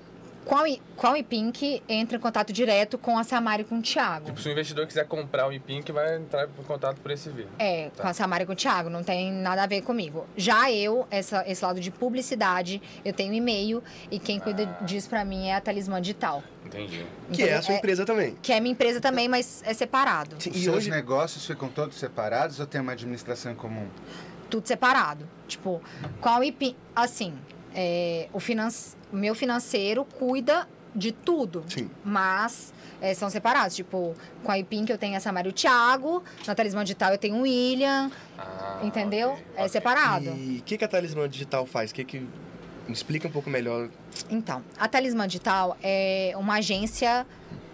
com 0.48 0.56
a, 0.56 0.70
I- 0.70 0.82
com 0.96 1.08
a 1.08 1.24
Pink 1.24 1.84
entra 1.90 2.18
em 2.18 2.20
contato 2.20 2.54
direto 2.54 2.98
com 2.98 3.18
a 3.18 3.24
Samara 3.24 3.62
e 3.62 3.66
com 3.66 3.80
o 3.80 3.82
Thiago. 3.82 4.28
Tipo, 4.28 4.40
se 4.42 4.48
o 4.50 4.52
investidor 4.52 4.88
quiser 4.88 5.06
comprar 5.06 5.46
o 5.46 5.50
WePink, 5.50 5.92
vai 5.92 6.18
entrar 6.18 6.46
em 6.48 6.64
contato 6.64 6.98
por 7.02 7.12
esse 7.12 7.30
via. 7.30 7.48
É, 7.60 7.90
Tá. 7.90 8.04
com 8.04 8.08
a 8.10 8.14
Samara 8.14 8.44
e 8.44 8.46
com 8.46 8.54
o 8.54 8.56
Thiago, 8.56 8.90
não 8.90 9.04
tem 9.04 9.32
nada 9.32 9.64
a 9.64 9.68
ver 9.68 9.82
comigo. 9.82 10.26
Já 10.38 10.72
eu, 10.72 11.06
essa, 11.12 11.44
esse 11.48 11.64
lado 11.64 11.80
de 11.80 11.92
publicidade, 11.92 12.82
eu 13.04 13.12
tenho 13.14 13.34
e-mail 13.34 13.84
e 14.10 14.18
quem 14.20 14.40
cuida 14.40 14.66
disso 14.82 15.10
pra 15.10 15.24
mim 15.26 15.48
é 15.48 15.56
a 15.56 15.62
Talismã 15.62 16.02
Digital. 16.02 16.42
Entendi. 16.66 17.06
Que 17.32 17.44
é 17.44 17.56
a 17.56 17.62
sua 17.62 17.76
empresa 17.76 18.06
também. 18.06 18.36
Que 18.42 18.52
é 18.54 18.60
minha 18.60 18.72
empresa 18.72 19.00
também, 19.02 19.28
mas 19.28 19.62
é 19.66 19.74
separado. 19.74 20.36
Sim, 20.40 20.52
Os 20.52 20.64
e 20.66 20.70
hoje, 20.70 20.90
negócios 20.90 21.46
ficam 21.46 21.70
todos 21.70 21.98
separados 21.98 22.60
ou 22.60 22.66
tem 22.66 22.80
uma 22.82 22.92
administração 22.94 23.52
em 23.52 23.56
comum? 23.56 23.88
Tudo 24.50 24.68
separado. 24.68 25.28
Tipo, 25.48 25.82
qual 26.22 26.44
IP. 26.44 26.76
Assim, 26.96 27.34
é, 27.76 28.28
o 28.34 28.40
finan 28.40 28.70
o 29.12 29.16
meu 29.16 29.34
financeiro 29.36 30.06
cuida 30.06 30.68
de 30.96 31.12
tudo. 31.12 31.64
Sim. 31.68 31.90
Mas 32.04 32.74
é, 33.02 33.14
são 33.14 33.30
separados. 33.30 33.76
Tipo, 33.76 34.16
com 34.44 34.52
a 34.52 34.58
IPIN 34.58 34.86
que 34.86 34.92
eu 34.92 34.98
tenho 34.98 35.16
a 35.16 35.20
Samara 35.20 35.48
e 35.48 35.52
o 35.52 35.54
Thiago, 35.54 36.24
na 36.46 36.56
Talismã 36.56 36.84
Digital 36.84 37.12
eu 37.12 37.18
tenho 37.18 37.36
o 37.36 37.42
William. 37.42 38.10
Ah, 38.38 38.80
entendeu? 38.84 39.32
ok, 39.32 39.44
É 39.56 39.60
ok. 39.60 39.70
separado. 39.70 40.26
E 40.26 40.58
o 40.60 40.64
que, 40.64 40.78
que 40.78 40.84
a 40.84 40.88
Talismã 40.88 41.28
Digital 41.30 41.66
faz? 41.66 41.92
Que 41.92 42.04
que... 42.04 42.26
Me 42.88 42.94
explica 42.94 43.28
um 43.28 43.32
pouco 43.32 43.50
melhor. 43.50 43.90
Então, 44.30 44.64
a 44.80 44.88
Talismã 44.88 45.28
Digital 45.28 45.76
é 45.84 46.32
uma 46.38 46.56
agência 46.56 47.28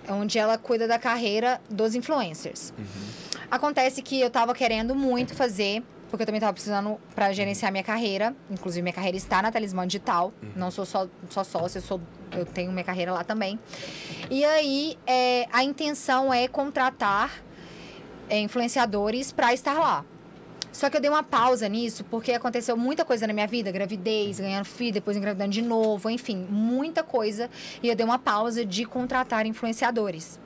onde 0.09 0.39
ela 0.39 0.57
cuida 0.57 0.87
da 0.87 0.97
carreira 0.97 1.61
dos 1.69 1.93
influencers. 1.93 2.73
Acontece 3.51 4.01
que 4.01 4.19
eu 4.19 4.29
tava 4.31 4.55
querendo 4.55 4.95
muito 4.95 5.35
fazer, 5.35 5.83
porque 6.13 6.21
eu 6.21 6.27
também 6.27 6.39
tava 6.39 6.53
precisando 6.53 6.99
para 7.15 7.33
gerenciar 7.33 7.71
minha 7.71 7.83
carreira. 7.83 8.35
Inclusive, 8.47 8.83
minha 8.83 8.93
carreira 8.93 9.17
está 9.17 9.41
na 9.41 9.51
Talismã 9.51 9.87
Digital. 9.87 10.31
Não 10.55 10.69
sou 10.69 10.85
só, 10.85 11.07
só 11.27 11.43
sócia, 11.43 11.79
eu, 11.79 11.81
sou, 11.81 11.99
eu 12.31 12.45
tenho 12.45 12.71
minha 12.71 12.83
carreira 12.83 13.11
lá 13.11 13.23
também. 13.23 13.59
E 14.29 14.45
aí, 14.45 14.95
é, 15.07 15.47
a 15.51 15.63
intenção 15.63 16.31
é 16.31 16.47
contratar 16.47 17.41
é, 18.29 18.39
influenciadores 18.39 19.31
para 19.31 19.55
estar 19.55 19.73
lá. 19.73 20.05
Só 20.71 20.87
que 20.87 20.97
eu 20.97 21.01
dei 21.01 21.09
uma 21.09 21.23
pausa 21.23 21.67
nisso, 21.67 22.03
porque 22.03 22.31
aconteceu 22.33 22.77
muita 22.77 23.03
coisa 23.03 23.25
na 23.25 23.33
minha 23.33 23.47
vida, 23.47 23.71
gravidez, 23.71 24.39
ganhando 24.39 24.65
filho, 24.65 24.93
depois 24.93 25.17
engravidando 25.17 25.49
de 25.49 25.63
novo, 25.63 26.11
enfim, 26.11 26.45
muita 26.47 27.01
coisa. 27.01 27.49
E 27.81 27.89
eu 27.89 27.95
dei 27.95 28.05
uma 28.05 28.19
pausa 28.19 28.63
de 28.63 28.85
contratar 28.85 29.47
influenciadores. 29.47 30.39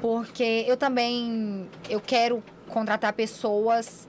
Porque 0.00 0.64
eu 0.68 0.76
também, 0.76 1.68
eu 1.88 2.00
quero 2.00 2.40
contratar 2.68 3.12
pessoas 3.12 4.06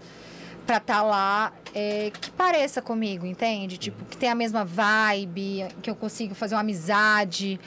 para 0.71 0.77
estar 0.77 1.01
lá 1.01 1.51
é, 1.75 2.11
que 2.11 2.31
pareça 2.31 2.81
comigo, 2.81 3.25
entende? 3.25 3.77
Tipo, 3.77 4.05
que 4.05 4.15
tenha 4.15 4.31
a 4.31 4.35
mesma 4.35 4.63
vibe, 4.63 5.67
que 5.81 5.89
eu 5.89 5.95
consiga 5.95 6.33
fazer 6.33 6.55
uma 6.55 6.61
amizade, 6.61 7.59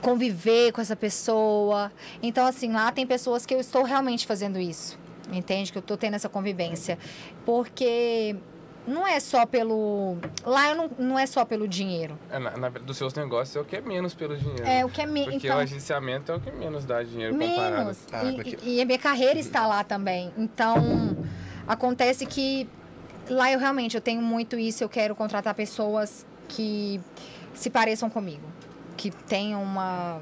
conviver 0.00 0.72
com 0.72 0.80
essa 0.80 0.96
pessoa. 0.96 1.92
Então, 2.22 2.46
assim, 2.46 2.72
lá 2.72 2.90
tem 2.90 3.06
pessoas 3.06 3.44
que 3.44 3.52
eu 3.54 3.60
estou 3.60 3.82
realmente 3.82 4.26
fazendo 4.26 4.58
isso. 4.58 4.98
Entende? 5.30 5.70
Que 5.72 5.76
eu 5.78 5.80
estou 5.80 5.96
tendo 5.96 6.14
essa 6.14 6.28
convivência. 6.28 6.98
Porque 7.44 8.34
não 8.86 9.06
é 9.06 9.20
só 9.20 9.44
pelo. 9.46 10.16
Lá 10.44 10.70
eu 10.70 10.74
não, 10.74 10.90
não 10.98 11.18
é 11.18 11.26
só 11.26 11.44
pelo 11.44 11.68
dinheiro. 11.68 12.18
É, 12.30 12.38
na, 12.38 12.56
na, 12.56 12.68
dos 12.70 12.96
seus 12.96 13.12
negócios 13.14 13.54
é 13.56 13.60
o 13.60 13.64
que 13.64 13.76
é 13.76 13.80
menos 13.82 14.14
pelo 14.14 14.36
dinheiro. 14.36 14.64
É 14.66 14.84
o 14.84 14.88
que 14.88 15.00
é 15.02 15.06
me... 15.06 15.24
Porque 15.24 15.46
então, 15.46 15.58
o 15.58 15.60
agenciamento 15.60 16.32
é 16.32 16.34
o 16.36 16.40
que 16.40 16.50
menos 16.50 16.84
dá 16.86 17.02
dinheiro 17.02 17.36
comparado. 17.38 17.76
Menos. 17.76 17.98
Ah, 18.10 18.24
E- 18.24 18.34
porque- 18.34 18.58
e, 18.62 18.76
e 18.76 18.80
a 18.80 18.84
minha 18.86 18.98
carreira 18.98 19.38
está 19.38 19.66
lá 19.66 19.84
também. 19.84 20.32
Então, 20.36 20.76
acontece 21.66 22.26
que 22.26 22.68
lá 23.28 23.50
eu 23.52 23.58
realmente 23.58 23.94
eu 23.94 24.00
tenho 24.00 24.22
muito 24.22 24.58
isso. 24.58 24.82
Eu 24.82 24.88
quero 24.88 25.14
contratar 25.14 25.54
pessoas 25.54 26.26
que 26.48 27.00
se 27.54 27.70
pareçam 27.70 28.08
comigo, 28.10 28.46
que 28.96 29.10
tenham 29.10 29.62
uma, 29.62 30.20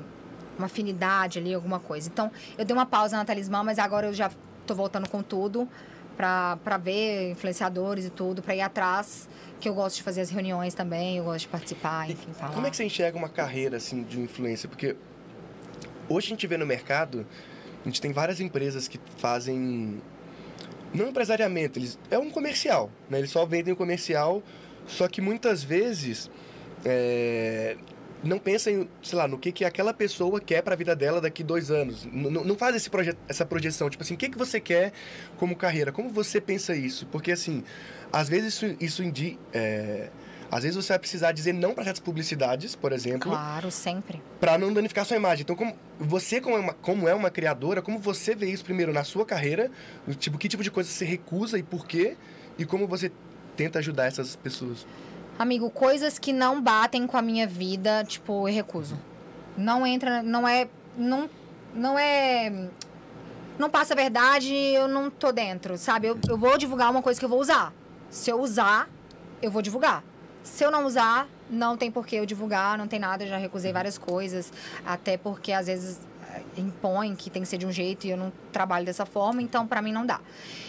uma 0.56 0.66
afinidade 0.66 1.38
ali, 1.38 1.54
alguma 1.54 1.80
coisa. 1.80 2.08
Então, 2.08 2.30
eu 2.56 2.64
dei 2.64 2.74
uma 2.74 2.86
pausa 2.86 3.16
na 3.16 3.24
Talismã, 3.24 3.62
mas 3.62 3.78
agora 3.78 4.06
eu 4.06 4.14
já 4.14 4.30
tô 4.66 4.74
voltando 4.74 5.08
com 5.08 5.22
tudo 5.22 5.68
para 6.16 6.76
ver 6.76 7.30
influenciadores 7.30 8.04
e 8.04 8.10
tudo, 8.10 8.42
para 8.42 8.54
ir 8.54 8.60
atrás, 8.60 9.26
que 9.58 9.66
eu 9.68 9.74
gosto 9.74 9.96
de 9.96 10.02
fazer 10.02 10.20
as 10.20 10.28
reuniões 10.28 10.74
também, 10.74 11.16
eu 11.16 11.24
gosto 11.24 11.40
de 11.40 11.48
participar, 11.48 12.10
enfim, 12.10 12.32
falar. 12.32 12.52
Como 12.52 12.66
é 12.66 12.70
que 12.70 12.76
você 12.76 12.84
enxerga 12.84 13.16
uma 13.16 13.28
carreira 13.28 13.78
assim 13.78 14.02
de 14.02 14.20
influencer? 14.20 14.68
Porque 14.68 14.96
hoje 16.10 16.26
a 16.26 16.30
gente 16.30 16.46
vê 16.46 16.58
no 16.58 16.66
mercado, 16.66 17.26
a 17.82 17.88
gente 17.88 18.02
tem 18.02 18.12
várias 18.12 18.38
empresas 18.38 18.86
que 18.86 19.00
fazem 19.16 20.02
não 20.94 21.08
empresariamento, 21.08 21.78
eles 21.78 21.98
é 22.10 22.18
um 22.18 22.30
comercial, 22.30 22.90
né? 23.08 23.18
Eles 23.18 23.30
só 23.30 23.44
vendem 23.46 23.72
o 23.72 23.76
comercial, 23.76 24.42
só 24.86 25.06
que 25.08 25.20
muitas 25.20 25.62
vezes 25.62 26.30
é, 26.84 27.76
não 28.22 28.38
pensam, 28.38 28.88
sei 29.02 29.16
lá, 29.18 29.26
no 29.28 29.38
que, 29.38 29.52
que 29.52 29.64
aquela 29.64 29.94
pessoa 29.94 30.40
quer 30.40 30.62
para 30.62 30.74
a 30.74 30.76
vida 30.76 30.94
dela 30.96 31.20
daqui 31.20 31.42
dois 31.42 31.70
anos. 31.70 32.04
N- 32.06 32.30
não 32.30 32.56
faz 32.56 32.74
esse 32.76 32.90
proje 32.90 33.14
essa 33.28 33.46
projeção, 33.46 33.88
tipo 33.88 34.02
assim, 34.02 34.14
o 34.14 34.16
que, 34.16 34.28
que 34.28 34.36
você 34.38 34.60
quer 34.60 34.92
como 35.36 35.54
carreira? 35.56 35.92
Como 35.92 36.10
você 36.10 36.40
pensa 36.40 36.74
isso? 36.74 37.06
Porque 37.06 37.32
assim, 37.32 37.62
às 38.12 38.28
vezes 38.28 38.54
isso, 38.54 38.76
isso 38.80 39.02
indi 39.02 39.38
é, 39.52 40.08
às 40.50 40.62
vezes 40.64 40.76
você 40.76 40.92
vai 40.92 40.98
precisar 40.98 41.32
dizer 41.32 41.52
não 41.52 41.72
para 41.74 41.84
certas 41.84 42.00
publicidades, 42.00 42.74
por 42.74 42.92
exemplo, 42.92 43.30
Claro, 43.30 43.70
sempre. 43.70 44.20
para 44.40 44.58
não 44.58 44.72
danificar 44.72 45.04
sua 45.04 45.16
imagem. 45.16 45.42
Então, 45.42 45.54
como 45.54 45.76
você 45.98 46.40
como 46.40 46.56
é, 46.56 46.60
uma, 46.60 46.72
como 46.74 47.08
é 47.08 47.14
uma 47.14 47.30
criadora, 47.30 47.80
como 47.80 47.98
você 47.98 48.34
vê 48.34 48.46
isso 48.50 48.64
primeiro 48.64 48.92
na 48.92 49.04
sua 49.04 49.24
carreira? 49.24 49.70
Tipo, 50.18 50.38
que 50.38 50.48
tipo 50.48 50.62
de 50.62 50.70
coisa 50.70 50.90
você 50.90 51.04
recusa 51.04 51.58
e 51.58 51.62
por 51.62 51.86
quê? 51.86 52.16
E 52.58 52.64
como 52.64 52.86
você 52.86 53.12
tenta 53.56 53.78
ajudar 53.78 54.06
essas 54.06 54.34
pessoas? 54.34 54.84
Amigo, 55.38 55.70
coisas 55.70 56.18
que 56.18 56.32
não 56.32 56.60
batem 56.60 57.06
com 57.06 57.16
a 57.16 57.22
minha 57.22 57.46
vida, 57.46 58.04
tipo, 58.04 58.48
eu 58.48 58.54
recuso. 58.54 58.98
Não 59.56 59.86
entra, 59.86 60.22
não 60.22 60.46
é, 60.46 60.68
não, 60.96 61.30
não 61.74 61.98
é, 61.98 62.68
não 63.58 63.70
passa 63.70 63.94
a 63.94 63.96
verdade, 63.96 64.52
eu 64.52 64.88
não 64.88 65.08
tô 65.10 65.32
dentro, 65.32 65.78
sabe? 65.78 66.08
Eu, 66.08 66.18
eu 66.28 66.36
vou 66.36 66.58
divulgar 66.58 66.90
uma 66.90 67.00
coisa 67.02 67.18
que 67.18 67.24
eu 67.24 67.28
vou 67.28 67.40
usar. 67.40 67.72
Se 68.10 68.30
eu 68.30 68.40
usar, 68.40 68.88
eu 69.40 69.50
vou 69.50 69.62
divulgar. 69.62 70.04
Se 70.42 70.64
eu 70.64 70.70
não 70.70 70.86
usar, 70.86 71.28
não 71.50 71.76
tem 71.76 71.90
por 71.90 72.06
que 72.06 72.16
eu 72.16 72.26
divulgar, 72.26 72.78
não 72.78 72.86
tem 72.86 72.98
nada, 72.98 73.24
eu 73.24 73.28
já 73.28 73.36
recusei 73.36 73.72
várias 73.72 73.98
coisas, 73.98 74.52
até 74.84 75.16
porque 75.16 75.52
às 75.52 75.66
vezes 75.66 76.00
eh, 76.32 76.42
impõe 76.56 77.14
que 77.14 77.28
tem 77.28 77.42
que 77.42 77.48
ser 77.48 77.58
de 77.58 77.66
um 77.66 77.72
jeito 77.72 78.06
e 78.06 78.10
eu 78.10 78.16
não 78.16 78.32
trabalho 78.52 78.86
dessa 78.86 79.04
forma, 79.04 79.42
então 79.42 79.66
pra 79.66 79.82
mim 79.82 79.92
não 79.92 80.06
dá. 80.06 80.20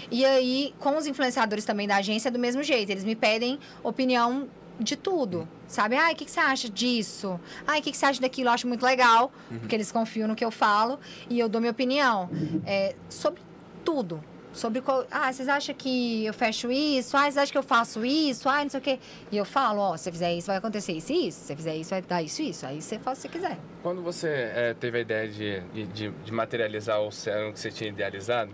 E 0.09 0.25
aí, 0.25 0.73
com 0.79 0.97
os 0.97 1.07
influenciadores 1.07 1.63
também 1.63 1.87
da 1.87 1.95
agência, 1.97 2.27
é 2.27 2.31
do 2.31 2.39
mesmo 2.39 2.61
jeito. 2.61 2.89
Eles 2.89 3.05
me 3.05 3.15
pedem 3.15 3.57
opinião 3.81 4.49
de 4.77 4.95
tudo, 4.97 5.47
sabe? 5.67 5.95
Ai, 5.95 6.13
o 6.13 6.15
que, 6.15 6.25
que 6.25 6.31
você 6.31 6.39
acha 6.39 6.67
disso? 6.67 7.39
Ai, 7.65 7.79
o 7.79 7.83
que, 7.83 7.91
que 7.91 7.97
você 7.97 8.05
acha 8.07 8.19
daquilo? 8.19 8.49
Eu 8.49 8.53
acho 8.53 8.67
muito 8.67 8.83
legal, 8.83 9.31
porque 9.59 9.75
eles 9.75 9.91
confiam 9.91 10.27
no 10.27 10.35
que 10.35 10.43
eu 10.43 10.51
falo 10.51 10.99
e 11.29 11.39
eu 11.39 11.47
dou 11.47 11.61
minha 11.61 11.71
opinião 11.71 12.29
é, 12.65 12.95
sobre 13.09 13.41
tudo. 13.85 14.21
Sobre 14.53 14.81
qual. 14.81 15.05
Ah, 15.09 15.31
vocês 15.31 15.47
acham 15.47 15.73
que 15.73 16.25
eu 16.25 16.33
fecho 16.33 16.71
isso? 16.71 17.15
Ah, 17.15 17.21
vocês 17.21 17.37
acham 17.37 17.51
que 17.51 17.57
eu 17.57 17.63
faço 17.63 18.03
isso? 18.05 18.49
Ah, 18.49 18.63
não 18.63 18.69
sei 18.69 18.79
o 18.79 18.83
quê. 18.83 18.99
E 19.31 19.37
eu 19.37 19.45
falo, 19.45 19.79
ó, 19.79 19.97
se 19.97 20.03
você 20.03 20.11
fizer 20.11 20.33
isso, 20.33 20.47
vai 20.47 20.57
acontecer 20.57 20.93
isso 20.93 21.11
e 21.13 21.27
isso. 21.27 21.39
Se 21.39 21.47
você 21.47 21.55
fizer 21.55 21.75
isso, 21.75 21.89
vai 21.89 22.01
dar 22.01 22.21
isso 22.21 22.41
e 22.41 22.49
isso. 22.49 22.65
Aí 22.65 22.81
você 22.81 22.99
faz 22.99 23.19
o 23.19 23.21
que 23.21 23.27
você 23.27 23.39
quiser. 23.39 23.57
Quando 23.81 24.01
você 24.01 24.27
eh, 24.27 24.75
teve 24.79 24.97
a 24.97 25.01
ideia 25.01 25.27
de, 25.27 25.61
de, 25.93 26.11
de 26.11 26.33
materializar 26.33 27.01
o 27.01 27.09
que 27.09 27.59
você 27.59 27.71
tinha 27.71 27.89
idealizado, 27.89 28.51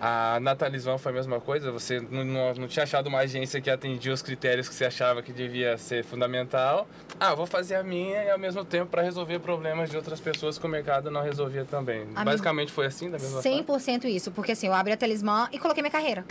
a 0.00 0.38
Natalisvan 0.40 0.98
foi 0.98 1.12
a 1.12 1.14
mesma 1.14 1.40
coisa? 1.40 1.70
Você 1.72 2.00
não, 2.00 2.24
não, 2.24 2.54
não 2.54 2.68
tinha 2.68 2.82
achado 2.82 3.06
uma 3.06 3.20
agência 3.20 3.60
que 3.60 3.70
atendia 3.70 4.12
os 4.12 4.22
critérios 4.22 4.68
que 4.68 4.74
você 4.74 4.84
achava 4.84 5.22
que 5.22 5.32
devia 5.32 5.78
ser 5.78 6.04
fundamental? 6.04 6.86
Ah, 7.18 7.34
vou 7.34 7.46
fazer 7.46 7.76
a 7.76 7.82
minha 7.82 8.22
e 8.24 8.30
ao 8.30 8.38
mesmo 8.38 8.64
tempo 8.64 8.90
para 8.90 9.02
resolver 9.02 9.38
problemas 9.38 9.90
de 9.90 9.96
outras 9.96 10.20
pessoas 10.20 10.58
que 10.58 10.66
o 10.66 10.68
mercado 10.68 11.10
não 11.10 11.22
resolvia 11.22 11.64
também. 11.64 12.04
Basicamente 12.24 12.72
foi 12.72 12.86
assim, 12.86 13.10
da 13.10 13.18
mesma 13.18 13.40
forma? 13.40 13.62
100% 13.64 14.04
isso, 14.04 14.30
porque 14.30 14.52
assim, 14.52 14.66
eu 14.66 14.74
abri 14.74 14.92
a 14.92 14.96
talismã 14.96 15.48
e 15.52 15.58
coloquei 15.58 15.82
minha 15.82 15.92
carreira. 15.92 16.24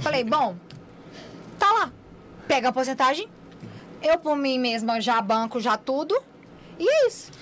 Falei, 0.00 0.24
bom, 0.24 0.56
tá 1.58 1.70
lá. 1.72 1.92
Pega 2.46 2.68
a 2.68 2.72
porcentagem, 2.72 3.28
eu 4.02 4.18
por 4.18 4.36
mim 4.36 4.58
mesma 4.58 5.00
já 5.00 5.20
banco 5.20 5.60
já 5.60 5.76
tudo 5.76 6.20
E 6.78 6.88
é 6.88 7.06
isso. 7.06 7.32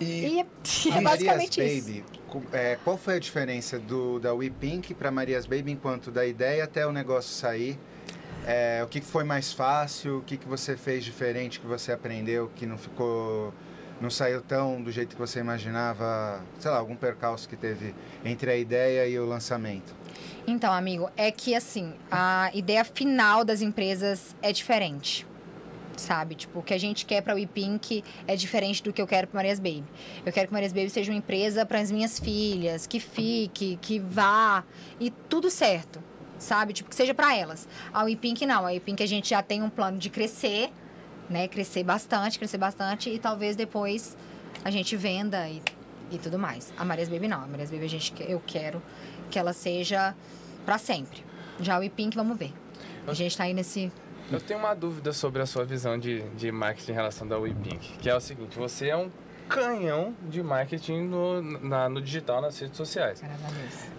E, 0.00 0.04
E 0.04 0.40
é, 0.40 0.98
é 0.98 1.00
basicamente 1.00 1.58
Marias 1.58 1.78
isso. 1.78 1.86
Baby, 1.86 2.04
é, 2.52 2.78
qual 2.82 2.96
foi 2.96 3.16
a 3.16 3.18
diferença 3.18 3.78
do, 3.78 4.18
da 4.18 4.34
We 4.34 4.50
Pink 4.50 4.94
para 4.94 5.10
Marias 5.10 5.46
Baby 5.46 5.72
enquanto 5.72 6.10
da 6.10 6.26
ideia 6.26 6.64
até 6.64 6.86
o 6.86 6.92
negócio 6.92 7.30
sair? 7.32 7.78
É, 8.46 8.82
o 8.84 8.86
que 8.86 9.00
foi 9.00 9.24
mais 9.24 9.52
fácil? 9.52 10.18
O 10.18 10.22
que, 10.22 10.36
que 10.36 10.46
você 10.46 10.76
fez 10.76 11.04
diferente 11.04 11.58
que 11.58 11.66
você 11.66 11.92
aprendeu 11.92 12.50
que 12.54 12.66
não 12.66 12.78
ficou. 12.78 13.52
não 14.00 14.10
saiu 14.10 14.40
tão 14.40 14.82
do 14.82 14.92
jeito 14.92 15.16
que 15.16 15.20
você 15.20 15.40
imaginava? 15.40 16.40
Sei 16.58 16.70
lá, 16.70 16.78
algum 16.78 16.96
percalço 16.96 17.48
que 17.48 17.56
teve 17.56 17.94
entre 18.24 18.50
a 18.50 18.56
ideia 18.56 19.06
e 19.08 19.18
o 19.18 19.26
lançamento? 19.26 19.94
Então, 20.46 20.72
amigo, 20.72 21.10
é 21.16 21.30
que 21.32 21.54
assim, 21.54 21.92
a 22.10 22.50
ideia 22.54 22.84
final 22.84 23.44
das 23.44 23.60
empresas 23.60 24.36
é 24.40 24.52
diferente. 24.52 25.26
Sabe? 25.96 26.34
Tipo, 26.34 26.58
o 26.58 26.62
que 26.62 26.74
a 26.74 26.78
gente 26.78 27.06
quer 27.06 27.22
para 27.22 27.34
o 27.34 27.48
Pink 27.48 28.04
é 28.26 28.36
diferente 28.36 28.82
do 28.82 28.92
que 28.92 29.00
eu 29.00 29.06
quero 29.06 29.26
para 29.26 29.38
Marias 29.38 29.58
Baby. 29.58 29.84
Eu 30.24 30.32
quero 30.32 30.48
que 30.48 30.52
Marias 30.52 30.72
Baby 30.72 30.90
seja 30.90 31.10
uma 31.10 31.18
empresa 31.18 31.64
para 31.64 31.80
as 31.80 31.90
minhas 31.90 32.20
filhas, 32.20 32.86
que 32.86 33.00
fique, 33.00 33.78
que 33.80 33.98
vá 33.98 34.62
e 35.00 35.10
tudo 35.10 35.50
certo. 35.50 36.02
Sabe? 36.38 36.74
Tipo, 36.74 36.90
que 36.90 36.96
seja 36.96 37.14
para 37.14 37.34
elas. 37.34 37.66
A 37.94 38.04
Pink 38.20 38.44
não. 38.44 38.66
A 38.66 38.78
Pink 38.78 39.02
a 39.02 39.06
gente 39.06 39.30
já 39.30 39.42
tem 39.42 39.62
um 39.62 39.70
plano 39.70 39.98
de 39.98 40.10
crescer, 40.10 40.70
né? 41.30 41.48
Crescer 41.48 41.82
bastante, 41.82 42.38
crescer 42.38 42.58
bastante 42.58 43.08
e 43.08 43.18
talvez 43.18 43.56
depois 43.56 44.16
a 44.62 44.70
gente 44.70 44.96
venda 44.96 45.48
e, 45.48 45.62
e 46.10 46.18
tudo 46.18 46.38
mais. 46.38 46.74
A 46.76 46.84
Marias 46.84 47.08
Baby 47.08 47.26
não. 47.26 47.42
A 47.42 47.46
Marias 47.46 47.70
Baby 47.70 47.86
a 47.86 47.88
gente, 47.88 48.12
eu 48.28 48.42
quero 48.46 48.82
que 49.30 49.38
ela 49.38 49.54
seja 49.54 50.14
para 50.66 50.76
sempre. 50.76 51.24
Já 51.60 51.80
o 51.80 51.90
Pink, 51.90 52.14
vamos 52.14 52.36
ver. 52.36 52.52
A 53.06 53.14
gente 53.14 53.36
tá 53.36 53.44
aí 53.44 53.54
nesse. 53.54 53.90
Eu 54.30 54.40
tenho 54.40 54.58
uma 54.58 54.74
dúvida 54.74 55.12
sobre 55.12 55.40
a 55.42 55.46
sua 55.46 55.64
visão 55.64 55.98
de, 55.98 56.20
de 56.30 56.50
marketing 56.50 56.92
em 56.92 56.94
relação 56.94 57.28
da 57.28 57.38
WePink, 57.38 57.98
que 57.98 58.10
é 58.10 58.14
o 58.16 58.20
seguinte, 58.20 58.58
você 58.58 58.88
é 58.88 58.96
um 58.96 59.08
canhão 59.48 60.12
de 60.28 60.42
marketing 60.42 61.02
no, 61.02 61.40
na- 61.40 61.88
no 61.88 62.02
digital, 62.02 62.40
nas 62.42 62.58
redes 62.58 62.76
sociais. 62.76 63.22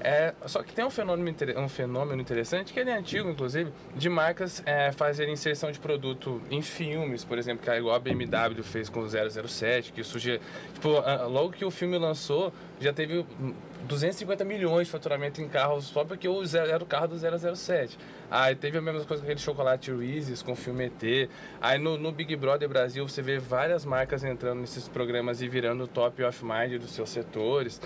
É, 0.01 0.33
só 0.45 0.61
que 0.61 0.73
tem 0.73 0.83
um 0.83 0.89
fenômeno, 0.89 1.33
um 1.55 1.69
fenômeno 1.69 2.21
interessante, 2.21 2.73
que 2.73 2.79
ele 2.81 2.89
é 2.89 2.97
antigo, 2.97 3.29
inclusive, 3.29 3.71
de 3.95 4.09
marcas 4.09 4.61
é, 4.65 4.91
fazerem 4.91 5.33
inserção 5.33 5.71
de 5.71 5.79
produto 5.79 6.41
em 6.51 6.61
filmes, 6.61 7.23
por 7.23 7.37
exemplo, 7.37 7.63
que 7.63 7.69
é 7.69 7.77
igual 7.77 7.95
a 7.95 7.99
BMW 7.99 8.61
fez 8.61 8.89
com 8.89 8.99
o 8.99 9.07
007, 9.07 9.93
que 9.93 10.03
já, 10.03 10.37
tipo, 10.73 10.89
logo 11.29 11.51
que 11.53 11.63
o 11.63 11.71
filme 11.71 11.97
lançou, 11.97 12.51
já 12.79 12.93
teve 12.93 13.19
hum, 13.39 13.53
250 13.87 14.43
milhões 14.43 14.87
de 14.87 14.91
faturamento 14.91 15.41
em 15.41 15.47
carros 15.47 15.85
só 15.85 16.03
porque 16.03 16.27
zero- 16.45 16.69
era 16.69 16.83
o 16.83 16.85
carro 16.85 17.07
do 17.07 17.17
007. 17.55 17.97
Aí 18.29 18.55
teve 18.55 18.77
a 18.77 18.81
mesma 18.81 19.03
coisa 19.05 19.21
com 19.21 19.25
aquele 19.27 19.39
chocolate 19.39 19.91
Reese's 19.91 20.41
com 20.43 20.51
o 20.51 20.55
filme 20.55 20.85
ET. 20.85 21.29
Aí 21.61 21.79
no, 21.79 21.97
no 21.97 22.11
Big 22.11 22.35
Brother 22.35 22.67
Brasil 22.67 23.07
você 23.07 23.21
vê 23.21 23.39
várias 23.39 23.85
marcas 23.85 24.23
entrando 24.23 24.59
nesses 24.59 24.87
programas 24.87 25.41
e 25.41 25.47
virando 25.47 25.87
top 25.87 26.21
of 26.23 26.43
mind 26.43 26.79
dos 26.81 26.91
seus 26.91 27.09
setores. 27.09 27.79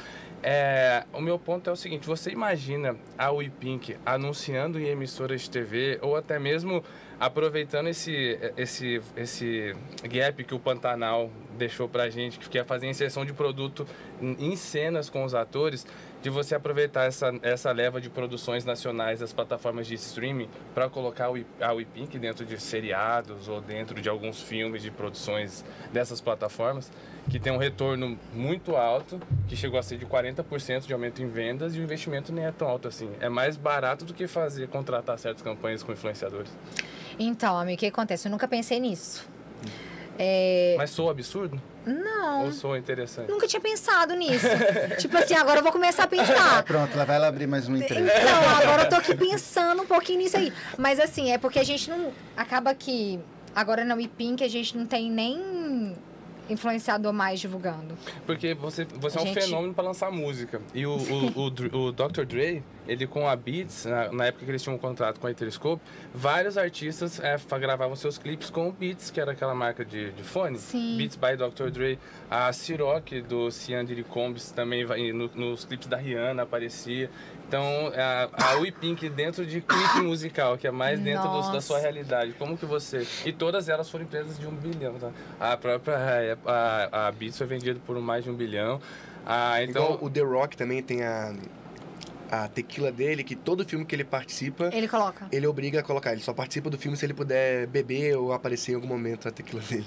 É, 0.44 1.04
o 1.14 1.22
meu 1.22 1.38
ponto 1.38 1.70
é 1.70 1.74
o 1.74 1.76
seguinte: 1.76 2.08
você 2.08 2.32
imagina 2.32 2.96
a 3.16 3.32
WePink 3.32 3.96
anunciando 4.04 4.80
em 4.80 4.88
emissoras 4.88 5.42
de 5.42 5.52
TV 5.52 6.00
ou 6.02 6.16
até 6.16 6.40
mesmo 6.40 6.84
aproveitando 7.20 7.88
esse, 7.88 8.40
esse, 8.58 9.00
esse 9.16 9.76
gap 10.10 10.44
que 10.44 10.56
o 10.56 10.60
Pantanal 10.60 11.30
deixou 11.62 11.88
pra 11.88 12.10
gente, 12.10 12.40
que 12.40 12.58
é 12.58 12.64
fazer 12.64 12.88
inserção 12.88 13.24
de 13.24 13.34
produto 13.34 13.86
em 14.20 14.56
cenas 14.56 15.10
com 15.10 15.24
os 15.24 15.36
atores, 15.36 15.86
de 16.22 16.30
você 16.30 16.56
aproveitar 16.56 17.06
essa, 17.06 17.32
essa 17.44 17.72
leva 17.72 18.02
de 18.02 18.10
produções 18.10 18.66
nacionais 18.66 19.20
das 19.20 19.32
plataformas 19.32 19.86
de 19.86 19.96
streaming 19.96 20.50
para 20.74 20.90
colocar 20.90 21.30
a 21.62 21.74
WePink 21.74 22.18
dentro 22.18 22.46
de 22.46 22.60
seriados 22.60 23.48
ou 23.48 23.62
dentro 23.62 24.02
de 24.02 24.10
alguns 24.10 24.42
filmes 24.42 24.82
de 24.82 24.90
produções 24.90 25.64
dessas 25.94 26.20
plataformas, 26.20 26.92
que 27.30 27.40
tem 27.40 27.54
um 27.54 27.58
retorno 27.58 28.18
muito 28.34 28.76
alto, 28.76 29.20
que 29.48 29.56
chegou 29.56 29.80
a 29.80 29.84
ser 29.84 29.98
de 29.98 30.06
40% 30.06 30.88
de 30.88 30.94
aumento 30.94 31.22
em 31.22 31.28
vendas 31.28 31.76
e 31.76 31.80
o 31.80 31.84
investimento 31.84 32.34
nem 32.34 32.46
é 32.46 32.52
tão 32.52 32.68
alto 32.68 32.88
assim. 32.88 33.10
É 33.20 33.30
mais 33.30 33.56
barato 33.56 34.04
do 34.04 34.14
que 34.14 34.28
fazer, 34.28 34.68
contratar 34.68 35.18
certas 35.20 35.44
campanhas 35.44 35.84
com 35.84 35.92
influenciadores. 35.92 36.52
Então, 37.20 37.58
amigo, 37.58 37.76
o 37.76 37.80
que 37.80 37.86
acontece? 37.86 38.28
Eu 38.28 38.32
nunca 38.32 38.48
pensei 38.48 38.80
nisso. 38.80 39.30
É, 40.18 40.76
Mas 40.78 40.90
sou 40.92 41.10
absurdo? 41.10 41.62
Não, 41.86 42.46
Ou 42.46 42.52
sou 42.52 42.78
interessante? 42.78 43.30
nunca 43.30 43.48
tinha 43.48 43.60
pensado 43.60 44.14
nisso. 44.14 44.46
tipo 45.00 45.18
assim, 45.18 45.34
agora 45.34 45.60
eu 45.60 45.64
vou 45.64 45.72
começar 45.72 46.04
a 46.04 46.08
pensar. 46.08 46.64
Pronto, 46.64 46.96
lá 46.96 47.04
vai 47.06 47.16
ela 47.16 47.28
abrir 47.28 47.48
mais 47.48 47.68
uma 47.68 47.78
empresa. 47.78 48.02
Então, 48.02 48.50
agora 48.58 48.84
eu 48.84 48.90
tô 48.90 48.96
aqui 48.98 49.16
pensando 49.16 49.82
um 49.82 49.86
pouquinho 49.86 50.20
nisso 50.20 50.38
aí. 50.38 50.54
Mas 50.78 51.00
assim, 51.00 51.32
é 51.32 51.38
porque 51.38 51.58
a 51.58 51.64
gente 51.64 51.90
não. 51.90 52.12
Acaba 52.38 52.76
que 52.76 53.20
agora 53.56 53.84
na 53.84 53.96
WePink 53.96 54.44
a 54.44 54.48
gente 54.48 54.78
não 54.78 54.86
tem 54.86 55.10
nem 55.10 55.96
influenciador 56.52 57.12
mais 57.14 57.40
divulgando. 57.40 57.96
Porque 58.26 58.54
você, 58.54 58.86
você 58.86 59.18
é 59.18 59.22
um 59.22 59.34
fenômeno 59.34 59.74
para 59.74 59.84
lançar 59.86 60.12
música. 60.12 60.62
E 60.74 60.86
o, 60.86 60.96
o, 60.96 61.46
o, 61.46 61.50
Dr- 61.50 61.76
o 61.76 61.92
Dr. 61.92 62.26
Dre, 62.26 62.64
ele 62.88 63.08
com 63.08 63.28
a 63.28 63.36
Beats, 63.36 63.86
na, 63.86 64.12
na 64.12 64.26
época 64.26 64.46
que 64.46 64.52
eles 64.52 64.62
tinham 64.62 64.76
um 64.76 64.80
contrato 64.80 65.20
com 65.20 65.28
a 65.28 65.32
Interscope, 65.32 65.82
vários 66.14 66.58
artistas 66.58 67.20
é, 67.20 67.38
gravavam 67.60 67.96
seus 67.96 68.18
clipes 68.18 68.50
com 68.50 68.68
o 68.68 68.72
Beats, 68.72 69.10
que 69.10 69.20
era 69.20 69.32
aquela 69.32 69.56
marca 69.56 69.86
de, 69.86 70.12
de 70.12 70.24
fone. 70.24 70.58
Sim. 70.58 70.98
Beats 70.98 71.16
by 71.16 71.36
Dr. 71.38 71.70
Dre. 71.70 71.98
A 72.30 72.52
Ciroc, 72.52 73.12
do 73.28 73.50
Cian 73.52 73.86
Combs, 74.10 74.52
também 74.52 74.86
vai, 74.86 75.12
no- 75.12 75.30
nos 75.34 75.66
clipes 75.66 75.88
da 75.88 75.98
Rihanna 75.98 76.44
aparecia. 76.44 77.10
Então, 77.52 77.92
a, 77.98 78.52
a 78.52 78.56
WePink 78.60 79.10
dentro 79.10 79.46
de 79.46 79.60
clipe 79.60 80.00
musical, 80.00 80.58
que 80.58 80.66
é 80.66 80.72
mais 80.72 81.02
dentro 81.02 81.28
do- 81.28 81.52
da 81.52 81.60
sua 81.60 81.80
realidade. 81.80 82.32
Como 82.40 82.58
que 82.58 82.66
você... 82.66 83.06
E 83.26 83.34
todas 83.34 83.68
elas 83.68 83.90
foram 83.90 84.06
empresas 84.06 84.40
de 84.40 84.48
um 84.48 84.52
bilhão, 84.52 84.94
tá? 84.94 85.12
A 85.38 85.58
própria 85.58 85.96
é, 85.96 86.38
a, 86.46 87.08
a 87.08 87.12
Beats 87.12 87.38
foi 87.38 87.46
vendida 87.48 87.78
por 87.86 88.00
mais 88.00 88.24
de 88.24 88.30
um 88.30 88.36
bilhão. 88.36 88.80
Ah, 89.26 89.62
então... 89.62 89.84
Igual 89.84 90.00
o 90.02 90.10
The 90.10 90.22
Rock 90.22 90.56
também 90.56 90.82
tem 90.82 91.04
a, 91.04 91.36
a 92.32 92.48
tequila 92.48 92.90
dele, 92.90 93.22
que 93.22 93.36
todo 93.36 93.66
filme 93.66 93.84
que 93.84 93.94
ele 93.94 94.06
participa, 94.06 94.70
Ele 94.72 94.88
coloca. 94.88 95.28
ele 95.30 95.46
obriga 95.46 95.82
a 95.82 95.84
colocar. 95.84 96.14
Ele 96.14 96.22
só 96.22 96.34
participa 96.34 96.70
do 96.70 96.78
filme 96.78 96.96
se 96.96 97.06
ele 97.06 97.14
puder 97.14 97.68
beber 97.68 98.16
ou 98.18 98.32
aparecer 98.32 98.72
em 98.72 98.76
algum 98.76 98.88
momento 98.88 99.28
a 99.28 99.32
tequila 99.32 99.62
dele. 99.62 99.84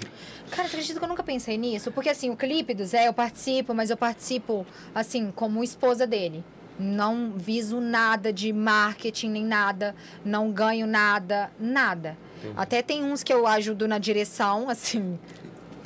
Cara, 0.51 0.67
você 0.69 0.75
acredita 0.75 0.99
que 0.99 1.03
eu 1.03 1.09
nunca 1.09 1.23
pensei 1.23 1.57
nisso? 1.57 1.91
Porque 1.91 2.09
assim, 2.09 2.29
o 2.29 2.37
clipe 2.37 2.75
do 2.75 2.85
Zé 2.85 3.07
eu 3.07 3.13
participo, 3.13 3.73
mas 3.73 3.89
eu 3.89 3.97
participo, 3.97 4.67
assim, 4.93 5.31
como 5.31 5.63
esposa 5.63 6.05
dele. 6.05 6.43
Não 6.77 7.33
viso 7.35 7.79
nada 7.79 8.33
de 8.33 8.51
marketing 8.51 9.29
nem 9.29 9.45
nada, 9.45 9.95
não 10.23 10.51
ganho 10.51 10.85
nada, 10.85 11.51
nada. 11.59 12.17
Até 12.55 12.81
tem 12.81 13.03
uns 13.03 13.23
que 13.23 13.33
eu 13.33 13.47
ajudo 13.47 13.87
na 13.87 13.97
direção, 13.97 14.67
assim, 14.69 15.17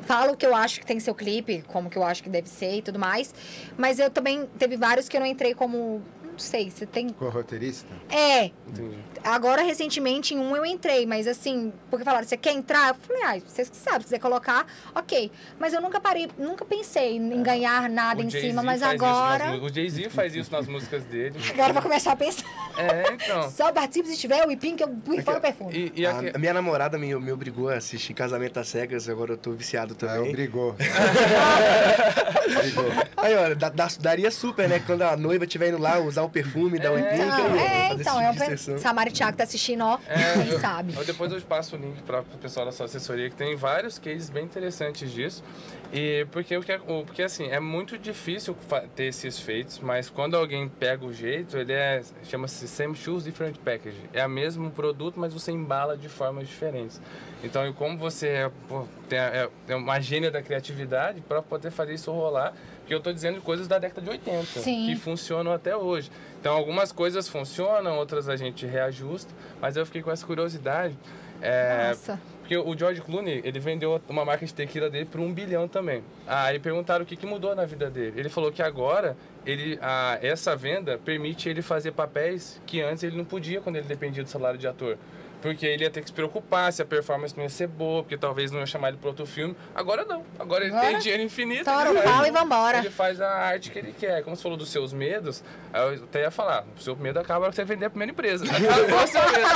falo 0.05 0.33
o 0.33 0.37
que 0.37 0.45
eu 0.45 0.55
acho 0.55 0.79
que 0.79 0.85
tem 0.85 0.97
o 0.97 1.15
clipe, 1.15 1.63
como 1.67 1.89
que 1.89 1.97
eu 1.97 2.03
acho 2.03 2.23
que 2.23 2.29
deve 2.29 2.49
ser 2.49 2.77
e 2.77 2.81
tudo 2.81 2.97
mais. 2.99 3.33
Mas 3.77 3.99
eu 3.99 4.09
também 4.09 4.47
teve 4.57 4.75
vários 4.75 5.07
que 5.07 5.15
eu 5.15 5.21
não 5.21 5.27
entrei 5.27 5.53
como, 5.53 6.01
não 6.23 6.39
sei, 6.39 6.69
você 6.71 6.85
tem 6.85 7.09
Co-roteirista? 7.09 7.87
é, 8.09 8.45
Entendi. 8.67 8.97
Agora, 9.23 9.61
recentemente, 9.61 10.33
em 10.33 10.37
um 10.39 10.55
eu 10.55 10.65
entrei, 10.65 11.05
mas 11.05 11.27
assim, 11.27 11.71
porque 11.89 12.03
falaram, 12.05 12.25
você 12.25 12.37
quer 12.37 12.53
entrar? 12.53 12.89
Eu 12.89 12.95
falei, 12.95 13.23
ah, 13.23 13.39
vocês 13.45 13.69
que 13.69 13.75
sabem, 13.77 13.99
se 13.99 14.05
quiser 14.05 14.19
colocar, 14.19 14.65
ok. 14.95 15.31
Mas 15.59 15.73
eu 15.73 15.81
nunca 15.81 15.99
parei, 15.99 16.29
nunca 16.37 16.63
pensei 16.65 17.17
em 17.17 17.43
ganhar 17.43 17.89
nada 17.89 18.21
O 18.21 18.25
em 18.25 18.29
cima, 18.29 18.63
mas 18.63 18.81
agora. 18.81 19.51
nas 19.51 19.61
o 19.61 19.69
Jay-Z 19.73 20.09
faz 20.09 20.35
isso 20.35 20.51
nas 20.51 20.67
músicas 20.67 21.03
dele. 21.03 21.35
Agora 21.53 21.69
eu 21.69 21.73
vou 21.73 21.83
começar 21.83 22.13
a 22.13 22.15
pensar. 22.15 22.45
É, 22.77 23.13
então. 23.13 23.49
Só 23.51 23.71
participo 23.71 24.07
se 24.07 24.17
tiver 24.17 24.45
o 24.47 24.51
ipim 24.51 24.75
que 24.75 24.83
eu 24.83 24.95
fui 25.05 25.21
fora 25.21 25.37
o 25.37 25.41
perfume. 25.41 25.91
E, 25.95 26.01
e 26.01 26.05
a, 26.05 26.11
aqui- 26.17 26.31
a 26.35 26.37
minha 26.39 26.53
namorada 26.53 26.97
me, 26.97 27.13
me 27.15 27.31
obrigou 27.31 27.69
a 27.69 27.75
assistir 27.75 28.13
Casamento 28.13 28.59
às 28.59 28.67
Cegas, 28.69 29.09
agora 29.09 29.33
eu 29.33 29.37
tô 29.37 29.51
viciado 29.51 29.93
Ah, 29.95 30.05
também. 30.07 30.29
obrigou. 30.29 30.75
obrigou. 32.57 32.85
Aí, 33.17 33.35
olha, 33.35 33.55
dá- 33.55 33.69
dá- 33.69 33.87
daria 33.99 34.31
super, 34.31 34.67
né? 34.69 34.81
Quando 34.85 35.01
a 35.03 35.15
noiva 35.17 35.43
estiver 35.45 35.69
indo 35.69 35.77
lá 35.77 35.99
usar 35.99 36.23
o 36.23 36.29
perfume, 36.29 36.79
dar 36.79 36.91
o 36.91 36.97
É. 36.97 37.01
empinho, 37.01 37.27
Não, 37.27 37.55
é, 37.55 37.93
então, 37.93 38.21
é 38.21 38.29
um 38.29 38.33
tipo 38.33 38.45
pe... 38.45 38.79
Samara 38.79 39.08
e 39.09 39.11
Thiago 39.13 39.37
tá 39.37 39.43
assistindo, 39.43 39.83
ó, 39.83 39.97
quem 39.97 40.49
eu- 40.53 40.59
sabe. 40.59 40.93
eu 40.95 41.03
depois 41.03 41.31
eu 41.31 41.41
passo 41.41 41.75
o 41.75 41.79
link 41.79 42.01
para 42.03 42.21
o 42.21 42.37
pessoal 42.37 42.65
da 42.65 42.71
sua 42.71 42.85
assessoria, 42.85 43.29
que 43.29 43.35
tem 43.35 43.55
vários 43.55 43.97
cases 43.99 44.29
bem 44.29 44.45
interessantes 44.45 45.11
disso. 45.11 45.43
E 45.91 46.27
porque, 46.31 46.55
o 46.55 46.61
que 46.61 46.71
é- 46.71 46.79
o- 46.87 47.03
porque 47.03 47.23
assim, 47.23 47.47
é 47.47 47.59
muito 47.59 47.97
difícil 47.97 48.55
ter 48.95 49.05
esses 49.05 49.39
feitos, 49.39 49.79
mas 49.79 50.09
quando 50.09 50.37
alguém 50.37 50.67
pega 50.69 51.03
o 51.05 51.11
jeito, 51.11 51.57
ele 51.57 51.73
é. 51.73 52.01
chama-se 52.23 52.67
Same 52.67 52.95
Shoes 52.95 53.23
Different 53.23 53.57
Package. 53.57 53.97
É 54.13 54.25
o 54.25 54.29
mesmo 54.29 54.69
produto, 54.69 55.19
mas 55.19 55.33
você 55.33 55.51
embala 55.51 55.97
de 55.97 56.07
formas 56.07 56.47
diferentes. 56.47 57.01
Então, 57.43 57.67
e 57.67 57.73
como 57.73 57.97
você 57.97 58.27
é, 58.27 58.51
pô, 58.67 58.85
tem 59.07 59.17
é, 59.17 59.49
é 59.67 59.75
uma 59.75 59.99
gênia 59.99 60.29
da 60.29 60.41
criatividade 60.43 61.21
para 61.21 61.41
poder 61.41 61.71
fazer 61.71 61.93
isso 61.95 62.11
rolar, 62.11 62.53
porque 62.89 62.95
eu 62.95 62.97
estou 62.97 63.13
dizendo 63.13 63.39
coisas 63.39 63.67
da 63.67 63.77
década 63.77 64.01
de 64.01 64.09
80, 64.09 64.61
Sim. 64.61 64.87
que 64.87 64.95
funcionam 64.95 65.53
até 65.53 65.77
hoje. 65.77 66.09
Então, 66.41 66.55
algumas 66.55 66.91
coisas 66.91 67.27
funcionam, 67.27 67.99
outras 67.99 68.27
a 68.27 68.35
gente 68.35 68.65
reajusta, 68.65 69.31
mas 69.61 69.77
eu 69.77 69.85
fiquei 69.85 70.01
com 70.01 70.09
essa 70.09 70.25
curiosidade. 70.25 70.97
É, 71.39 71.89
Nossa. 71.89 72.19
porque 72.39 72.57
o 72.57 72.75
George 72.75 72.99
Clooney, 73.01 73.41
ele 73.45 73.59
vendeu 73.59 74.01
uma 74.09 74.25
marca 74.25 74.43
de 74.43 74.51
tequila 74.51 74.89
dele 74.89 75.05
por 75.05 75.21
um 75.21 75.31
bilhão 75.31 75.67
também. 75.67 76.03
Aí 76.25 76.57
perguntaram 76.57 77.03
o 77.03 77.05
que, 77.05 77.15
que 77.15 77.27
mudou 77.27 77.53
na 77.55 77.63
vida 77.63 77.91
dele. 77.91 78.19
Ele 78.19 78.27
falou 78.27 78.51
que 78.51 78.63
agora 78.63 79.15
ele, 79.45 79.77
essa 80.19 80.55
venda 80.55 80.97
permite 80.97 81.47
ele 81.47 81.61
fazer 81.61 81.91
papéis 81.91 82.59
que 82.65 82.81
antes 82.81 83.03
ele 83.03 83.15
não 83.15 83.23
podia 83.23 83.61
quando 83.61 83.75
ele 83.75 83.87
dependia 83.87 84.23
do 84.23 84.29
salário 84.29 84.57
de 84.57 84.67
ator. 84.67 84.97
Porque 85.41 85.65
ele 85.65 85.83
ia 85.85 85.89
ter 85.89 86.01
que 86.01 86.07
se 86.07 86.13
preocupar 86.13 86.73
se 86.73 86.81
a 86.81 86.85
performance 86.85 87.33
não 87.35 87.43
ia 87.43 87.49
ser 87.49 87.67
boa, 87.67 88.03
porque 88.03 88.17
talvez 88.17 88.51
não 88.51 88.59
ia 88.59 88.65
chamar 88.65 88.89
ele 88.89 88.97
para 88.97 89.07
outro 89.07 89.25
filme. 89.25 89.55
Agora 89.73 90.03
não. 90.03 90.21
Agora 90.37 90.65
ele 90.65 90.73
Agora, 90.73 90.87
tem 90.89 90.99
dinheiro 90.99 91.23
infinito. 91.23 91.63
Tora 91.63 91.89
ele 91.91 91.99
o 91.99 92.01
faz- 92.01 92.15
pau 92.15 92.25
e 92.25 92.31
vambora. 92.31 92.77
Ele 92.79 92.89
faz 92.89 93.21
a 93.21 93.29
arte 93.29 93.71
que 93.71 93.79
ele 93.79 93.93
quer. 93.97 94.21
Como 94.23 94.35
você 94.35 94.43
falou 94.43 94.57
dos 94.57 94.69
seus 94.69 94.91
medos, 94.91 95.41
eu 95.73 96.03
até 96.03 96.23
ia 96.23 96.31
falar, 96.31 96.65
o 96.77 96.81
seu 96.81 96.93
medo 96.97 97.19
acaba 97.19 97.49
você 97.49 97.63
vender 97.63 97.85
a 97.85 97.89
primeira 97.89 98.11
empresa. 98.11 98.43
Acabou 98.51 99.03
o 99.03 99.07
seu 99.07 99.21
medo. 99.21 99.49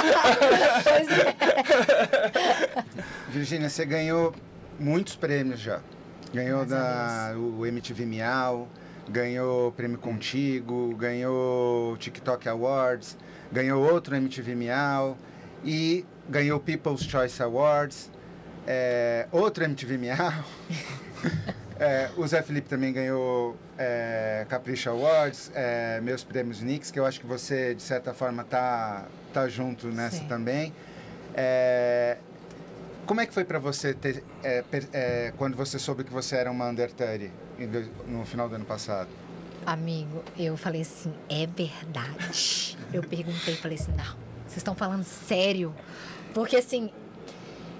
Pois 0.85 1.09
é. 1.19 2.83
Virgínia, 3.29 3.69
você 3.69 3.85
ganhou 3.85 4.33
muitos 4.79 5.15
prêmios 5.15 5.59
já. 5.59 5.81
Ganhou 6.33 6.65
da, 6.65 7.33
o 7.37 7.65
MTV 7.65 8.05
Miau, 8.05 8.67
ganhou 9.07 9.67
o 9.67 9.71
Prêmio 9.71 9.97
Contigo, 9.99 10.95
ganhou 10.95 11.93
o 11.93 11.97
TikTok 11.97 12.47
Awards, 12.49 13.17
ganhou 13.51 13.83
outro 13.91 14.15
MTV 14.15 14.55
Miau 14.55 15.17
e 15.63 16.05
ganhou 16.29 16.59
People's 16.59 17.01
Choice 17.03 17.41
Awards, 17.41 18.09
é, 18.67 19.27
outro 19.31 19.63
MTV 19.63 19.97
Miau. 19.97 20.17
É, 21.79 22.11
o 22.15 22.25
Zé 22.25 22.41
Felipe 22.43 22.69
também 22.69 22.93
ganhou 22.93 23.57
é, 23.77 24.45
Capricha 24.47 24.91
Awards, 24.91 25.51
é, 25.55 25.99
meus 26.01 26.23
prêmios 26.23 26.61
Nix, 26.61 26.91
que 26.91 26.99
eu 26.99 27.05
acho 27.05 27.19
que 27.19 27.25
você, 27.25 27.73
de 27.73 27.81
certa 27.81 28.13
forma, 28.13 28.43
tá, 28.43 29.05
tá 29.33 29.49
junto 29.49 29.87
nessa 29.87 30.17
Sim. 30.17 30.27
também. 30.27 30.71
É, 31.33 32.17
como 33.07 33.19
é 33.21 33.25
que 33.25 33.33
foi 33.33 33.43
para 33.43 33.57
você 33.57 33.93
ter, 33.93 34.23
é, 34.43 34.61
per- 34.61 34.87
é, 34.93 35.33
quando 35.35 35.57
você 35.57 35.79
soube 35.79 36.03
que 36.03 36.13
você 36.13 36.35
era 36.35 36.51
uma 36.51 36.69
Under 36.69 36.91
30 36.91 37.31
em 37.57 37.67
dois- 37.67 37.89
no 38.07 38.23
final 38.23 38.47
do 38.47 38.55
ano 38.55 38.65
passado? 38.65 39.09
Amigo, 39.65 40.23
eu 40.37 40.55
falei 40.55 40.81
assim, 40.81 41.11
é 41.27 41.47
verdade. 41.47 42.77
Eu 42.93 43.01
perguntei, 43.01 43.55
falei 43.55 43.77
assim, 43.77 43.91
não, 43.93 44.15
vocês 44.53 44.57
estão 44.61 44.75
falando 44.75 45.03
sério? 45.03 45.73
Porque 46.33 46.57
assim, 46.57 46.91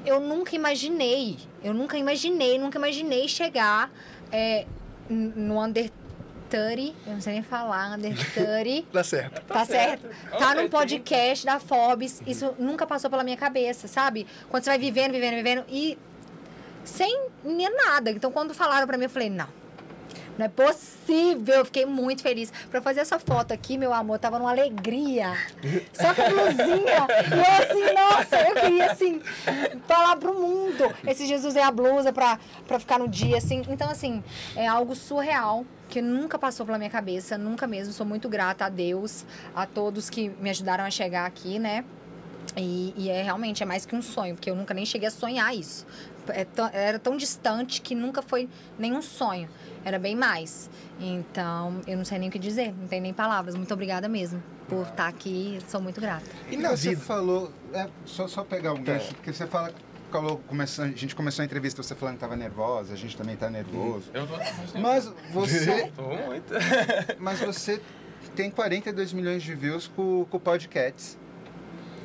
eu 0.06 0.20
nunca 0.20 0.56
imaginei, 0.56 1.38
eu 1.64 1.74
nunca 1.74 1.98
imaginei, 1.98 2.58
nunca 2.58 2.78
imaginei 2.78 3.28
chegar 3.28 3.91
é, 4.32 4.66
no 5.08 5.64
Under 5.64 5.90
30, 6.50 6.95
eu 7.08 7.14
não 7.14 7.22
sei 7.22 7.34
nem 7.34 7.44
falar, 7.44 7.95
Under 7.95 8.16
30. 8.34 8.88
Dá 8.91 9.04
certo. 9.04 9.41
Tá, 9.45 9.66
certo? 9.66 10.08
Tá 10.32 10.52
Ok, 10.52 10.64
num 10.64 10.70
podcast 10.70 11.45
da 11.45 11.60
Forbes. 11.60 12.22
Isso 12.26 12.54
nunca 12.58 12.86
passou 12.88 13.10
pela 13.10 13.24
minha 13.24 13.38
cabeça, 13.38 13.88
sabe? 13.88 14.26
Quando 14.50 14.64
você 14.64 14.72
vai 14.72 14.80
vivendo, 14.80 15.12
vivendo, 15.12 15.36
vivendo 15.36 15.64
e 15.70 15.98
sem 16.84 17.28
nem 17.44 17.70
nada. 17.76 18.12
Então, 18.12 18.32
quando 18.32 18.54
falaram 18.54 18.86
pra 18.88 18.98
mim, 18.98 19.06
eu 19.06 19.10
falei, 19.10 19.30
não. 19.30 19.48
Não 20.38 20.45
é 20.45 20.49
possível. 20.49 21.55
Eu 21.55 21.65
fiquei 21.65 21.85
muito 21.85 22.22
feliz. 22.22 22.51
Pra 22.69 22.81
fazer 22.81 23.01
essa 23.01 23.19
foto 23.19 23.53
aqui, 23.53 23.77
meu 23.77 23.93
amor, 23.93 24.19
tava 24.19 24.39
numa 24.39 24.51
alegria. 24.51 25.34
Só 25.93 26.14
com 26.14 26.22
a 26.22 26.30
blusinha. 26.30 27.07
E 27.31 27.38
eu 27.38 27.64
assim, 27.64 27.93
nossa, 27.93 28.41
eu 28.41 28.55
queria 28.55 28.91
assim, 28.91 29.22
falar 29.88 30.18
pro 30.18 30.34
mundo. 30.34 30.93
Esse 31.05 31.26
Jesus 31.26 31.55
é 31.55 31.64
a 31.64 31.72
blusa 31.72 32.11
pra, 32.11 32.39
pra 32.68 32.80
ficar 32.80 32.99
no 32.99 33.07
dia, 33.07 33.38
assim. 33.38 33.61
Então, 33.69 33.89
assim, 33.89 34.23
é 34.55 34.68
algo 34.68 34.95
surreal 34.95 35.65
que 35.89 36.01
nunca 36.01 36.39
passou 36.39 36.65
pela 36.65 36.77
minha 36.77 36.89
cabeça, 36.89 37.38
nunca 37.38 37.68
mesmo. 37.68 37.93
Sou 37.93 38.05
muito 38.05 38.27
grata 38.27 38.65
a 38.65 38.69
Deus, 38.69 39.26
a 39.55 39.65
todos 39.65 40.10
que 40.10 40.30
me 40.39 40.49
ajudaram 40.49 40.84
a 40.84 40.89
chegar 40.89 41.26
aqui, 41.26 41.60
né? 41.60 41.85
E, 42.57 42.93
e 42.95 43.10
é 43.10 43.22
realmente 43.22 43.64
é 43.64 43.65
mais 43.65 43.85
que 43.85 43.95
um 43.95 44.01
sonho, 44.01 44.35
porque 44.35 44.49
eu 44.49 44.55
nunca 44.55 44.73
nem 44.73 44.85
cheguei 44.85 45.07
a 45.07 45.11
sonhar 45.11 45.55
isso. 45.55 45.85
É 46.30 46.47
era 46.72 46.99
tão 46.99 47.18
distante 47.18 47.81
que 47.81 47.93
nunca 47.93 48.22
foi 48.22 48.47
nenhum 48.77 49.01
sonho. 49.01 49.49
Era 49.85 49.99
bem 49.99 50.15
mais. 50.15 50.69
Então, 50.99 51.81
eu 51.85 51.97
não 51.97 52.05
sei 52.05 52.18
nem 52.19 52.30
o 52.30 52.31
que 52.31 52.39
dizer, 52.39 52.73
não 52.80 52.88
tem 52.88 53.01
nem 53.01 53.14
palavras. 53.14 53.55
Muito 53.55 53.73
obrigada 53.73 54.07
mesmo 54.07 54.41
por 54.68 54.84
estar 54.88 55.07
aqui. 55.07 55.60
Sou 55.68 55.81
muito 55.81 55.99
grata. 55.99 56.26
E 56.49 56.57
na 56.57 56.69
você 56.76 56.89
vida? 56.91 57.01
falou, 57.01 57.51
é, 57.73 57.88
só, 58.05 58.27
só 58.27 58.43
pegar 58.43 58.73
um 58.73 58.81
gancho, 58.84 59.14
porque 59.15 59.34
você 59.34 59.45
fala, 59.45 59.72
falou, 60.11 60.38
começou, 60.47 60.85
a 60.85 60.88
gente 60.89 61.15
começou 61.15 61.41
a 61.43 61.45
entrevista 61.45 61.81
você 61.84 61.95
falando 61.95 62.14
que 62.15 62.18
estava 62.18 62.35
nervosa, 62.35 62.93
a 62.93 62.97
gente 62.97 63.18
também 63.18 63.34
está 63.34 63.49
nervoso. 63.49 64.10
Eu 64.14 64.26
tô, 64.27 64.34
Mas 64.80 65.11
você, 65.31 65.91
tô 65.95 66.03
muito. 66.03 66.53
mas 67.19 67.39
você 67.39 67.81
tem 68.35 68.49
42 68.49 69.11
milhões 69.14 69.43
de 69.43 69.53
views 69.53 69.88
com, 69.88 70.26
com 70.30 70.39
podcasts. 70.39 71.18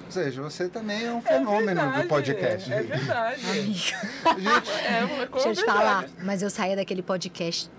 Ou 0.08 0.12
seja, 0.12 0.40
você 0.40 0.70
também 0.70 1.04
é 1.04 1.12
um 1.12 1.20
fenômeno 1.20 1.66
verdade, 1.66 2.02
do 2.02 2.08
podcast. 2.08 2.72
É 2.72 2.82
verdade. 2.82 3.42
Gente, 3.42 3.94
É, 3.94 5.22
é 5.22 5.26
com 5.26 5.34
Deixa 5.34 5.48
eu 5.50 5.54
te 5.54 5.64
falar, 5.66 6.08
mas 6.22 6.40
eu 6.40 6.48
saía 6.48 6.74
daquele 6.74 7.02
podcast 7.02 7.70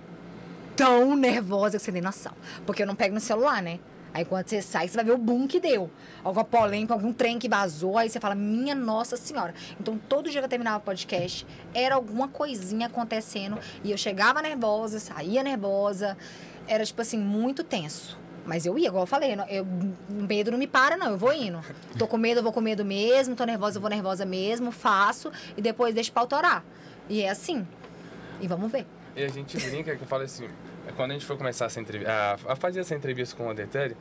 tão 0.75 1.15
nervosa 1.15 1.79
que 1.79 1.83
você 1.83 1.91
nem 1.91 2.03
noção. 2.03 2.31
Porque 2.67 2.83
eu 2.83 2.85
não 2.87 2.95
pego 2.95 3.15
no 3.15 3.19
celular, 3.19 3.63
né? 3.63 3.79
Aí 4.13 4.23
quando 4.23 4.47
você 4.47 4.61
sai, 4.61 4.87
você 4.87 4.95
vai 4.95 5.05
ver 5.05 5.13
o 5.13 5.17
boom 5.17 5.47
que 5.47 5.59
deu. 5.59 5.89
Alguma 6.23 6.45
polêmica, 6.45 6.93
algum 6.93 7.11
trem 7.11 7.39
que 7.39 7.49
vazou. 7.49 7.97
Aí 7.97 8.07
você 8.07 8.19
fala, 8.19 8.35
minha 8.35 8.75
nossa 8.75 9.17
senhora. 9.17 9.55
Então 9.81 9.99
todo 10.07 10.29
dia 10.29 10.39
que 10.39 10.45
eu 10.45 10.49
terminava 10.49 10.77
o 10.77 10.81
podcast, 10.81 11.47
era 11.73 11.95
alguma 11.95 12.27
coisinha 12.27 12.85
acontecendo. 12.85 13.57
E 13.83 13.89
eu 13.89 13.97
chegava 13.97 14.39
nervosa, 14.39 14.99
saía 14.99 15.41
nervosa. 15.41 16.15
Era, 16.67 16.85
tipo 16.85 17.01
assim, 17.01 17.17
muito 17.17 17.63
tenso. 17.63 18.19
Mas 18.49 18.65
eu 18.65 18.79
ia, 18.79 18.87
igual 18.87 19.03
eu 19.03 19.07
falei, 19.07 19.37
eu, 19.47 19.63
o 19.63 20.23
medo 20.23 20.49
não 20.49 20.57
me 20.57 20.65
para, 20.65 20.97
não. 20.97 21.11
Eu 21.11 21.17
vou 21.19 21.31
indo. 21.31 21.63
Tô 21.99 22.07
com 22.07 22.17
medo, 22.17 22.39
eu 22.39 22.43
vou 22.43 22.51
com 22.51 22.59
medo 22.59 22.83
mesmo. 22.83 23.35
Tô 23.35 23.43
nervosa, 23.43 23.77
eu 23.77 23.81
vou 23.81 23.91
nervosa 23.91 24.25
mesmo. 24.25 24.71
Faço. 24.71 25.31
E 25.55 25.61
depois 25.61 25.93
deixo 25.93 26.11
pra 26.11 26.23
autorar. 26.23 26.63
E 27.07 27.21
é 27.21 27.29
assim. 27.29 27.67
E 28.41 28.47
vamos 28.47 28.71
ver. 28.71 28.87
E 29.15 29.23
a 29.23 29.27
gente 29.27 29.55
brinca 29.55 29.95
que 29.95 30.01
eu 30.01 30.07
falo 30.07 30.23
assim, 30.23 30.49
quando 30.95 31.11
a 31.11 31.13
gente 31.13 31.27
for 31.27 31.37
começar 31.37 31.65
essa 31.65 31.79
entrevista, 31.79 32.11
a, 32.11 32.53
a 32.53 32.55
fazer 32.55 32.79
essa 32.79 32.95
entrevista 32.95 33.35
com 33.35 33.45
o 33.45 33.51
Undertale, 33.51 33.95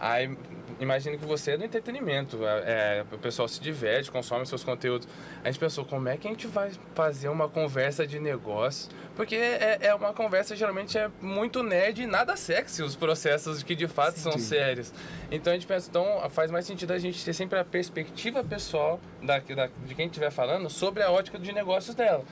aí 0.00 0.36
imagina 0.80 1.16
que 1.16 1.24
você 1.24 1.52
é 1.52 1.56
do 1.56 1.64
entretenimento, 1.64 2.44
é, 2.46 3.00
é, 3.00 3.04
o 3.12 3.18
pessoal 3.18 3.46
se 3.48 3.60
diverte, 3.60 4.10
consome 4.10 4.46
seus 4.46 4.64
conteúdos. 4.64 5.08
A 5.42 5.48
gente 5.48 5.58
pensou, 5.58 5.84
como 5.84 6.08
é 6.08 6.16
que 6.16 6.26
a 6.26 6.30
gente 6.30 6.46
vai 6.46 6.70
fazer 6.94 7.28
uma 7.28 7.48
conversa 7.48 8.06
de 8.06 8.18
negócio? 8.18 8.90
Porque 9.14 9.36
é, 9.36 9.78
é 9.80 9.94
uma 9.94 10.12
conversa, 10.12 10.56
geralmente, 10.56 10.98
é 10.98 11.10
muito 11.20 11.62
nerd 11.62 12.02
e 12.02 12.06
nada 12.06 12.36
sexy, 12.36 12.82
os 12.82 12.96
processos 12.96 13.62
que 13.62 13.74
de 13.74 13.86
fato 13.86 14.18
são 14.18 14.38
sérios. 14.38 14.92
Então 15.30 15.52
a 15.52 15.54
gente 15.54 15.66
pensa, 15.66 15.88
então 15.88 16.28
faz 16.30 16.50
mais 16.50 16.66
sentido 16.66 16.92
a 16.92 16.98
gente 16.98 17.24
ter 17.24 17.32
sempre 17.32 17.58
a 17.58 17.64
perspectiva 17.64 18.42
pessoal 18.42 19.00
da, 19.24 19.38
da, 19.38 19.68
de 19.86 19.94
quem 19.94 20.06
estiver 20.06 20.30
falando 20.30 20.68
sobre 20.70 21.02
a 21.02 21.10
ótica 21.10 21.38
de 21.38 21.52
negócios 21.52 21.94
dela. 21.94 22.24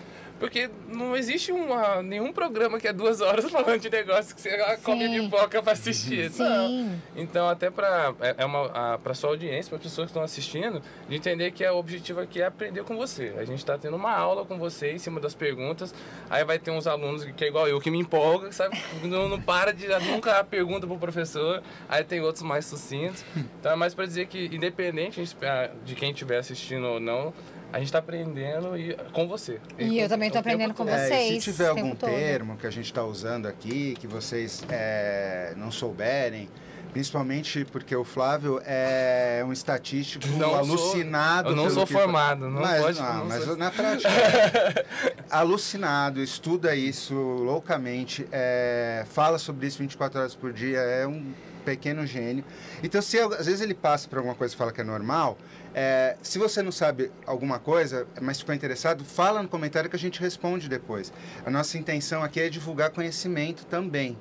Porque 0.43 0.69
não 0.89 1.15
existe 1.15 1.53
uma, 1.53 2.03
nenhum 2.03 2.33
programa 2.33 2.81
que 2.81 2.89
é 2.89 2.93
duas 2.93 3.21
horas 3.21 3.45
falando 3.51 3.79
de 3.79 3.89
negócio 3.89 4.35
que 4.35 4.41
você 4.41 4.77
come 4.83 5.07
Sim. 5.07 5.31
pipoca 5.31 5.63
pra 5.63 5.73
assistir. 5.73 6.33
Não. 6.37 6.69
Sim. 6.69 7.03
Então, 7.15 7.49
até 7.49 7.71
para 7.71 8.13
é 8.21 8.35
é 8.39 8.45
uma 8.45 8.99
para 8.99 9.15
sua 9.15 9.31
audiência, 9.31 9.71
para 9.71 9.77
as 9.77 9.85
pessoas 9.85 10.07
que 10.07 10.11
estão 10.11 10.23
assistindo, 10.23 10.83
de 11.09 11.15
entender 11.15 11.53
que 11.53 11.65
é, 11.65 11.71
o 11.71 11.77
objetivo 11.77 12.21
aqui 12.21 12.43
é 12.43 12.47
aprender 12.47 12.83
com 12.83 12.97
você. 12.97 13.33
A 13.39 13.45
gente 13.45 13.59
está 13.59 13.79
tendo 13.79 13.97
uma 13.97 14.13
aula 14.13 14.45
com 14.45 14.59
você 14.59 14.91
em 14.91 14.99
cima 14.99 15.21
das 15.21 15.33
perguntas. 15.33 15.95
Aí 16.29 16.45
vai 16.45 16.59
ter 16.59 16.73
uns 16.73 16.89
alunos 16.89 17.25
que 17.25 17.45
é 17.45 17.47
igual 17.49 17.69
eu, 17.69 17.81
que 17.81 17.91
me 17.91 18.01
empolga, 18.01 18.51
sabe? 18.51 18.77
Não, 19.05 19.29
não 19.29 19.41
para 19.41 19.73
de 19.73 19.87
nunca 20.11 20.39
a 20.39 20.45
pergunta 20.45 20.87
pro 20.87 20.99
professor. 20.99 21.63
Aí 21.89 22.03
tem 22.03 22.21
outros 22.21 22.43
mais 22.43 22.65
sucintos. 22.65 23.25
Então, 23.37 23.73
é 23.73 23.77
mais 23.77 23.95
para 23.95 24.07
dizer 24.07 24.27
que, 24.27 24.47
independente 24.47 25.21
a 25.21 25.65
ah, 25.65 25.71
de 25.85 25.95
quem 25.95 26.11
estiver 26.11 26.39
assistindo 26.39 26.82
ou 26.89 27.01
não, 27.01 27.33
a 27.73 27.79
gente 27.79 27.87
está 27.87 27.99
aprendendo 27.99 28.77
e, 28.77 28.95
com 29.13 29.27
você. 29.27 29.61
E 29.79 29.99
eu 29.99 30.09
também 30.09 30.31
tempo 30.31 30.41
aprendendo 30.41 30.75
com 30.75 30.85
todo. 30.85 30.95
você. 30.95 31.13
É, 31.15 31.19
vocês 31.27 31.45
se 31.45 31.51
tiver 31.53 31.69
algum 31.69 31.95
todo. 31.95 32.11
termo 32.11 32.57
que 32.57 32.67
a 32.67 32.71
gente 32.71 32.87
está 32.87 33.03
usando 33.05 33.47
aqui, 33.47 33.95
que 33.99 34.07
vocês 34.07 34.63
é, 34.69 35.55
não 35.57 35.71
souberem, 35.71 36.49
principalmente 36.93 37.65
porque 37.65 37.97
o 37.97 38.05
Flávio 38.05 38.61
é 38.67 39.43
um 39.47 39.53
estatístico 39.53 40.27
Não 40.37 40.51
sou- 40.51 40.55
alucinado. 40.59 41.49
eu 41.51 41.57
não 41.57 41.71
sou 41.71 41.87
que- 41.87 41.93
formado, 41.95 42.51
não 42.51 42.61
mas, 42.61 42.83
pode- 42.83 43.01
Não, 43.01 43.15
não 43.21 43.25
mas 43.25 43.45
sou- 43.45 43.57
na 43.57 43.71
prática, 43.71 44.11
alucinado, 45.31 46.21
estuda 46.23 46.75
isso 46.75 47.15
loucamente, 47.15 48.27
é, 48.31 49.05
fala 49.11 49.39
sobre 49.39 49.67
isso 49.67 49.79
24 49.79 50.21
horas 50.21 50.35
por 50.35 50.53
dia, 50.53 50.79
é 50.79 51.07
um 51.07 51.33
pequeno 51.65 52.05
gênio. 52.07 52.45
Então, 52.83 53.01
se 53.01 53.19
às 53.19 53.47
vezes 53.47 53.61
ele 53.61 53.75
passa 53.75 54.09
por 54.09 54.19
alguma 54.19 54.35
coisa 54.35 54.53
e 54.53 54.57
fala 54.57 54.73
que 54.73 54.81
é 54.81 54.85
normal, 54.85 55.39
é, 55.75 56.17
se 56.23 56.39
você 56.39 56.63
não 56.63 56.73
sabe 56.73 57.11
alguma 57.27 57.59
coisa, 57.59 58.07
mas 58.21 58.39
ficou 58.39 58.55
interessado, 58.55 59.05
fala 59.05 59.43
no 59.43 59.49
comentário 59.49 59.89
que 59.89 59.97
a 59.97 59.99
gente 59.99 60.21
responde 60.21 60.69
depois. 60.69 61.13
A 61.47 61.51
nossa 61.51 61.79
intenção 61.79 62.23
aqui 62.23 62.41
é 62.41 62.49
divulgar 62.49 62.91
conhecimento 62.91 63.65
também. 63.67 64.17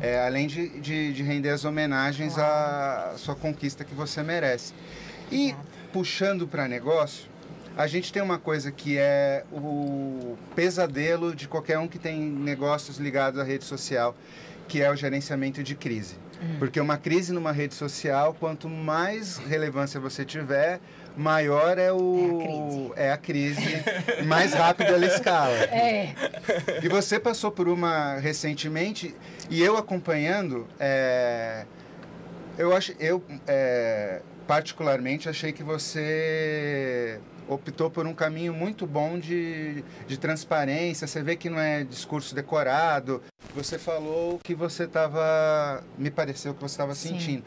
é, 0.00 0.24
além 0.26 0.46
de, 0.46 0.68
de, 0.80 1.12
de 1.12 1.22
render 1.22 1.50
as 1.50 1.64
homenagens 1.64 2.36
à 2.38 3.14
sua 3.16 3.34
conquista 3.34 3.84
que 3.84 3.94
você 3.94 4.22
merece. 4.22 4.72
E 5.30 5.54
puxando 5.92 6.46
para 6.46 6.66
negócio, 6.68 7.28
a 7.76 7.86
gente 7.86 8.12
tem 8.12 8.22
uma 8.22 8.38
coisa 8.38 8.70
que 8.70 8.98
é 8.98 9.44
o 9.52 10.36
pesadelo 10.54 11.34
de 11.34 11.48
qualquer 11.48 11.78
um 11.78 11.88
que 11.88 11.98
tem 11.98 12.20
negócios 12.20 12.98
ligados 12.98 13.40
à 13.40 13.44
rede 13.44 13.64
social, 13.64 14.16
que 14.68 14.80
é 14.80 14.90
o 14.90 14.96
gerenciamento 14.96 15.62
de 15.62 15.74
crise. 15.74 16.16
Porque 16.58 16.80
uma 16.80 16.96
crise 16.96 17.32
numa 17.32 17.52
rede 17.52 17.74
social, 17.74 18.34
quanto 18.38 18.68
mais 18.68 19.38
relevância 19.38 20.00
você 20.00 20.24
tiver, 20.24 20.80
maior 21.16 21.78
é 21.78 21.92
o 21.92 22.92
é 22.96 23.10
a 23.10 23.16
crise, 23.16 23.82
mais 24.26 24.52
rápido 24.52 24.88
ela 24.88 25.06
escala. 25.06 25.54
É. 25.74 26.14
E 26.82 26.88
você 26.88 27.18
passou 27.18 27.50
por 27.50 27.68
uma 27.68 28.16
recentemente 28.18 29.14
e 29.50 29.62
eu 29.62 29.76
acompanhando, 29.76 30.66
é, 30.78 31.66
eu 32.56 32.74
acho, 32.74 32.94
eu 32.98 33.22
é, 33.46 34.22
particularmente, 34.46 35.28
achei 35.28 35.52
que 35.52 35.62
você 35.62 37.20
optou 37.48 37.90
por 37.90 38.06
um 38.06 38.14
caminho 38.14 38.52
muito 38.52 38.86
bom 38.86 39.18
de, 39.18 39.84
de 40.06 40.18
transparência. 40.18 41.06
Você 41.06 41.22
vê 41.22 41.36
que 41.36 41.50
não 41.50 41.58
é 41.58 41.84
discurso 41.84 42.34
decorado. 42.34 43.22
Você 43.54 43.78
falou 43.78 44.36
o 44.36 44.38
que 44.38 44.54
você 44.54 44.84
estava. 44.84 45.82
Me 45.98 46.10
pareceu 46.10 46.54
que 46.54 46.60
você 46.60 46.74
estava 46.74 46.94
sentindo. 46.94 47.44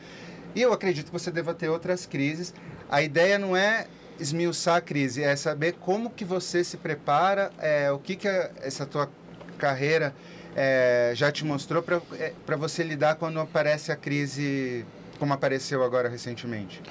E 0.56 0.62
eu 0.62 0.74
acredito 0.74 1.08
que 1.08 1.12
você 1.12 1.32
deva 1.32 1.54
ter 1.54 1.70
outras 1.70 2.06
crises. 2.06 2.54
A 2.90 3.02
ideia 3.02 3.38
não 3.38 3.56
é 3.56 3.88
esmiuçar 4.20 4.78
a 4.78 4.82
crise, 4.82 5.24
é 5.24 5.36
saber 5.36 5.74
como 5.74 6.10
que 6.10 6.26
você 6.26 6.64
se 6.64 6.78
prepara, 6.78 7.52
é, 7.60 7.92
o 7.92 8.00
que, 8.00 8.16
que 8.16 8.28
a, 8.28 8.50
essa 8.62 8.86
tua 8.86 9.10
carreira 9.58 10.16
é, 10.56 11.12
já 11.14 11.32
te 11.32 11.46
mostrou 11.46 11.84
para 11.84 12.02
é, 12.18 12.34
você 12.58 12.84
lidar 12.84 13.16
quando 13.16 13.40
aparece 13.40 13.92
a 13.92 13.96
crise 13.96 14.86
como 15.20 15.34
apareceu 15.34 15.84
agora 15.84 16.10
recentemente. 16.10 16.82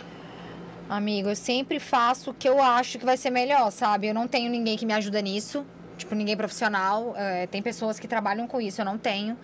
Amigo, 0.89 1.29
eu 1.29 1.35
sempre 1.35 1.81
faço 1.81 2.31
o 2.31 2.35
que 2.35 2.49
eu 2.49 2.63
acho 2.63 2.97
que 2.97 3.05
vai 3.05 3.17
ser 3.17 3.31
melhor, 3.31 3.73
sabe? 3.73 4.07
Eu 4.07 4.15
não 4.15 4.29
tenho 4.29 4.49
ninguém 4.49 4.77
que 4.77 4.87
me 4.87 4.93
ajuda 4.93 5.21
nisso. 5.21 5.67
Tipo, 5.99 6.15
ninguém 6.15 6.37
profissional. 6.37 7.13
É, 7.17 7.47
tem 7.49 7.61
pessoas 7.61 7.99
que 7.99 8.07
trabalham 8.07 8.47
com 8.47 8.61
isso, 8.61 8.81
eu 8.81 8.85
não 8.85 8.97
tenho. 8.97 9.37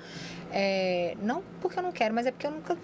É, 0.53 1.17
não 1.21 1.43
porque 1.61 1.79
eu 1.79 1.83
não 1.83 1.91
quero, 1.91 2.15
mas 2.15 2.27
é 2.27 2.31
porque 2.31 2.47
eu 2.47 2.53
nunca. 2.53 2.77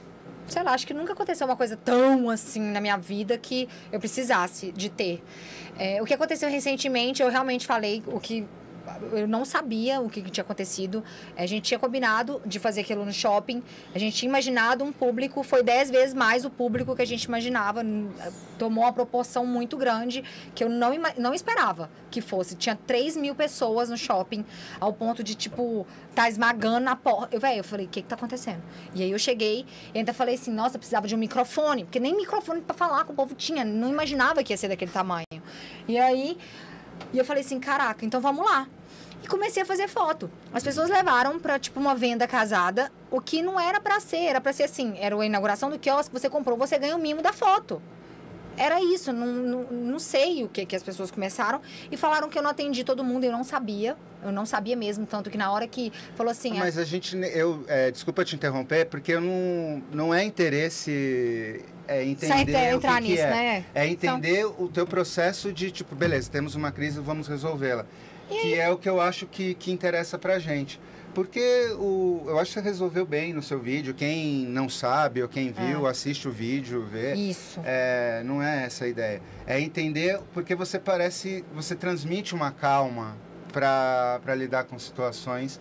Sei 0.49 0.63
lá, 0.63 0.73
acho 0.73 0.87
que 0.87 0.95
nunca 0.95 1.13
aconteceu 1.13 1.47
uma 1.47 1.55
coisa 1.55 1.77
tão 1.77 2.31
assim 2.31 2.61
na 2.61 2.81
minha 2.81 2.97
vida 2.97 3.39
que 3.39 3.69
eu 3.93 4.01
precisasse 4.01 4.73
de 4.73 4.89
ter. 4.89 5.23
É, 5.79 6.03
o 6.03 6.05
que 6.05 6.15
aconteceu 6.15 6.51
recentemente, 6.51 7.23
eu 7.23 7.29
realmente 7.29 7.67
falei 7.67 8.03
o 8.07 8.19
que 8.19 8.45
eu 9.13 9.29
não 9.29 9.45
sabia 9.45 10.01
o 10.01 10.09
que, 10.09 10.23
que, 10.23 10.31
tinha 10.31 10.43
acontecido. 10.43 11.03
A 11.37 11.47
gente 11.47 11.65
tinha 11.65 11.79
combinado 11.79 12.41
de 12.45 12.59
fazer 12.59 12.83
aquilo 12.83 13.05
no 13.05 13.13
shopping. 13.13 13.63
A 13.95 13.99
gente 13.99 14.17
tinha 14.17 14.29
imaginado 14.29 14.85
um 14.85 14.93
público, 14.93 15.43
foi 15.43 15.63
dez 15.63 15.91
vezes 15.91 16.15
mais 16.15 16.45
o 16.45 16.51
público 16.51 16.95
que 16.95 17.03
a 17.03 17.07
gente 17.07 17.25
imaginava. 17.25 17.83
Tomou 18.59 18.85
uma 18.85 18.93
proporção 18.93 19.47
muito 19.47 19.77
grande 19.77 20.25
que 20.55 20.65
eu 20.65 20.69
não, 20.69 20.93
não 21.17 21.35
esperava 21.35 21.91
que 22.11 22.21
fosse. 22.21 22.55
Tinha 22.57 22.77
3 22.77 23.17
mil 23.17 23.35
pessoas 23.35 23.89
no 23.89 23.97
shopping, 23.97 24.45
ao 24.81 24.93
ponto 24.93 25.23
de, 25.23 25.35
tipo, 25.35 25.87
tá 26.15 26.29
esmagando 26.29 26.81
na 26.81 26.97
porta. 26.97 27.35
Eu, 27.35 27.41
velho, 27.41 27.59
eu 27.59 27.65
falei, 27.65 27.87
o 27.87 27.89
que 27.89 28.03
que 28.03 28.09
tá 28.09 28.15
acontecendo? 28.15 28.63
E 28.95 29.03
aí 29.03 29.11
eu 29.11 29.19
cheguei 29.19 29.67
e 29.95 29.99
ainda 29.99 30.13
falei 30.13 30.35
assim, 30.35 30.51
nossa, 30.51 30.79
precisava 30.79 31.07
de 31.07 31.15
um 31.15 31.19
microfone, 31.19 31.85
porque 31.85 32.01
nem 32.01 32.17
microfone 32.17 32.61
para 32.61 32.75
falar 32.75 33.05
com 33.05 33.13
o 33.13 33.17
povo 33.17 33.35
tinha. 33.35 33.65
Não 33.65 33.89
imaginava 33.89 34.43
que 34.43 34.53
ia 34.53 34.57
ser 34.57 34.69
daquele 34.69 34.91
tamanho. 34.91 35.27
E 35.87 35.99
aí. 35.99 36.37
E 37.13 37.19
eu 37.19 37.25
falei 37.25 37.45
assim, 37.45 37.61
caraca, 37.61 38.05
então 38.05 38.21
vamos 38.21 38.45
lá 38.45 38.67
e 39.23 39.27
comecei 39.27 39.63
a 39.63 39.67
fazer 39.67 39.89
foto. 39.89 40.31
As 40.53 40.63
pessoas 40.63 40.91
levaram 40.91 41.39
para 41.39 41.59
tipo 41.59 41.79
uma 41.81 41.95
venda 41.95 42.27
casada, 42.27 42.91
o 43.11 43.21
que 43.21 43.43
não 43.43 43.59
era 43.59 43.81
para 43.81 44.01
ser, 44.01 44.25
era 44.25 44.41
para 44.41 44.53
ser 44.53 44.65
assim, 44.65 44.95
era 44.99 45.19
a 45.19 45.27
inauguração 45.27 45.71
do 45.71 45.79
quiosque, 45.79 46.13
você 46.13 46.29
comprou, 46.29 46.57
você 46.57 46.79
ganha 46.79 46.97
o 46.97 46.99
mimo 46.99 47.23
da 47.23 47.33
foto. 47.33 47.81
Era 48.57 48.83
isso, 48.83 49.13
não, 49.13 49.27
não, 49.27 49.63
não 49.71 49.99
sei 50.01 50.43
o 50.43 50.49
que, 50.49 50.67
que 50.67 50.75
as 50.75 50.83
pessoas 50.83 51.13
começaram 51.13 51.61
e 51.93 51.97
falaram 51.97 52.29
que 52.29 52.37
eu 52.37 52.43
não 52.43 52.51
atendi 52.51 52.83
todo 52.83 53.05
mundo, 53.05 53.23
eu 53.23 53.31
não 53.31 53.45
sabia, 53.45 53.97
eu 54.21 54.33
não 54.33 54.45
sabia 54.45 54.75
mesmo, 54.75 55.07
tanto 55.07 55.31
que 55.31 55.39
na 55.39 55.53
hora 55.53 55.69
que 55.69 55.93
falou 56.17 56.33
assim... 56.33 56.59
Mas 56.59 56.77
a, 56.77 56.81
a 56.81 56.85
gente, 56.85 57.17
eu, 57.17 57.65
é, 57.69 57.93
desculpa 57.93 58.25
te 58.25 58.35
interromper, 58.35 58.87
porque 58.87 59.13
eu 59.13 59.21
não, 59.21 59.83
não 59.93 60.13
é 60.13 60.25
interesse 60.25 61.65
é 61.87 62.05
entender 62.05 62.75
entrar 62.75 63.01
o 63.01 63.03
que, 63.03 63.09
nisso, 63.09 63.23
que 63.23 63.29
é. 63.29 63.31
Né? 63.31 63.65
É 63.73 63.87
entender 63.87 64.41
então... 64.41 64.57
o 64.59 64.69
teu 64.69 64.87
processo 64.87 65.53
de, 65.53 65.71
tipo, 65.71 65.95
beleza, 65.95 66.29
temos 66.29 66.57
uma 66.57 66.73
crise, 66.73 66.99
vamos 66.99 67.29
resolvê-la 67.29 67.87
que 68.29 68.55
é 68.55 68.71
o 68.71 68.77
que 68.77 68.89
eu 68.89 69.01
acho 69.01 69.27
que, 69.27 69.55
que 69.55 69.71
interessa 69.71 70.19
pra 70.19 70.39
gente. 70.39 70.81
Porque 71.15 71.75
o, 71.79 72.23
eu 72.27 72.39
acho 72.39 72.53
que 72.53 72.61
você 72.61 72.65
resolveu 72.65 73.05
bem 73.05 73.33
no 73.33 73.43
seu 73.43 73.59
vídeo. 73.59 73.95
Quem 73.95 74.47
não 74.47 74.69
sabe 74.69 75.23
ou 75.23 75.29
quem 75.29 75.51
viu, 75.51 75.87
é. 75.87 75.91
assiste 75.91 76.29
o 76.29 76.31
vídeo, 76.31 76.87
vê. 76.91 77.15
Isso. 77.15 77.61
É, 77.65 78.23
não 78.25 78.43
é 78.43 78.67
essa 78.67 78.85
a 78.85 78.89
ideia. 78.89 79.21
É 79.47 79.61
entender 79.61 80.21
porque 80.33 80.55
você 80.55 80.79
parece. 80.79 81.45
Você 81.55 81.75
transmite 81.75 82.35
uma 82.35 82.53
calma 82.53 83.17
para 83.53 84.35
lidar 84.37 84.65
com 84.65 84.79
situações 84.79 85.59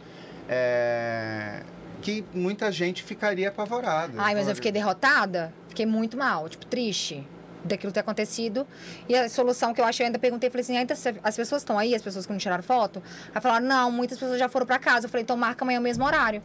é, 0.48 1.64
que 2.02 2.23
muita 2.34 2.72
gente 2.72 3.02
ficaria 3.02 3.49
apavorada. 3.49 4.14
Ai, 4.18 4.35
mas 4.35 4.48
eu 4.48 4.56
fiquei 4.56 4.72
derrotada? 4.72 5.53
Fiquei 5.69 5.85
muito 5.85 6.18
mal, 6.18 6.48
tipo, 6.49 6.65
triste 6.65 7.26
daquilo 7.68 7.91
ter 7.91 7.99
acontecido. 7.99 8.68
E 9.07 9.15
a 9.15 9.30
solução 9.30 9.73
que 9.73 9.81
eu 9.81 9.85
achei, 9.85 10.03
eu 10.03 10.07
ainda 10.07 10.19
perguntei, 10.19 10.49
falei 10.49 10.61
assim, 10.61 10.77
ainda 10.77 10.94
as 11.23 11.35
pessoas 11.35 11.61
estão 11.61 11.77
aí, 11.77 11.94
as 11.94 12.02
pessoas 12.02 12.26
que 12.26 12.31
não 12.31 12.39
tiraram 12.39 12.64
foto? 12.64 13.02
Aí 13.34 13.41
falaram, 13.41 13.65
não, 13.65 13.91
muitas 13.91 14.18
pessoas 14.18 14.39
já 14.39 14.49
foram 14.49 14.65
para 14.65 14.80
casa. 14.80 15.06
Eu 15.06 15.10
falei, 15.10 15.23
então 15.23 15.38
marca 15.38 15.64
amanhã 15.64 15.80
o 15.80 15.84
mesmo 15.84 16.06
horário. 16.06 16.41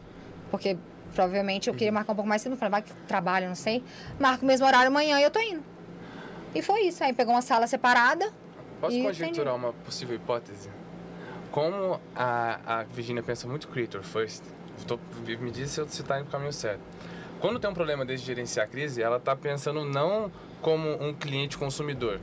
Porque 0.51 0.77
provavelmente 1.13 1.69
eu 1.69 1.73
queria 1.73 1.89
uhum. 1.89 1.95
marcar 1.95 2.13
um 2.13 2.15
pouco 2.15 2.29
mais 2.29 2.41
cedo. 2.41 2.55
Falei, 2.55 2.71
vai 2.71 2.81
que 2.81 2.93
trabalho, 3.07 3.47
não 3.47 3.55
sei. 3.55 3.83
Marca 4.19 4.43
o 4.43 4.47
mesmo 4.47 4.65
horário 4.65 4.87
amanhã 4.87 5.19
e 5.19 5.23
eu 5.23 5.31
tô 5.31 5.39
indo. 5.39 5.63
E 6.53 6.61
foi 6.61 6.81
isso. 6.81 7.03
Aí 7.03 7.13
pegou 7.13 7.33
uma 7.33 7.41
sala 7.41 7.67
separada. 7.67 8.31
Posso 8.79 9.01
conjecturar 9.01 9.55
uma 9.55 9.73
possível 9.73 10.15
hipótese? 10.15 10.69
Como 11.51 11.99
a, 12.15 12.59
a 12.65 12.83
Virginia 12.83 13.23
pensa 13.23 13.47
muito 13.47 13.67
creator 13.67 14.01
first, 14.03 14.43
tô, 14.87 14.99
me 15.39 15.51
diz 15.51 15.71
se 15.71 15.79
eu 15.79 15.85
está 15.85 16.17
indo 16.17 16.25
no 16.25 16.31
caminho 16.31 16.51
certo. 16.51 16.81
Quando 17.39 17.59
tem 17.59 17.69
um 17.69 17.73
problema 17.73 18.05
desde 18.05 18.25
gerenciar 18.25 18.65
a 18.65 18.69
crise, 18.69 19.01
ela 19.01 19.17
está 19.17 19.35
pensando 19.35 19.85
não 19.85 20.31
como 20.63 20.89
um 21.03 21.13
cliente 21.13 21.57
consumidor. 21.57 22.19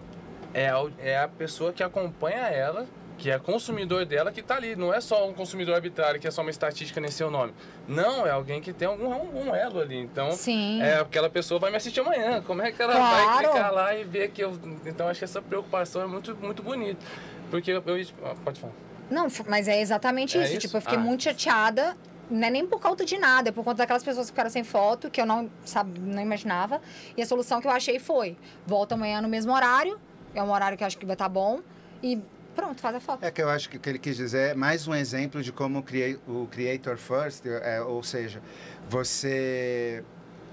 É 0.52 0.68
a, 0.68 0.82
é 0.98 1.18
a 1.18 1.28
pessoa 1.28 1.72
que 1.72 1.82
acompanha 1.82 2.48
ela, 2.48 2.86
que 3.16 3.30
é 3.30 3.38
consumidor 3.38 4.04
dela, 4.06 4.32
que 4.32 4.40
está 4.40 4.56
ali. 4.56 4.74
Não 4.74 4.92
é 4.92 5.00
só 5.00 5.28
um 5.28 5.32
consumidor 5.32 5.76
arbitrário, 5.76 6.18
que 6.18 6.26
é 6.26 6.30
só 6.30 6.40
uma 6.40 6.50
estatística 6.50 7.00
nesse 7.00 7.18
seu 7.18 7.30
nome. 7.30 7.52
Não, 7.86 8.26
é 8.26 8.30
alguém 8.30 8.60
que 8.60 8.72
tem 8.72 8.88
algum 8.88 9.08
um, 9.08 9.54
elo 9.54 9.80
ali. 9.80 9.98
Então, 9.98 10.32
Sim. 10.32 10.82
é 10.82 10.98
aquela 10.98 11.30
pessoa 11.30 11.60
vai 11.60 11.70
me 11.70 11.76
assistir 11.76 12.00
amanhã. 12.00 12.42
Como 12.42 12.62
é 12.62 12.72
que 12.72 12.82
ela 12.82 12.94
claro. 12.94 13.26
vai 13.26 13.38
clicar 13.38 13.72
lá 13.72 13.94
e 13.94 14.02
ver 14.02 14.30
que 14.30 14.42
eu. 14.42 14.58
Então, 14.86 15.06
acho 15.06 15.20
que 15.20 15.24
essa 15.24 15.42
preocupação 15.42 16.02
é 16.02 16.06
muito, 16.06 16.34
muito 16.36 16.62
bonita. 16.62 17.04
Porque 17.50 17.70
eu. 17.70 17.82
eu 17.86 18.36
pode 18.42 18.58
falar. 18.58 18.72
Não, 19.10 19.26
mas 19.46 19.68
é 19.68 19.80
exatamente 19.80 20.38
é 20.38 20.42
isso. 20.42 20.52
isso. 20.52 20.60
Tipo, 20.62 20.78
eu 20.78 20.80
fiquei 20.80 20.96
ah. 20.96 21.00
muito 21.00 21.24
chateada 21.24 21.96
não 22.30 22.46
é 22.46 22.50
nem 22.50 22.66
por 22.66 22.80
conta 22.80 23.04
de 23.04 23.18
nada, 23.18 23.48
é 23.48 23.52
por 23.52 23.64
conta 23.64 23.78
daquelas 23.78 24.04
pessoas 24.04 24.26
que 24.26 24.32
ficaram 24.32 24.50
sem 24.50 24.64
foto, 24.64 25.10
que 25.10 25.20
eu 25.20 25.26
não, 25.26 25.50
sabe, 25.64 25.98
não 25.98 26.22
imaginava. 26.22 26.80
E 27.16 27.22
a 27.22 27.26
solução 27.26 27.60
que 27.60 27.66
eu 27.66 27.70
achei 27.70 27.98
foi: 27.98 28.36
volta 28.66 28.94
amanhã 28.94 29.20
no 29.20 29.28
mesmo 29.28 29.52
horário, 29.52 29.98
é 30.34 30.42
um 30.42 30.50
horário 30.50 30.78
que 30.78 30.84
eu 30.84 30.86
acho 30.86 30.96
que 30.96 31.06
vai 31.06 31.14
estar 31.14 31.26
tá 31.26 31.28
bom, 31.28 31.60
e 32.02 32.20
pronto, 32.54 32.80
faz 32.80 32.94
a 32.94 33.00
foto. 33.00 33.24
É 33.24 33.30
que 33.30 33.42
eu 33.42 33.48
acho 33.48 33.68
que 33.68 33.76
o 33.76 33.80
que 33.80 33.88
ele 33.88 33.98
quis 33.98 34.16
dizer 34.16 34.50
é 34.50 34.54
mais 34.54 34.86
um 34.86 34.94
exemplo 34.94 35.42
de 35.42 35.52
como 35.52 35.84
o 36.26 36.46
Creator 36.46 36.96
First, 36.96 37.46
é, 37.46 37.80
ou 37.80 38.02
seja, 38.02 38.40
você 38.88 40.04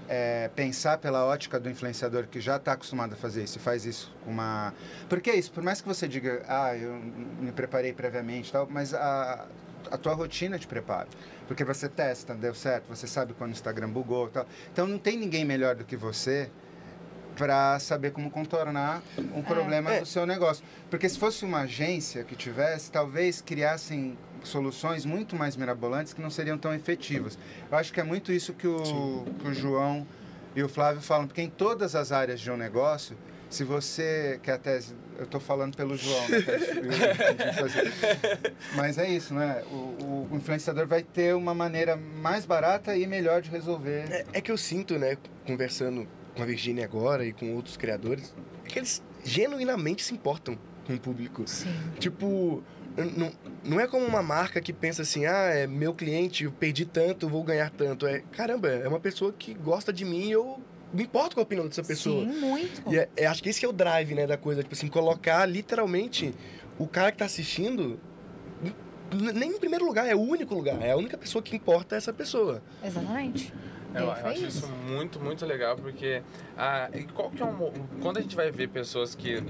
é, 0.08 0.50
pensar 0.56 0.98
pela 0.98 1.24
ótica 1.24 1.60
do 1.60 1.68
influenciador 1.68 2.26
que 2.26 2.40
já 2.40 2.56
está 2.56 2.72
acostumado 2.72 3.12
a 3.12 3.16
fazer 3.16 3.44
isso, 3.44 3.60
faz 3.60 3.84
isso 3.84 4.14
com 4.24 4.30
uma. 4.30 4.72
Porque 5.08 5.30
é 5.30 5.36
isso, 5.36 5.52
por 5.52 5.62
mais 5.62 5.80
que 5.80 5.86
você 5.86 6.08
diga, 6.08 6.42
ah, 6.48 6.74
eu 6.74 6.94
me 7.40 7.52
preparei 7.52 7.92
previamente 7.92 8.50
tal, 8.50 8.66
mas 8.68 8.94
a, 8.94 9.46
a 9.90 9.98
tua 9.98 10.14
rotina 10.14 10.58
te 10.58 10.66
prepara. 10.66 11.08
Porque 11.48 11.64
você 11.64 11.88
testa, 11.88 12.34
deu 12.34 12.54
certo, 12.54 12.86
você 12.88 13.06
sabe 13.06 13.32
quando 13.32 13.50
o 13.50 13.54
Instagram 13.54 13.88
bugou 13.88 14.28
tal. 14.28 14.46
Então 14.70 14.86
não 14.86 14.98
tem 14.98 15.16
ninguém 15.16 15.44
melhor 15.44 15.74
do 15.74 15.84
que 15.84 15.96
você 15.96 16.50
para 17.34 17.78
saber 17.78 18.10
como 18.10 18.30
contornar 18.30 19.02
um 19.34 19.40
é. 19.40 19.42
problema 19.42 19.92
é. 19.94 20.00
do 20.00 20.06
seu 20.06 20.26
negócio. 20.26 20.62
Porque 20.90 21.08
se 21.08 21.18
fosse 21.18 21.44
uma 21.44 21.60
agência 21.60 22.22
que 22.22 22.36
tivesse, 22.36 22.92
talvez 22.92 23.40
criassem 23.40 24.18
soluções 24.44 25.04
muito 25.04 25.34
mais 25.34 25.56
mirabolantes 25.56 26.12
que 26.12 26.20
não 26.20 26.30
seriam 26.30 26.58
tão 26.58 26.74
efetivas. 26.74 27.38
Eu 27.70 27.78
acho 27.78 27.92
que 27.92 28.00
é 28.00 28.04
muito 28.04 28.30
isso 28.30 28.52
que 28.52 28.66
o, 28.66 29.24
que 29.40 29.48
o 29.48 29.54
João 29.54 30.06
e 30.54 30.62
o 30.62 30.68
Flávio 30.68 31.00
falam, 31.00 31.26
porque 31.26 31.42
em 31.42 31.50
todas 31.50 31.94
as 31.94 32.12
áreas 32.12 32.40
de 32.40 32.50
um 32.50 32.56
negócio, 32.56 33.16
se 33.50 33.64
você, 33.64 34.38
que 34.42 34.50
até 34.50 34.78
eu 35.18 35.24
estou 35.24 35.40
falando 35.40 35.76
pelo 35.76 35.96
João, 35.96 36.28
né, 36.28 36.38
mas 38.76 38.98
é 38.98 39.08
isso, 39.08 39.34
né? 39.34 39.62
O, 39.70 40.28
o, 40.30 40.36
influenciador 40.36 40.86
vai 40.86 41.02
ter 41.02 41.34
uma 41.34 41.54
maneira 41.54 41.96
mais 41.96 42.44
barata 42.44 42.96
e 42.96 43.06
melhor 43.06 43.40
de 43.40 43.50
resolver. 43.50 44.04
É, 44.10 44.26
é 44.34 44.40
que 44.40 44.52
eu 44.52 44.58
sinto, 44.58 44.98
né, 44.98 45.16
conversando 45.46 46.06
com 46.36 46.42
a 46.42 46.46
Virginia 46.46 46.84
agora 46.84 47.24
e 47.24 47.32
com 47.32 47.54
outros 47.54 47.76
criadores, 47.76 48.34
é 48.64 48.68
que 48.68 48.78
eles 48.78 49.02
genuinamente 49.24 50.04
se 50.04 50.14
importam 50.14 50.58
com 50.86 50.94
o 50.94 51.00
público. 51.00 51.42
Sim. 51.46 51.74
Tipo, 51.98 52.62
não, 53.16 53.32
não 53.64 53.80
é 53.80 53.86
como 53.86 54.06
uma 54.06 54.22
marca 54.22 54.60
que 54.60 54.72
pensa 54.72 55.02
assim, 55.02 55.26
ah, 55.26 55.50
é 55.50 55.66
meu 55.66 55.94
cliente, 55.94 56.44
eu 56.44 56.52
perdi 56.52 56.84
tanto, 56.84 57.28
vou 57.28 57.42
ganhar 57.42 57.70
tanto. 57.70 58.06
É, 58.06 58.20
caramba, 58.32 58.68
é 58.68 58.88
uma 58.88 59.00
pessoa 59.00 59.32
que 59.32 59.54
gosta 59.54 59.92
de 59.92 60.04
mim 60.04 60.28
e 60.28 60.32
eu 60.32 60.60
me 60.92 61.02
importo 61.02 61.34
com 61.34 61.40
a 61.40 61.42
opinião 61.42 61.66
dessa 61.66 61.82
pessoa. 61.82 62.24
Sim, 62.24 62.40
muito. 62.40 62.82
E 62.92 62.98
é, 62.98 63.08
é, 63.16 63.26
acho 63.26 63.42
que 63.42 63.48
esse 63.48 63.60
que 63.60 63.66
é 63.66 63.68
o 63.68 63.72
drive, 63.72 64.14
né, 64.14 64.26
da 64.26 64.36
coisa. 64.36 64.62
Tipo 64.62 64.74
assim, 64.74 64.88
colocar 64.88 65.44
literalmente 65.46 66.34
o 66.78 66.86
cara 66.86 67.12
que 67.12 67.18
tá 67.18 67.24
assistindo 67.24 67.98
nem 69.32 69.50
em 69.50 69.58
primeiro 69.58 69.86
lugar, 69.86 70.06
é 70.06 70.14
o 70.14 70.20
único 70.20 70.54
lugar. 70.54 70.80
É 70.82 70.92
a 70.92 70.96
única 70.96 71.16
pessoa 71.16 71.42
que 71.42 71.56
importa 71.56 71.96
essa 71.96 72.12
pessoa. 72.12 72.62
Exatamente. 72.84 73.52
Eu, 73.94 74.02
eu 74.02 74.10
acho 74.12 74.28
isso 74.46 74.46
isso. 74.46 74.66
muito, 74.68 75.18
muito 75.18 75.46
legal, 75.46 75.74
porque 75.76 76.22
ah, 76.56 76.90
e 76.94 77.04
qual 77.04 77.30
que 77.30 77.42
é 77.42 77.46
mo- 77.46 77.72
quando 78.02 78.18
a 78.18 78.20
gente 78.20 78.36
vai 78.36 78.50
ver 78.50 78.68
pessoas 78.68 79.14
que 79.14 79.42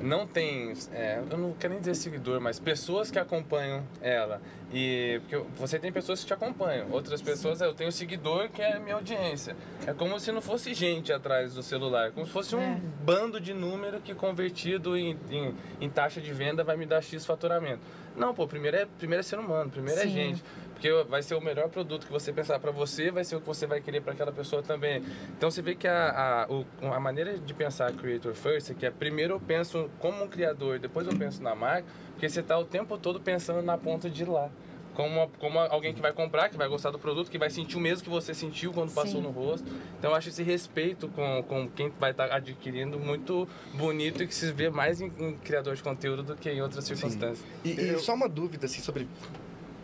não 0.00 0.26
têm, 0.26 0.72
é, 0.92 1.22
eu 1.30 1.38
não 1.38 1.52
quero 1.52 1.72
nem 1.74 1.80
dizer 1.80 1.94
seguidor, 1.94 2.40
mas 2.40 2.58
pessoas 2.58 3.10
que 3.10 3.18
acompanham 3.18 3.84
ela. 4.02 4.40
E 4.72 5.20
porque 5.20 5.36
você 5.56 5.78
tem 5.78 5.92
pessoas 5.92 6.20
que 6.20 6.26
te 6.26 6.34
acompanham, 6.34 6.90
outras 6.90 7.22
pessoas, 7.22 7.60
eu 7.60 7.72
tenho 7.72 7.92
seguidor 7.92 8.48
que 8.48 8.60
é 8.60 8.74
a 8.76 8.80
minha 8.80 8.96
audiência. 8.96 9.56
É 9.86 9.92
como 9.92 10.18
se 10.18 10.32
não 10.32 10.40
fosse 10.40 10.74
gente 10.74 11.12
atrás 11.12 11.54
do 11.54 11.62
celular, 11.62 12.10
como 12.10 12.26
se 12.26 12.32
fosse 12.32 12.56
um 12.56 12.60
É. 12.60 12.80
bando 13.04 13.40
de 13.40 13.54
número 13.54 14.00
que 14.00 14.12
convertido 14.14 14.96
em, 14.96 15.16
em, 15.30 15.54
em 15.80 15.88
taxa 15.88 16.20
de 16.20 16.32
venda 16.32 16.64
vai 16.64 16.76
me 16.76 16.84
dar 16.86 17.00
X 17.00 17.24
faturamento. 17.24 17.80
Não, 18.16 18.32
pô, 18.34 18.46
primeiro 18.46 18.76
é, 18.76 18.86
primeiro 18.98 19.20
é 19.20 19.22
ser 19.22 19.38
humano, 19.38 19.70
primeiro 19.70 20.00
é 20.00 20.04
Sim. 20.04 20.10
gente. 20.10 20.44
Porque 20.74 20.90
vai 21.08 21.22
ser 21.22 21.34
o 21.34 21.40
melhor 21.40 21.68
produto 21.70 22.04
que 22.06 22.12
você 22.12 22.32
pensar 22.32 22.58
para 22.58 22.70
você, 22.70 23.10
vai 23.10 23.24
ser 23.24 23.36
o 23.36 23.40
que 23.40 23.46
você 23.46 23.66
vai 23.66 23.80
querer 23.80 24.02
para 24.02 24.12
aquela 24.12 24.32
pessoa 24.32 24.62
também. 24.62 25.02
Então 25.36 25.50
você 25.50 25.62
vê 25.62 25.74
que 25.74 25.88
a, 25.88 26.44
a, 26.44 26.52
o- 26.52 26.66
a 26.92 27.00
maneira 27.00 27.38
de 27.38 27.54
pensar 27.54 27.92
Creator 27.92 28.34
First 28.34 28.70
é 28.70 28.74
que 28.74 28.84
é 28.84 28.90
primeiro 28.90 29.34
eu 29.34 29.40
penso 29.40 29.88
como 29.98 30.22
um 30.24 30.28
criador, 30.28 30.78
depois 30.78 31.06
eu 31.06 31.16
penso 31.16 31.42
na 31.42 31.54
marca, 31.54 31.86
porque 32.12 32.28
você 32.28 32.40
está 32.40 32.58
o 32.58 32.64
tempo 32.64 32.98
todo 32.98 33.18
pensando 33.20 33.62
na 33.62 33.78
ponta 33.78 34.10
de 34.10 34.24
lá. 34.24 34.50
Como, 34.94 35.28
como 35.40 35.58
alguém 35.58 35.92
que 35.92 36.00
vai 36.00 36.12
comprar, 36.12 36.48
que 36.48 36.56
vai 36.56 36.68
gostar 36.68 36.92
do 36.92 37.00
produto, 37.00 37.28
que 37.28 37.36
vai 37.36 37.50
sentir 37.50 37.76
o 37.76 37.80
mesmo 37.80 38.04
que 38.04 38.08
você 38.10 38.32
sentiu 38.32 38.72
quando 38.72 38.92
passou 38.94 39.20
Sim. 39.20 39.22
no 39.26 39.30
rosto. 39.32 39.66
Então 39.98 40.10
eu 40.12 40.16
acho 40.16 40.28
esse 40.28 40.40
respeito 40.40 41.08
com, 41.08 41.42
com 41.48 41.68
quem 41.68 41.92
vai 41.98 42.12
estar 42.12 42.32
adquirindo 42.32 42.96
muito 42.96 43.48
bonito 43.72 44.22
e 44.22 44.26
que 44.28 44.34
se 44.34 44.52
vê 44.52 44.70
mais 44.70 45.00
em, 45.00 45.10
em 45.18 45.36
criador 45.38 45.74
de 45.74 45.82
conteúdo 45.82 46.22
do 46.22 46.36
que 46.36 46.48
em 46.48 46.62
outras 46.62 46.84
circunstâncias. 46.84 47.44
E, 47.64 47.70
e 47.70 47.98
só 47.98 48.14
uma 48.14 48.28
dúvida, 48.28 48.66
assim, 48.66 48.80
sobre 48.80 49.08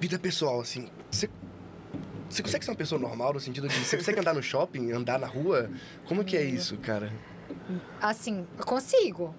vida 0.00 0.18
pessoal, 0.18 0.60
assim. 0.60 0.88
Você, 1.10 1.28
você 2.28 2.42
consegue 2.42 2.64
ser 2.64 2.70
uma 2.70 2.76
pessoa 2.76 3.00
normal 3.00 3.34
no 3.34 3.40
sentido 3.40 3.68
de... 3.68 3.74
Você 3.84 3.96
consegue 3.98 4.18
andar 4.20 4.34
no 4.34 4.42
shopping, 4.42 4.90
andar 4.92 5.18
na 5.18 5.26
rua? 5.26 5.70
Como 6.06 6.24
que 6.24 6.36
é 6.36 6.42
isso, 6.42 6.76
cara? 6.78 7.12
Assim, 8.00 8.46
eu 8.58 8.64
consigo. 8.64 9.34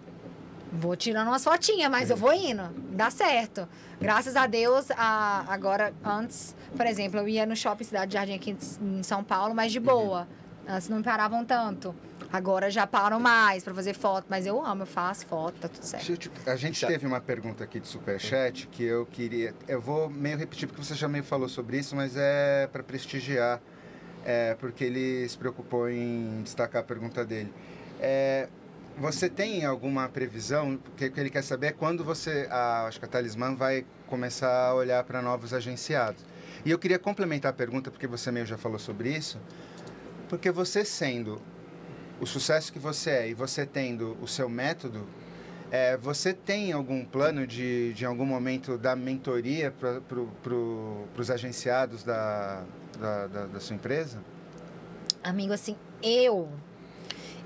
Vou 0.73 0.95
tirando 0.95 1.27
umas 1.27 1.43
fotinhas, 1.43 1.89
mas 1.91 2.09
eu 2.09 2.15
vou 2.15 2.31
indo. 2.33 2.63
Dá 2.91 3.09
certo. 3.09 3.67
Graças 3.99 4.35
a 4.37 4.47
Deus, 4.47 4.89
a- 4.91 5.43
agora, 5.49 5.93
antes, 6.03 6.55
por 6.77 6.85
exemplo, 6.85 7.19
eu 7.19 7.27
ia 7.27 7.45
no 7.45 7.55
shopping 7.55 7.83
Cidade 7.83 8.13
Jardim 8.13 8.35
aqui 8.35 8.55
em 8.81 9.03
São 9.03 9.21
Paulo, 9.23 9.53
mas 9.53 9.71
de 9.71 9.79
boa. 9.81 10.27
Antes 10.67 10.87
não 10.87 10.97
me 10.97 11.03
paravam 11.03 11.43
tanto. 11.43 11.93
Agora 12.31 12.69
já 12.69 12.87
param 12.87 13.19
mais 13.19 13.61
pra 13.61 13.73
fazer 13.73 13.93
foto, 13.93 14.25
mas 14.29 14.45
eu 14.45 14.63
amo, 14.65 14.83
eu 14.83 14.87
faço 14.87 15.25
foto, 15.25 15.59
tá 15.59 15.67
tudo 15.67 15.83
certo. 15.83 16.31
A 16.45 16.55
gente 16.55 16.85
teve 16.85 17.05
uma 17.05 17.19
pergunta 17.19 17.63
aqui 17.63 17.79
de 17.79 17.87
superchat 17.87 18.67
que 18.67 18.83
eu 18.83 19.05
queria. 19.05 19.53
Eu 19.67 19.81
vou 19.81 20.09
meio 20.09 20.37
repetir 20.37 20.67
porque 20.67 20.81
você 20.81 20.95
já 20.95 21.09
meio 21.09 21.25
falou 21.25 21.49
sobre 21.49 21.77
isso, 21.77 21.93
mas 21.93 22.15
é 22.15 22.69
para 22.71 22.81
prestigiar, 22.81 23.61
é, 24.23 24.55
porque 24.55 24.85
ele 24.85 25.27
se 25.27 25.37
preocupou 25.37 25.89
em 25.89 26.41
destacar 26.41 26.81
a 26.81 26.85
pergunta 26.85 27.25
dele. 27.25 27.51
É, 27.99 28.47
você 28.97 29.29
tem 29.29 29.65
alguma 29.65 30.07
previsão? 30.07 30.77
Porque 30.77 31.07
o 31.07 31.11
que 31.11 31.19
ele 31.19 31.29
quer 31.29 31.43
saber 31.43 31.67
é 31.67 31.71
quando 31.73 32.01
você, 32.01 32.47
a, 32.49 32.85
acho 32.85 32.97
que 32.97 33.05
a 33.05 33.09
Talismã 33.09 33.55
vai 33.55 33.85
começar 34.07 34.69
a 34.69 34.73
olhar 34.73 35.03
para 35.03 35.21
novos 35.21 35.53
agenciados. 35.53 36.23
E 36.63 36.71
eu 36.71 36.79
queria 36.79 36.99
complementar 36.99 37.51
a 37.51 37.53
pergunta, 37.53 37.91
porque 37.91 38.07
você 38.07 38.31
meio 38.31 38.45
já 38.45 38.57
falou 38.57 38.79
sobre 38.79 39.09
isso, 39.09 39.37
porque 40.29 40.49
você 40.49 40.85
sendo 40.85 41.41
o 42.21 42.25
sucesso 42.27 42.71
que 42.71 42.77
você 42.77 43.09
é 43.09 43.29
e 43.29 43.33
você 43.33 43.65
tendo 43.65 44.15
o 44.21 44.27
seu 44.27 44.47
método, 44.47 45.07
é, 45.71 45.97
você 45.97 46.33
tem 46.33 46.71
algum 46.71 47.03
plano 47.03 47.47
de, 47.47 47.93
de 47.93 48.03
em 48.03 48.07
algum 48.07 48.25
momento, 48.25 48.77
dar 48.77 48.95
mentoria 48.95 49.71
para 49.71 49.99
pro, 50.01 50.27
pro, 50.43 51.07
os 51.17 51.31
agenciados 51.31 52.03
da, 52.03 52.63
da, 52.99 53.27
da, 53.27 53.45
da 53.47 53.59
sua 53.59 53.75
empresa? 53.75 54.19
Amigo, 55.23 55.51
assim, 55.51 55.75
eu, 56.03 56.47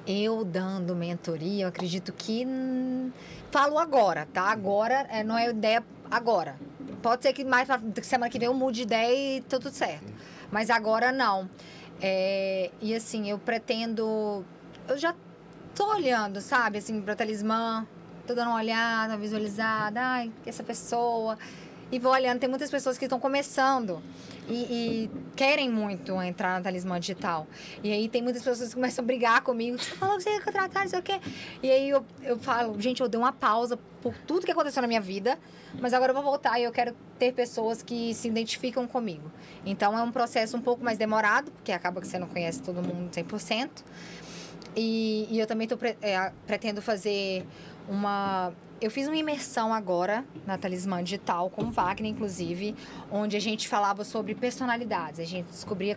eu 0.05 0.43
dando 0.43 0.93
mentoria, 0.93 1.63
eu 1.63 1.69
acredito 1.69 2.11
que. 2.11 2.45
hum, 2.45 3.11
falo 3.51 3.79
agora, 3.79 4.27
tá? 4.33 4.51
Agora 4.51 5.07
é, 5.09 5.23
não 5.23 5.37
é 5.37 5.49
ideia 5.49 5.83
agora. 6.11 6.57
Pode 7.01 7.23
ser 7.23 7.31
que 7.31 7.45
mais 7.45 7.69
semana 8.01 8.29
que 8.29 8.39
vem 8.39 8.47
eu 8.47 8.53
mude 8.53 8.77
de 8.77 8.83
ideia 8.83 9.37
e 9.37 9.41
tá 9.41 9.57
tudo 9.57 9.73
certo. 9.73 10.11
Mas 10.51 10.69
agora 10.69 11.11
não. 11.11 11.49
É, 12.01 12.71
e 12.81 12.93
assim, 12.93 13.29
eu 13.29 13.37
pretendo. 13.39 14.43
Eu 14.87 14.97
já 14.97 15.15
tô 15.73 15.91
olhando, 15.91 16.39
sabe, 16.39 16.77
assim, 16.77 17.01
pra 17.01 17.15
talismã. 17.15 17.87
Tô 18.27 18.35
dando 18.35 18.49
uma 18.49 18.57
olhada, 18.57 19.13
uma 19.13 19.19
visualizada. 19.19 19.99
Ai, 19.99 20.31
essa 20.45 20.63
pessoa. 20.63 21.37
E 21.91 21.99
vou 21.99 22.11
olhando. 22.11 22.39
Tem 22.39 22.49
muitas 22.49 22.69
pessoas 22.69 22.97
que 22.97 23.05
estão 23.05 23.19
começando 23.19 24.01
e, 24.47 24.53
e 24.53 25.11
querem 25.35 25.69
muito 25.69 26.19
entrar 26.21 26.57
na 26.57 26.61
talismã 26.61 26.99
digital. 26.99 27.47
E 27.83 27.91
aí 27.91 28.07
tem 28.07 28.21
muitas 28.21 28.43
pessoas 28.43 28.69
que 28.69 28.75
começam 28.75 29.03
a 29.03 29.05
brigar 29.05 29.41
comigo. 29.41 29.77
Você 29.77 29.91
falou 29.91 30.17
que 30.17 30.23
você 30.23 30.31
ia 30.31 30.41
contratar, 30.41 30.83
não 30.83 30.89
sei 30.89 30.99
o 30.99 31.03
quê. 31.03 31.19
E 31.63 31.71
aí 31.71 31.89
eu, 31.89 32.05
eu 32.21 32.37
falo, 32.37 32.79
gente, 32.79 33.01
eu 33.01 33.09
dei 33.09 33.19
uma 33.19 33.31
pausa 33.31 33.77
por 34.01 34.15
tudo 34.27 34.45
que 34.45 34.51
aconteceu 34.51 34.81
na 34.81 34.87
minha 34.87 35.01
vida, 35.01 35.37
mas 35.79 35.93
agora 35.93 36.11
eu 36.11 36.15
vou 36.15 36.23
voltar 36.23 36.59
e 36.59 36.63
eu 36.63 36.71
quero 36.71 36.95
ter 37.17 37.33
pessoas 37.33 37.81
que 37.81 38.13
se 38.13 38.27
identificam 38.27 38.87
comigo. 38.87 39.31
Então 39.65 39.97
é 39.97 40.01
um 40.01 40.11
processo 40.11 40.55
um 40.55 40.61
pouco 40.61 40.83
mais 40.83 40.97
demorado, 40.97 41.51
porque 41.51 41.71
acaba 41.71 42.01
que 42.01 42.07
você 42.07 42.19
não 42.19 42.27
conhece 42.27 42.61
todo 42.61 42.83
mundo 42.83 43.09
100%. 43.11 43.69
E, 44.75 45.27
e 45.29 45.39
eu 45.39 45.47
também 45.47 45.67
tô, 45.67 45.77
é, 46.01 46.31
pretendo 46.45 46.81
fazer 46.81 47.45
uma. 47.87 48.53
Eu 48.81 48.91
fiz 48.91 49.07
uma 49.07 49.15
imersão 49.15 49.73
agora 49.73 50.25
na 50.45 50.57
Talismã 50.57 51.01
Digital, 51.01 51.49
com 51.49 51.63
o 51.63 51.71
Wagner, 51.71 52.11
inclusive, 52.11 52.75
onde 53.09 53.37
a 53.37 53.39
gente 53.39 53.67
falava 53.67 54.03
sobre 54.03 54.35
personalidades. 54.35 55.19
A 55.19 55.23
gente 55.23 55.45
descobria 55.45 55.95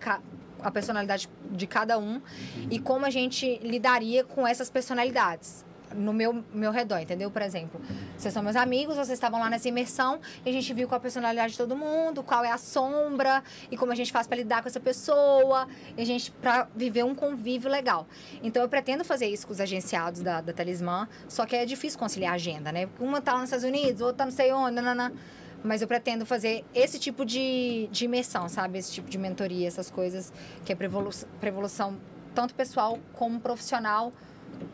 a 0.63 0.71
personalidade 0.71 1.29
de 1.51 1.67
cada 1.67 1.99
um 1.99 2.21
e 2.71 2.79
como 2.79 3.05
a 3.05 3.11
gente 3.11 3.59
lidaria 3.59 4.23
com 4.23 4.47
essas 4.47 4.71
personalidades 4.71 5.65
no 5.95 6.13
meu, 6.13 6.45
meu 6.53 6.71
redor, 6.71 6.99
entendeu? 6.99 7.31
Por 7.31 7.43
exemplo, 7.43 7.81
vocês 8.17 8.33
são 8.33 8.43
meus 8.43 8.57
amigos, 8.57 8.97
vocês 8.97 9.11
estavam 9.11 9.41
lá 9.41 9.49
nessa 9.51 9.69
imersão 9.69 10.21
e 10.45 10.51
a 10.51 10.53
gente 10.53 10.73
viu 10.73 10.89
qual 10.89 10.99
a 10.99 11.01
personalidade 11.01 11.53
de 11.53 11.59
todo 11.59 11.77
mundo, 11.77 12.23
qual 12.23 12.45
é 12.45 12.51
a 12.51 12.59
sombra 12.59 13.43
e 13.71 13.77
como 13.77 13.93
a 13.93 13.95
gente 13.95 14.13
faz 14.13 14.27
para 14.27 14.37
lidar 14.37 14.63
com 14.63 14.69
essa 14.69 14.81
pessoa, 14.81 15.69
e 15.97 16.03
a 16.03 16.05
gente 16.05 16.31
para 16.31 16.69
viver 16.75 17.05
um 17.05 17.15
convívio 17.15 17.71
legal. 17.71 18.07
Então 18.43 18.63
eu 18.63 18.69
pretendo 18.69 19.05
fazer 19.05 19.27
isso 19.27 19.47
com 19.47 19.53
os 19.53 19.61
agenciados 19.61 20.23
da, 20.23 20.41
da 20.41 20.53
Talismã, 20.53 21.09
só 21.29 21.47
que 21.47 21.57
é 21.57 21.65
difícil 21.65 21.99
conciliar 21.99 22.33
a 22.33 22.35
agenda, 22.37 22.73
né? 22.73 22.89
Uma 22.99 23.21
tá 23.21 23.33
lá 23.33 23.41
nos 23.41 23.49
Estados 23.49 23.65
Unidos, 23.65 24.01
outra 24.01 24.19
tá 24.19 24.25
não 24.25 24.33
sei 24.33 24.53
onde, 24.53 24.75
nanana. 24.75 25.13
Mas 25.63 25.83
eu 25.83 25.89
pretendo 25.89 26.25
fazer 26.25 26.65
esse 26.73 27.01
tipo 27.01 27.25
de, 27.25 27.89
de 27.91 28.05
imersão, 28.05 28.49
sabe? 28.49 28.79
Esse 28.79 28.93
tipo 28.93 29.11
de 29.11 29.19
mentoria, 29.19 29.67
essas 29.67 29.91
coisas 29.91 30.33
que 30.65 30.73
é 30.73 30.77
para 30.77 30.87
evolução 31.49 31.99
tanto 32.33 32.55
pessoal 32.55 32.99
como 33.15 33.41
profissional 33.41 34.13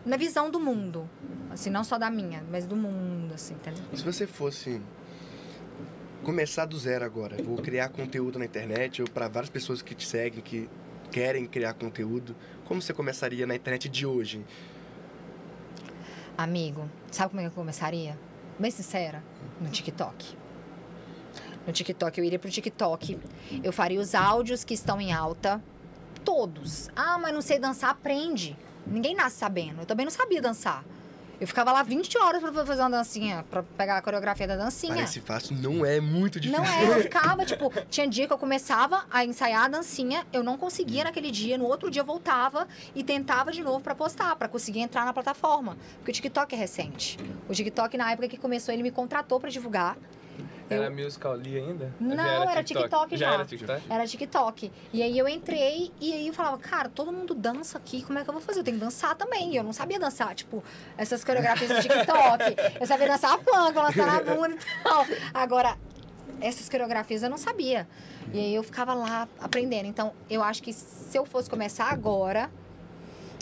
na 0.05 0.17
visão 0.17 0.51
do 0.51 0.61
mundo. 0.61 1.09
Assim, 1.51 1.71
não 1.71 1.85
só 1.85 1.99
da 1.99 2.11
minha, 2.11 2.43
mas 2.51 2.67
do 2.67 2.75
mundo, 2.75 3.35
assim, 3.35 3.55
entendeu? 3.55 3.83
Se 3.95 4.03
você 4.03 4.27
fosse 4.27 4.81
começar 6.23 6.65
do 6.65 6.79
zero 6.79 7.05
agora, 7.05 7.41
vou 7.43 7.57
criar 7.59 7.91
conteúdo 7.91 8.39
na 8.39 8.45
internet, 8.45 9.03
ou 9.03 9.09
para 9.09 9.29
várias 9.29 9.51
pessoas 9.51 9.83
que 9.83 9.95
te 9.95 10.07
seguem, 10.07 10.43
que 10.43 10.69
querem 11.11 11.47
criar 11.47 11.75
conteúdo, 11.75 12.35
como 12.65 12.83
você 12.83 12.93
começaria 12.93 13.47
na 13.47 13.55
internet 13.55 13.89
de 13.89 14.05
hoje? 14.05 14.45
Amigo, 16.37 16.91
sabe 17.13 17.31
como 17.31 17.41
é 17.41 17.45
que 17.45 17.51
eu 17.51 17.55
começaria? 17.55 18.19
Bem 18.59 18.71
sincera, 18.71 19.23
no 19.61 19.69
TikTok. 19.69 20.37
No 21.67 21.73
TikTok, 21.73 22.19
eu 22.19 22.25
iria 22.25 22.39
pro 22.39 22.51
TikTok. 22.51 23.19
Eu 23.63 23.73
faria 23.73 24.01
os 24.01 24.15
áudios 24.15 24.65
que 24.65 24.75
estão 24.75 25.01
em 25.01 25.13
alta. 25.13 25.63
Todos. 26.25 26.91
Ah, 26.97 27.19
mas 27.19 27.33
não 27.33 27.41
sei 27.41 27.59
dançar, 27.59 27.91
aprende. 27.91 28.57
Ninguém 28.87 29.15
nasce 29.15 29.37
sabendo. 29.37 29.81
Eu 29.81 29.87
também 29.87 30.05
não 30.05 30.11
sabia 30.11 30.41
dançar. 30.41 30.85
Eu 31.41 31.49
ficava 31.49 31.73
lá 31.73 31.83
20 31.83 32.17
horas 32.19 32.41
pra 32.41 32.53
fazer 32.65 32.81
uma 32.81 32.91
dancinha, 32.91 33.45
pra 33.51 33.63
pegar 33.63 33.99
a 33.99 34.03
coreografia 34.03 34.47
da 34.47 34.57
dancinha. 34.57 34.95
Parece 34.95 35.21
fácil, 35.21 35.57
não 35.57 35.85
é 35.85 36.01
muito 36.01 36.39
difícil. 36.39 36.63
Não 36.63 36.71
é, 36.71 36.97
eu 36.97 37.03
ficava, 37.03 37.45
tipo, 37.45 37.73
tinha 37.91 38.07
dia 38.07 38.27
que 38.27 38.33
eu 38.33 38.39
começava 38.39 39.05
a 39.11 39.25
ensaiar 39.25 39.65
a 39.65 39.69
dancinha, 39.69 40.25
eu 40.33 40.45
não 40.45 40.57
conseguia 40.57 41.03
naquele 41.05 41.31
dia, 41.31 41.59
no 41.59 41.65
outro 41.65 41.91
dia 41.91 42.03
eu 42.03 42.07
voltava 42.07 42.69
e 42.95 43.03
tentava 43.03 43.51
de 43.51 43.63
novo 43.63 43.81
pra 43.81 43.95
postar, 43.95 44.37
pra 44.37 44.49
conseguir 44.49 44.81
entrar 44.81 45.05
na 45.05 45.13
plataforma. 45.13 45.77
Porque 45.97 46.13
o 46.13 46.15
TikTok 46.15 46.55
é 46.55 46.59
recente. 46.59 47.19
O 47.49 47.53
TikTok, 47.53 47.97
na 47.97 48.13
época 48.13 48.29
que 48.29 48.39
começou, 48.39 48.73
ele 48.73 48.85
me 48.85 48.93
contratou 48.93 49.41
pra 49.41 49.51
divulgar. 49.51 49.97
Era 50.75 50.91
musical 50.91 51.33
ali 51.33 51.59
ainda? 51.59 51.93
Não, 52.01 52.17
Já 52.17 52.51
era 52.51 52.65
TikTok 52.65 53.17
já. 53.17 53.35
era 53.35 53.45
TikTok? 53.45 53.83
Era 53.91 54.07
TikTok. 54.07 54.73
E 54.93 55.03
aí 55.03 55.19
eu 55.19 55.29
entrei 55.29 55.93
e 56.01 56.13
aí 56.13 56.27
eu 56.27 56.35
falava, 56.35 56.59
cara, 56.59 56.89
todo 56.89 57.13
mundo 57.13 57.35
dança 57.35 57.79
aqui, 57.79 58.03
como 58.03 58.19
é 58.19 58.25
que 58.25 58.31
eu 58.31 58.35
vou 58.35 58.43
fazer? 58.43 58.61
Eu 58.61 58.65
tenho 58.65 58.79
que 58.79 58.85
dançar 58.85 59.15
também. 59.15 59.53
E 59.53 59.57
eu 59.57 59.65
não 59.65 59.73
sabia 59.73 59.99
dançar, 59.99 60.35
tipo, 60.35 60.63
essas 60.97 61.25
coreografias 61.25 61.71
do 61.71 61.81
TikTok. 61.81 62.57
eu 62.81 62.87
sabia 62.87 63.07
dançar 63.09 63.35
a 63.35 63.39
planca, 63.39 63.83
lançar 63.83 64.07
na 64.07 64.21
bunda 64.21 64.55
e 64.55 64.83
tal. 64.83 65.07
Agora, 65.33 65.77
essas 66.41 66.69
coreografias 66.69 67.23
eu 67.23 67.31
não 67.31 67.39
sabia. 67.39 67.89
E 68.33 68.39
aí 68.39 68.55
eu 68.55 68.63
ficava 68.63 68.95
lá 68.95 69.29
aprendendo. 69.41 69.87
Então, 69.87 70.13
eu 70.29 70.43
acho 70.43 70.63
que 70.63 70.73
se 70.73 71.17
eu 71.17 71.25
fosse 71.25 71.49
começar 71.49 71.91
agora, 71.91 72.51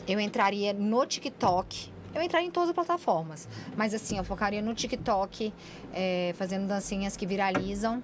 eu 0.06 0.18
entraria 0.20 0.72
no 0.72 1.04
TikTok. 1.06 1.92
Eu 2.14 2.22
entraria 2.22 2.46
em 2.46 2.50
todas 2.50 2.68
as 2.70 2.74
plataformas. 2.74 3.48
Mas 3.76 3.94
assim, 3.94 4.18
eu 4.18 4.24
focaria 4.24 4.60
no 4.62 4.74
TikTok, 4.74 5.52
é, 5.92 6.34
fazendo 6.36 6.66
dancinhas 6.66 7.16
que 7.16 7.26
viralizam. 7.26 8.02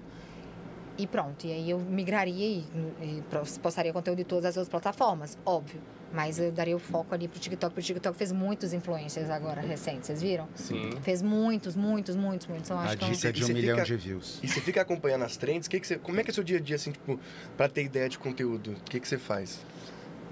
E 0.97 1.07
pronto. 1.07 1.47
E 1.47 1.51
aí 1.53 1.69
eu 1.69 1.79
migraria 1.79 2.45
e, 2.45 2.65
e 3.01 3.23
postaria 3.61 3.93
conteúdo 3.93 4.19
em 4.19 4.25
todas 4.25 4.45
as 4.45 4.57
outras 4.57 4.69
plataformas, 4.69 5.37
óbvio. 5.45 5.79
Mas 6.11 6.39
eu 6.39 6.51
daria 6.51 6.75
o 6.75 6.79
foco 6.79 7.13
ali 7.13 7.27
pro 7.27 7.39
TikTok, 7.39 7.71
porque 7.73 7.91
o 7.91 7.95
TikTok 7.95 8.17
fez 8.17 8.31
muitos 8.31 8.73
influencers 8.73 9.29
agora 9.29 9.61
recentes, 9.61 10.07
vocês 10.07 10.21
viram? 10.21 10.47
Sim. 10.55 10.89
Fez 11.03 11.21
muitos, 11.21 11.75
muitos, 11.75 12.15
muitos, 12.15 12.47
muitos. 12.47 12.67
Então, 12.67 12.79
A 12.79 12.85
acho 12.85 12.97
que 12.97 13.05
é 13.05 13.09
dica 13.11 13.27
é 13.29 13.31
de 13.31 13.45
um 13.45 13.47
milhão 13.49 13.75
fica- 13.77 13.85
de 13.85 13.95
views. 13.95 14.39
E 14.41 14.47
você 14.47 14.59
fica 14.59 14.81
acompanhando 14.81 15.23
as 15.23 15.37
trends, 15.37 15.67
que 15.69 15.79
que 15.79 15.85
você, 15.87 15.97
como 15.97 16.19
é 16.19 16.23
que 16.23 16.31
é 16.31 16.33
seu 16.33 16.43
dia 16.43 16.57
a 16.57 16.61
dia, 16.61 16.75
assim, 16.77 16.91
tipo, 16.91 17.17
pra 17.55 17.69
ter 17.69 17.83
ideia 17.83 18.09
de 18.09 18.17
conteúdo? 18.17 18.71
O 18.71 18.89
que, 18.89 18.99
que 18.99 19.07
você 19.07 19.19
faz? 19.19 19.59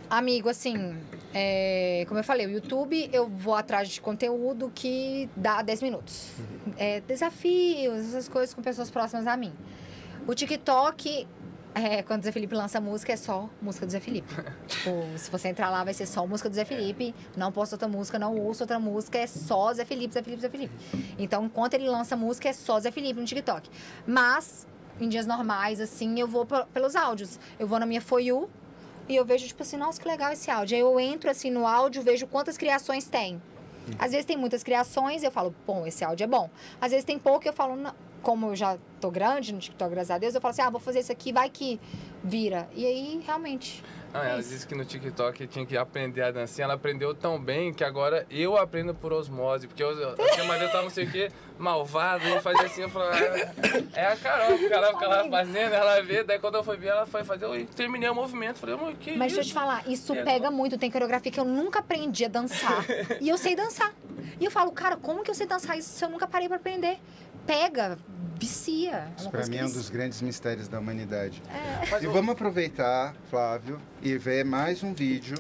Amigo, 0.10 0.48
assim, 0.48 0.98
é, 1.34 2.06
como 2.08 2.20
eu 2.20 2.24
falei, 2.24 2.46
o 2.46 2.50
YouTube 2.50 3.10
eu 3.12 3.28
vou 3.28 3.56
atrás 3.56 3.90
de 3.90 4.00
conteúdo 4.00 4.72
que 4.74 5.30
dá 5.36 5.62
10 5.62 5.82
minutos. 5.82 6.30
É, 6.78 7.02
desafios, 7.02 8.00
essas 8.08 8.30
coisas 8.30 8.54
com 8.56 8.62
pessoas 8.62 8.90
próximas 8.90 9.28
a 9.28 9.36
mim. 9.36 9.52
O 10.26 10.34
TikTok, 10.34 11.28
é, 11.76 12.02
quando 12.04 12.22
o 12.22 12.24
Zé 12.24 12.32
Felipe 12.32 12.56
lança 12.56 12.80
música, 12.80 13.12
é 13.12 13.18
só 13.18 13.50
música 13.62 13.86
do 13.86 13.92
Zé 13.92 14.00
Felipe. 14.00 14.34
tipo, 14.68 14.92
se 15.18 15.30
você 15.30 15.50
entrar 15.50 15.70
lá, 15.70 15.84
vai 15.84 15.94
ser 15.94 16.06
só 16.06 16.26
música 16.26 16.48
do 16.50 16.56
Zé 16.56 16.64
Felipe. 16.64 17.14
Não 17.36 17.52
posto 17.52 17.74
outra 17.74 17.88
música, 17.90 18.18
não 18.18 18.34
ouço 18.38 18.64
outra 18.64 18.80
música, 18.80 19.18
é 19.18 19.28
só 19.28 19.74
Zé 19.74 19.84
Felipe, 19.84 20.14
Zé 20.14 20.24
Felipe, 20.24 20.42
Zé 20.42 20.50
Felipe. 20.50 20.74
Então, 21.20 21.46
enquanto 21.46 21.74
ele 21.74 21.90
lança 21.90 22.16
música, 22.16 22.48
é 22.48 22.54
só 22.54 22.80
Zé 22.80 22.92
Felipe 22.92 23.20
no 23.20 23.26
TikTok. 23.26 23.70
Mas, 24.06 24.66
em 25.02 25.10
dias 25.10 25.26
normais, 25.28 25.82
assim, 25.82 26.18
eu 26.18 26.28
vou 26.30 26.46
pe- 26.46 26.66
pelos 26.74 26.96
áudios. 26.96 27.38
Eu 27.60 27.68
vou 27.68 27.78
na 27.78 27.86
minha 27.86 28.02
For 28.02 28.20
You, 28.22 28.50
e 29.08 29.16
eu 29.16 29.26
vejo, 29.26 29.48
tipo 29.48 29.62
assim, 29.64 29.78
nossa, 29.78 30.02
que 30.02 30.08
legal 30.08 30.32
esse 30.32 30.50
áudio. 30.52 30.76
Aí 30.76 30.82
eu 30.82 31.00
entro, 31.00 31.30
assim, 31.30 31.50
no 31.50 31.66
áudio, 31.68 32.02
vejo 32.02 32.28
quantas 32.28 32.58
criações 32.58 33.06
tem. 33.08 33.42
Às 33.98 34.12
vezes 34.12 34.26
tem 34.26 34.36
muitas 34.36 34.64
criações, 34.64 35.24
eu 35.24 35.32
falo, 35.32 35.56
bom, 35.66 35.88
esse 35.88 36.04
áudio 36.04 36.26
é 36.26 36.28
bom. 36.28 36.50
Às 36.82 36.92
vezes 36.92 37.06
tem 37.06 37.18
pouco, 37.18 37.48
eu 37.48 37.54
falo, 37.54 37.76
não. 37.76 37.94
Como 38.22 38.48
eu 38.48 38.56
já 38.56 38.78
tô 39.00 39.10
grande 39.10 39.54
no 39.54 39.60
TikTok, 39.60 39.92
graças 39.92 40.12
a 40.12 40.18
Deus, 40.18 40.36
eu 40.36 40.42
falo 40.42 40.50
assim, 40.50 40.62
ah, 40.62 40.70
vou 40.70 40.82
fazer 40.82 41.00
isso 41.00 41.12
aqui, 41.12 41.32
vai 41.32 41.50
que 41.50 41.80
vira. 42.22 42.68
E 42.76 42.86
aí, 42.86 43.22
realmente, 43.26 43.82
Ah, 44.14 44.26
ela 44.28 44.38
disse 44.42 44.66
que 44.68 44.74
no 44.76 44.84
TikTok 44.84 45.48
tinha 45.48 45.66
que 45.66 45.78
aprender 45.78 46.24
a 46.24 46.32
dancinha. 46.32 46.66
Ela 46.66 46.74
aprendeu 46.74 47.14
tão 47.14 47.40
bem 47.40 47.74
que 47.74 47.84
agora 47.84 48.26
eu 48.30 48.58
aprendo 48.58 48.94
por 48.94 49.14
osmose. 49.14 49.68
Porque 49.68 49.84
eu, 49.84 49.92
eu 49.92 50.16
tinha 50.32 50.44
uma 50.44 50.56
vez 50.56 50.64
eu 50.64 50.72
tava 50.72 50.84
não 50.84 50.90
sei 50.90 51.06
o 51.06 51.12
que, 51.12 51.30
malvado, 51.60 52.28
e 52.28 52.40
fazia 52.42 52.66
assim, 52.66 52.82
eu 52.82 52.90
falava, 52.90 53.16
"Ah, 53.16 53.84
é 54.00 54.06
a 54.08 54.16
Carol, 54.16 54.58
porque 54.58 54.74
ela 54.74 54.88
ficava 54.88 55.08
lá 55.24 55.30
fazendo, 55.30 55.74
ela 55.74 56.02
vê, 56.02 56.24
daí 56.24 56.40
quando 56.40 56.56
eu 56.56 56.64
fui 56.64 56.78
ver, 56.78 56.88
ela 56.88 57.06
foi 57.06 57.24
fazer, 57.24 57.46
eu 57.46 57.66
terminei 57.68 58.10
o 58.10 58.16
movimento, 58.16 58.58
falei, 58.60 58.76
amor, 58.76 58.94
que 58.96 59.12
Mas 59.12 59.20
deixa 59.34 59.36
eu 59.38 59.42
isso? 59.42 59.50
te 59.50 59.54
falar, 59.54 59.88
isso 59.88 60.16
E 60.16 60.24
pega 60.24 60.52
muito. 60.52 60.78
Tem 60.78 60.92
coreografia 60.92 61.32
que 61.32 61.40
eu 61.40 61.46
nunca 61.46 61.80
aprendi 61.80 62.26
a 62.26 62.28
dançar. 62.28 62.86
e 63.22 63.28
eu 63.30 63.38
sei 63.38 63.56
dançar. 63.56 63.94
E 64.40 64.46
eu 64.46 64.52
falo, 64.52 64.72
cara, 64.72 64.96
como 64.98 65.24
que 65.24 65.32
eu 65.32 65.36
sei 65.36 65.48
dançar 65.48 65.78
isso 65.78 65.90
se 65.90 66.04
eu 66.06 66.10
nunca 66.10 66.28
parei 66.28 66.48
pra 66.48 66.58
aprender? 66.58 67.00
Pega, 67.46 67.98
vicia. 68.36 68.92
É 68.92 69.22
Isso 69.22 69.30
coisa 69.30 69.50
mim 69.50 69.58
que 69.58 69.64
é 69.64 69.66
um 69.66 69.72
dos 69.72 69.90
grandes 69.90 70.22
mistérios 70.22 70.68
da 70.68 70.80
humanidade. 70.80 71.42
Mas 71.90 72.04
E 72.04 72.08
vamos 72.08 72.34
aproveitar, 72.34 73.16
Flávio, 73.30 73.82
e 74.02 74.18
ver 74.18 74.44
mais 74.46 74.84
um 74.84 74.94
vídeo 74.94 75.38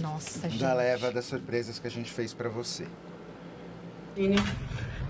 Nossa, 0.00 0.48
gente. 0.48 0.60
da 0.62 0.72
leva 0.74 1.10
das 1.10 1.24
surpresas 1.24 1.78
que 1.78 1.86
a 1.86 1.90
gente 1.90 2.10
fez 2.10 2.32
pra 2.32 2.48
você. 2.48 2.86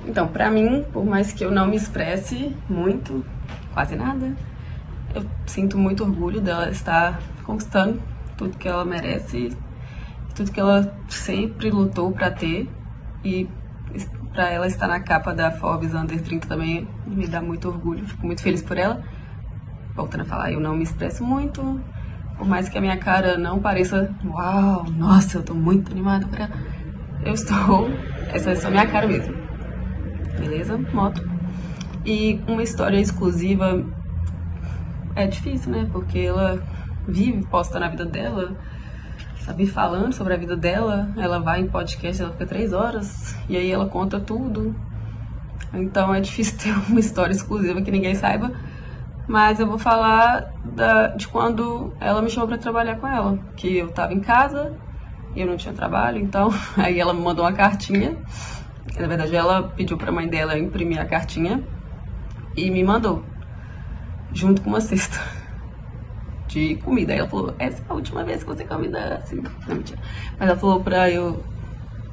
Então, 0.07 0.27
pra 0.27 0.51
mim, 0.51 0.85
por 0.93 1.05
mais 1.05 1.33
que 1.33 1.45
eu 1.45 1.51
não 1.51 1.66
me 1.66 1.77
expresse 1.77 2.55
muito, 2.69 3.24
quase 3.73 3.95
nada, 3.95 4.35
eu 5.15 5.24
sinto 5.47 5.79
muito 5.79 6.03
orgulho 6.03 6.41
dela 6.41 6.70
estar 6.70 7.20
conquistando 7.45 8.03
tudo 8.37 8.57
que 8.59 8.66
ela 8.66 8.85
merece, 8.85 9.57
tudo 10.35 10.51
que 10.51 10.59
ela 10.59 10.97
sempre 11.09 11.70
lutou 11.70 12.11
pra 12.12 12.31
ter 12.31 12.69
e 13.24 13.49
pra 14.33 14.51
ela 14.51 14.66
estar 14.66 14.89
na 14.89 14.99
capa 14.99 15.35
da 15.35 15.51
Forbes 15.51 15.95
Under 15.95 16.20
30 16.20 16.49
também 16.49 16.89
me 17.07 17.27
dá 17.27 17.41
muito 17.41 17.69
orgulho, 17.69 18.07
fico 18.07 18.27
muito 18.27 18.43
feliz 18.43 18.62
por 18.62 18.79
ela. 18.79 19.03
Voltando 19.95 20.23
a 20.23 20.24
falar, 20.24 20.51
eu 20.51 20.59
não 20.59 20.74
me 20.74 20.83
expresso 20.83 21.23
muito, 21.23 21.81
por 22.39 22.47
mais 22.47 22.69
que 22.69 22.79
a 22.79 22.81
minha 22.81 22.97
cara 22.97 23.37
não 23.37 23.61
pareça, 23.61 24.11
uau, 24.24 24.85
nossa, 24.97 25.39
eu 25.39 25.43
tô 25.43 25.55
muito 25.55 25.93
animada 25.93 26.27
pra 26.27 26.45
ela. 26.45 26.53
Eu 27.24 27.35
estou, 27.35 27.91
essa 28.33 28.51
é 28.51 28.55
só 28.57 28.70
minha 28.70 28.87
cara 28.87 29.07
mesmo. 29.07 29.41
Beleza? 30.39 30.79
Moto. 30.93 31.23
E 32.05 32.41
uma 32.49 32.63
história 32.63 32.99
exclusiva 32.99 33.85
é 35.15 35.27
difícil, 35.27 35.71
né? 35.71 35.89
Porque 35.93 36.19
ela 36.19 36.61
vive, 37.07 37.45
posta 37.47 37.79
na 37.79 37.89
vida 37.89 38.05
dela, 38.05 38.57
sabe, 39.41 39.67
falando 39.67 40.13
sobre 40.13 40.35
a 40.35 40.37
vida 40.37 40.57
dela. 40.57 41.09
Ela 41.17 41.39
vai 41.39 41.61
em 41.61 41.69
podcast, 41.69 42.23
ela 42.23 42.33
fica 42.33 42.47
três 42.47 42.73
horas 42.73 43.37
e 43.49 43.57
aí 43.57 43.71
ela 43.71 43.87
conta 43.87 44.19
tudo. 44.19 44.75
Então 45.73 46.13
é 46.15 46.21
difícil 46.21 46.59
ter 46.63 46.91
uma 46.91 47.01
história 47.01 47.33
exclusiva 47.33 47.83
que 47.83 47.91
ninguém 47.91 48.15
saiba. 48.15 48.53
Mas 49.29 49.61
eu 49.61 49.67
vou 49.67 49.79
falar 49.79 50.53
da- 50.65 51.09
de 51.09 51.29
quando 51.29 51.93
ela 52.01 52.21
me 52.21 52.29
chamou 52.29 52.49
pra 52.49 52.59
trabalhar 52.59 52.97
com 52.97 53.07
ela. 53.07 53.39
Que 53.57 53.79
eu 53.79 53.89
tava 53.91 54.13
em 54.13 54.21
casa 54.21 54.73
eu 55.35 55.47
não 55.47 55.57
tinha 55.57 55.73
trabalho, 55.73 56.19
então 56.19 56.51
aí 56.77 57.01
ela 57.01 57.15
me 57.15 57.23
mandou 57.23 57.45
uma 57.45 57.53
cartinha. 57.55 58.17
Na 58.98 59.06
verdade, 59.06 59.35
ela 59.35 59.62
pediu 59.62 59.97
pra 59.97 60.12
mãe 60.12 60.28
dela 60.28 60.59
imprimir 60.59 61.01
a 61.01 61.05
cartinha 61.05 61.62
e 62.56 62.70
me 62.70 62.85
mandou, 62.85 63.24
junto 64.32 64.62
com 64.62 64.70
uma 64.70 64.81
cesta 64.81 65.19
de 66.47 66.77
comida. 66.77 67.12
Aí 67.12 67.19
ela 67.19 67.28
falou: 67.28 67.55
Essa 67.59 67.82
é 67.82 67.85
a 67.89 67.94
última 67.94 68.23
vez 68.24 68.43
que 68.43 68.48
você 68.48 68.64
come 68.64 68.89
assim. 68.97 69.43
Não, 69.66 69.74
mentira. 69.74 70.01
Mas 70.39 70.48
ela 70.48 70.59
falou 70.59 70.82
pra 70.82 71.10
eu 71.10 71.43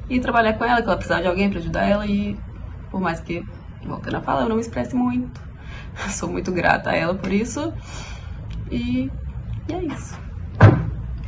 ir 0.08 0.20
trabalhar 0.20 0.54
com 0.54 0.64
ela, 0.64 0.80
que 0.80 0.88
ela 0.88 0.96
precisava 0.96 1.22
de 1.22 1.28
alguém 1.28 1.50
pra 1.50 1.58
ajudar 1.58 1.84
ela 1.84 2.06
e, 2.06 2.36
por 2.90 3.00
mais 3.00 3.20
que, 3.20 3.44
voltando 3.84 4.16
a 4.16 4.20
falar, 4.20 4.42
eu 4.42 4.48
não 4.48 4.56
me 4.56 4.62
expresse 4.62 4.94
muito. 4.96 5.40
Sou 6.10 6.28
muito 6.28 6.50
grata 6.50 6.90
a 6.90 6.96
ela 6.96 7.14
por 7.14 7.32
isso. 7.32 7.72
E, 8.70 9.10
e 9.68 9.72
é 9.72 9.84
isso. 9.84 10.18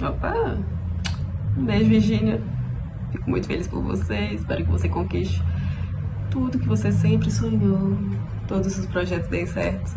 Opa! 0.01 0.59
Um 1.57 1.65
beijo, 1.65 1.91
Virgínia. 1.91 2.41
Fico 3.13 3.31
muito 3.31 3.47
feliz 3.47 3.69
por 3.69 3.83
você. 3.83 4.17
Espero 4.33 4.65
que 4.65 4.71
você 4.71 4.89
conquiste 4.89 5.43
tudo 6.33 6.59
que 6.59 6.67
você 6.67 6.91
sempre 6.91 7.31
sonhou. 7.31 7.97
Todos 8.49 8.79
os 8.79 8.87
projetos 8.87 9.29
deem 9.29 9.47
certo. 9.47 9.95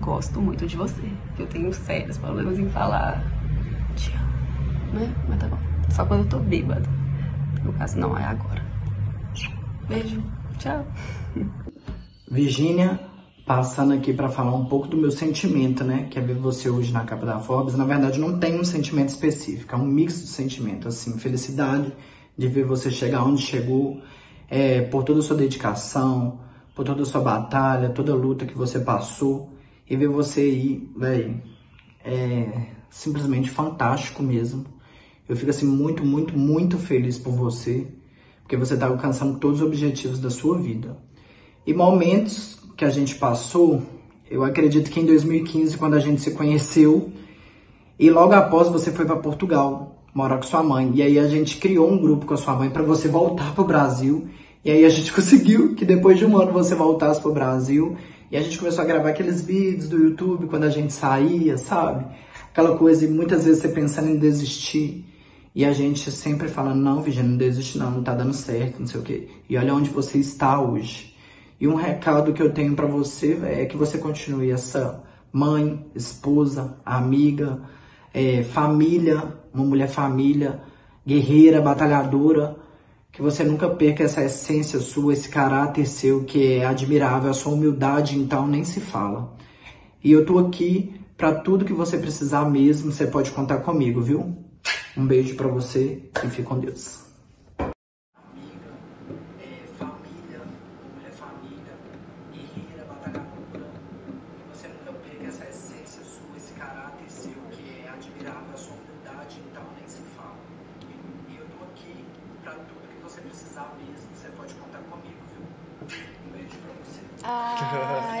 Gosto 0.00 0.40
muito 0.40 0.66
de 0.66 0.76
você. 0.76 1.02
Eu 1.36 1.46
tenho 1.48 1.72
sérios 1.74 2.16
problemas 2.16 2.58
em 2.58 2.68
falar. 2.70 3.24
Te 3.96 4.12
amo. 4.12 5.00
Né? 5.00 5.14
Mas 5.28 5.38
tá 5.40 5.48
bom. 5.48 5.58
Só 5.90 6.06
quando 6.06 6.20
eu 6.22 6.28
tô 6.28 6.38
bêbada. 6.38 6.88
No 7.64 7.72
caso, 7.72 7.98
não 7.98 8.16
é 8.16 8.24
agora. 8.24 8.64
Beijo. 9.88 10.22
Tchau. 10.58 10.86
Virgínia, 12.30 13.00
passando 13.50 13.92
aqui 13.92 14.12
para 14.12 14.28
falar 14.28 14.54
um 14.54 14.66
pouco 14.66 14.86
do 14.86 14.96
meu 14.96 15.10
sentimento, 15.10 15.82
né? 15.82 16.06
Que 16.08 16.20
é 16.20 16.22
ver 16.22 16.36
você 16.36 16.70
hoje 16.70 16.92
na 16.92 17.02
capa 17.02 17.26
da 17.26 17.40
Forbes. 17.40 17.74
Na 17.74 17.84
verdade, 17.84 18.20
não 18.20 18.38
tem 18.38 18.60
um 18.60 18.62
sentimento 18.62 19.08
específico, 19.08 19.74
é 19.74 19.76
um 19.76 19.84
mix 19.84 20.20
de 20.20 20.28
sentimentos, 20.28 20.86
assim, 20.86 21.18
felicidade 21.18 21.92
de 22.38 22.46
ver 22.46 22.64
você 22.64 22.92
chegar 22.92 23.24
onde 23.24 23.42
chegou, 23.42 24.00
é, 24.48 24.82
por 24.82 25.02
toda 25.02 25.18
a 25.18 25.22
sua 25.24 25.36
dedicação, 25.36 26.38
por 26.76 26.84
toda 26.84 27.02
a 27.02 27.04
sua 27.04 27.20
batalha, 27.20 27.88
toda 27.88 28.12
a 28.12 28.14
luta 28.14 28.46
que 28.46 28.56
você 28.56 28.78
passou 28.78 29.52
e 29.88 29.96
ver 29.96 30.06
você 30.06 30.42
aí, 30.42 30.88
velho, 30.96 31.42
é 32.04 32.68
simplesmente 32.88 33.50
fantástico 33.50 34.22
mesmo. 34.22 34.64
Eu 35.28 35.34
fico 35.34 35.50
assim 35.50 35.66
muito, 35.66 36.06
muito, 36.06 36.38
muito 36.38 36.78
feliz 36.78 37.18
por 37.18 37.32
você, 37.32 37.88
porque 38.44 38.56
você 38.56 38.76
tá 38.76 38.86
alcançando 38.86 39.40
todos 39.40 39.60
os 39.60 39.66
objetivos 39.66 40.20
da 40.20 40.30
sua 40.30 40.56
vida. 40.56 40.96
E 41.66 41.74
momentos 41.74 42.59
que 42.80 42.84
a 42.86 42.88
gente 42.88 43.16
passou, 43.16 43.82
eu 44.30 44.42
acredito 44.42 44.90
que 44.90 44.98
em 44.98 45.04
2015, 45.04 45.76
quando 45.76 45.96
a 45.96 46.00
gente 46.00 46.22
se 46.22 46.30
conheceu, 46.30 47.12
e 47.98 48.08
logo 48.08 48.32
após 48.32 48.68
você 48.68 48.90
foi 48.90 49.04
para 49.04 49.16
Portugal, 49.16 50.02
morar 50.14 50.38
com 50.38 50.44
sua 50.44 50.62
mãe. 50.62 50.90
E 50.94 51.02
aí 51.02 51.18
a 51.18 51.28
gente 51.28 51.58
criou 51.58 51.92
um 51.92 52.00
grupo 52.00 52.24
com 52.24 52.32
a 52.32 52.38
sua 52.38 52.54
mãe 52.54 52.70
para 52.70 52.82
você 52.82 53.06
voltar 53.06 53.54
pro 53.54 53.64
Brasil. 53.64 54.28
E 54.64 54.70
aí 54.70 54.86
a 54.86 54.88
gente 54.88 55.12
conseguiu 55.12 55.74
que 55.74 55.84
depois 55.84 56.18
de 56.18 56.24
um 56.24 56.38
ano 56.38 56.52
você 56.52 56.74
voltasse 56.74 57.20
pro 57.20 57.34
Brasil. 57.34 57.98
E 58.30 58.36
a 58.38 58.40
gente 58.40 58.58
começou 58.58 58.82
a 58.82 58.86
gravar 58.86 59.10
aqueles 59.10 59.42
vídeos 59.42 59.86
do 59.86 59.98
YouTube 59.98 60.46
quando 60.46 60.64
a 60.64 60.70
gente 60.70 60.94
saía, 60.94 61.58
sabe? 61.58 62.06
Aquela 62.50 62.78
coisa, 62.78 63.04
e 63.04 63.08
muitas 63.08 63.44
vezes 63.44 63.60
você 63.60 63.68
pensando 63.68 64.08
em 64.08 64.16
desistir. 64.16 65.04
E 65.54 65.66
a 65.66 65.72
gente 65.74 66.10
sempre 66.10 66.48
falando, 66.48 66.80
não, 66.80 67.02
Virginia, 67.02 67.28
não 67.28 67.36
desiste 67.36 67.76
não, 67.76 67.90
não 67.90 68.02
tá 68.02 68.14
dando 68.14 68.32
certo, 68.32 68.80
não 68.80 68.86
sei 68.86 69.00
o 69.00 69.02
quê. 69.02 69.28
E 69.50 69.58
olha 69.58 69.74
onde 69.74 69.90
você 69.90 70.16
está 70.16 70.58
hoje. 70.58 71.09
E 71.60 71.68
um 71.68 71.74
recado 71.74 72.32
que 72.32 72.42
eu 72.42 72.50
tenho 72.50 72.74
para 72.74 72.86
você 72.86 73.38
é 73.44 73.66
que 73.66 73.76
você 73.76 73.98
continue 73.98 74.50
essa 74.50 75.04
mãe, 75.30 75.84
esposa, 75.94 76.78
amiga, 76.86 77.60
é, 78.14 78.42
família, 78.42 79.34
uma 79.52 79.64
mulher 79.64 79.88
família, 79.88 80.62
guerreira, 81.06 81.60
batalhadora, 81.60 82.56
que 83.12 83.20
você 83.20 83.44
nunca 83.44 83.68
perca 83.68 84.04
essa 84.04 84.24
essência 84.24 84.80
sua, 84.80 85.12
esse 85.12 85.28
caráter 85.28 85.86
seu 85.86 86.24
que 86.24 86.54
é 86.54 86.64
admirável, 86.64 87.30
a 87.30 87.34
sua 87.34 87.52
humildade, 87.52 88.18
então 88.18 88.46
nem 88.46 88.64
se 88.64 88.80
fala. 88.80 89.36
E 90.02 90.10
eu 90.10 90.24
tô 90.24 90.38
aqui 90.38 90.98
para 91.14 91.34
tudo 91.34 91.66
que 91.66 91.74
você 91.74 91.98
precisar 91.98 92.48
mesmo, 92.48 92.90
você 92.90 93.06
pode 93.06 93.30
contar 93.32 93.58
comigo, 93.58 94.00
viu? 94.00 94.34
Um 94.96 95.06
beijo 95.06 95.34
para 95.34 95.48
você 95.48 96.10
e 96.24 96.28
fique 96.28 96.42
com 96.42 96.58
Deus. 96.58 97.10
família, 99.80 100.40
mulher 100.94 101.12
família, 101.12 101.74
guerreira, 102.32 102.84
batalhadora, 102.88 103.60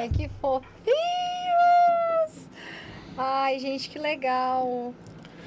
Ai, 0.00 0.08
que 0.08 0.30
fofinhos! 0.40 0.70
Ai, 3.18 3.58
gente, 3.58 3.90
que 3.90 3.98
legal. 3.98 4.94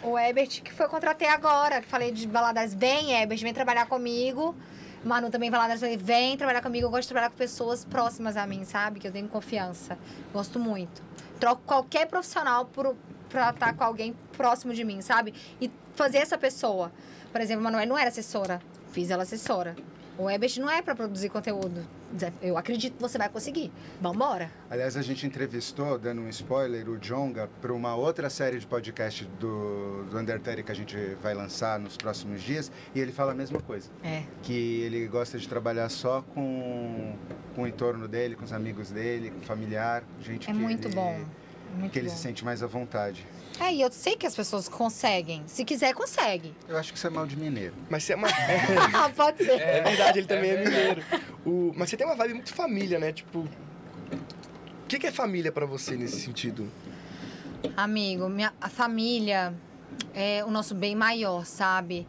O 0.04 0.20
Ebert, 0.20 0.62
que 0.62 0.72
foi 0.72 0.88
contratei 0.88 1.28
agora. 1.28 1.82
Falei 1.82 2.12
de 2.12 2.28
Valadares, 2.28 2.76
vem, 2.76 3.20
Ebert, 3.20 3.42
vem 3.42 3.52
trabalhar 3.52 3.88
comigo. 3.88 4.56
Manu 5.04 5.32
também 5.32 5.50
Valadares, 5.50 5.82
falei, 5.82 5.98
vem 5.98 6.38
trabalhar 6.38 6.62
comigo. 6.62 6.86
Eu 6.86 6.92
gosto 6.92 7.02
de 7.02 7.08
trabalhar 7.08 7.32
com 7.32 7.36
pessoas 7.36 7.84
próximas 7.84 8.38
a 8.38 8.46
mim, 8.46 8.64
sabe? 8.64 9.00
Que 9.00 9.08
eu 9.08 9.12
tenho 9.12 9.28
confiança. 9.28 9.98
Gosto 10.32 10.60
muito. 10.60 11.02
Troco 11.40 11.64
qualquer 11.66 12.06
profissional 12.06 12.66
por, 12.66 12.96
pra 13.30 13.50
estar 13.50 13.74
com 13.74 13.84
alguém 13.84 14.16
próximo 14.38 14.72
de 14.72 14.84
mim, 14.84 15.02
sabe? 15.02 15.34
E 15.60 15.72
fazer 15.96 16.20
essa 16.20 16.38
pessoa. 16.38 16.92
Por 17.32 17.42
exemplo, 17.42 17.62
a 17.62 17.72
Manuel 17.72 17.88
não 17.88 17.98
era 17.98 18.10
assessora. 18.10 18.62
Fiz 18.92 19.10
ela 19.10 19.24
assessora. 19.24 19.76
O 20.16 20.30
Ebert 20.30 20.60
não 20.60 20.70
é 20.70 20.80
para 20.84 20.94
produzir 20.94 21.30
conteúdo. 21.30 22.03
Eu 22.42 22.58
acredito 22.58 22.96
que 22.96 23.02
você 23.02 23.18
vai 23.18 23.30
conseguir. 23.30 23.72
Vambora. 24.02 24.52
Aliás, 24.70 24.96
a 24.96 25.02
gente 25.02 25.26
entrevistou, 25.26 25.98
dando 25.98 26.22
um 26.22 26.30
spoiler, 26.30 26.88
o 26.90 26.98
Jonga 26.98 27.50
para 27.62 27.74
uma 27.74 27.96
outra 27.96 28.30
série 28.30 28.60
de 28.60 28.68
podcast 28.68 29.26
do, 29.40 30.04
do 30.10 30.18
Undertale 30.18 30.64
que 30.64 30.72
a 30.72 30.76
gente 30.76 30.96
vai 31.22 31.34
lançar 31.34 31.80
nos 31.80 31.98
próximos 31.98 32.42
dias. 32.42 32.72
E 32.94 33.00
ele 33.00 33.12
fala 33.12 33.32
a 33.32 33.36
mesma 33.36 33.60
coisa. 33.60 33.90
É. 34.04 34.24
Que 34.42 34.82
ele 34.82 35.08
gosta 35.08 35.38
de 35.38 35.48
trabalhar 35.48 35.90
só 35.90 36.22
com, 36.34 37.16
com 37.56 37.64
o 37.64 37.68
entorno 37.68 38.08
dele, 38.08 38.36
com 38.36 38.44
os 38.44 38.54
amigos 38.54 38.92
dele, 38.92 39.32
com 39.32 39.42
familiar. 39.42 40.04
Gente 40.20 40.50
é 40.50 40.54
que 40.54 40.60
muito 40.60 40.88
ele, 40.88 40.96
bom. 40.96 41.24
Muito 41.74 41.92
que 41.92 42.00
ele 42.00 42.10
bom. 42.10 42.16
se 42.16 42.22
sente 42.22 42.46
mais 42.46 42.62
à 42.62 42.68
vontade. 42.68 43.26
É, 43.60 43.74
e 43.74 43.82
eu 43.82 43.92
sei 43.92 44.16
que 44.16 44.26
as 44.26 44.36
pessoas 44.36 44.68
conseguem. 44.68 45.44
Se 45.48 45.64
quiser, 45.64 45.94
consegue. 45.94 46.54
Eu 46.68 46.78
acho 46.78 46.92
que 46.92 46.98
isso 46.98 47.08
é 47.08 47.10
mal 47.10 47.26
de 47.26 47.38
mineiro. 47.38 47.74
Mas 47.90 48.04
você 48.04 48.14
é 48.14 48.16
uma. 48.16 48.28
Ah, 48.28 49.10
pode 49.16 49.38
ser. 49.44 49.60
É 49.60 49.82
verdade, 49.82 50.20
ele 50.20 50.28
também 50.28 50.52
é, 50.52 50.64
mineiro. 50.64 51.04
O... 51.46 51.72
Mas 51.76 51.90
você 51.90 51.98
tem 51.98 52.06
uma 52.06 52.16
vibe 52.16 52.36
muito 52.36 52.54
família, 52.54 53.00
né? 53.00 53.12
Tipo. 53.12 53.40
O 53.40 54.88
que 54.88 55.00
que 55.00 55.08
é 55.08 55.12
família 55.12 55.52
pra 55.52 55.66
você 55.66 55.96
nesse 55.96 56.20
sentido? 56.20 56.70
Amigo, 57.76 58.30
minha, 58.30 58.54
a 58.60 58.70
família 58.70 59.54
é 60.14 60.44
o 60.46 60.52
nosso 60.52 60.76
bem 60.76 60.96
maior, 60.96 61.46
sabe? 61.46 62.06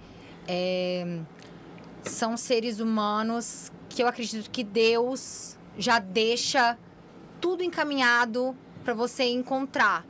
É, 0.46 1.20
são 2.02 2.36
seres 2.36 2.80
humanos 2.80 3.72
que 3.88 4.02
eu 4.02 4.08
acredito 4.08 4.50
que 4.50 4.64
Deus 4.64 5.56
já 5.78 5.98
deixa 5.98 6.76
tudo 7.40 7.62
encaminhado 7.62 8.56
para 8.84 8.94
você 8.94 9.24
encontrar. 9.24 10.04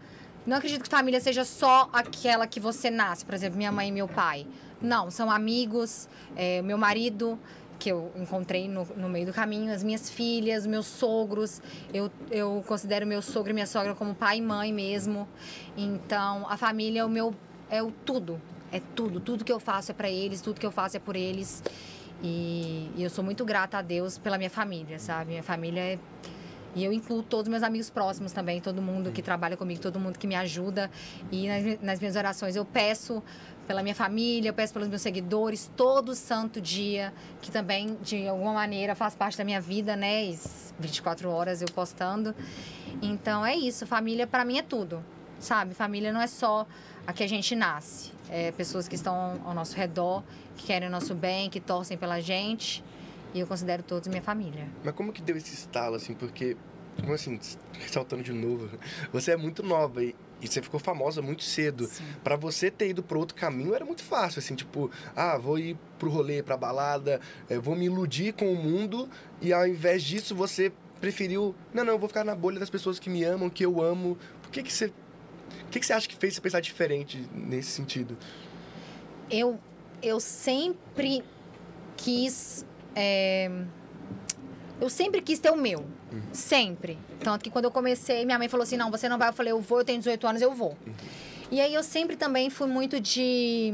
Não 0.47 0.59
acredito 0.59 0.83
que 0.83 0.89
família 0.89 1.21
seja 1.21 1.45
só 1.45 1.89
aquela 1.93 2.47
que 2.47 2.61
você 2.61 2.91
nasce, 2.91 3.25
por 3.25 3.35
exemplo, 3.35 3.57
minha 3.57 3.73
mãe 3.73 3.89
e 3.89 3.93
meu 3.93 4.07
pai. 4.07 4.47
Não, 4.83 5.11
são 5.11 5.31
amigos, 5.31 6.07
é, 6.37 6.61
meu 6.61 6.77
marido, 6.77 7.39
que 7.79 7.91
eu 7.91 8.13
encontrei 8.17 8.69
no, 8.69 8.85
no 8.97 9.09
meio 9.09 9.27
do 9.27 9.33
caminho, 9.33 9.73
as 9.73 9.83
minhas 9.83 10.11
filhas, 10.11 10.67
meus 10.67 10.87
sogros. 10.87 11.63
Eu, 11.93 12.11
eu 12.31 12.63
considero 12.67 13.07
meu 13.07 13.23
sogro 13.23 13.51
e 13.51 13.55
minha 13.55 13.67
sogra 13.67 13.95
como 13.95 14.15
pai 14.15 14.39
e 14.39 14.43
mãe 14.43 14.73
mesmo. 14.73 15.27
Então, 15.77 16.47
a 16.49 16.57
família 16.57 17.01
é 17.01 17.05
o 17.05 17.09
meu 17.09 17.35
é 17.71 17.83
o 17.83 17.91
tudo. 17.91 18.41
É 18.71 18.81
tudo. 18.95 19.21
Tudo 19.21 19.45
que 19.45 19.53
eu 19.53 19.61
faço 19.61 19.91
é 19.91 19.95
para 19.95 20.11
eles, 20.11 20.41
tudo 20.41 20.61
que 20.61 20.67
eu 20.67 20.73
faço 20.73 20.97
é 20.97 21.01
por 21.01 21.17
eles. 21.17 21.63
E, 22.23 22.91
e 22.97 23.03
eu 23.03 23.11
sou 23.11 23.25
muito 23.25 23.45
grata 23.45 23.79
a 23.79 23.83
Deus 23.83 24.19
pela 24.19 24.37
minha 24.37 24.51
família, 24.51 24.99
sabe? 24.99 25.31
Minha 25.31 25.43
família 25.43 25.81
é. 25.81 25.99
E 26.75 26.85
eu 26.85 26.93
incluo 26.93 27.23
todos 27.23 27.47
os 27.47 27.51
meus 27.51 27.63
amigos 27.63 27.89
próximos 27.89 28.33
também, 28.33 28.61
todo 28.61 28.83
mundo 28.83 29.13
que 29.13 29.23
trabalha 29.23 29.57
comigo, 29.57 29.81
todo 29.81 29.99
mundo 30.01 30.19
que 30.19 30.27
me 30.27 30.35
ajuda. 30.35 30.91
E 31.31 31.49
nas, 31.49 31.81
nas 31.81 32.01
minhas 32.01 32.17
orações 32.17 32.57
eu 32.57 32.65
peço 32.65 33.23
pela 33.67 33.83
minha 33.83 33.95
família, 33.95 34.49
eu 34.49 34.55
peço 34.55 34.73
pelos 34.73 34.89
meus 34.89 35.01
seguidores, 35.01 35.71
todo 35.77 36.15
santo 36.15 36.61
dia, 36.61 37.13
que 37.41 37.51
também, 37.51 37.97
de 38.03 38.29
alguma 38.29 38.53
maneira, 38.53 38.95
faz 38.95 39.15
parte 39.15 39.39
da 39.39 39.45
minha 39.45 39.61
vida, 39.61 39.97
né? 39.97 40.25
E 40.25 40.39
24 40.79 41.31
horas 41.31 41.63
eu 41.63 41.69
postando. 41.69 42.35
Então 43.01 43.45
é 43.45 43.55
isso, 43.55 43.87
família 43.87 44.27
para 44.27 44.45
mim 44.45 44.59
é 44.59 44.63
tudo, 44.63 45.05
sabe? 45.39 45.75
Família 45.75 46.13
não 46.13 46.21
é 46.21 46.27
só 46.27 46.67
a 47.07 47.13
que 47.13 47.23
a 47.23 47.29
gente 47.29 47.55
nasce, 47.55 48.13
é 48.31 48.51
pessoas 48.53 48.89
que 48.89 48.95
estão 48.95 49.41
ao 49.45 49.55
nosso 49.55 49.77
redor, 49.77 50.23
que 50.57 50.67
querem 50.67 50.89
o 50.89 50.91
nosso 50.91 51.15
bem, 51.15 51.51
que 51.51 51.61
torcem 51.61 51.97
pela 51.97 52.21
gente. 52.21 52.83
E 53.35 53.41
eu 53.41 53.47
considero 53.47 53.83
todos 53.83 54.07
minha 54.09 54.23
família. 54.23 54.69
Mas 54.85 54.95
como 54.95 55.13
que 55.13 55.21
deu 55.21 55.37
esse 55.37 55.53
estalo, 55.53 55.97
assim? 55.97 56.15
Porque, 56.15 56.57
como 57.01 57.13
assim, 57.13 57.39
ressaltando 57.73 58.23
de 58.23 58.33
novo, 58.33 58.71
você 59.13 59.33
é 59.33 59.37
muito 59.37 59.61
nova 59.61 60.05
e, 60.05 60.15
e 60.41 60.47
você 60.47 60.63
ficou 60.63 60.79
famosa 60.79 61.21
muito 61.21 61.43
cedo. 61.43 61.91
Pra 62.23 62.37
você 62.37 62.71
ter 62.71 62.91
ido 62.91 63.03
pro 63.03 63.19
outro 63.19 63.35
caminho 63.35 63.75
era 63.75 63.85
muito 63.85 64.05
fácil, 64.05 64.39
assim, 64.39 64.55
tipo, 64.55 64.89
ah, 65.17 65.37
vou 65.37 65.59
ir 65.59 65.77
pro 65.99 66.09
rolê, 66.09 66.45
pra 66.45 66.57
balada, 66.57 67.21
eh, 67.51 67.59
vou 67.59 67.75
me 67.75 67.87
iludir 67.87 68.33
com 68.35 68.53
o 68.53 68.57
mundo 68.57 69.09
e 69.43 69.53
ao 69.53 69.67
invés 69.67 70.05
disso 70.05 70.33
você 70.33 70.73
preferiu, 71.01 71.55
não, 71.73 71.85
não, 71.85 71.95
eu 71.95 71.99
vou 71.99 72.09
ficar 72.09 72.25
na 72.25 72.35
bolha 72.35 72.61
das 72.61 72.71
pessoas 72.71 73.01
que 73.01 73.11
me 73.11 73.25
amam, 73.25 73.51
que 73.51 73.65
eu 73.65 73.83
amo. 73.83 74.17
Por 74.43 74.51
que 74.53 74.63
que 74.63 74.73
você... 74.73 74.87
O 74.87 75.71
que, 75.71 75.81
que 75.81 75.87
você 75.87 75.93
acha 75.93 76.09
que 76.09 76.17
fez 76.17 76.35
você 76.35 76.41
pensar 76.41 76.61
diferente 76.61 77.29
nesse 77.35 77.71
sentido? 77.71 78.17
Eu, 79.29 79.59
eu 80.01 80.21
sempre 80.21 81.25
quis. 81.97 82.65
É, 82.95 83.51
Eu 84.81 84.91
sempre 84.91 85.21
quis 85.21 85.39
ter 85.39 85.51
o 85.51 85.57
meu. 85.57 85.85
Sempre. 86.33 86.99
Tanto 87.21 87.43
que 87.43 87.51
quando 87.51 87.65
eu 87.65 87.71
comecei, 87.71 88.25
minha 88.25 88.39
mãe 88.39 88.49
falou 88.49 88.63
assim: 88.65 88.77
não, 88.77 88.91
você 88.91 89.09
não 89.09 89.19
vai. 89.19 89.29
Eu 89.29 89.33
falei: 89.33 89.53
eu 89.53 89.61
vou, 89.61 89.79
eu 89.81 89.85
tenho 89.85 89.99
18 89.99 90.27
anos, 90.27 90.43
eu 90.43 90.53
vou. 90.53 90.77
E 91.51 91.61
aí 91.61 91.75
eu 91.75 91.83
sempre 91.83 92.17
também 92.17 92.51
fui 92.51 92.67
muito 92.67 93.01
de. 93.01 93.73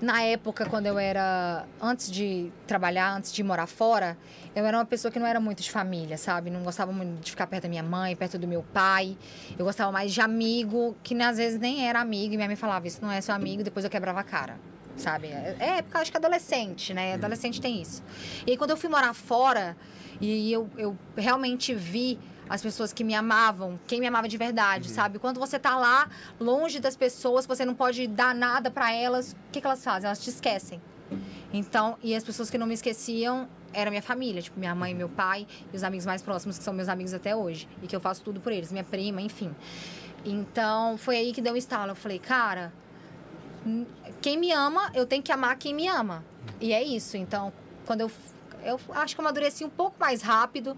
Na 0.00 0.20
época, 0.22 0.66
quando 0.66 0.86
eu 0.86 0.98
era. 0.98 1.64
Antes 1.80 2.10
de 2.10 2.50
trabalhar, 2.66 3.14
antes 3.16 3.32
de 3.32 3.42
morar 3.44 3.68
fora, 3.68 4.18
eu 4.54 4.64
era 4.66 4.76
uma 4.76 4.84
pessoa 4.84 5.12
que 5.12 5.18
não 5.18 5.26
era 5.26 5.38
muito 5.38 5.62
de 5.62 5.70
família, 5.70 6.18
sabe? 6.18 6.50
Não 6.50 6.62
gostava 6.64 6.90
muito 6.92 7.20
de 7.20 7.30
ficar 7.30 7.46
perto 7.46 7.64
da 7.64 7.68
minha 7.68 7.82
mãe, 7.84 8.16
perto 8.16 8.36
do 8.36 8.48
meu 8.48 8.64
pai. 8.72 9.16
Eu 9.56 9.64
gostava 9.64 9.92
mais 9.92 10.12
de 10.12 10.20
amigo, 10.20 10.96
que 11.04 11.14
às 11.22 11.36
vezes 11.36 11.60
nem 11.60 11.86
era 11.86 12.00
amigo. 12.00 12.34
E 12.34 12.36
minha 12.36 12.48
mãe 12.48 12.56
falava: 12.56 12.86
Isso 12.88 13.00
não 13.00 13.12
é 13.12 13.20
seu 13.20 13.34
amigo, 13.34 13.62
depois 13.62 13.84
eu 13.84 13.90
quebrava 13.90 14.18
a 14.18 14.24
cara. 14.24 14.58
Sabe? 14.96 15.28
É 15.28 15.56
é 15.58 15.78
época, 15.78 15.98
acho 16.00 16.10
que 16.10 16.16
adolescente, 16.16 16.92
né? 16.92 17.14
Adolescente 17.14 17.60
tem 17.60 17.80
isso. 17.80 18.02
E 18.46 18.52
aí, 18.52 18.56
quando 18.56 18.70
eu 18.70 18.76
fui 18.76 18.90
morar 18.90 19.14
fora, 19.14 19.76
e 20.20 20.52
eu, 20.52 20.68
eu 20.76 20.96
realmente 21.16 21.74
vi 21.74 22.18
as 22.48 22.60
pessoas 22.60 22.92
que 22.92 23.02
me 23.02 23.14
amavam, 23.14 23.80
quem 23.86 23.98
me 24.00 24.06
amava 24.06 24.28
de 24.28 24.36
verdade, 24.36 24.90
sabe? 24.90 25.18
Quando 25.18 25.40
você 25.40 25.58
tá 25.58 25.76
lá, 25.76 26.08
longe 26.38 26.80
das 26.80 26.96
pessoas, 26.96 27.46
você 27.46 27.64
não 27.64 27.74
pode 27.74 28.06
dar 28.06 28.34
nada 28.34 28.70
para 28.70 28.92
elas, 28.92 29.32
o 29.32 29.36
que, 29.50 29.60
que 29.60 29.66
elas 29.66 29.82
fazem? 29.82 30.06
Elas 30.06 30.22
te 30.22 30.28
esquecem. 30.28 30.80
Então, 31.52 31.96
e 32.02 32.14
as 32.14 32.24
pessoas 32.24 32.50
que 32.50 32.58
não 32.58 32.66
me 32.66 32.74
esqueciam 32.74 33.48
era 33.72 33.90
minha 33.90 34.02
família, 34.02 34.42
tipo, 34.42 34.58
minha 34.58 34.74
mãe, 34.74 34.94
meu 34.94 35.08
pai 35.08 35.46
e 35.72 35.76
os 35.76 35.82
amigos 35.82 36.04
mais 36.04 36.22
próximos, 36.22 36.58
que 36.58 36.64
são 36.64 36.74
meus 36.74 36.88
amigos 36.88 37.14
até 37.14 37.34
hoje. 37.34 37.68
E 37.82 37.86
que 37.86 37.96
eu 37.96 38.00
faço 38.00 38.22
tudo 38.22 38.40
por 38.40 38.52
eles, 38.52 38.70
minha 38.70 38.84
prima, 38.84 39.20
enfim. 39.20 39.54
Então, 40.24 40.96
foi 40.98 41.16
aí 41.16 41.32
que 41.32 41.40
deu 41.40 41.54
um 41.54 41.56
estalo. 41.56 41.92
Eu 41.92 41.96
falei, 41.96 42.18
cara, 42.18 42.72
quem 44.20 44.36
me 44.38 44.52
ama, 44.52 44.90
eu 44.94 45.06
tenho 45.06 45.22
que 45.22 45.32
amar 45.32 45.56
quem 45.56 45.74
me 45.74 45.88
ama. 45.88 46.24
E 46.60 46.72
é 46.72 46.82
isso. 46.82 47.16
Então, 47.16 47.52
quando 47.86 48.02
eu. 48.02 48.10
Eu 48.64 48.78
acho 48.94 49.16
que 49.16 49.20
eu 49.20 49.24
amadureci 49.24 49.64
um 49.64 49.68
pouco 49.68 49.96
mais 49.98 50.22
rápido, 50.22 50.76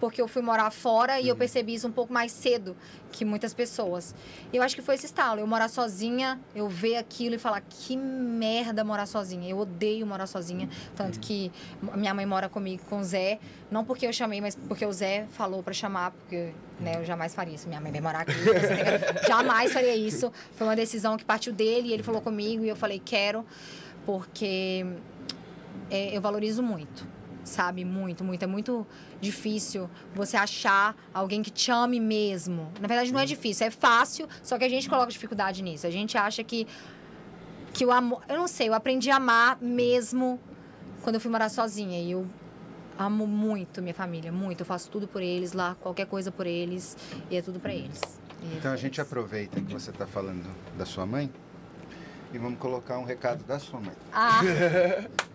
porque 0.00 0.20
eu 0.20 0.26
fui 0.26 0.42
morar 0.42 0.70
fora 0.70 1.20
e 1.20 1.28
eu 1.28 1.36
percebi 1.36 1.74
isso 1.74 1.86
um 1.86 1.92
pouco 1.92 2.12
mais 2.12 2.32
cedo 2.32 2.76
que 3.12 3.24
muitas 3.24 3.52
pessoas. 3.52 4.14
Eu 4.52 4.62
acho 4.62 4.74
que 4.74 4.82
foi 4.82 4.94
esse 4.94 5.06
estalo. 5.06 5.40
Eu 5.40 5.46
morar 5.46 5.68
sozinha, 5.68 6.40
eu 6.54 6.68
ver 6.68 6.96
aquilo 6.96 7.34
e 7.34 7.38
falar 7.38 7.60
que 7.60 7.96
merda 7.96 8.82
morar 8.82 9.06
sozinha. 9.06 9.48
Eu 9.48 9.58
odeio 9.58 10.06
morar 10.06 10.26
sozinha. 10.26 10.68
Tanto 10.96 11.20
que 11.20 11.52
minha 11.94 12.14
mãe 12.14 12.24
mora 12.24 12.48
comigo 12.48 12.82
com 12.88 13.00
o 13.00 13.04
Zé. 13.04 13.38
Não 13.70 13.84
porque 13.84 14.06
eu 14.06 14.12
chamei, 14.12 14.40
mas 14.40 14.54
porque 14.54 14.86
o 14.86 14.92
Zé 14.92 15.26
falou 15.32 15.62
pra 15.62 15.74
chamar, 15.74 16.12
porque 16.12 16.52
né, 16.80 16.96
eu 16.96 17.04
jamais 17.04 17.34
faria 17.34 17.54
isso. 17.54 17.68
Minha 17.68 17.80
mãe 17.80 17.92
vai 17.92 18.00
morar 18.00 18.20
aqui. 18.20 18.32
jamais 19.28 19.72
faria 19.72 19.94
isso. 19.94 20.32
Foi 20.56 20.66
uma 20.66 20.76
decisão 20.76 21.16
que 21.16 21.24
partiu 21.24 21.52
dele 21.52 21.88
e 21.88 21.92
ele 21.92 22.02
falou 22.02 22.22
comigo 22.22 22.64
e 22.64 22.68
eu 22.68 22.76
falei, 22.76 23.00
quero, 23.04 23.44
porque 24.06 24.86
é, 25.90 26.16
eu 26.16 26.20
valorizo 26.20 26.62
muito, 26.62 27.06
sabe? 27.44 27.84
Muito, 27.84 28.22
muito. 28.24 28.42
É 28.42 28.46
muito 28.46 28.86
difícil 29.20 29.88
você 30.14 30.36
achar 30.36 30.96
alguém 31.12 31.42
que 31.42 31.50
te 31.50 31.70
ame 31.70 32.00
mesmo. 32.00 32.70
Na 32.80 32.88
verdade, 32.88 33.12
não 33.12 33.20
é 33.20 33.26
difícil, 33.26 33.66
é 33.66 33.70
fácil, 33.70 34.28
só 34.42 34.58
que 34.58 34.64
a 34.64 34.68
gente 34.68 34.88
coloca 34.88 35.10
dificuldade 35.10 35.62
nisso. 35.62 35.86
A 35.86 35.90
gente 35.90 36.16
acha 36.16 36.42
que, 36.44 36.66
que 37.72 37.84
o 37.84 37.92
amor. 37.92 38.22
Eu 38.28 38.36
não 38.36 38.48
sei, 38.48 38.68
eu 38.68 38.74
aprendi 38.74 39.10
a 39.10 39.16
amar 39.16 39.58
mesmo 39.60 40.40
quando 41.02 41.14
eu 41.16 41.20
fui 41.20 41.30
morar 41.30 41.48
sozinha. 41.48 42.00
E 42.00 42.12
eu 42.12 42.26
amo 42.98 43.26
muito 43.26 43.80
minha 43.80 43.94
família, 43.94 44.30
muito. 44.30 44.60
Eu 44.60 44.66
faço 44.66 44.90
tudo 44.90 45.08
por 45.08 45.22
eles 45.22 45.52
lá, 45.52 45.76
qualquer 45.80 46.06
coisa 46.06 46.30
por 46.30 46.46
eles, 46.46 46.96
e 47.30 47.36
é 47.36 47.42
tudo 47.42 47.58
pra 47.58 47.74
eles. 47.74 48.00
E 48.42 48.56
Então 48.56 48.72
a 48.72 48.76
gente 48.76 49.00
aproveita 49.00 49.60
que 49.60 49.72
você 49.72 49.90
está 49.90 50.06
falando 50.06 50.46
da 50.76 50.84
sua 50.84 51.06
mãe 51.06 51.30
e 52.32 52.38
vamos 52.38 52.58
colocar 52.58 52.98
um 52.98 53.04
recado 53.04 53.44
da 53.44 53.58
sua 53.58 53.80
mãe. 53.80 53.94
Ah, 54.12 54.40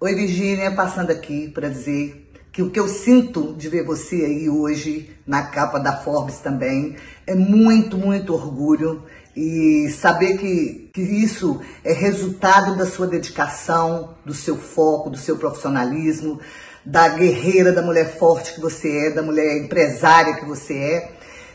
Oi, 0.00 0.12
Virgínia, 0.12 0.72
passando 0.72 1.12
aqui 1.12 1.48
para 1.48 1.68
dizer 1.68 2.28
que 2.52 2.60
o 2.60 2.68
que 2.68 2.80
eu 2.80 2.88
sinto 2.88 3.54
de 3.54 3.68
ver 3.68 3.84
você 3.84 4.16
aí 4.16 4.50
hoje 4.50 5.16
na 5.24 5.44
capa 5.44 5.78
da 5.78 5.96
Forbes 5.96 6.40
também 6.40 6.96
é 7.24 7.34
muito, 7.34 7.96
muito 7.96 8.34
orgulho 8.34 9.04
e 9.36 9.88
saber 9.90 10.36
que, 10.36 10.90
que 10.92 11.00
isso 11.00 11.60
é 11.84 11.92
resultado 11.92 12.76
da 12.76 12.84
sua 12.84 13.06
dedicação, 13.06 14.16
do 14.26 14.34
seu 14.34 14.56
foco, 14.56 15.08
do 15.08 15.16
seu 15.16 15.36
profissionalismo, 15.36 16.40
da 16.84 17.08
guerreira, 17.08 17.72
da 17.72 17.80
mulher 17.80 18.18
forte 18.18 18.52
que 18.54 18.60
você 18.60 19.06
é, 19.06 19.10
da 19.10 19.22
mulher 19.22 19.58
empresária 19.58 20.34
que 20.34 20.44
você 20.44 20.74
é. 20.74 21.12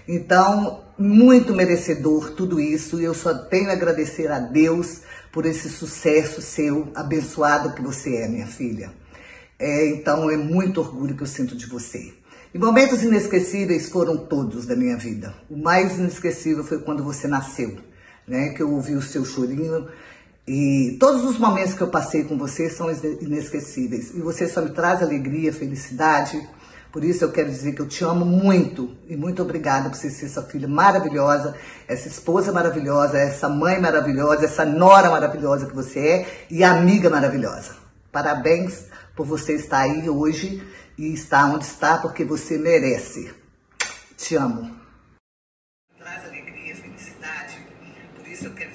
Então, 0.07 0.85
muito 0.97 1.53
merecedor 1.53 2.31
tudo 2.31 2.59
isso. 2.59 2.99
E 2.99 3.03
eu 3.03 3.13
só 3.13 3.33
tenho 3.33 3.69
a 3.69 3.73
agradecer 3.73 4.31
a 4.31 4.39
Deus 4.39 5.01
por 5.31 5.45
esse 5.45 5.69
sucesso 5.69 6.41
seu, 6.41 6.91
abençoado 6.95 7.73
que 7.73 7.81
você 7.81 8.17
é, 8.17 8.27
minha 8.27 8.47
filha. 8.47 8.91
É, 9.57 9.87
então, 9.87 10.29
é 10.29 10.37
muito 10.37 10.79
orgulho 10.79 11.15
que 11.15 11.23
eu 11.23 11.27
sinto 11.27 11.55
de 11.55 11.65
você. 11.65 12.13
E 12.53 12.57
momentos 12.57 13.03
inesquecíveis 13.03 13.89
foram 13.89 14.17
todos 14.17 14.65
da 14.65 14.75
minha 14.75 14.97
vida. 14.97 15.35
O 15.49 15.57
mais 15.57 15.99
inesquecível 15.99 16.63
foi 16.63 16.79
quando 16.79 17.03
você 17.03 17.27
nasceu, 17.27 17.77
né? 18.27 18.49
Que 18.49 18.63
eu 18.63 18.71
ouvi 18.71 18.95
o 18.95 19.01
seu 19.01 19.23
chorinho. 19.23 19.87
E 20.47 20.97
todos 20.99 21.23
os 21.23 21.37
momentos 21.37 21.75
que 21.75 21.81
eu 21.81 21.89
passei 21.89 22.23
com 22.23 22.37
você 22.37 22.67
são 22.67 22.89
inesquecíveis. 23.21 24.15
E 24.15 24.19
você 24.19 24.47
só 24.47 24.63
me 24.63 24.71
traz 24.71 25.03
alegria, 25.03 25.53
felicidade. 25.53 26.41
Por 26.91 27.03
isso 27.03 27.23
eu 27.23 27.31
quero 27.31 27.49
dizer 27.49 27.73
que 27.73 27.81
eu 27.81 27.87
te 27.87 28.03
amo 28.03 28.25
muito 28.25 28.97
e 29.07 29.15
muito 29.15 29.43
obrigada 29.43 29.89
por 29.89 29.95
você 29.95 30.09
ser 30.09 30.25
essa 30.25 30.41
filha 30.41 30.67
maravilhosa, 30.67 31.55
essa 31.87 32.07
esposa 32.07 32.51
maravilhosa, 32.51 33.19
essa 33.19 33.47
mãe 33.47 33.79
maravilhosa, 33.79 34.45
essa 34.45 34.65
nora 34.65 35.11
maravilhosa 35.11 35.67
que 35.67 35.75
você 35.75 35.99
é 35.99 36.45
e 36.49 36.63
amiga 36.63 37.07
maravilhosa. 37.09 37.75
Parabéns 38.11 38.85
por 39.15 39.25
você 39.25 39.53
estar 39.53 39.81
aí 39.81 40.09
hoje 40.09 40.63
e 40.97 41.13
estar 41.13 41.45
onde 41.45 41.65
está 41.65 41.99
porque 41.99 42.25
você 42.25 42.57
merece. 42.57 43.31
Te 44.17 44.35
amo. 44.35 44.75
Traz 45.97 46.25
alegria, 46.25 46.75
felicidade. 46.75 47.67
Por 48.15 48.27
isso 48.27 48.45
eu 48.45 48.53
quero 48.53 48.68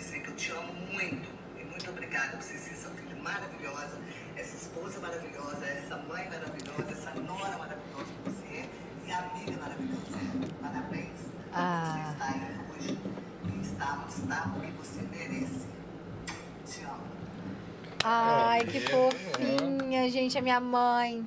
Ai, 18.06 18.64
que 18.66 18.80
fofinha, 18.80 20.10
gente, 20.10 20.36
é 20.36 20.40
minha 20.42 20.60
mãe. 20.60 21.26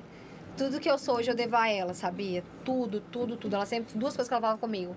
Tudo 0.56 0.78
que 0.78 0.88
eu 0.88 0.96
sou 0.96 1.16
hoje 1.16 1.28
eu 1.28 1.34
devo 1.34 1.56
a 1.56 1.68
ela, 1.68 1.92
sabia? 1.92 2.44
Tudo, 2.64 3.00
tudo, 3.00 3.36
tudo. 3.36 3.56
Ela 3.56 3.66
sempre, 3.66 3.98
duas 3.98 4.14
coisas 4.14 4.28
que 4.28 4.34
ela 4.34 4.40
fala 4.40 4.58
comigo. 4.58 4.94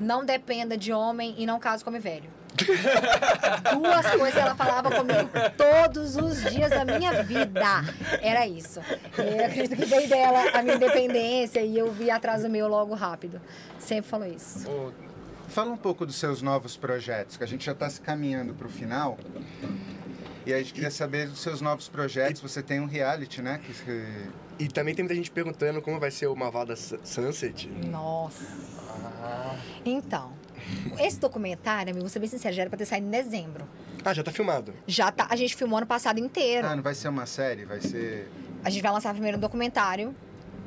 Não 0.00 0.24
dependa 0.24 0.74
de 0.74 0.90
homem 0.90 1.34
e 1.36 1.44
não 1.44 1.60
case 1.60 1.84
com 1.84 1.90
homem 1.90 2.00
velho. 2.00 2.30
Duas 2.58 4.06
coisas 4.16 4.34
que 4.34 4.40
ela 4.40 4.54
falava 4.54 4.90
comigo 4.90 5.28
todos 5.56 6.16
os 6.16 6.42
dias 6.50 6.70
da 6.70 6.84
minha 6.84 7.22
vida. 7.22 7.84
Era 8.20 8.46
isso. 8.46 8.80
Eu 9.16 9.44
acredito 9.44 9.76
que 9.76 9.84
veio 9.84 10.08
dela 10.08 10.50
a 10.54 10.62
minha 10.62 10.74
independência 10.74 11.60
e 11.60 11.78
eu 11.78 11.92
vi 11.92 12.10
atrás 12.10 12.42
do 12.42 12.48
meu 12.48 12.66
logo 12.66 12.94
rápido. 12.94 13.40
Sempre 13.78 14.10
falou 14.10 14.26
isso. 14.26 14.66
Fala 15.48 15.70
um 15.70 15.76
pouco 15.76 16.04
dos 16.04 16.16
seus 16.16 16.42
novos 16.42 16.76
projetos, 16.76 17.36
que 17.36 17.44
a 17.44 17.46
gente 17.46 17.64
já 17.64 17.72
está 17.72 17.88
se 17.88 18.00
caminhando 18.00 18.54
para 18.54 18.66
o 18.66 18.70
final. 18.70 19.18
E 20.48 20.54
a 20.54 20.56
gente 20.60 20.72
queria 20.72 20.90
saber 20.90 21.28
dos 21.28 21.40
seus 21.40 21.60
novos 21.60 21.88
projetos. 21.88 22.40
Você 22.40 22.62
tem 22.62 22.80
um 22.80 22.86
reality, 22.86 23.42
né? 23.42 23.60
Que, 23.62 24.02
E 24.58 24.66
também 24.66 24.94
tem 24.94 25.02
muita 25.04 25.14
gente 25.14 25.30
perguntando 25.30 25.82
como 25.82 26.00
vai 26.00 26.10
ser 26.10 26.26
o 26.26 26.34
Malvada 26.34 26.74
Su- 26.74 26.98
Sunset. 27.04 27.68
Nossa. 27.68 28.46
Então, 29.84 30.32
esse 30.98 31.20
documentário, 31.20 31.90
amigo, 31.90 32.00
vou 32.00 32.08
ser 32.08 32.18
bem 32.20 32.30
sincero, 32.30 32.54
já 32.56 32.62
era 32.62 32.70
pra 32.70 32.78
ter 32.78 32.86
saído 32.86 33.06
em 33.06 33.10
dezembro. 33.10 33.68
Ah, 34.02 34.14
já 34.14 34.22
tá 34.24 34.32
filmado. 34.32 34.72
Já 34.86 35.12
tá, 35.12 35.26
a 35.28 35.36
gente 35.36 35.54
filmou 35.54 35.76
ano 35.76 35.86
passado 35.86 36.18
inteiro. 36.18 36.66
Ah, 36.66 36.74
não 36.74 36.82
vai 36.82 36.94
ser 36.94 37.08
uma 37.08 37.26
série, 37.26 37.66
vai 37.66 37.82
ser. 37.82 38.30
A 38.64 38.70
gente 38.70 38.80
vai 38.82 38.90
lançar 38.90 39.12
primeiro 39.12 39.36
um 39.36 39.40
documentário. 39.40 40.16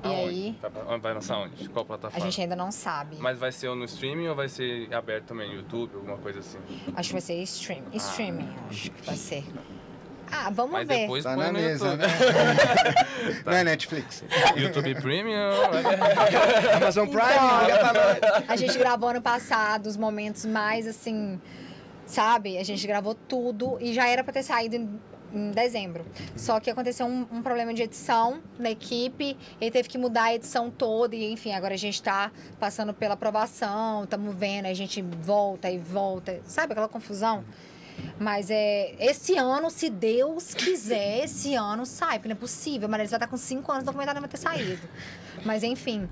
E 0.04 0.08
aí, 0.08 0.56
Vai, 0.62 0.72
pra- 0.72 0.98
vai 0.98 1.14
lançar 1.14 1.38
onde? 1.38 1.70
Qual 1.70 1.84
a 1.84 1.86
plataforma? 1.86 2.26
gente 2.26 2.42
ainda 2.42 2.56
não 2.56 2.72
sabe. 2.72 3.18
Mas 3.20 3.38
vai 3.38 3.52
ser 3.52 3.70
no 3.76 3.86
streaming 3.86 4.28
ou 4.30 4.36
vai 4.36 4.50
ser 4.50 4.92
aberto 4.94 5.26
também 5.26 5.48
no 5.50 5.56
YouTube, 5.56 5.94
alguma 5.96 6.18
coisa 6.18 6.40
assim? 6.40 6.58
Acho 6.96 7.10
que 7.10 7.14
vai 7.14 7.22
ser 7.22 7.36
stream, 7.44 7.84
streaming, 7.94 8.50
acho 8.70 8.90
que 8.92 9.06
vai 9.06 9.16
ser. 9.16 9.44
Ah, 10.34 10.50
vamos 10.50 10.72
Mas 10.72 10.88
ver. 10.88 11.00
depois 11.02 11.24
Tá 11.26 11.36
na 11.36 11.52
mesa, 11.52 11.88
YouTube. 11.88 12.08
né? 12.08 12.14
Não 13.46 13.54
é 13.54 13.64
Netflix. 13.66 14.24
YouTube 14.56 14.96
Premium. 15.02 15.36
Amazon 16.78 17.08
Prime, 17.08 17.22
Então, 17.66 17.94
nós. 17.94 18.44
A 18.50 18.56
gente 18.56 18.78
gravou 18.78 19.10
ano 19.10 19.22
passado 19.22 19.88
os 19.88 19.98
momentos 19.98 20.46
mais 20.46 20.88
assim, 20.88 21.40
sabe? 22.06 22.58
A 22.58 22.64
gente 22.64 22.86
gravou 22.88 23.14
tudo 23.14 23.78
e 23.82 23.94
já 23.94 24.08
era 24.08 24.24
pra 24.24 24.32
ter 24.32 24.44
saído 24.44 24.76
em, 24.78 25.00
em 25.34 25.52
dezembro. 25.52 26.06
Só 26.36 26.60
que 26.60 26.70
aconteceu 26.70 27.06
um, 27.06 27.28
um 27.32 27.42
problema 27.42 27.74
de 27.74 27.84
edição 27.84 28.42
na 28.60 28.72
equipe, 28.72 29.38
ele 29.60 29.72
teve 29.72 29.88
que 29.90 29.98
mudar 29.98 30.26
a 30.26 30.36
edição 30.36 30.70
toda 30.70 31.16
e 31.16 31.32
enfim, 31.32 31.54
agora 31.54 31.74
a 31.74 31.78
gente 31.78 32.02
tá 32.02 32.32
passando 32.60 32.94
pela 32.94 33.14
aprovação, 33.14 34.04
estamos 34.04 34.36
vendo, 34.36 34.66
a 34.66 34.74
gente 34.74 35.02
volta 35.02 35.70
e 35.70 35.78
volta, 35.78 36.42
sabe 36.46 36.74
aquela 36.74 36.88
confusão? 36.88 37.44
Mas 38.20 38.50
é 38.50 38.96
esse 39.00 39.38
ano, 39.38 39.70
se 39.70 39.90
Deus 39.90 40.54
quiser, 40.54 41.26
esse 41.26 41.54
ano 41.56 41.86
sai, 41.86 42.18
porque 42.18 42.30
não 42.30 42.36
é 42.36 42.40
possível. 42.40 42.88
Mas 42.90 43.10
vai 43.10 43.18
estar 43.18 43.28
com 43.28 43.38
cinco 43.38 43.72
anos, 43.72 43.84
o 43.84 43.86
documentário 43.86 44.20
não 44.20 44.28
vai 44.28 44.32
ter 44.32 44.38
saído. 44.38 44.88
Mas 45.46 45.62
enfim, 45.62 46.10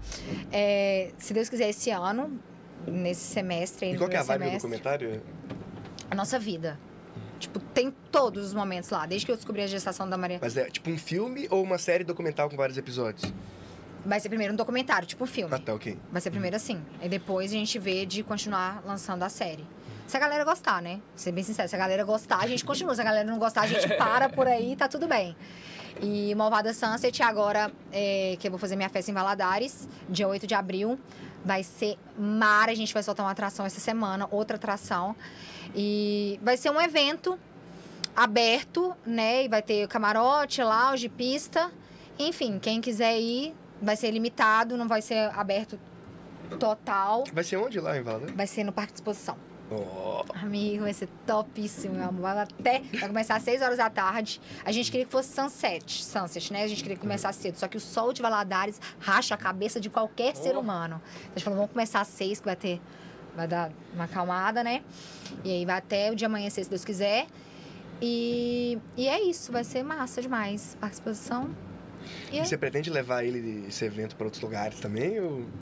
é, 0.51 1.11
se 1.17 1.33
Deus 1.33 1.49
quiser, 1.49 1.69
esse 1.69 1.89
ano, 1.89 2.39
nesse 2.85 3.21
semestre, 3.21 3.93
E 3.93 3.97
qual 3.97 4.09
que 4.09 4.15
é 4.15 4.19
a 4.19 4.23
vibe 4.23 4.45
do 4.45 4.51
documentário? 4.51 5.21
a 6.11 6.15
nossa 6.15 6.39
vida. 6.39 6.77
Tipo, 7.39 7.59
tem 7.59 7.91
todos 8.11 8.47
os 8.47 8.53
momentos 8.53 8.89
lá, 8.89 9.05
desde 9.05 9.25
que 9.25 9.31
eu 9.31 9.35
descobri 9.35 9.61
a 9.61 9.67
gestação 9.67 10.07
da 10.09 10.17
Maria. 10.17 10.39
Mas 10.41 10.57
é 10.57 10.69
tipo 10.69 10.89
um 10.89 10.97
filme 10.97 11.47
ou 11.49 11.63
uma 11.63 11.77
série 11.77 12.03
documental 12.03 12.49
com 12.49 12.57
vários 12.57 12.77
episódios? 12.77 13.33
Vai 14.05 14.19
ser 14.19 14.29
primeiro 14.29 14.53
um 14.53 14.55
documentário, 14.55 15.07
tipo 15.07 15.23
um 15.23 15.27
filme. 15.27 15.53
Ah, 15.53 15.59
tá, 15.59 15.73
ok. 15.73 15.97
Vai 16.11 16.21
ser 16.21 16.31
primeiro 16.31 16.55
assim. 16.55 16.81
E 17.01 17.09
depois 17.09 17.51
a 17.51 17.55
gente 17.55 17.79
vê 17.79 18.05
de 18.05 18.23
continuar 18.23 18.81
lançando 18.85 19.23
a 19.23 19.29
série. 19.29 19.65
Se 20.07 20.17
a 20.17 20.19
galera 20.19 20.43
gostar, 20.43 20.81
né? 20.81 20.99
Ser 21.15 21.31
bem 21.31 21.43
sincero, 21.43 21.69
se 21.69 21.75
a 21.75 21.79
galera 21.79 22.03
gostar, 22.03 22.39
a 22.39 22.47
gente 22.47 22.65
continua. 22.65 22.95
Se 22.95 23.01
a 23.01 23.03
galera 23.03 23.29
não 23.29 23.37
gostar, 23.37 23.61
a 23.61 23.67
gente 23.67 23.87
para 23.95 24.27
por 24.27 24.47
aí, 24.47 24.75
tá 24.75 24.87
tudo 24.87 25.07
bem. 25.07 25.35
E 26.01 26.33
Malvada 26.33 26.73
Sunset, 26.73 27.21
agora 27.21 27.71
é, 27.91 28.35
que 28.39 28.47
eu 28.47 28.51
vou 28.51 28.59
fazer 28.59 28.75
minha 28.75 28.89
festa 28.89 29.11
em 29.11 29.13
Valadares, 29.13 29.87
dia 30.09 30.27
8 30.27 30.47
de 30.47 30.55
abril. 30.55 30.97
Vai 31.43 31.63
ser 31.63 31.97
mara, 32.17 32.71
a 32.71 32.75
gente 32.75 32.93
vai 32.93 33.03
soltar 33.03 33.25
uma 33.25 33.31
atração 33.31 33.65
essa 33.65 33.79
semana, 33.79 34.27
outra 34.31 34.55
atração. 34.55 35.15
E 35.75 36.39
vai 36.41 36.57
ser 36.57 36.69
um 36.71 36.81
evento 36.81 37.37
aberto, 38.15 38.95
né? 39.05 39.45
E 39.45 39.47
vai 39.47 39.61
ter 39.61 39.87
camarote, 39.87 40.61
lounge, 40.61 41.09
pista. 41.09 41.71
Enfim, 42.17 42.59
quem 42.59 42.81
quiser 42.81 43.19
ir, 43.19 43.55
vai 43.81 43.95
ser 43.95 44.11
limitado, 44.11 44.75
não 44.75 44.87
vai 44.87 45.01
ser 45.01 45.29
aberto 45.35 45.79
total. 46.59 47.23
Vai 47.31 47.43
ser 47.43 47.57
onde 47.57 47.79
lá 47.79 47.97
em 47.97 48.01
Valadares? 48.01 48.35
Vai 48.35 48.47
ser 48.47 48.63
no 48.63 48.71
Parque 48.71 48.93
de 48.93 48.97
Exposição. 48.97 49.37
Oh, 49.71 50.23
Amigo, 50.33 50.83
vai 50.83 50.93
ser 50.93 51.07
topíssimo, 51.27 51.93
meu 51.93 52.09
amor. 52.09 52.21
Vai 52.21 52.39
até. 52.39 52.79
Vai 52.99 53.07
começar 53.07 53.35
às 53.35 53.43
6 53.43 53.61
horas 53.61 53.77
da 53.77 53.87
tarde. 53.87 54.41
A 54.65 54.71
gente 54.71 54.89
queria 54.89 55.05
que 55.05 55.11
fosse 55.11 55.31
sunset, 55.33 56.03
sunset, 56.03 56.51
né? 56.51 56.63
A 56.63 56.67
gente 56.67 56.81
queria 56.81 56.95
que 56.95 57.01
começasse 57.01 57.39
cedo. 57.39 57.55
Só 57.55 57.67
que 57.67 57.77
o 57.77 57.79
sol 57.79 58.11
de 58.11 58.19
Valadares 58.19 58.81
racha 58.99 59.35
a 59.35 59.37
cabeça 59.37 59.79
de 59.79 59.87
qualquer 59.87 60.35
ser 60.35 60.57
humano. 60.57 60.99
Então, 61.05 61.31
a 61.35 61.37
gente 61.37 61.43
falou, 61.43 61.59
vamos 61.59 61.71
começar 61.71 62.01
às 62.01 62.07
6, 62.07 62.39
que 62.39 62.45
vai 62.45 62.55
ter. 62.55 62.81
Vai 63.39 63.47
dar 63.47 63.71
uma 63.93 64.03
acalmada, 64.03 64.61
né? 64.61 64.83
E 65.45 65.49
aí 65.49 65.65
vai 65.65 65.77
até 65.77 66.11
o 66.11 66.15
dia 66.15 66.27
amanhecer, 66.27 66.61
se 66.61 66.69
Deus 66.69 66.83
quiser. 66.83 67.25
E, 68.01 68.77
e 68.97 69.07
é 69.07 69.21
isso, 69.21 69.49
vai 69.49 69.63
ser 69.63 69.81
massa 69.81 70.21
demais. 70.21 70.77
Exposição. 70.91 71.49
E 72.29 72.35
E 72.35 72.39
é 72.39 72.43
você 72.43 72.57
pretende 72.57 72.89
levar 72.89 73.23
ele, 73.23 73.65
esse 73.69 73.85
evento 73.85 74.17
pra 74.17 74.25
outros 74.25 74.43
lugares 74.43 74.81
também? 74.81 75.21
Ou... 75.21 75.45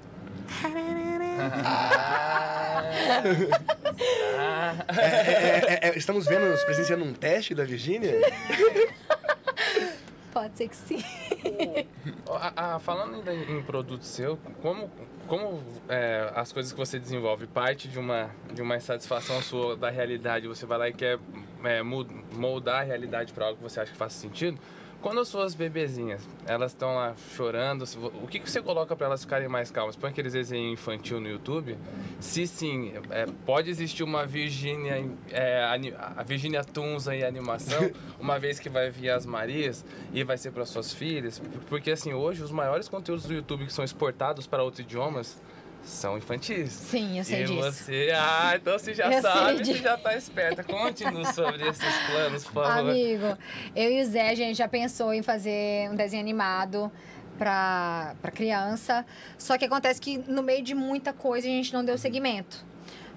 É, 4.89 5.01
é, 5.01 5.79
é, 5.83 5.89
é, 5.89 5.97
estamos 5.97 6.25
vendo, 6.25 6.57
presenciando 6.65 7.03
um 7.03 7.13
teste 7.13 7.53
da 7.53 7.63
Virgínia? 7.63 8.13
Pode 10.37 10.55
ser 10.55 10.67
que 10.69 10.75
sim. 10.75 11.03
Ah, 12.29 12.53
ah, 12.55 12.79
falando 12.79 13.15
ainda 13.15 13.33
em 13.33 13.63
produto 13.63 14.03
seu, 14.03 14.37
como, 14.61 14.91
como 15.27 15.63
é, 15.89 16.31
as 16.35 16.51
coisas 16.51 16.71
que 16.71 16.77
você 16.77 16.99
desenvolve 16.99 17.47
parte 17.47 17.87
de 17.87 17.97
uma, 17.97 18.29
de 18.53 18.61
uma 18.61 18.75
insatisfação 18.75 19.41
sua 19.41 19.75
da 19.75 19.89
realidade, 19.89 20.47
você 20.47 20.65
vai 20.65 20.77
lá 20.77 20.89
e 20.89 20.93
quer 20.93 21.17
é, 21.63 21.81
moldar 21.81 22.81
a 22.81 22.83
realidade 22.83 23.33
para 23.33 23.45
algo 23.45 23.57
que 23.57 23.63
você 23.63 23.79
acha 23.79 23.91
que 23.91 23.97
faz 23.97 24.13
sentido? 24.13 24.59
Quando 25.01 25.19
as 25.19 25.27
suas 25.27 25.53
bebezinhas, 25.53 26.27
elas 26.45 26.71
estão 26.71 26.95
lá 26.95 27.13
chorando, 27.35 27.85
o 28.21 28.27
que, 28.27 28.39
que 28.39 28.49
você 28.49 28.61
coloca 28.61 28.95
para 28.95 29.05
elas 29.05 29.21
ficarem 29.21 29.47
mais 29.47 29.69
calmas? 29.69 29.95
Põe 29.95 30.09
aqueles 30.09 30.33
desenhos 30.33 30.73
infantil 30.73 31.19
no 31.19 31.29
YouTube? 31.29 31.77
Se 32.19 32.47
sim, 32.47 32.93
é, 33.11 33.27
pode 33.45 33.69
existir 33.69 34.03
uma 34.03 34.25
Virgínia, 34.25 35.07
é, 35.29 35.63
a 35.63 36.23
Virgínia 36.23 36.63
Tunza 36.63 37.15
em 37.15 37.23
animação, 37.23 37.91
uma 38.19 38.39
vez 38.39 38.59
que 38.59 38.69
vai 38.69 38.89
vir 38.89 39.11
as 39.11 39.25
Marias 39.25 39.85
e 40.11 40.23
vai 40.23 40.37
ser 40.37 40.51
para 40.51 40.65
suas 40.65 40.91
filhas? 40.91 41.39
Porque 41.69 41.91
assim, 41.91 42.13
hoje 42.13 42.41
os 42.41 42.51
maiores 42.51 42.89
conteúdos 42.89 43.25
do 43.25 43.33
YouTube 43.33 43.67
que 43.67 43.73
são 43.73 43.85
exportados 43.85 44.47
para 44.47 44.63
outros 44.63 44.79
idiomas 44.79 45.39
são 45.87 46.17
infantis. 46.17 46.71
Sim, 46.71 47.17
eu 47.17 47.23
sei 47.23 47.43
e 47.43 47.45
disso. 47.45 47.61
você, 47.61 48.11
ah, 48.13 48.53
então 48.55 48.77
você 48.77 48.93
já 48.93 49.11
Eu 49.11 49.21
sabe, 49.21 49.65
você 49.65 49.73
já 49.75 49.97
tá 49.97 50.15
esperta. 50.15 50.63
Conte-nos 50.63 51.29
sobre 51.29 51.67
esses 51.67 51.97
planos, 52.11 52.43
por 52.43 52.65
favor. 52.65 52.91
Amigo, 52.91 53.37
eu 53.75 53.91
e 53.91 54.01
o 54.01 54.05
Zé, 54.05 54.29
a 54.29 54.35
gente 54.35 54.57
já 54.57 54.67
pensou 54.67 55.13
em 55.13 55.21
fazer 55.23 55.89
um 55.89 55.95
desenho 55.95 56.21
animado 56.21 56.91
para 57.37 58.15
criança. 58.33 59.05
Só 59.37 59.57
que 59.57 59.65
acontece 59.65 60.01
que 60.01 60.17
no 60.17 60.43
meio 60.43 60.63
de 60.63 60.75
muita 60.75 61.13
coisa 61.13 61.47
a 61.47 61.49
gente 61.49 61.73
não 61.73 61.83
deu 61.83 61.97
segmento. 61.97 62.65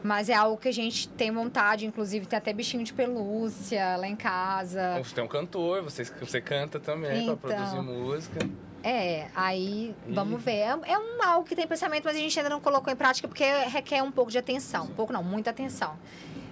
Mas 0.02 0.28
é 0.30 0.34
algo 0.34 0.56
que 0.56 0.68
a 0.68 0.72
gente 0.72 1.08
tem 1.08 1.30
vontade, 1.30 1.84
inclusive 1.84 2.24
tem 2.26 2.36
até 2.38 2.52
bichinho 2.52 2.82
de 2.82 2.92
pelúcia 2.92 3.96
lá 3.96 4.06
em 4.08 4.16
casa. 4.16 4.98
Você 4.98 5.14
tem 5.14 5.22
um 5.22 5.28
cantor, 5.28 5.82
você, 5.82 6.04
você 6.04 6.40
canta 6.40 6.80
também 6.80 7.24
Então. 7.24 7.36
pra 7.36 7.54
produzir 7.54 7.80
música. 7.82 8.38
É, 8.82 9.26
aí 9.36 9.94
vamos 10.08 10.42
ver. 10.42 10.52
É, 10.52 10.78
é 10.92 10.98
um 10.98 11.22
algo 11.22 11.46
que 11.46 11.54
tem 11.54 11.66
pensamento, 11.66 12.04
mas 12.04 12.16
a 12.16 12.18
gente 12.18 12.38
ainda 12.38 12.48
não 12.48 12.60
colocou 12.60 12.90
em 12.90 12.96
prática 12.96 13.28
porque 13.28 13.44
requer 13.44 14.02
um 14.02 14.10
pouco 14.10 14.30
de 14.30 14.38
atenção. 14.38 14.84
Um 14.84 14.94
pouco 14.94 15.12
não, 15.12 15.22
muita 15.22 15.50
atenção. 15.50 15.94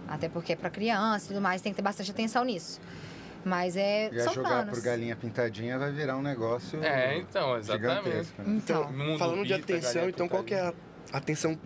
Até 0.07 0.29
porque 0.29 0.53
é 0.53 0.57
para 0.57 0.69
criança 0.69 1.25
e 1.27 1.29
tudo 1.29 1.41
mais, 1.41 1.63
tem 1.63 1.73
que 1.73 1.77
ter 1.77 1.83
bastante 1.83 2.11
atenção 2.11 2.45
nisso. 2.45 2.81
Mas 3.47 3.77
é. 3.79 4.11
Já 4.13 4.25
são 4.25 4.35
jogar 4.35 4.49
planos. 4.49 4.75
por 4.79 4.85
galinha 4.85 5.17
pintadinha 5.17 5.79
vai 5.79 5.91
virar 5.91 6.19
um 6.19 6.23
negócio 6.23 6.83
É, 6.85 7.17
então, 7.17 7.57
exatamente. 7.57 8.03
gigantesco. 8.05 8.43
né? 8.43 8.55
Então, 8.59 9.17
Falando 9.19 9.47
de 9.47 9.55
Bita, 9.55 9.73
atenção, 9.73 10.09
então 10.09 10.29
qual 10.29 10.43
que 10.45 10.53
é 10.53 10.61
a 10.61 10.75
atenção 11.17 11.59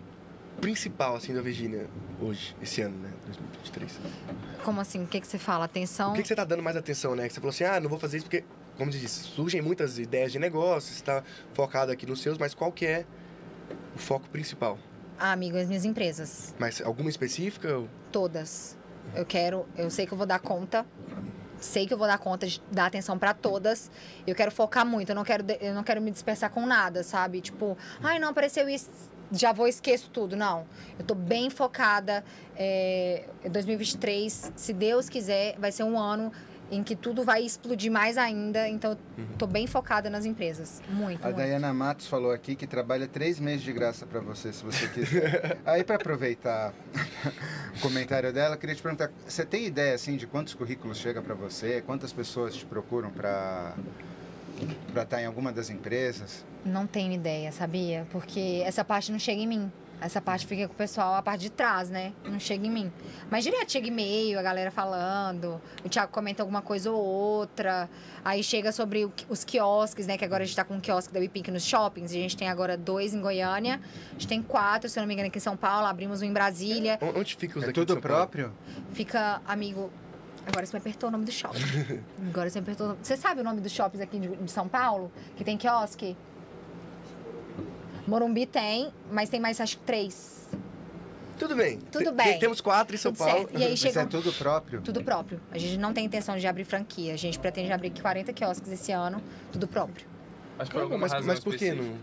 principal, 0.61 1.15
assim, 1.15 1.33
da 1.33 1.41
Virgínia 1.41 1.87
hoje, 2.21 2.55
esse 2.61 2.81
ano, 2.81 2.97
né? 2.97 3.09
2023. 3.25 3.99
como 4.63 4.79
assim? 4.81 5.03
O 5.03 5.07
que, 5.07 5.19
que 5.19 5.27
você 5.27 5.37
fala? 5.37 5.65
Atenção. 5.65 6.11
O 6.11 6.15
que, 6.15 6.21
que 6.21 6.27
você 6.27 6.35
tá 6.35 6.43
dando 6.45 6.63
mais 6.63 6.75
atenção, 6.77 7.15
né? 7.15 7.27
Que 7.27 7.33
você 7.33 7.39
falou 7.39 7.49
assim, 7.51 7.63
ah, 7.65 7.79
não 7.79 7.89
vou 7.89 7.99
fazer 7.99 8.17
isso 8.17 8.25
porque, 8.25 8.43
como 8.77 8.91
você 8.91 8.99
disse, 8.99 9.23
surgem 9.23 9.61
muitas 9.61 9.99
ideias 9.99 10.31
de 10.31 10.39
negócio, 10.39 10.93
você 10.93 11.03
tá 11.03 11.23
focado 11.53 11.91
aqui 11.91 12.05
nos 12.05 12.21
seus, 12.21 12.37
mas 12.37 12.53
qual 12.53 12.71
que 12.71 12.85
é 12.85 13.05
o 13.95 13.99
foco 13.99 14.29
principal? 14.29 14.77
Ah, 15.19 15.31
amigo, 15.31 15.57
as 15.57 15.67
minhas 15.67 15.85
empresas. 15.85 16.53
Mas 16.59 16.81
alguma 16.81 17.09
específica? 17.09 17.77
ou- 17.77 17.89
Todas. 18.11 18.77
Eu 19.15 19.25
quero. 19.25 19.65
Eu 19.77 19.89
sei 19.89 20.05
que 20.07 20.13
eu 20.13 20.17
vou 20.17 20.25
dar 20.27 20.39
conta. 20.39 20.85
Sei 21.59 21.85
que 21.87 21.93
eu 21.93 21.97
vou 21.97 22.07
dar 22.07 22.17
conta 22.17 22.45
de 22.47 22.61
dar 22.71 22.87
atenção 22.87 23.17
pra 23.17 23.33
todas. 23.33 23.89
Eu 24.27 24.35
quero 24.35 24.51
focar 24.51 24.85
muito. 24.85 25.09
Eu 25.09 25.15
não 25.15 25.23
quero, 25.23 25.45
eu 25.61 25.73
não 25.73 25.83
quero 25.83 26.01
me 26.01 26.11
dispersar 26.11 26.49
com 26.49 26.65
nada, 26.65 27.03
sabe? 27.03 27.39
Tipo, 27.41 27.77
ai, 28.01 28.19
não 28.19 28.29
apareceu 28.29 28.67
isso. 28.67 28.89
Já 29.31 29.51
vou 29.51 29.67
esqueço 29.67 30.09
tudo. 30.09 30.35
Não. 30.35 30.65
Eu 30.97 31.05
tô 31.05 31.15
bem 31.15 31.49
focada. 31.49 32.23
É, 32.55 33.25
2023, 33.49 34.53
se 34.55 34.73
Deus 34.73 35.09
quiser, 35.09 35.57
vai 35.57 35.71
ser 35.71 35.83
um 35.83 35.97
ano 35.97 36.31
em 36.71 36.83
que 36.83 36.95
tudo 36.95 37.23
vai 37.23 37.43
explodir 37.43 37.91
mais 37.91 38.17
ainda. 38.17 38.67
Então, 38.67 38.91
eu 38.91 39.25
tô 39.37 39.45
bem 39.45 39.67
focada 39.67 40.09
nas 40.09 40.25
empresas. 40.25 40.81
Muito, 40.89 41.21
A 41.21 41.27
muito. 41.27 41.37
Dayana 41.37 41.73
Matos 41.73 42.07
falou 42.07 42.31
aqui 42.31 42.55
que 42.55 42.65
trabalha 42.65 43.07
três 43.07 43.39
meses 43.39 43.61
de 43.61 43.71
graça 43.71 44.05
para 44.05 44.19
você, 44.19 44.51
se 44.51 44.63
você 44.63 44.87
quiser. 44.87 45.57
Aí, 45.65 45.83
para 45.83 45.95
aproveitar 45.95 46.73
o 47.77 47.79
comentário 47.81 48.33
dela, 48.33 48.55
eu 48.55 48.59
queria 48.59 48.75
te 48.75 48.81
perguntar: 48.81 49.11
você 49.27 49.45
tem 49.45 49.65
ideia 49.65 49.93
assim 49.93 50.17
de 50.17 50.25
quantos 50.25 50.53
currículos 50.53 50.97
chega 50.97 51.21
para 51.21 51.35
você? 51.35 51.81
Quantas 51.85 52.11
pessoas 52.11 52.55
te 52.55 52.65
procuram 52.65 53.11
para 53.11 53.73
para 54.93 55.03
estar 55.03 55.21
em 55.21 55.25
alguma 55.25 55.51
das 55.51 55.69
empresas? 55.69 56.45
Não 56.65 56.87
tenho 56.87 57.11
ideia, 57.11 57.51
sabia? 57.51 58.07
Porque 58.11 58.61
essa 58.65 58.83
parte 58.85 59.11
não 59.11 59.19
chega 59.19 59.41
em 59.41 59.47
mim. 59.47 59.71
Essa 60.01 60.19
parte 60.19 60.45
fica 60.45 60.67
com 60.67 60.73
o 60.73 60.75
pessoal, 60.77 61.13
a 61.15 61.21
parte 61.21 61.41
de 61.41 61.49
trás, 61.49 61.89
né? 61.89 62.11
Não 62.25 62.37
chega 62.37 62.67
em 62.67 62.69
mim. 62.69 62.91
Mas 63.31 63.45
direto 63.45 63.71
chega 63.71 63.87
e-mail, 63.87 64.37
a 64.37 64.41
galera 64.41 64.69
falando. 64.69 65.61
O 65.85 65.87
Thiago 65.87 66.11
comenta 66.11 66.43
alguma 66.43 66.61
coisa 66.61 66.91
ou 66.91 67.01
outra. 67.01 67.89
Aí 68.23 68.43
chega 68.43 68.73
sobre 68.73 69.05
o 69.05 69.13
os 69.29 69.45
quiosques, 69.45 70.05
né? 70.05 70.17
Que 70.17 70.25
agora 70.25 70.43
a 70.43 70.45
gente 70.45 70.55
tá 70.57 70.65
com 70.65 70.73
um 70.73 70.79
quiosque 70.81 71.13
da 71.13 71.21
WePink 71.21 71.49
nos 71.51 71.63
shoppings. 71.63 72.11
A 72.11 72.15
gente 72.15 72.35
tem 72.35 72.49
agora 72.49 72.75
dois 72.75 73.13
em 73.13 73.21
Goiânia. 73.21 73.79
A 74.09 74.13
gente 74.13 74.27
tem 74.27 74.41
quatro, 74.41 74.89
se 74.89 74.99
eu 74.99 75.01
não 75.01 75.07
me 75.07 75.13
engano, 75.13 75.27
aqui 75.29 75.37
em 75.37 75.41
São 75.41 75.55
Paulo. 75.55 75.87
Abrimos 75.87 76.21
um 76.21 76.25
em 76.25 76.33
Brasília. 76.33 76.99
Onde 77.15 77.35
fica 77.37 77.57
os 77.59 77.63
É 77.63 77.67
daqui 77.67 77.79
tudo 77.79 77.93
São 77.93 78.01
Paulo? 78.01 78.17
próprio? 78.17 78.51
Fica, 78.91 79.41
amigo. 79.47 79.89
Agora 80.45 80.65
você 80.65 80.73
me 80.75 80.79
apertou 80.79 81.07
o 81.07 81.11
nome 81.13 81.23
do 81.23 81.31
shopping. 81.31 81.59
Agora 82.27 82.49
você 82.49 82.59
me 82.59 82.63
apertou. 82.63 82.87
o 82.87 82.89
nome- 82.89 82.99
Você 83.01 83.15
sabe 83.15 83.39
o 83.39 83.43
nome 83.45 83.61
dos 83.61 83.71
shoppings 83.71 84.01
aqui 84.03 84.19
de, 84.19 84.27
de 84.35 84.51
São 84.51 84.67
Paulo? 84.67 85.09
Que 85.37 85.45
tem 85.45 85.57
quiosque? 85.57 86.17
Morumbi 88.07 88.45
tem, 88.45 88.91
mas 89.11 89.29
tem 89.29 89.39
mais 89.39 89.59
acho 89.61 89.77
que 89.77 89.83
três. 89.83 90.49
Tudo 91.37 91.55
bem. 91.55 91.79
Tudo 91.91 92.11
bem. 92.11 92.37
Temos 92.39 92.61
quatro 92.61 92.95
em 92.95 92.97
São 92.99 93.11
Tudo 93.11 93.25
Paulo. 93.25 93.39
certo. 93.39 93.59
E 93.59 93.63
aí 93.63 93.71
Mas 93.71 93.79
chega 93.79 94.01
é 94.01 94.05
tudo 94.05 94.31
próprio? 94.33 94.81
tudo 94.81 95.03
próprio. 95.03 95.41
A 95.51 95.57
gente 95.57 95.77
não 95.77 95.93
tem 95.93 96.05
intenção 96.05 96.37
de 96.37 96.45
abrir 96.47 96.63
franquia. 96.63 97.13
A 97.13 97.17
gente 97.17 97.39
pretende 97.39 97.71
abrir 97.71 97.89
40 97.89 98.31
quiosques 98.33 98.71
esse 98.71 98.91
ano, 98.91 99.21
tudo 99.51 99.67
próprio. 99.67 100.05
Mas 100.57 100.67
por 100.69 100.75
Caramba, 100.75 100.83
alguma 100.93 100.99
mas, 101.01 101.11
razão 101.11 101.27
mas 101.27 101.39
por 101.39 101.55
que 101.55 101.71
não? 101.73 101.95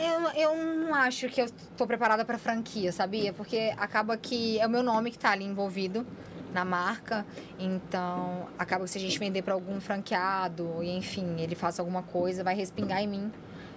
Eu, 0.00 0.52
eu 0.52 0.76
não 0.76 0.94
acho 0.94 1.28
que 1.28 1.40
eu 1.40 1.46
estou 1.46 1.86
preparada 1.86 2.24
para 2.24 2.38
franquia, 2.38 2.92
sabia? 2.92 3.32
Porque 3.32 3.74
acaba 3.76 4.16
que 4.16 4.58
é 4.60 4.66
o 4.66 4.70
meu 4.70 4.82
nome 4.82 5.10
que 5.10 5.16
está 5.16 5.32
ali 5.32 5.44
envolvido 5.44 6.06
na 6.54 6.64
marca. 6.64 7.26
Então, 7.58 8.46
acaba 8.58 8.84
que 8.84 8.90
se 8.90 8.98
a 8.98 9.00
gente 9.00 9.18
vender 9.18 9.42
para 9.42 9.54
algum 9.54 9.80
franqueado, 9.80 10.82
e 10.82 10.96
enfim, 10.96 11.40
ele 11.40 11.54
faça 11.56 11.82
alguma 11.82 12.02
coisa, 12.02 12.44
vai 12.44 12.54
respingar 12.54 13.02
em 13.02 13.08
mim. 13.08 13.32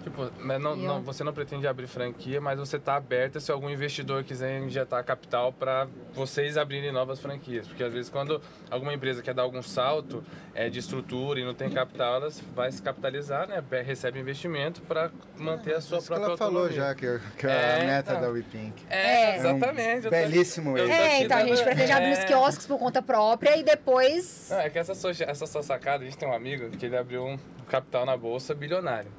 Tipo, 0.06 0.30
mas 0.38 0.60
não, 0.62 0.76
não- 0.76 1.02
você 1.02 1.24
não 1.24 1.32
pretende 1.32 1.66
abrir 1.66 1.88
franquia, 1.88 2.40
mas 2.40 2.56
você 2.60 2.76
está 2.76 2.94
aberta 2.94 3.40
se 3.40 3.50
algum 3.50 3.68
investidor 3.68 4.22
quiser 4.22 4.60
injetar 4.60 5.02
capital 5.04 5.52
para 5.52 5.88
vocês 6.14 6.56
abrirem 6.56 6.92
novas 6.92 7.18
franquias. 7.18 7.66
Porque 7.66 7.82
às 7.82 7.92
vezes 7.92 8.08
quando 8.08 8.40
alguma 8.70 8.94
empresa 8.94 9.20
quer 9.20 9.34
dar 9.34 9.42
algum 9.42 9.60
salto 9.62 10.22
é, 10.54 10.68
de 10.70 10.78
estrutura 10.78 11.40
e 11.40 11.44
não 11.44 11.54
tem 11.54 11.68
capital, 11.70 12.14
ela 12.22 12.28
vai 12.54 12.70
se 12.70 12.80
capitalizar, 12.80 13.48
né? 13.48 13.60
Recebe 13.84 14.20
investimento 14.20 14.80
para 14.82 15.10
manter 15.36 15.74
a 15.74 15.80
sua 15.80 15.98
Isso 15.98 16.06
que 16.06 16.12
própria 16.14 16.26
ela 16.28 16.36
falou 16.36 16.62
autonomia. 16.62 16.86
já, 16.88 16.94
que, 16.94 17.20
que 17.36 17.46
a 17.48 17.50
É, 17.50 17.84
meta 17.84 18.10
então. 18.12 18.22
da 18.22 18.28
WePink. 18.28 18.84
É, 18.88 19.30
É 19.32 19.36
exatamente. 19.38 20.08
belíssimo 20.08 20.78
eu 20.78 20.86
tô 20.86 20.92
É, 20.92 21.22
então 21.24 21.36
a 21.38 21.44
gente 21.44 21.64
pretende 21.64 21.90
abrir 21.90 22.12
os 22.12 22.18
É. 22.20 22.24
quiosques 22.26 22.64
por 22.64 22.78
conta 22.78 23.02
própria 23.02 23.56
e 23.56 23.64
depois. 23.64 24.46
Não, 24.52 24.60
é 24.60 24.70
que 24.70 24.78
essa 24.78 24.94
sua, 24.94 25.10
essa 25.10 25.46
sua 25.48 25.64
sacada, 25.64 26.04
a 26.04 26.06
gente 26.06 26.16
tem 26.16 26.28
um 26.28 26.32
amigo 26.32 26.70
que 26.70 26.86
ele 26.86 26.96
abriu 26.96 27.26
um 27.26 27.36
capital 27.68 28.06
na 28.06 28.16
bolsa 28.16 28.54
bilionário. 28.54 29.10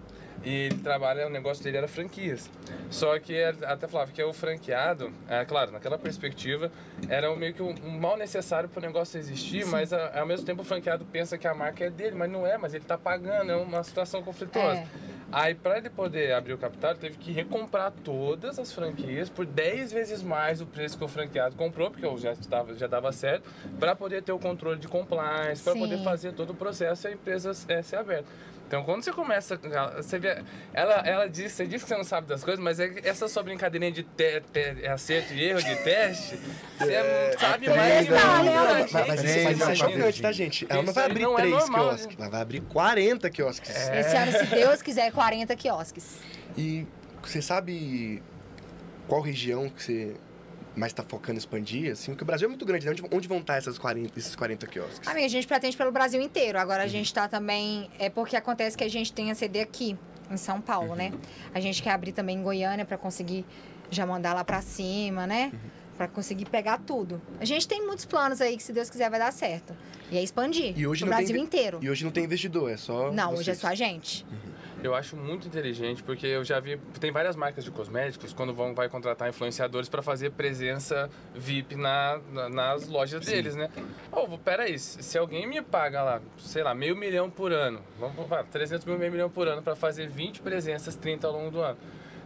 E 0.47 0.67
ele 0.67 0.77
trabalha, 0.77 1.27
o 1.27 1.29
negócio 1.29 1.61
dele 1.61 1.75
era 1.75 1.89
franquias. 1.89 2.49
Só 2.89 3.19
que 3.19 3.43
até 3.43 3.85
falava 3.85 4.13
que 4.13 4.23
o 4.23 4.31
franqueado, 4.31 5.11
é 5.27 5.43
claro, 5.43 5.73
naquela 5.73 5.97
perspectiva, 5.97 6.71
era 7.09 7.35
meio 7.35 7.53
que 7.53 7.61
um, 7.61 7.75
um 7.83 7.99
mal 7.99 8.15
necessário 8.15 8.69
para 8.69 8.79
o 8.79 8.81
negócio 8.81 9.19
existir, 9.19 9.65
mas 9.65 9.91
a- 9.91 10.17
ao 10.17 10.25
mesmo 10.25 10.45
tempo 10.45 10.61
o 10.61 10.65
franqueado 10.65 11.03
pensa 11.03 11.37
que 11.37 11.45
a 11.45 11.53
marca 11.53 11.83
é 11.83 11.89
dele, 11.89 12.15
mas 12.15 12.31
não 12.31 12.47
é, 12.47 12.57
mas 12.57 12.73
ele 12.73 12.85
está 12.85 12.97
pagando, 12.97 13.51
é 13.51 13.57
uma 13.57 13.83
situação 13.83 14.23
conflituosa. 14.23 14.79
É. 14.79 14.87
Aí, 15.29 15.53
para 15.53 15.79
ele 15.79 15.89
poder 15.89 16.31
abrir 16.31 16.53
o 16.53 16.57
capital, 16.57 16.91
ele 16.91 16.99
teve 17.01 17.17
que 17.17 17.33
recomprar 17.33 17.91
todas 17.91 18.57
as 18.57 18.71
franquias 18.71 19.29
por 19.29 19.45
10 19.45 19.91
vezes 19.91 20.23
mais 20.23 20.61
o 20.61 20.65
preço 20.65 20.97
que 20.97 21.03
o 21.03 21.09
franqueado 21.09 21.57
comprou, 21.57 21.91
porque 21.91 22.07
já 22.19 22.31
estava 22.31 22.73
já 22.73 22.87
dava 22.87 23.11
certo, 23.11 23.49
para 23.77 23.93
poder 23.93 24.23
ter 24.23 24.31
o 24.31 24.39
controle 24.39 24.79
de 24.79 24.87
compliance, 24.87 25.61
para 25.61 25.73
Sim. 25.73 25.79
poder 25.79 25.97
fazer 26.05 26.31
todo 26.31 26.51
o 26.51 26.55
processo 26.55 27.05
e 27.05 27.09
a 27.09 27.13
empresa 27.13 27.51
é, 27.67 27.81
ser 27.81 27.97
aberta. 27.97 28.29
Então, 28.67 28.83
quando 28.83 29.01
você 29.01 29.13
começa, 29.13 29.57
você 29.95 30.19
vê, 30.19 30.43
ela, 30.73 30.95
ela 31.07 31.29
diz, 31.29 31.53
você 31.53 31.65
diz 31.65 31.81
que 31.81 31.87
você 31.87 31.95
não 31.95 32.03
sabe 32.03 32.27
das 32.27 32.43
coisas, 32.43 32.61
mas 32.61 32.81
é 32.81 32.91
essa 33.05 33.25
sua 33.29 33.41
brincadeirinha 33.41 33.91
de 33.93 34.03
te, 34.03 34.41
te- 34.41 34.85
acerto 34.87 35.33
e 35.33 35.41
erro 35.41 35.63
de 35.63 35.73
teste, 35.77 36.37
você 36.77 36.91
É, 36.93 37.35
sabe 37.39 37.69
aprenda, 37.69 37.75
mais 37.75 38.09
né? 38.09 38.17
da 38.17 38.27
Mas, 38.43 38.79
gente. 38.91 38.93
mas 39.07 39.23
isso, 39.23 39.43
mas 39.45 39.57
isso 39.59 39.69
é 39.71 39.75
chocante, 39.75 40.21
tá, 40.21 40.31
gente? 40.33 40.67
Ela 40.69 40.83
não 40.83 40.91
vai 40.91 41.05
abrir 41.05 41.23
não 41.23 41.33
é 41.39 41.41
três 41.43 41.53
normal, 41.53 41.87
quiosques, 41.87 42.17
né? 42.17 42.21
ela 42.23 42.29
vai 42.29 42.41
abrir 42.41 42.59
40 42.61 43.29
quiosques. 43.29 43.69
Esse 43.69 44.17
ano, 44.17 44.31
se 44.33 44.45
Deus 44.47 44.81
quiser, 44.81 45.11
40 45.13 45.55
quiosques. 45.55 46.17
E 46.57 46.85
você 47.23 47.41
sabe 47.41 48.21
qual 49.07 49.21
região 49.21 49.69
que 49.69 49.81
você 49.81 50.15
mais 50.77 50.91
está 50.91 51.03
focando 51.03 51.33
em 51.33 51.37
expandir? 51.39 51.91
Assim, 51.91 52.11
porque 52.11 52.23
o 52.23 52.27
Brasil 52.27 52.45
é 52.45 52.49
muito 52.49 52.65
grande, 52.65 52.85
né? 52.85 52.91
Onde, 52.91 53.03
onde 53.11 53.27
vão 53.27 53.39
estar 53.39 53.55
essas 53.57 53.77
40, 53.77 54.17
esses 54.17 54.35
40 54.35 54.67
quiosques? 54.67 55.07
Amiga, 55.07 55.25
a 55.25 55.29
gente 55.29 55.47
pretende 55.47 55.75
pelo 55.75 55.91
Brasil 55.91 56.21
inteiro. 56.21 56.59
Agora 56.59 56.83
a 56.83 56.87
gente 56.87 57.13
tá 57.13 57.27
também. 57.27 57.89
É 57.99 58.09
porque 58.09 58.35
acontece 58.35 58.77
que 58.77 58.83
a 58.83 58.89
gente 58.89 59.11
tem 59.11 59.31
a 59.31 59.35
CD 59.35 59.61
aqui, 59.61 59.97
em 60.29 60.37
São 60.37 60.61
Paulo, 60.61 60.95
né? 60.95 61.11
A 61.53 61.59
gente 61.59 61.81
quer 61.81 61.91
abrir 61.91 62.11
também 62.11 62.37
em 62.37 62.43
Goiânia 62.43 62.85
para 62.85 62.97
conseguir 62.97 63.45
já 63.89 64.05
mandar 64.05 64.33
lá 64.33 64.43
pra 64.43 64.61
cima, 64.61 65.25
né? 65.25 65.51
Pra 65.97 66.07
conseguir 66.07 66.45
pegar 66.45 66.77
tudo. 66.77 67.19
A 67.39 67.45
gente 67.45 67.67
tem 67.67 67.83
muitos 67.85 68.05
planos 68.05 68.39
aí 68.39 68.55
que, 68.55 68.61
se 68.61 68.71
Deus 68.71 68.87
quiser, 68.89 69.09
vai 69.09 69.17
dar 69.19 69.31
certo. 69.33 69.75
E 70.11 70.17
é 70.17 70.21
expandir. 70.21 70.77
E 70.77 70.85
hoje 70.85 71.03
no 71.03 71.09
não 71.09 71.17
Brasil 71.17 71.35
tem- 71.35 71.43
inteiro. 71.43 71.79
E 71.81 71.89
hoje 71.89 72.03
não 72.05 72.11
tem 72.11 72.23
investidor, 72.23 72.69
é 72.69 72.77
só. 72.77 73.11
Não, 73.11 73.31
hoje 73.31 73.41
é 73.41 73.43
vocês. 73.45 73.57
só 73.59 73.67
a 73.67 73.75
gente. 73.75 74.25
Eu 74.83 74.93
acho 74.93 75.17
muito 75.17 75.47
inteligente, 75.47 76.03
porque 76.03 76.27
eu 76.27 76.43
já 76.43 76.59
vi. 76.59 76.77
Tem 76.99 77.11
várias 77.11 77.35
marcas 77.35 77.63
de 77.63 77.71
cosméticos 77.71 78.31
quando 78.31 78.53
vão 78.53 78.75
vai 78.75 78.87
contratar 78.87 79.27
influenciadores 79.27 79.89
para 79.89 80.01
fazer 80.03 80.31
presença 80.31 81.09
VIP 81.33 81.75
na, 81.75 82.19
na- 82.31 82.49
nas 82.49 82.87
lojas 82.87 83.25
deles, 83.25 83.55
né? 83.55 83.69
Ô, 84.11 84.37
peraí, 84.37 84.77
se 84.77 85.01
se 85.01 85.17
alguém 85.17 85.47
me 85.47 85.61
paga 85.61 86.03
lá, 86.03 86.21
sei 86.37 86.61
lá, 86.63 86.75
meio 86.75 86.95
milhão 86.95 87.29
por 87.29 87.51
ano, 87.51 87.81
vamos 87.99 88.29
lá, 88.29 88.43
300 88.43 88.85
mil, 88.85 88.97
meio 88.99 89.11
milhão 89.11 89.29
por 89.29 89.47
ano 89.47 89.61
para 89.63 89.75
fazer 89.75 90.07
20 90.09 90.41
presenças, 90.41 90.95
30 90.95 91.25
ao 91.27 91.33
longo 91.33 91.49
do 91.51 91.59
ano. 91.61 91.77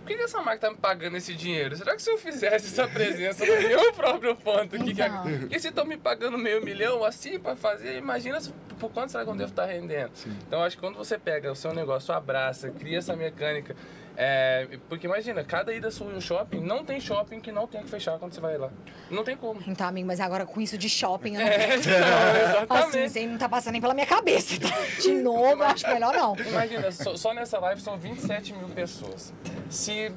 Por 0.01 0.07
que, 0.07 0.15
que 0.17 0.23
essa 0.23 0.41
marca 0.41 0.59
tá 0.67 0.71
me 0.71 0.77
pagando 0.77 1.15
esse 1.15 1.33
dinheiro? 1.35 1.75
Será 1.75 1.95
que 1.95 2.01
se 2.01 2.09
eu 2.09 2.17
fizesse 2.17 2.67
essa 2.67 2.87
presença 2.87 3.45
no 3.45 3.61
meu 3.61 3.93
próprio 3.93 4.35
ponto, 4.35 4.77
que 4.83 4.93
que 4.95 5.01
é- 5.01 5.05
Então. 5.07 5.25
e 5.49 5.59
se 5.59 5.67
estão 5.69 5.85
me 5.85 5.95
pagando 5.95 6.37
meio 6.37 6.63
milhão 6.63 7.03
assim 7.03 7.39
para 7.39 7.55
fazer, 7.55 7.97
imagina 7.97 8.41
se- 8.41 8.51
por 8.79 8.91
quanto 8.91 9.11
será 9.11 9.23
que 9.23 9.29
eu 9.29 9.35
devo 9.35 9.51
estar 9.51 9.65
rendendo? 9.65 10.11
Então 10.47 10.63
acho 10.63 10.75
que 10.75 10.81
quando 10.81 10.95
você 10.97 11.17
pega 11.19 11.51
o 11.51 11.55
seu 11.55 11.71
negócio, 11.73 12.13
abraça, 12.13 12.71
cria 12.71 12.97
essa 12.97 13.15
mecânica 13.15 13.75
É, 14.15 14.67
porque 14.89 15.07
imagina, 15.07 15.43
cada 15.43 15.73
ida 15.73 15.89
sua 15.89 16.07
um 16.07 16.21
shopping, 16.21 16.59
não 16.59 16.83
tem 16.83 16.99
shopping 16.99 17.39
que 17.39 17.51
não 17.51 17.67
tenha 17.67 17.83
que 17.83 17.89
fechar 17.89 18.17
quando 18.19 18.33
você 18.33 18.41
vai 18.41 18.57
lá. 18.57 18.69
Não 19.09 19.23
tem 19.23 19.35
como. 19.35 19.61
Então, 19.67 19.87
amigo, 19.87 20.07
mas 20.07 20.19
agora 20.19 20.45
com 20.45 20.59
isso 20.61 20.77
de 20.77 20.89
shopping, 20.89 21.35
eu 21.35 21.41
não... 21.41 21.47
É, 21.47 21.75
então, 21.77 21.91
assim, 22.77 22.99
exatamente. 22.99 23.27
não 23.27 23.37
tá 23.37 23.49
passando 23.49 23.73
nem 23.73 23.81
pela 23.81 23.93
minha 23.93 24.05
cabeça. 24.05 24.59
Tá? 24.59 24.69
De 25.01 25.11
novo, 25.13 25.63
acho 25.63 25.87
melhor 25.87 26.13
não. 26.13 26.35
Imagina, 26.35 26.91
só, 26.91 27.15
só 27.15 27.33
nessa 27.33 27.59
live 27.59 27.81
são 27.81 27.97
27 27.97 28.53
mil 28.53 28.67
pessoas. 28.69 29.33
Se 29.69 30.11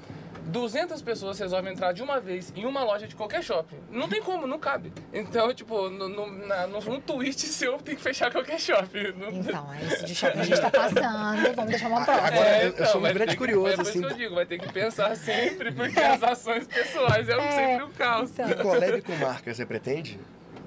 200 0.47 1.01
pessoas 1.03 1.39
resolvem 1.39 1.73
entrar 1.73 1.93
de 1.93 2.03
uma 2.03 2.21
vez 2.21 2.53
em 2.55 2.65
uma 2.67 2.85
loja 2.85 3.07
de 3.09 3.15
qualquer 3.17 3.43
shopping, 3.43 3.77
não 3.91 4.09
tem 4.09 4.21
como, 4.23 4.47
não 4.47 4.59
cabe. 4.59 4.93
Então, 5.13 5.53
tipo, 5.55 5.89
no, 5.89 6.09
no, 6.09 6.47
na, 6.47 6.67
no, 6.67 6.81
num 6.81 7.01
tweet 7.01 7.41
seu 7.49 7.79
tem 7.79 7.97
que 7.97 8.03
fechar 8.03 8.31
qualquer 8.31 8.61
shopping. 8.61 9.13
Não- 9.17 9.31
Então, 9.31 9.73
é 9.73 9.83
isso 9.85 10.05
de 10.05 10.15
shopping 10.15 10.39
a 10.41 10.45
gente 10.45 10.61
tá 10.61 10.71
passando. 10.71 11.55
Vamos 11.55 11.71
deixar 11.71 11.89
uma 11.89 12.05
próxima. 12.05 12.29
Agora, 12.29 12.57
eu- 12.59 12.63
eu 12.63 12.69
então, 12.69 12.87
sou 12.87 12.99
um 12.99 13.03
vai 13.03 13.13
grande 13.15 13.31
ter 13.31 13.33
que- 13.33 13.39
curioso, 13.39 13.69
É 13.69 13.75
por 13.77 13.81
assim, 13.83 13.99
isso 13.99 14.07
que 14.09 14.13
eu 14.15 14.17
digo, 14.19 14.35
vai 14.35 14.47
ter 14.47 14.59
que 14.59 14.73
pensar 14.73 15.17
sempre, 15.17 15.73
porque 15.73 15.99
as 16.01 16.23
ações 16.23 16.67
pessoais 16.67 17.29
é, 17.29 17.51
sempre 17.51 17.85
o 17.85 17.89
caos. 17.91 18.31
Então. 18.39 18.55
Collab 18.63 19.01
com 19.03 19.17
marca, 19.17 19.53
você 19.55 19.65
pretende? 19.67 20.21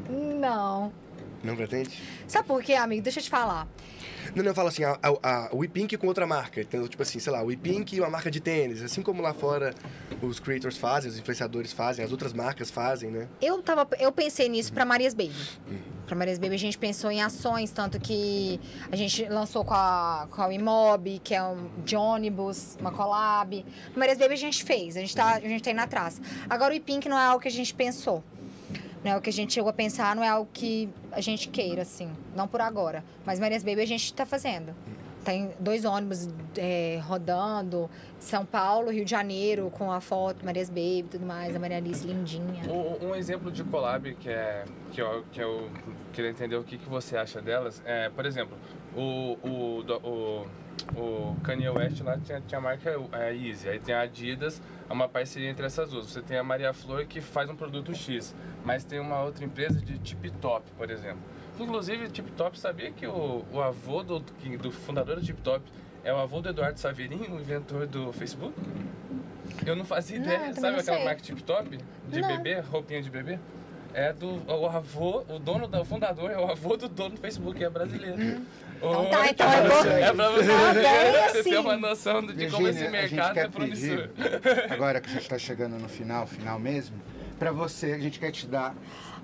Não. 0.09 0.91
Não 1.43 1.55
pretende? 1.55 2.01
Sabe 2.27 2.47
por 2.47 2.63
quê, 2.63 2.73
amigo? 2.73 3.03
Deixa 3.03 3.19
eu 3.19 3.23
te 3.23 3.29
falar. 3.29 3.67
Não, 4.35 4.43
não, 4.43 4.51
eu 4.51 4.55
falo 4.55 4.67
assim, 4.67 4.83
a, 4.83 4.97
a, 5.01 5.47
a 5.47 5.55
WePink 5.55 5.97
com 5.97 6.07
outra 6.07 6.25
marca. 6.25 6.61
Então, 6.61 6.87
tipo 6.87 7.01
assim, 7.01 7.19
sei 7.19 7.31
lá, 7.31 7.41
WePink 7.41 7.95
e 7.95 7.99
uma 7.99 8.09
marca 8.09 8.29
de 8.29 8.39
tênis. 8.39 8.81
Assim 8.81 9.01
como 9.01 9.21
lá 9.21 9.33
fora 9.33 9.73
os 10.21 10.39
creators 10.39 10.77
fazem, 10.77 11.09
os 11.09 11.17
influenciadores 11.17 11.73
fazem, 11.73 12.03
as 12.03 12.11
outras 12.11 12.33
marcas 12.33 12.71
fazem, 12.71 13.11
né? 13.11 13.27
Eu, 13.41 13.61
tava, 13.61 13.87
eu 13.99 14.11
pensei 14.11 14.49
nisso 14.49 14.73
pra 14.73 14.85
Marias 14.85 15.13
Baby. 15.13 15.35
Pra 16.05 16.15
Marias 16.15 16.39
Baby 16.39 16.55
a 16.55 16.59
gente 16.59 16.77
pensou 16.77 17.11
em 17.11 17.21
ações, 17.21 17.71
tanto 17.71 17.99
que 17.99 18.59
a 18.91 18.95
gente 18.95 19.25
lançou 19.25 19.65
com 19.65 19.73
a, 19.73 20.27
com 20.31 20.41
a 20.41 20.53
Imob, 20.53 21.19
que 21.23 21.35
é 21.35 21.43
um 21.43 21.69
de 21.83 21.95
ônibus, 21.95 22.77
uma 22.79 22.91
collab. 22.91 23.65
Marias 23.95 24.17
Baby 24.17 24.33
a 24.33 24.37
gente 24.37 24.63
fez, 24.63 24.95
a 24.95 25.01
gente, 25.01 25.15
tá, 25.15 25.35
a 25.35 25.39
gente 25.39 25.63
tá 25.63 25.71
indo 25.71 25.81
atrás. 25.81 26.21
Agora 26.49 26.73
o 26.73 26.77
Ipink 26.77 27.07
não 27.09 27.17
é 27.17 27.25
algo 27.25 27.41
que 27.41 27.47
a 27.47 27.51
gente 27.51 27.73
pensou. 27.73 28.23
Não 29.03 29.11
é 29.11 29.17
o 29.17 29.21
que 29.21 29.29
a 29.29 29.33
gente 29.33 29.53
chegou 29.53 29.69
a 29.69 29.73
pensar, 29.73 30.15
não 30.15 30.23
é 30.23 30.29
algo 30.29 30.49
que 30.51 30.89
a 31.11 31.21
gente 31.21 31.49
queira, 31.49 31.83
assim. 31.83 32.11
Não 32.35 32.47
por 32.47 32.61
agora. 32.61 33.03
Mas 33.25 33.39
Marias 33.39 33.63
Baby 33.63 33.81
a 33.81 33.85
gente 33.85 34.13
tá 34.13 34.25
fazendo. 34.25 34.73
Tem 35.23 35.51
dois 35.59 35.83
ônibus 35.83 36.29
é, 36.55 37.01
rodando, 37.03 37.89
São 38.17 38.45
Paulo, 38.45 38.89
Rio 38.89 39.03
de 39.03 39.11
Janeiro, 39.11 39.69
com 39.71 39.91
a 39.91 39.99
foto, 39.99 40.45
Marias 40.45 40.69
Baby 40.69 40.99
e 40.99 41.03
tudo 41.03 41.25
mais, 41.25 41.53
a 41.53 41.59
Maria 41.59 41.77
Alice 41.77 42.07
lindinha. 42.07 42.63
Um, 42.71 43.09
um 43.09 43.15
exemplo 43.15 43.51
de 43.51 43.61
collab 43.65 44.15
que 44.15 44.29
é 44.29 44.63
que 44.91 45.01
eu, 45.01 45.25
que 45.31 45.41
eu 45.41 45.69
queria 46.13 46.31
entender 46.31 46.55
o 46.55 46.63
que, 46.63 46.77
que 46.77 46.87
você 46.87 47.17
acha 47.17 47.41
delas 47.41 47.81
é, 47.85 48.09
por 48.09 48.25
exemplo, 48.25 48.57
o, 48.95 49.37
o, 49.43 49.83
o, 50.07 50.47
o 50.95 51.35
Kanye 51.43 51.69
West 51.69 52.01
lá 52.01 52.17
tinha, 52.17 52.41
tinha 52.41 52.59
a 52.59 52.61
marca 52.61 52.95
é, 53.13 53.35
Easy, 53.35 53.67
aí 53.69 53.79
tem 53.79 53.93
a 53.93 54.01
Adidas, 54.01 54.61
é 54.89 54.93
uma 54.93 55.07
parceria 55.09 55.49
entre 55.49 55.65
essas 55.65 55.89
duas. 55.91 56.07
Você 56.07 56.21
tem 56.21 56.37
a 56.37 56.43
Maria 56.43 56.73
Flor 56.73 57.05
que 57.05 57.21
faz 57.21 57.49
um 57.49 57.55
produto 57.55 57.93
X, 57.93 58.33
mas 58.63 58.83
tem 58.83 58.99
uma 58.99 59.21
outra 59.21 59.43
empresa 59.45 59.79
de 59.79 59.97
tip 59.99 60.29
top, 60.41 60.69
por 60.77 60.89
exemplo. 60.89 61.19
Inclusive, 61.59 62.07
Tip 62.09 62.27
Top 62.37 62.59
sabia 62.59 62.91
que 62.91 63.07
o, 63.07 63.43
o 63.51 63.59
avô 63.59 64.03
do, 64.03 64.19
do 64.19 64.71
fundador 64.71 65.15
do 65.15 65.23
Tip 65.23 65.39
Top 65.41 65.65
é 66.03 66.13
o 66.13 66.17
avô 66.17 66.39
do 66.39 66.49
Eduardo 66.49 66.79
Saverin, 66.79 67.23
o 67.31 67.39
inventor 67.39 67.87
do 67.87 68.13
Facebook? 68.13 68.53
Eu 69.65 69.75
não 69.75 69.83
fazia 69.83 70.19
Não, 70.19 70.25
ideia. 70.25 70.39
também 70.39 70.53
Sabe 70.53 70.73
não 70.73 70.79
aquela 70.79 70.97
sei. 70.97 71.05
marca 71.05 71.21
Tip 71.23 71.39
Top? 71.41 71.77
De 72.09 72.21
Não. 72.21 72.27
bebê, 72.27 72.59
roupinha 72.59 73.01
de 73.01 73.09
bebê? 73.09 73.39
É 73.91 74.13
do 74.13 74.39
o 74.47 74.67
avô, 74.67 75.23
o 75.27 75.39
dono, 75.39 75.67
da, 75.67 75.81
o 75.81 75.85
fundador 75.85 76.29
é 76.29 76.37
o 76.37 76.51
avô 76.51 76.77
do 76.77 76.87
dono 76.87 77.15
do 77.15 77.21
Facebook, 77.21 77.63
é 77.63 77.69
brasileiro. 77.69 78.41
Então 78.77 79.09
tá, 79.09 79.29
então 79.29 79.53
eu 79.53 79.69
vou- 79.69 79.91
É 79.91 80.13
pra 80.13 80.29
você, 80.29 80.51
Ah, 80.51 80.73
bem 80.73 80.83
você 80.83 81.31
ter 81.31 81.39
assim. 81.39 81.55
uma 81.57 81.77
noção 81.77 82.21
de 82.25 82.49
como 82.49 82.67
esse 82.67 82.79
Virgínia, 82.79 82.99
a 82.99 83.01
gente 83.03 83.13
mercado 83.15 83.33
quer 83.33 83.45
é 83.45 83.49
promissor. 83.49 84.07
pedir, 84.09 84.71
agora 84.71 85.01
que 85.01 85.09
a 85.09 85.13
gente 85.13 85.21
está 85.23 85.37
chegando 85.37 85.77
no 85.79 85.89
final, 85.89 86.25
final 86.27 86.59
mesmo, 86.59 86.95
para 87.39 87.51
você, 87.51 87.93
a 87.93 87.99
gente 87.99 88.19
quer 88.19 88.31
te 88.31 88.45
dar 88.47 88.75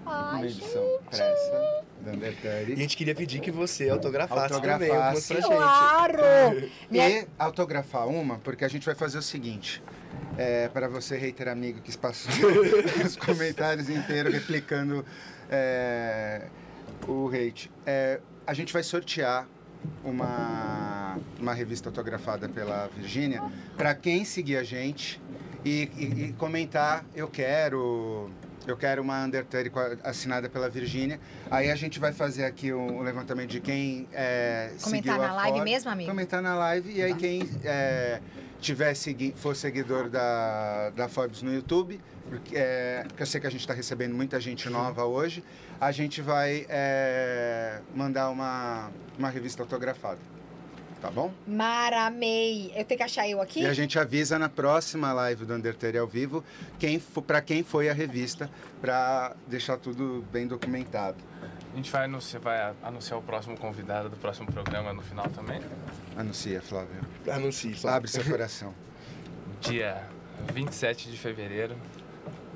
uma 0.05 0.35
Ai, 0.38 0.45
edição 0.45 0.84
impressa 1.01 1.84
da 2.01 2.11
Under 2.11 2.34
E 2.43 2.47
a 2.47 2.63
30. 2.65 2.75
gente 2.75 2.97
queria 2.97 3.15
pedir 3.15 3.39
que 3.39 3.51
você 3.51 3.89
autografasse, 3.89 4.59
também 4.59 4.89
Autografasse. 4.89 5.34
algumas 5.34 5.47
pra 5.47 5.57
gente. 5.57 5.57
Claro! 5.57 6.69
E 6.91 7.27
autografar 7.39 8.07
uma, 8.07 8.38
porque 8.39 8.65
a 8.65 8.67
gente 8.67 8.85
vai 8.85 8.95
fazer 8.95 9.17
o 9.17 9.21
seguinte. 9.21 9.81
É, 10.38 10.67
para 10.67 10.88
você, 10.88 11.15
hater 11.15 11.47
amigo, 11.47 11.80
que 11.80 11.95
passou 11.97 12.31
os 13.05 13.15
comentários 13.15 13.88
inteiros 13.89 14.34
replicando 14.34 15.05
é, 15.49 16.41
o 17.07 17.30
hate. 17.30 17.71
É, 17.85 18.19
a 18.45 18.53
gente 18.53 18.72
vai 18.74 18.84
sortear 18.84 19.48
uma, 20.03 21.18
uma 21.40 21.53
revista 21.53 21.90
autografada 21.90 22.48
pela 22.49 22.88
Virgínia 22.95 23.41
para 23.78 23.94
quem 23.95 24.24
seguir 24.26 24.57
a 24.57 24.64
gente 24.64 25.22
e, 25.65 25.90
e- 25.98 26.24
e 26.30 26.34
comentar 26.34 27.06
eu 27.15 27.28
quero 27.28 28.30
eu 28.65 28.78
quero 28.78 29.02
uma 29.02 29.26
Undertale 29.26 29.70
assinada 30.06 30.48
pela 30.48 30.70
Virgínia. 30.70 31.20
Aí 31.52 31.70
a 31.70 31.76
gente 31.76 31.99
vai 31.99 32.14
fazer 32.14 32.45
aqui 32.45 32.72
um, 32.72 33.02
levantamento 33.02 33.49
de 33.49 33.60
quem 33.60 34.07
é, 34.14 34.72
Comentar 34.82 35.18
na 35.20 35.32
a 35.32 35.34
live 35.34 35.57
foto. 35.57 35.64
mesmo, 35.65 35.91
amigo? 35.91 36.10
Comentar 36.10 36.41
na 36.41 36.56
live 36.56 36.94
e 36.94 37.02
aí 37.03 37.14
quem 37.14 37.41
é, 37.65 38.22
tiver 38.61 38.94
segui 38.94 39.34
for 39.36 39.53
seguidor 39.53 40.10
da, 40.10 40.91
da 40.91 41.10
Forbes 41.10 41.41
no 41.41 41.53
YouTube, 41.53 41.99
porque, 42.30 42.56
é, 42.56 43.03
porque 43.06 43.24
eu 43.24 43.28
sei 43.28 43.41
que 43.41 43.48
a 43.48 43.49
gente 43.49 43.60
está 43.60 43.74
recebendo 43.74 44.15
muita 44.15 44.40
gente 44.40 44.70
nova 44.70 45.03
hoje, 45.03 45.44
a 45.85 45.91
gente 45.91 46.22
vai 46.22 46.65
é, 46.69 47.80
mandar 47.95 48.30
uma, 48.30 48.89
uma 49.18 49.30
revista 49.30 49.64
autografada. 49.64 50.19
Tá 51.01 51.11
bom? 51.11 51.34
Maramei. 51.45 52.72
Eu 52.73 52.85
tenho 52.85 52.97
que 52.97 53.03
achar 53.03 53.27
eu 53.27 53.41
aqui? 53.41 53.61
E 53.61 53.65
a 53.65 53.73
gente 53.73 53.99
avisa 53.99 54.39
na 54.39 54.47
próxima 54.47 55.11
live 55.11 55.43
do 55.43 55.53
Undertale 55.53 55.97
ao 55.97 56.07
vivo 56.07 56.41
quem 56.80 56.97
para 57.27 57.41
quem 57.41 57.61
foi 57.61 57.89
a 57.89 57.93
revista, 57.93 58.49
para 58.80 59.35
deixar 59.45 59.76
tudo 59.76 60.23
bem 60.31 60.47
documentado. 60.47 61.18
A 61.73 61.76
gente 61.76 61.91
vai 61.91 62.05
anunciar, 62.05 62.41
vai 62.41 62.73
anunciar 62.81 63.19
o 63.19 63.22
próximo 63.22 63.57
convidado 63.57 64.07
do 64.07 64.15
próximo 64.15 64.49
programa 64.49 64.93
no 64.93 65.01
final 65.01 65.27
também. 65.30 65.60
Anuncia, 66.15 66.61
Flávio. 66.61 67.01
Anuncie, 67.30 67.73
Flávio. 67.73 67.97
Abre 67.97 68.10
seu 68.10 68.23
coração. 68.23 68.73
Dia 69.60 70.07
27 70.53 71.11
de 71.11 71.18
fevereiro, 71.18 71.76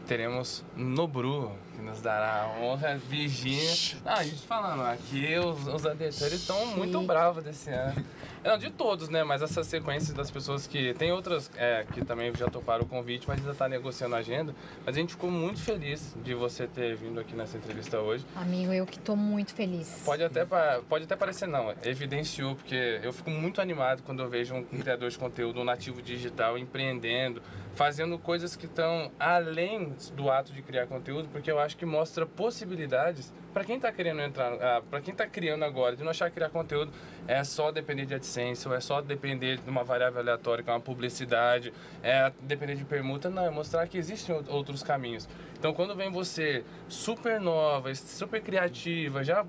teremos 0.07 0.63
Nobru, 0.73 1.51
que 1.77 1.83
nos 1.83 2.01
dará 2.01 2.41
a 2.41 2.59
honra, 2.59 2.97
Virgínia. 2.97 3.71
Ah, 4.03 4.15
a 4.15 4.23
gente 4.23 4.41
falando, 4.47 4.81
aqui 4.81 5.37
os, 5.37 5.67
os 5.67 5.85
adetores 5.85 6.33
estão 6.33 6.65
muito 6.75 6.99
bravos 7.03 7.43
desse 7.43 7.69
ano. 7.69 8.03
Não, 8.47 8.57
de 8.57 8.69
todos, 8.69 9.09
né? 9.09 9.25
Mas 9.25 9.41
essas 9.41 9.67
sequências 9.67 10.13
das 10.13 10.31
pessoas 10.31 10.65
que. 10.65 10.93
Tem 10.93 11.11
outras 11.11 11.51
é, 11.57 11.85
que 11.91 12.05
também 12.05 12.33
já 12.33 12.47
toparam 12.47 12.83
o 12.83 12.87
convite, 12.87 13.27
mas 13.27 13.39
ainda 13.39 13.51
está 13.51 13.67
negociando 13.67 14.15
a 14.15 14.19
agenda. 14.19 14.55
Mas 14.85 14.95
a 14.95 14.99
gente 15.01 15.09
ficou 15.15 15.29
muito 15.29 15.59
feliz 15.59 16.15
de 16.23 16.33
você 16.33 16.65
ter 16.65 16.95
vindo 16.95 17.19
aqui 17.19 17.35
nessa 17.35 17.57
entrevista 17.57 17.99
hoje. 17.99 18.25
Amigo, 18.37 18.71
eu 18.71 18.85
que 18.85 18.99
tô 18.99 19.17
muito 19.17 19.53
feliz. 19.53 20.01
Pode 20.05 20.23
até, 20.23 20.45
pode 20.45 21.03
até 21.03 21.15
parecer 21.17 21.45
não, 21.45 21.73
evidenciou, 21.83 22.55
porque 22.55 23.01
eu 23.03 23.11
fico 23.11 23.29
muito 23.29 23.59
animado 23.59 24.01
quando 24.03 24.23
eu 24.23 24.29
vejo 24.29 24.55
um 24.55 24.63
criador 24.63 25.09
de 25.09 25.17
conteúdo, 25.17 25.59
um 25.59 25.65
nativo 25.65 26.01
digital, 26.01 26.57
empreendendo, 26.57 27.41
fazendo 27.75 28.17
coisas 28.17 28.55
que 28.55 28.65
estão 28.65 29.11
além 29.19 29.93
do 30.15 30.31
ato 30.31 30.53
de 30.53 30.61
criar 30.61 30.87
conteúdo, 30.87 31.27
porque 31.33 31.51
eu 31.51 31.59
acho 31.59 31.75
que 31.75 31.85
mostra 31.85 32.25
possibilidades 32.25 33.33
para 33.53 33.63
quem 33.63 33.75
está 33.77 33.91
querendo 33.91 34.21
entrar, 34.21 34.81
para 34.83 35.01
quem 35.01 35.11
está 35.11 35.25
criando 35.25 35.63
agora, 35.65 35.95
de 35.95 36.03
não 36.03 36.11
achar 36.11 36.29
criar 36.29 36.49
conteúdo 36.49 36.91
é 37.27 37.43
só 37.43 37.71
depender 37.71 38.05
de 38.05 38.13
AdSense, 38.15 38.67
ou 38.67 38.73
é 38.75 38.79
só 38.79 39.01
depender 39.01 39.57
de 39.57 39.69
uma 39.69 39.83
variável 39.83 40.19
aleatória, 40.19 40.63
que 40.63 40.69
é 40.69 40.73
uma 40.73 40.79
publicidade, 40.79 41.73
é 42.03 42.31
depender 42.41 42.75
de 42.75 42.85
permuta, 42.85 43.29
não, 43.29 43.45
é 43.45 43.49
mostrar 43.49 43.87
que 43.87 43.97
existem 43.97 44.35
ou- 44.35 44.43
outros 44.49 44.83
caminhos. 44.83 45.27
Então, 45.57 45.73
quando 45.73 45.95
vem 45.95 46.11
você 46.11 46.63
super 46.87 47.41
nova, 47.41 47.93
super 47.95 48.41
criativa, 48.41 49.23
já 49.23 49.43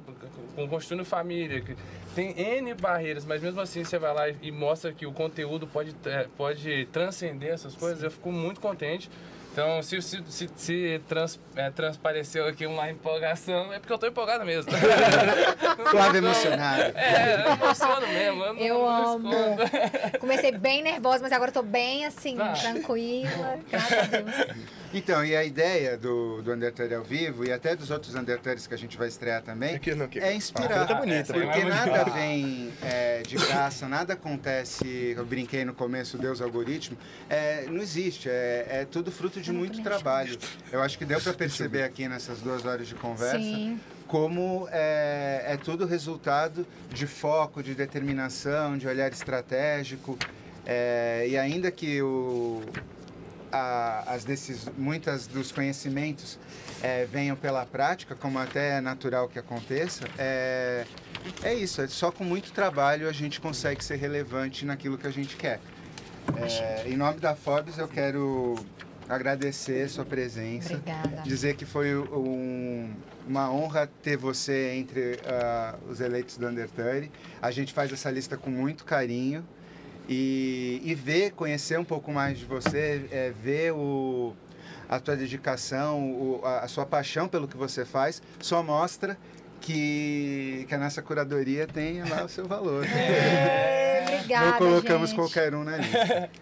com- 0.57 0.67
construindo 0.69 1.05
família, 1.05 1.61
que 1.61 1.77
tem 2.15 2.31
N 2.59 2.73
barreiras, 2.75 3.25
mas 3.27 3.43
mesmo 3.43 3.61
assim 3.61 3.85
você 3.85 3.99
vai 3.99 4.15
lá 4.15 4.29
e- 4.29 4.51
mostra 4.51 4.93
que 4.93 5.07
o 5.07 5.13
conteúdo 5.13 5.67
pode, 5.67 5.95
é, 6.07 6.27
pode 6.37 6.87
transcender 6.87 7.51
essas 7.53 7.75
coisas, 7.75 8.03
eu 8.03 8.11
fico 8.11 8.33
muito 8.33 8.61
contente. 8.61 9.11
Então, 9.53 9.83
se, 9.83 10.01
se, 10.01 10.23
se, 10.29 10.49
se 10.57 11.01
trans, 11.09 11.39
é, 11.57 11.69
transpareceu 11.71 12.47
aqui 12.47 12.65
uma 12.65 12.89
empolgação, 12.91 13.73
é 13.73 13.79
porque 13.81 13.93
eu 13.93 13.99
tô 13.99 14.07
empolgado 14.07 14.45
mesmo. 14.45 14.71
Flávio 15.91 16.19
emocionado. 16.19 16.83
É, 16.97 17.45
eu 17.45 17.53
emociono 17.53 18.07
mesmo. 18.07 18.45
Eu, 18.45 18.55
não- 18.55 18.61
Eu 18.61 18.75
não 18.79 18.89
amo. 18.89 19.31
escondo. 19.33 20.19
Comecei 20.21 20.53
bem 20.53 20.83
nervosa, 20.83 21.21
mas 21.23 21.33
agora 21.33 21.51
eu 21.51 21.55
tô 21.55 21.63
bem 21.63 22.05
assim, 22.07 22.37
Tá. 22.37 22.53
tranquila. 22.53 23.59
Graças 23.69 23.99
a 23.99 24.03
Deus. 24.07 24.57
Então, 24.93 25.23
e 25.23 25.37
a 25.37 25.45
ideia 25.45 25.99
do, 25.99 26.41
do 26.41 26.51
Undertale 26.53 26.95
ao 26.95 27.05
vivo 27.05 27.45
e 27.45 27.53
até 27.53 27.77
dos 27.77 27.91
outros 27.91 28.15
Undertales 28.15 28.67
que 28.67 28.73
a 28.73 28.79
gente 28.79 28.97
vai 28.97 29.09
estrear 29.09 29.43
também 29.43 29.75
É 29.75 29.79
que 29.79 29.95
não, 29.95 30.09
que- 30.09 30.19
é 30.19 30.29
Ah, 30.29 30.33
inspirar. 30.33 30.87
tá 30.87 30.95
bonita, 30.95 31.35
porque 31.35 31.65
nada 31.65 32.05
vem 32.05 32.73
é, 32.83 33.21
de 33.23 33.37
graça, 33.37 33.87
nada 33.87 34.15
acontece. 34.15 35.15
Eu 35.17 35.27
brinquei 35.27 35.63
no 35.65 35.75
começo, 35.75 36.17
Deus 36.17 36.41
algoritmo. 36.41 36.97
É, 37.29 37.67
não 37.67 37.83
existe, 37.83 38.31
é, 38.31 38.67
é 38.69 38.87
tudo 38.91 39.13
fruto 39.13 39.41
de 39.43 39.53
muito 39.53 39.83
trabalho. 39.83 40.39
Eu 40.73 40.81
acho 40.83 40.97
que 40.97 41.05
deu 41.05 41.21
para 41.21 41.35
perceber 41.35 41.83
aqui 41.83 42.09
nessas 42.09 42.41
duas 42.41 42.65
horas 42.65 42.89
de 42.89 42.95
conversa 42.95 43.39
Sim. 43.39 43.79
como 44.07 44.67
é, 44.73 45.45
é 45.49 45.57
tudo 45.59 45.85
resultado 45.85 46.67
de 46.91 47.07
foco, 47.07 47.63
de 47.63 47.75
determinação, 47.75 48.79
de 48.79 48.89
olhar 48.89 49.13
estratégico. 49.13 50.19
É, 50.65 51.27
e 51.29 51.37
ainda 51.37 51.71
que 51.71 52.01
o, 52.03 52.63
a, 53.53 54.05
as 54.13 54.25
decis, 54.25 54.69
muitas 54.77 55.27
dos 55.27 55.53
conhecimentos 55.53 56.39
é, 56.83 57.07
venham 57.07 57.37
pela 57.37 57.65
prática, 57.67 58.15
como 58.15 58.39
até 58.39 58.79
é 58.79 58.81
natural 58.81 59.29
que 59.29 59.39
aconteça, 59.39 60.09
é, 60.19 60.85
é 61.43 61.55
isso. 61.55 61.81
É 61.81 61.89
só 61.89 62.11
com 62.11 62.25
muito 62.25 62.53
trabalho 62.53 63.09
a 63.09 63.13
gente 63.13 63.41
consegue 63.41 63.85
ser 63.85 63.97
relevante 63.97 64.65
naquilo 64.65 64.97
que 64.99 65.07
a 65.07 65.11
gente 65.11 65.37
quer. 65.37 65.61
É, 66.37 66.89
em 66.89 66.97
nome 66.97 67.21
da 67.21 67.35
Forbes, 67.35 67.79
eu 67.79 67.89
quero 67.89 68.55
agradecer 69.09 69.89
sua 69.89 70.05
presença. 70.05 70.75
Obrigada. 70.75 71.23
Dizer 71.23 71.57
que 71.57 71.65
foi 71.65 71.97
um, 71.97 72.93
uma 73.27 73.51
honra 73.51 73.89
ter 74.03 74.17
você 74.17 74.75
entre 74.75 75.15
uh, 75.15 75.91
os 75.91 76.01
eleitos 76.01 76.37
do 76.37 76.47
Under 76.47 76.69
30. 76.69 77.09
A 77.41 77.51
gente 77.51 77.73
faz 77.73 77.91
essa 77.93 78.11
lista 78.11 78.37
com 78.37 78.51
muito 78.51 78.85
carinho. 78.85 79.45
E, 80.09 80.81
e 80.85 80.95
ver, 80.95 81.33
conhecer 81.33 81.79
um 81.79 81.85
pouco 81.85 82.11
mais 82.11 82.39
de 82.39 82.45
você, 82.47 83.07
é, 83.11 83.31
ver 83.31 83.73
o, 83.73 84.35
a 84.89 84.99
tua 84.99 85.15
dedicação, 85.17 86.01
o, 86.13 86.41
a, 86.45 86.61
a 86.61 86.69
sua 86.69 86.87
paixão 86.87 87.29
pelo 87.29 87.47
que 87.47 87.57
você 87.57 87.85
faz, 87.85 88.23
só 88.41 88.63
mostra 88.63 89.19
que, 89.61 90.65
que 90.69 90.75
a 90.75 90.79
nossa 90.79 91.03
curadoria 91.03 91.67
tem 91.67 92.03
lá 92.09 92.25
o 92.25 92.29
seu 92.29 92.47
valor. 92.47 92.87
É, 92.87 94.05
obrigada, 94.09 94.47
Não 94.53 94.59
colocamos 94.59 95.11
gente. 95.11 95.19
qualquer 95.19 95.55
um 95.55 95.65
na 95.65 95.77
lista. 95.77 96.31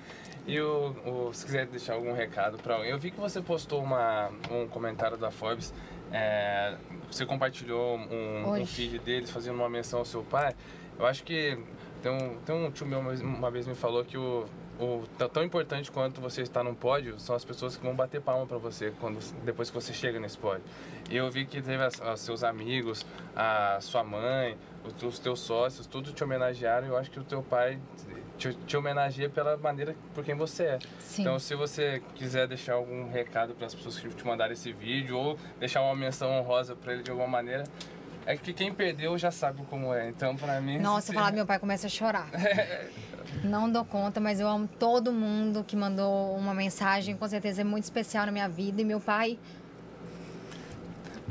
E 0.48 0.60
o, 0.60 0.94
o- 1.28 1.34
se 1.34 1.44
quiser 1.44 1.66
deixar 1.66 1.94
algum 1.94 2.12
recado 2.12 2.56
para 2.58 2.76
alguém, 2.76 2.92
eu 2.92 2.98
vi 3.00 3.10
que 3.10 3.18
você 3.18 3.42
postou 3.42 3.82
uma, 3.82 4.30
um 4.48 4.68
comentário 4.68 5.16
da 5.16 5.28
Forbes, 5.28 5.74
é, 6.12 6.76
você 7.10 7.26
compartilhou 7.26 7.96
um, 7.98 8.52
um 8.60 8.64
feed 8.64 9.00
deles 9.00 9.28
fazendo 9.28 9.56
uma 9.56 9.68
menção 9.68 9.98
ao 9.98 10.04
seu 10.04 10.22
pai. 10.22 10.54
Eu 10.96 11.04
acho 11.04 11.24
que 11.24 11.58
tem 12.06 12.12
um, 12.12 12.36
tem 12.38 12.54
um 12.54 12.70
tio 12.70 12.86
meu 12.86 13.00
uma 13.00 13.50
vez- 13.50 13.66
me 13.66 13.74
falou 13.74 14.04
que 14.04 14.16
o, 14.16 14.46
o 14.78 15.02
tão- 15.28 15.42
importante 15.42 15.90
quanto 15.90 16.20
você 16.20 16.42
estar 16.42 16.62
num 16.62 16.74
pódio 16.74 17.18
são 17.18 17.34
as 17.34 17.44
pessoas 17.44 17.76
que 17.76 17.82
vão 17.84 17.94
bater 17.96 18.20
palma 18.20 18.46
para 18.46 18.58
você 18.58 18.92
quando 19.00 19.18
depois 19.44 19.70
que 19.70 19.74
você 19.74 19.92
chega 19.92 20.20
nesse 20.20 20.38
pódio. 20.38 20.62
E 21.10 21.16
eu 21.16 21.28
vi 21.30 21.44
que 21.46 21.60
teve 21.60 21.82
as, 21.82 22.00
os 22.00 22.20
seus 22.20 22.44
amigos, 22.44 23.04
a 23.34 23.78
sua 23.80 24.04
mãe, 24.04 24.56
os, 24.84 25.02
os 25.02 25.18
teus 25.18 25.40
sócios, 25.40 25.86
tudo 25.86 26.12
te 26.12 26.22
homenagearam. 26.22 26.86
E 26.86 26.90
eu 26.90 26.96
acho 26.96 27.10
que 27.10 27.18
o 27.18 27.24
teu 27.24 27.42
pai 27.42 27.78
te, 28.38 28.54
te 28.54 28.76
homenageia 28.76 29.28
pela 29.28 29.56
maneira 29.56 29.96
por 30.14 30.22
quem 30.24 30.36
você 30.36 30.62
é. 30.64 30.78
Sim. 31.00 31.22
Então, 31.22 31.38
se 31.40 31.54
você 31.56 32.00
quiser 32.14 32.46
deixar 32.46 32.74
algum 32.74 33.10
recado 33.10 33.52
para 33.54 33.66
as 33.66 33.74
pessoas 33.74 33.98
que 33.98 34.08
te 34.10 34.24
mandaram 34.26 34.52
esse 34.52 34.72
vídeo 34.72 35.16
ou 35.18 35.36
deixar 35.58 35.80
uma 35.82 35.96
menção 35.96 36.30
honrosa 36.30 36.76
para 36.76 36.92
ele 36.92 37.02
de 37.02 37.10
alguma 37.10 37.28
maneira, 37.28 37.64
é 38.26 38.36
que 38.36 38.52
quem 38.52 38.72
perdeu 38.74 39.16
já 39.16 39.30
sabe 39.30 39.62
como 39.70 39.94
é. 39.94 40.08
Então, 40.08 40.36
para 40.36 40.60
mim. 40.60 40.78
Nossa, 40.78 41.08
se- 41.08 41.12
falar 41.14 41.30
do 41.30 41.36
meu 41.36 41.46
pai 41.46 41.58
começa 41.58 41.86
a 41.86 41.90
chorar. 41.90 42.28
Não 43.44 43.70
dou 43.70 43.84
conta, 43.84 44.20
mas 44.20 44.40
eu 44.40 44.48
amo 44.48 44.66
todo 44.66 45.12
mundo 45.12 45.62
que 45.64 45.76
mandou 45.76 46.34
uma 46.36 46.54
mensagem, 46.54 47.16
com 47.16 47.28
certeza 47.28 47.60
é 47.60 47.64
muito 47.64 47.84
especial 47.84 48.24
na 48.26 48.32
minha 48.32 48.48
vida. 48.48 48.80
E 48.80 48.84
meu 48.84 49.00
pai. 49.00 49.38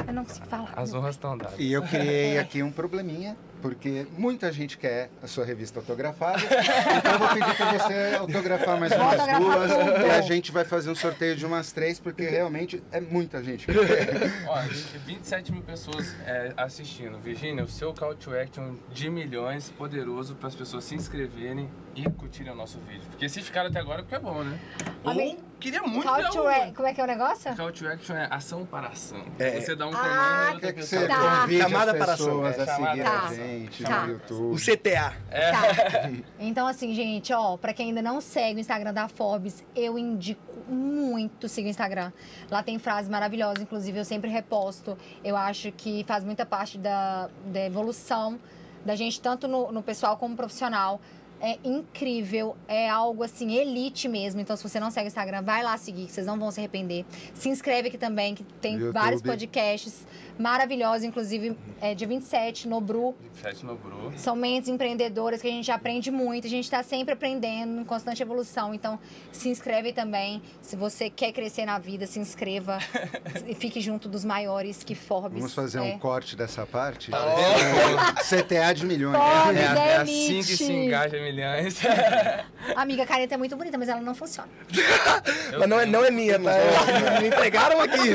Eu 0.08 0.14
não 0.14 0.26
consigo 0.26 0.46
falar. 0.48 0.74
As 0.76 0.94
honras 0.94 1.16
estão 1.16 1.38
dadas. 1.38 1.56
E 1.58 1.72
eu 1.72 1.82
criei 1.82 2.38
aqui 2.38 2.62
um 2.62 2.72
probleminha, 2.72 3.36
porque 3.62 4.06
muita 4.18 4.52
gente 4.52 4.78
quer 4.78 5.10
a 5.22 5.28
sua 5.28 5.46
revista 5.46 5.80
autografada. 5.80 6.40
Então 6.98 7.14
eu 7.14 7.20
vou 7.20 7.28
pedir 7.30 7.56
para 7.56 7.72
você 7.74 8.16
autografar 8.18 8.80
mais 8.80 8.92
umas 8.92 9.20
autografar 9.20 9.40
duas. 9.42 9.72
tudo. 9.72 10.08
E 10.08 10.10
a 10.12 10.22
gente 10.22 10.52
vai 10.52 10.64
fazer 10.66 10.90
um 10.90 10.96
sorteio 10.96 11.36
de 11.36 11.46
umas 11.46 11.72
três, 11.72 12.00
porque 12.00 12.24
realmente 12.24 12.82
é 12.92 13.00
muita 13.02 13.44
gente. 13.44 13.68
Ó, 14.48 14.62
gente, 14.64 14.98
27 15.06 15.52
mil 15.52 15.62
pessoas 15.62 16.16
é, 16.26 16.54
assistindo. 16.58 17.18
Virginia, 17.20 17.64
o 17.64 17.68
seu 17.68 17.94
call 17.94 18.16
to 18.16 18.34
action 18.36 18.76
de 18.92 19.10
milhões, 19.10 19.70
poderoso 19.70 20.36
para 20.36 20.48
as 20.48 20.56
pessoas 20.56 20.84
se 20.84 20.96
inscreverem 20.96 21.70
e 21.96 22.10
curtirem 22.10 22.52
o 22.52 22.56
nosso 22.56 22.80
vídeo. 22.88 23.04
Porque 23.10 23.28
se 23.30 23.42
ficaram 23.42 23.70
até 23.70 23.80
agora, 23.80 24.00
é 24.00 24.04
porque 24.04 24.16
é 24.16 24.20
bom, 24.20 24.44
né? 24.44 24.60
Amigo, 25.04 25.30
Ou 25.32 25.38
queria 25.66 25.82
muito 25.82 26.04
Call 26.08 26.30
to 26.30 26.48
a- 26.48 26.72
Como 26.76 26.88
é 26.88 26.94
que 26.94 27.02
é 27.02 27.04
o 27.04 27.08
negócio? 27.08 27.56
Call 27.56 27.72
to 27.72 27.88
action 27.88 28.16
é 28.16 28.28
ação 28.30 28.66
para 28.66 28.88
ação. 28.90 29.24
É. 29.40 29.60
Você 29.60 29.76
dá 29.76 29.88
um 29.88 29.92
Ah, 29.94 29.98
comando 29.98 30.54
outra 30.54 30.60
Quer 30.62 30.74
que 30.74 30.80
pessoa... 30.82 31.02
você 31.02 31.08
Tá. 31.08 31.42
convide 31.42 31.62
Chamada 31.62 31.92
as 31.92 31.98
para 31.98 32.14
ação. 32.14 32.26
pessoas 32.28 32.58
É, 32.58 32.62
a 32.62 32.66
seguir 32.76 33.04
para 33.04 33.20
a 33.28 33.34
gente 33.34 33.84
Tá. 33.84 34.00
no 34.02 34.08
O 34.08 34.12
YouTube. 34.12 34.62
CTA. 34.62 35.14
Tá. 35.30 36.12
Então, 36.40 36.68
assim, 36.68 36.94
gente, 36.94 37.34
ó, 37.34 37.58
pra 37.58 37.74
quem 37.74 37.88
ainda 37.90 38.02
não 38.02 38.22
segue 38.22 38.60
o 38.60 38.62
Instagram 38.62 38.94
da 38.94 39.08
Forbes, 39.08 39.64
eu 39.76 39.98
indico 39.98 40.42
muito 40.70 41.48
seguir 41.50 41.68
o 41.68 41.72
Instagram. 41.72 42.12
Lá 42.50 42.62
tem 42.64 42.78
frases 42.80 43.10
maravilhosas, 43.10 43.62
inclusive 43.62 43.98
eu 44.00 44.06
sempre 44.06 44.30
reposto. 44.30 44.98
Eu 45.24 45.36
acho 45.36 45.72
que 45.72 46.04
faz 46.08 46.24
muita 46.24 46.46
parte 46.46 46.78
da, 46.78 47.30
da 47.46 47.66
evolução 47.66 48.40
da 48.86 48.96
gente, 48.96 49.20
tanto 49.20 49.48
no, 49.48 49.72
no 49.72 49.82
pessoal 49.82 50.16
como 50.18 50.36
profissional. 50.36 51.02
É 51.46 51.60
incrível, 51.64 52.58
é 52.68 52.90
algo 52.90 53.22
assim, 53.22 53.54
elite 53.56 54.08
mesmo. 54.08 54.42
Então, 54.42 54.58
se 54.58 54.64
você 54.64 54.80
não 54.80 54.90
segue 54.90 55.06
o 55.06 55.10
Instagram, 55.10 55.44
vai 55.44 55.62
lá 55.62 55.78
seguir, 55.78 56.08
que 56.08 56.12
vocês 56.12 56.26
não 56.26 56.40
vão 56.40 56.50
se 56.50 56.60
arrepender. 56.60 57.06
Se 57.36 57.50
inscreve 57.50 57.90
aqui 57.90 58.00
também, 58.00 58.34
que 58.34 58.44
tem 58.44 58.74
YouTube. 58.74 58.92
vários 58.92 59.22
podcasts 59.22 60.08
maravilhosos, 60.40 61.04
inclusive 61.04 61.56
é, 61.80 61.94
dia 61.94 62.08
27, 62.08 62.68
no 62.68 62.82
Bru. 62.82 63.14
27 63.36 63.64
no 63.64 63.76
Bru. 63.76 64.12
São 64.18 64.36
mentes 64.36 64.70
empreendedoras 64.70 65.40
que 65.40 65.48
a 65.48 65.52
gente 65.52 65.72
aprende 65.72 66.10
muito, 66.10 66.48
a 66.48 66.50
gente 66.50 66.64
está 66.64 66.82
sempre 66.82 67.14
aprendendo, 67.14 67.82
em 67.82 67.86
constante 67.86 68.24
evolução. 68.24 68.74
Então, 68.74 69.00
se 69.32 69.48
inscreve 69.48 69.94
também. 69.94 70.42
Se 70.64 70.76
você 70.76 71.12
quer 71.12 71.32
crescer 71.32 71.68
na 71.68 71.78
vida, 71.78 72.08
se 72.08 72.18
inscreva 72.18 72.80
e 73.46 73.54
fique 73.54 73.80
junto 73.80 74.10
dos 74.10 74.26
maiores 74.26 74.84
que 74.84 74.96
Forbes. 74.96 75.38
Vamos 75.38 75.54
fazer 75.54 75.78
é. 75.78 75.82
um 75.82 76.00
corte 76.00 76.36
dessa 76.36 76.66
parte? 76.66 77.12
Tá 77.12 77.24
É, 77.24 78.42
CTA 78.42 78.74
de 78.74 78.84
milhões. 78.84 79.16
Forbes 79.16 79.62
É, 79.62 79.78
é, 79.78 79.88
é 79.90 79.98
assim 79.98 80.38
que 80.38 80.58
se 80.58 80.74
engaja 80.74 81.16
milhões. 81.18 81.35
Amiga, 82.76 83.04
a 83.04 83.06
caneta 83.06 83.34
é 83.34 83.38
muito 83.38 83.56
bonita, 83.56 83.78
mas 83.78 83.90
ela 83.90 84.02
não 84.02 84.16
funciona. 84.16 84.50
Mas 85.60 85.70
não 85.70 85.80
é, 85.80 85.86
não 85.86 86.04
é 86.06 86.12
minha, 86.12 86.40
tá? 86.40 86.52
É- 86.52 87.20
Me 87.22 87.28
entregaram 87.28 87.80
aqui. 87.82 88.10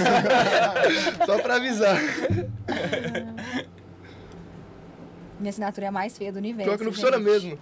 Só 1.26 1.38
pra 1.38 1.56
avisar. 1.56 1.96
Minha 5.38 5.50
assinatura 5.50 5.86
é 5.86 5.88
a 5.88 5.92
mais 5.92 6.16
feia 6.18 6.32
do 6.32 6.38
universo. 6.38 6.68
Pior 6.70 6.78
que 6.78 6.84
não 6.84 6.92
funciona 6.92 7.16
gente. 7.16 7.26
mesmo. 7.26 7.58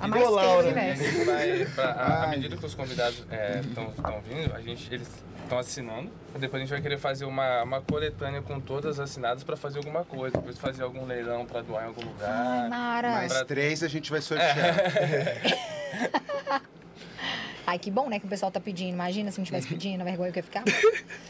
A 0.00 0.06
Igual 0.06 0.32
mais 0.34 0.46
feia 0.46 0.62
do 0.62 0.68
universo. 0.68 1.02
gente 1.04 1.24
vai, 1.24 1.64
pra- 1.74 1.84
a- 1.92 2.24
à 2.24 2.26
medida 2.28 2.56
que 2.56 2.66
os 2.66 2.74
convidados 2.74 3.24
estão 3.66 4.20
vindo, 4.28 4.54
a 4.54 4.60
gente, 4.60 4.92
eles 4.94 5.08
estão 5.48 5.58
assinando. 5.58 6.10
Depois 6.38 6.60
a 6.60 6.64
gente 6.64 6.70
vai 6.70 6.80
querer 6.80 6.98
fazer 6.98 7.24
uma, 7.24 7.62
uma 7.62 7.80
coletânea 7.80 8.42
com 8.42 8.60
todas 8.60 9.00
assinadas 9.00 9.42
para 9.42 9.56
fazer 9.56 9.78
alguma 9.78 10.04
coisa. 10.04 10.36
Depois 10.36 10.58
fazer 10.58 10.82
algum 10.82 11.06
leilão 11.06 11.46
para 11.46 11.62
doar 11.62 11.84
em 11.84 11.86
algum 11.88 12.02
Ai, 12.02 12.08
lugar. 12.08 12.68
Mara. 12.68 13.10
Mais 13.10 13.42
três 13.44 13.82
a 13.82 13.88
gente 13.88 14.10
vai 14.10 14.20
sortear. 14.22 14.76
Ai, 17.66 17.78
que 17.78 17.90
bom, 17.90 18.08
né, 18.08 18.18
que 18.18 18.24
o 18.24 18.28
pessoal 18.28 18.50
tá 18.50 18.60
pedindo. 18.60 18.94
Imagina 18.94 19.30
se 19.30 19.38
não 19.38 19.44
tivesse 19.44 19.68
pedindo, 19.68 20.00
a 20.00 20.04
vergonha 20.04 20.32
que 20.32 20.38
eu 20.38 20.42
ia 20.42 20.44
ficar. 20.44 20.64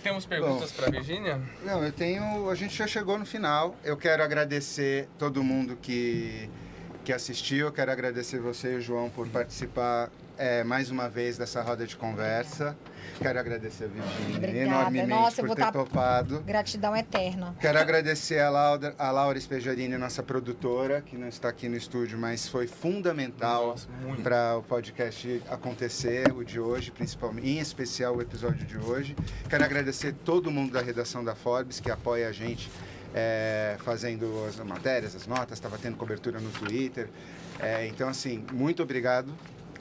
Temos 0.02 0.26
perguntas 0.26 0.70
para 0.72 0.90
Virgínia? 0.90 1.40
Não, 1.64 1.82
eu 1.82 1.92
tenho. 1.92 2.48
A 2.50 2.54
gente 2.54 2.76
já 2.76 2.86
chegou 2.86 3.18
no 3.18 3.26
final. 3.26 3.74
Eu 3.82 3.96
quero 3.96 4.22
agradecer 4.22 5.08
todo 5.18 5.42
mundo 5.42 5.76
que, 5.80 6.48
que 7.04 7.12
assistiu. 7.12 7.66
Eu 7.66 7.72
quero 7.72 7.90
agradecer 7.90 8.38
você 8.38 8.74
e 8.74 8.76
o 8.76 8.80
João 8.80 9.10
por 9.10 9.26
participar 9.28 10.10
é, 10.38 10.62
mais 10.64 10.90
uma 10.90 11.08
vez 11.08 11.36
dessa 11.36 11.60
roda 11.60 11.86
de 11.86 11.96
conversa. 11.96 12.76
Quero 13.20 13.38
agradecer 13.38 13.84
a 13.84 13.88
Virginia 13.88 14.36
Obrigada. 14.36 14.58
enormemente 14.58 15.08
Nossa, 15.08 15.42
por 15.42 15.56
ter 15.56 15.62
tá- 15.62 15.72
topado. 15.72 16.40
Gratidão 16.40 16.96
eterna. 16.96 17.56
Quero 17.60 17.78
agradecer 17.78 18.38
a 18.38 18.48
Laura, 18.48 18.94
a 18.98 19.10
Laura 19.10 19.36
Espejarini, 19.36 19.98
nossa 19.98 20.22
produtora, 20.22 21.00
que 21.00 21.16
não 21.16 21.26
está 21.26 21.48
aqui 21.48 21.68
no 21.68 21.76
estúdio, 21.76 22.18
mas 22.18 22.48
foi 22.48 22.66
fundamental 22.66 23.76
para 24.22 24.56
o 24.58 24.62
podcast 24.62 25.42
acontecer, 25.50 26.32
o 26.32 26.44
de 26.44 26.60
hoje, 26.60 26.90
principalmente, 26.90 27.48
em 27.48 27.58
especial 27.58 28.16
o 28.16 28.22
episódio 28.22 28.64
de 28.64 28.78
hoje. 28.78 29.16
Quero 29.48 29.64
agradecer 29.64 30.12
todo 30.24 30.50
mundo 30.50 30.72
da 30.72 30.80
redação 30.80 31.24
da 31.24 31.34
Forbes 31.34 31.80
que 31.80 31.90
apoia 31.90 32.28
a 32.28 32.32
gente 32.32 32.70
é, 33.14 33.76
fazendo 33.80 34.44
as 34.46 34.56
matérias, 34.56 35.16
as 35.16 35.26
notas, 35.26 35.52
estava 35.58 35.76
tendo 35.78 35.96
cobertura 35.96 36.38
no 36.38 36.50
Twitter. 36.50 37.08
É, 37.58 37.86
então, 37.86 38.08
assim, 38.08 38.44
muito 38.52 38.82
obrigado. 38.82 39.32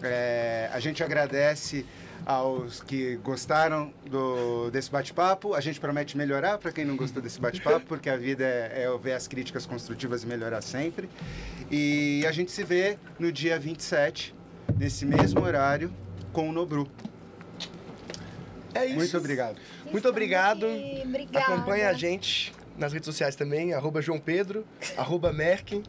É, 0.01 0.69
a 0.71 0.79
gente 0.79 1.03
agradece 1.03 1.85
aos 2.25 2.81
que 2.81 3.15
gostaram 3.17 3.93
do, 4.05 4.69
desse 4.69 4.91
bate-papo. 4.91 5.53
A 5.53 5.61
gente 5.61 5.79
promete 5.79 6.17
melhorar 6.17 6.57
para 6.57 6.71
quem 6.71 6.85
não 6.85 6.95
gostou 6.95 7.21
desse 7.21 7.39
bate-papo, 7.39 7.85
porque 7.87 8.09
a 8.09 8.17
vida 8.17 8.43
é, 8.43 8.83
é 8.83 8.97
ver 8.97 9.13
as 9.13 9.27
críticas 9.27 9.65
construtivas 9.65 10.23
e 10.23 10.27
melhorar 10.27 10.61
sempre. 10.61 11.09
E 11.71 12.25
a 12.27 12.31
gente 12.31 12.51
se 12.51 12.63
vê 12.63 12.97
no 13.17 13.31
dia 13.31 13.59
27, 13.59 14.35
nesse 14.77 15.05
mesmo 15.05 15.41
horário, 15.41 15.91
com 16.33 16.49
o 16.49 16.51
Nobru. 16.51 16.87
É 18.73 18.85
isso. 18.85 18.95
Muito 18.95 19.17
obrigado. 19.17 19.57
Muito 19.91 20.07
obrigado. 20.07 20.67
Obrigada. 21.03 21.53
Acompanhe 21.53 21.83
a 21.83 21.93
gente 21.93 22.53
nas 22.77 22.93
redes 22.93 23.07
sociais 23.07 23.35
também, 23.35 23.73
arroba 23.73 24.01
João 24.01 24.19
Pedro, 24.19 24.65
arroba 24.95 25.33
Merck, 25.33 25.81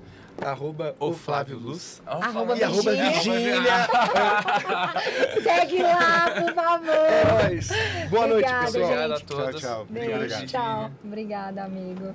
arroba 0.45 0.95
o 1.01 1.13
Flávio 1.13 1.59
Luz. 1.59 2.03
Arroba 2.07 2.57
E 2.57 2.63
arroba 2.63 2.91
Virgínia. 2.93 3.61
Segue 5.43 5.83
lá, 5.83 6.31
por 6.31 6.55
favor. 6.55 6.89
É 6.89 7.25
nóis. 7.49 7.69
Boa 8.11 8.27
noite, 8.27 8.49
Obrigada, 8.49 8.65
pessoal. 8.67 8.85
Obrigado 8.85 9.13
a 9.13 9.21
todos. 9.21 9.61
Tchau, 9.61 9.61
tchau. 9.61 9.87
Beijo, 9.91 10.15
Obrigado. 10.15 10.47
tchau. 10.47 10.91
Obrigada, 11.05 11.65
amigo. 11.65 12.15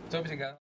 Muito 0.00 0.16
obrigado. 0.18 0.56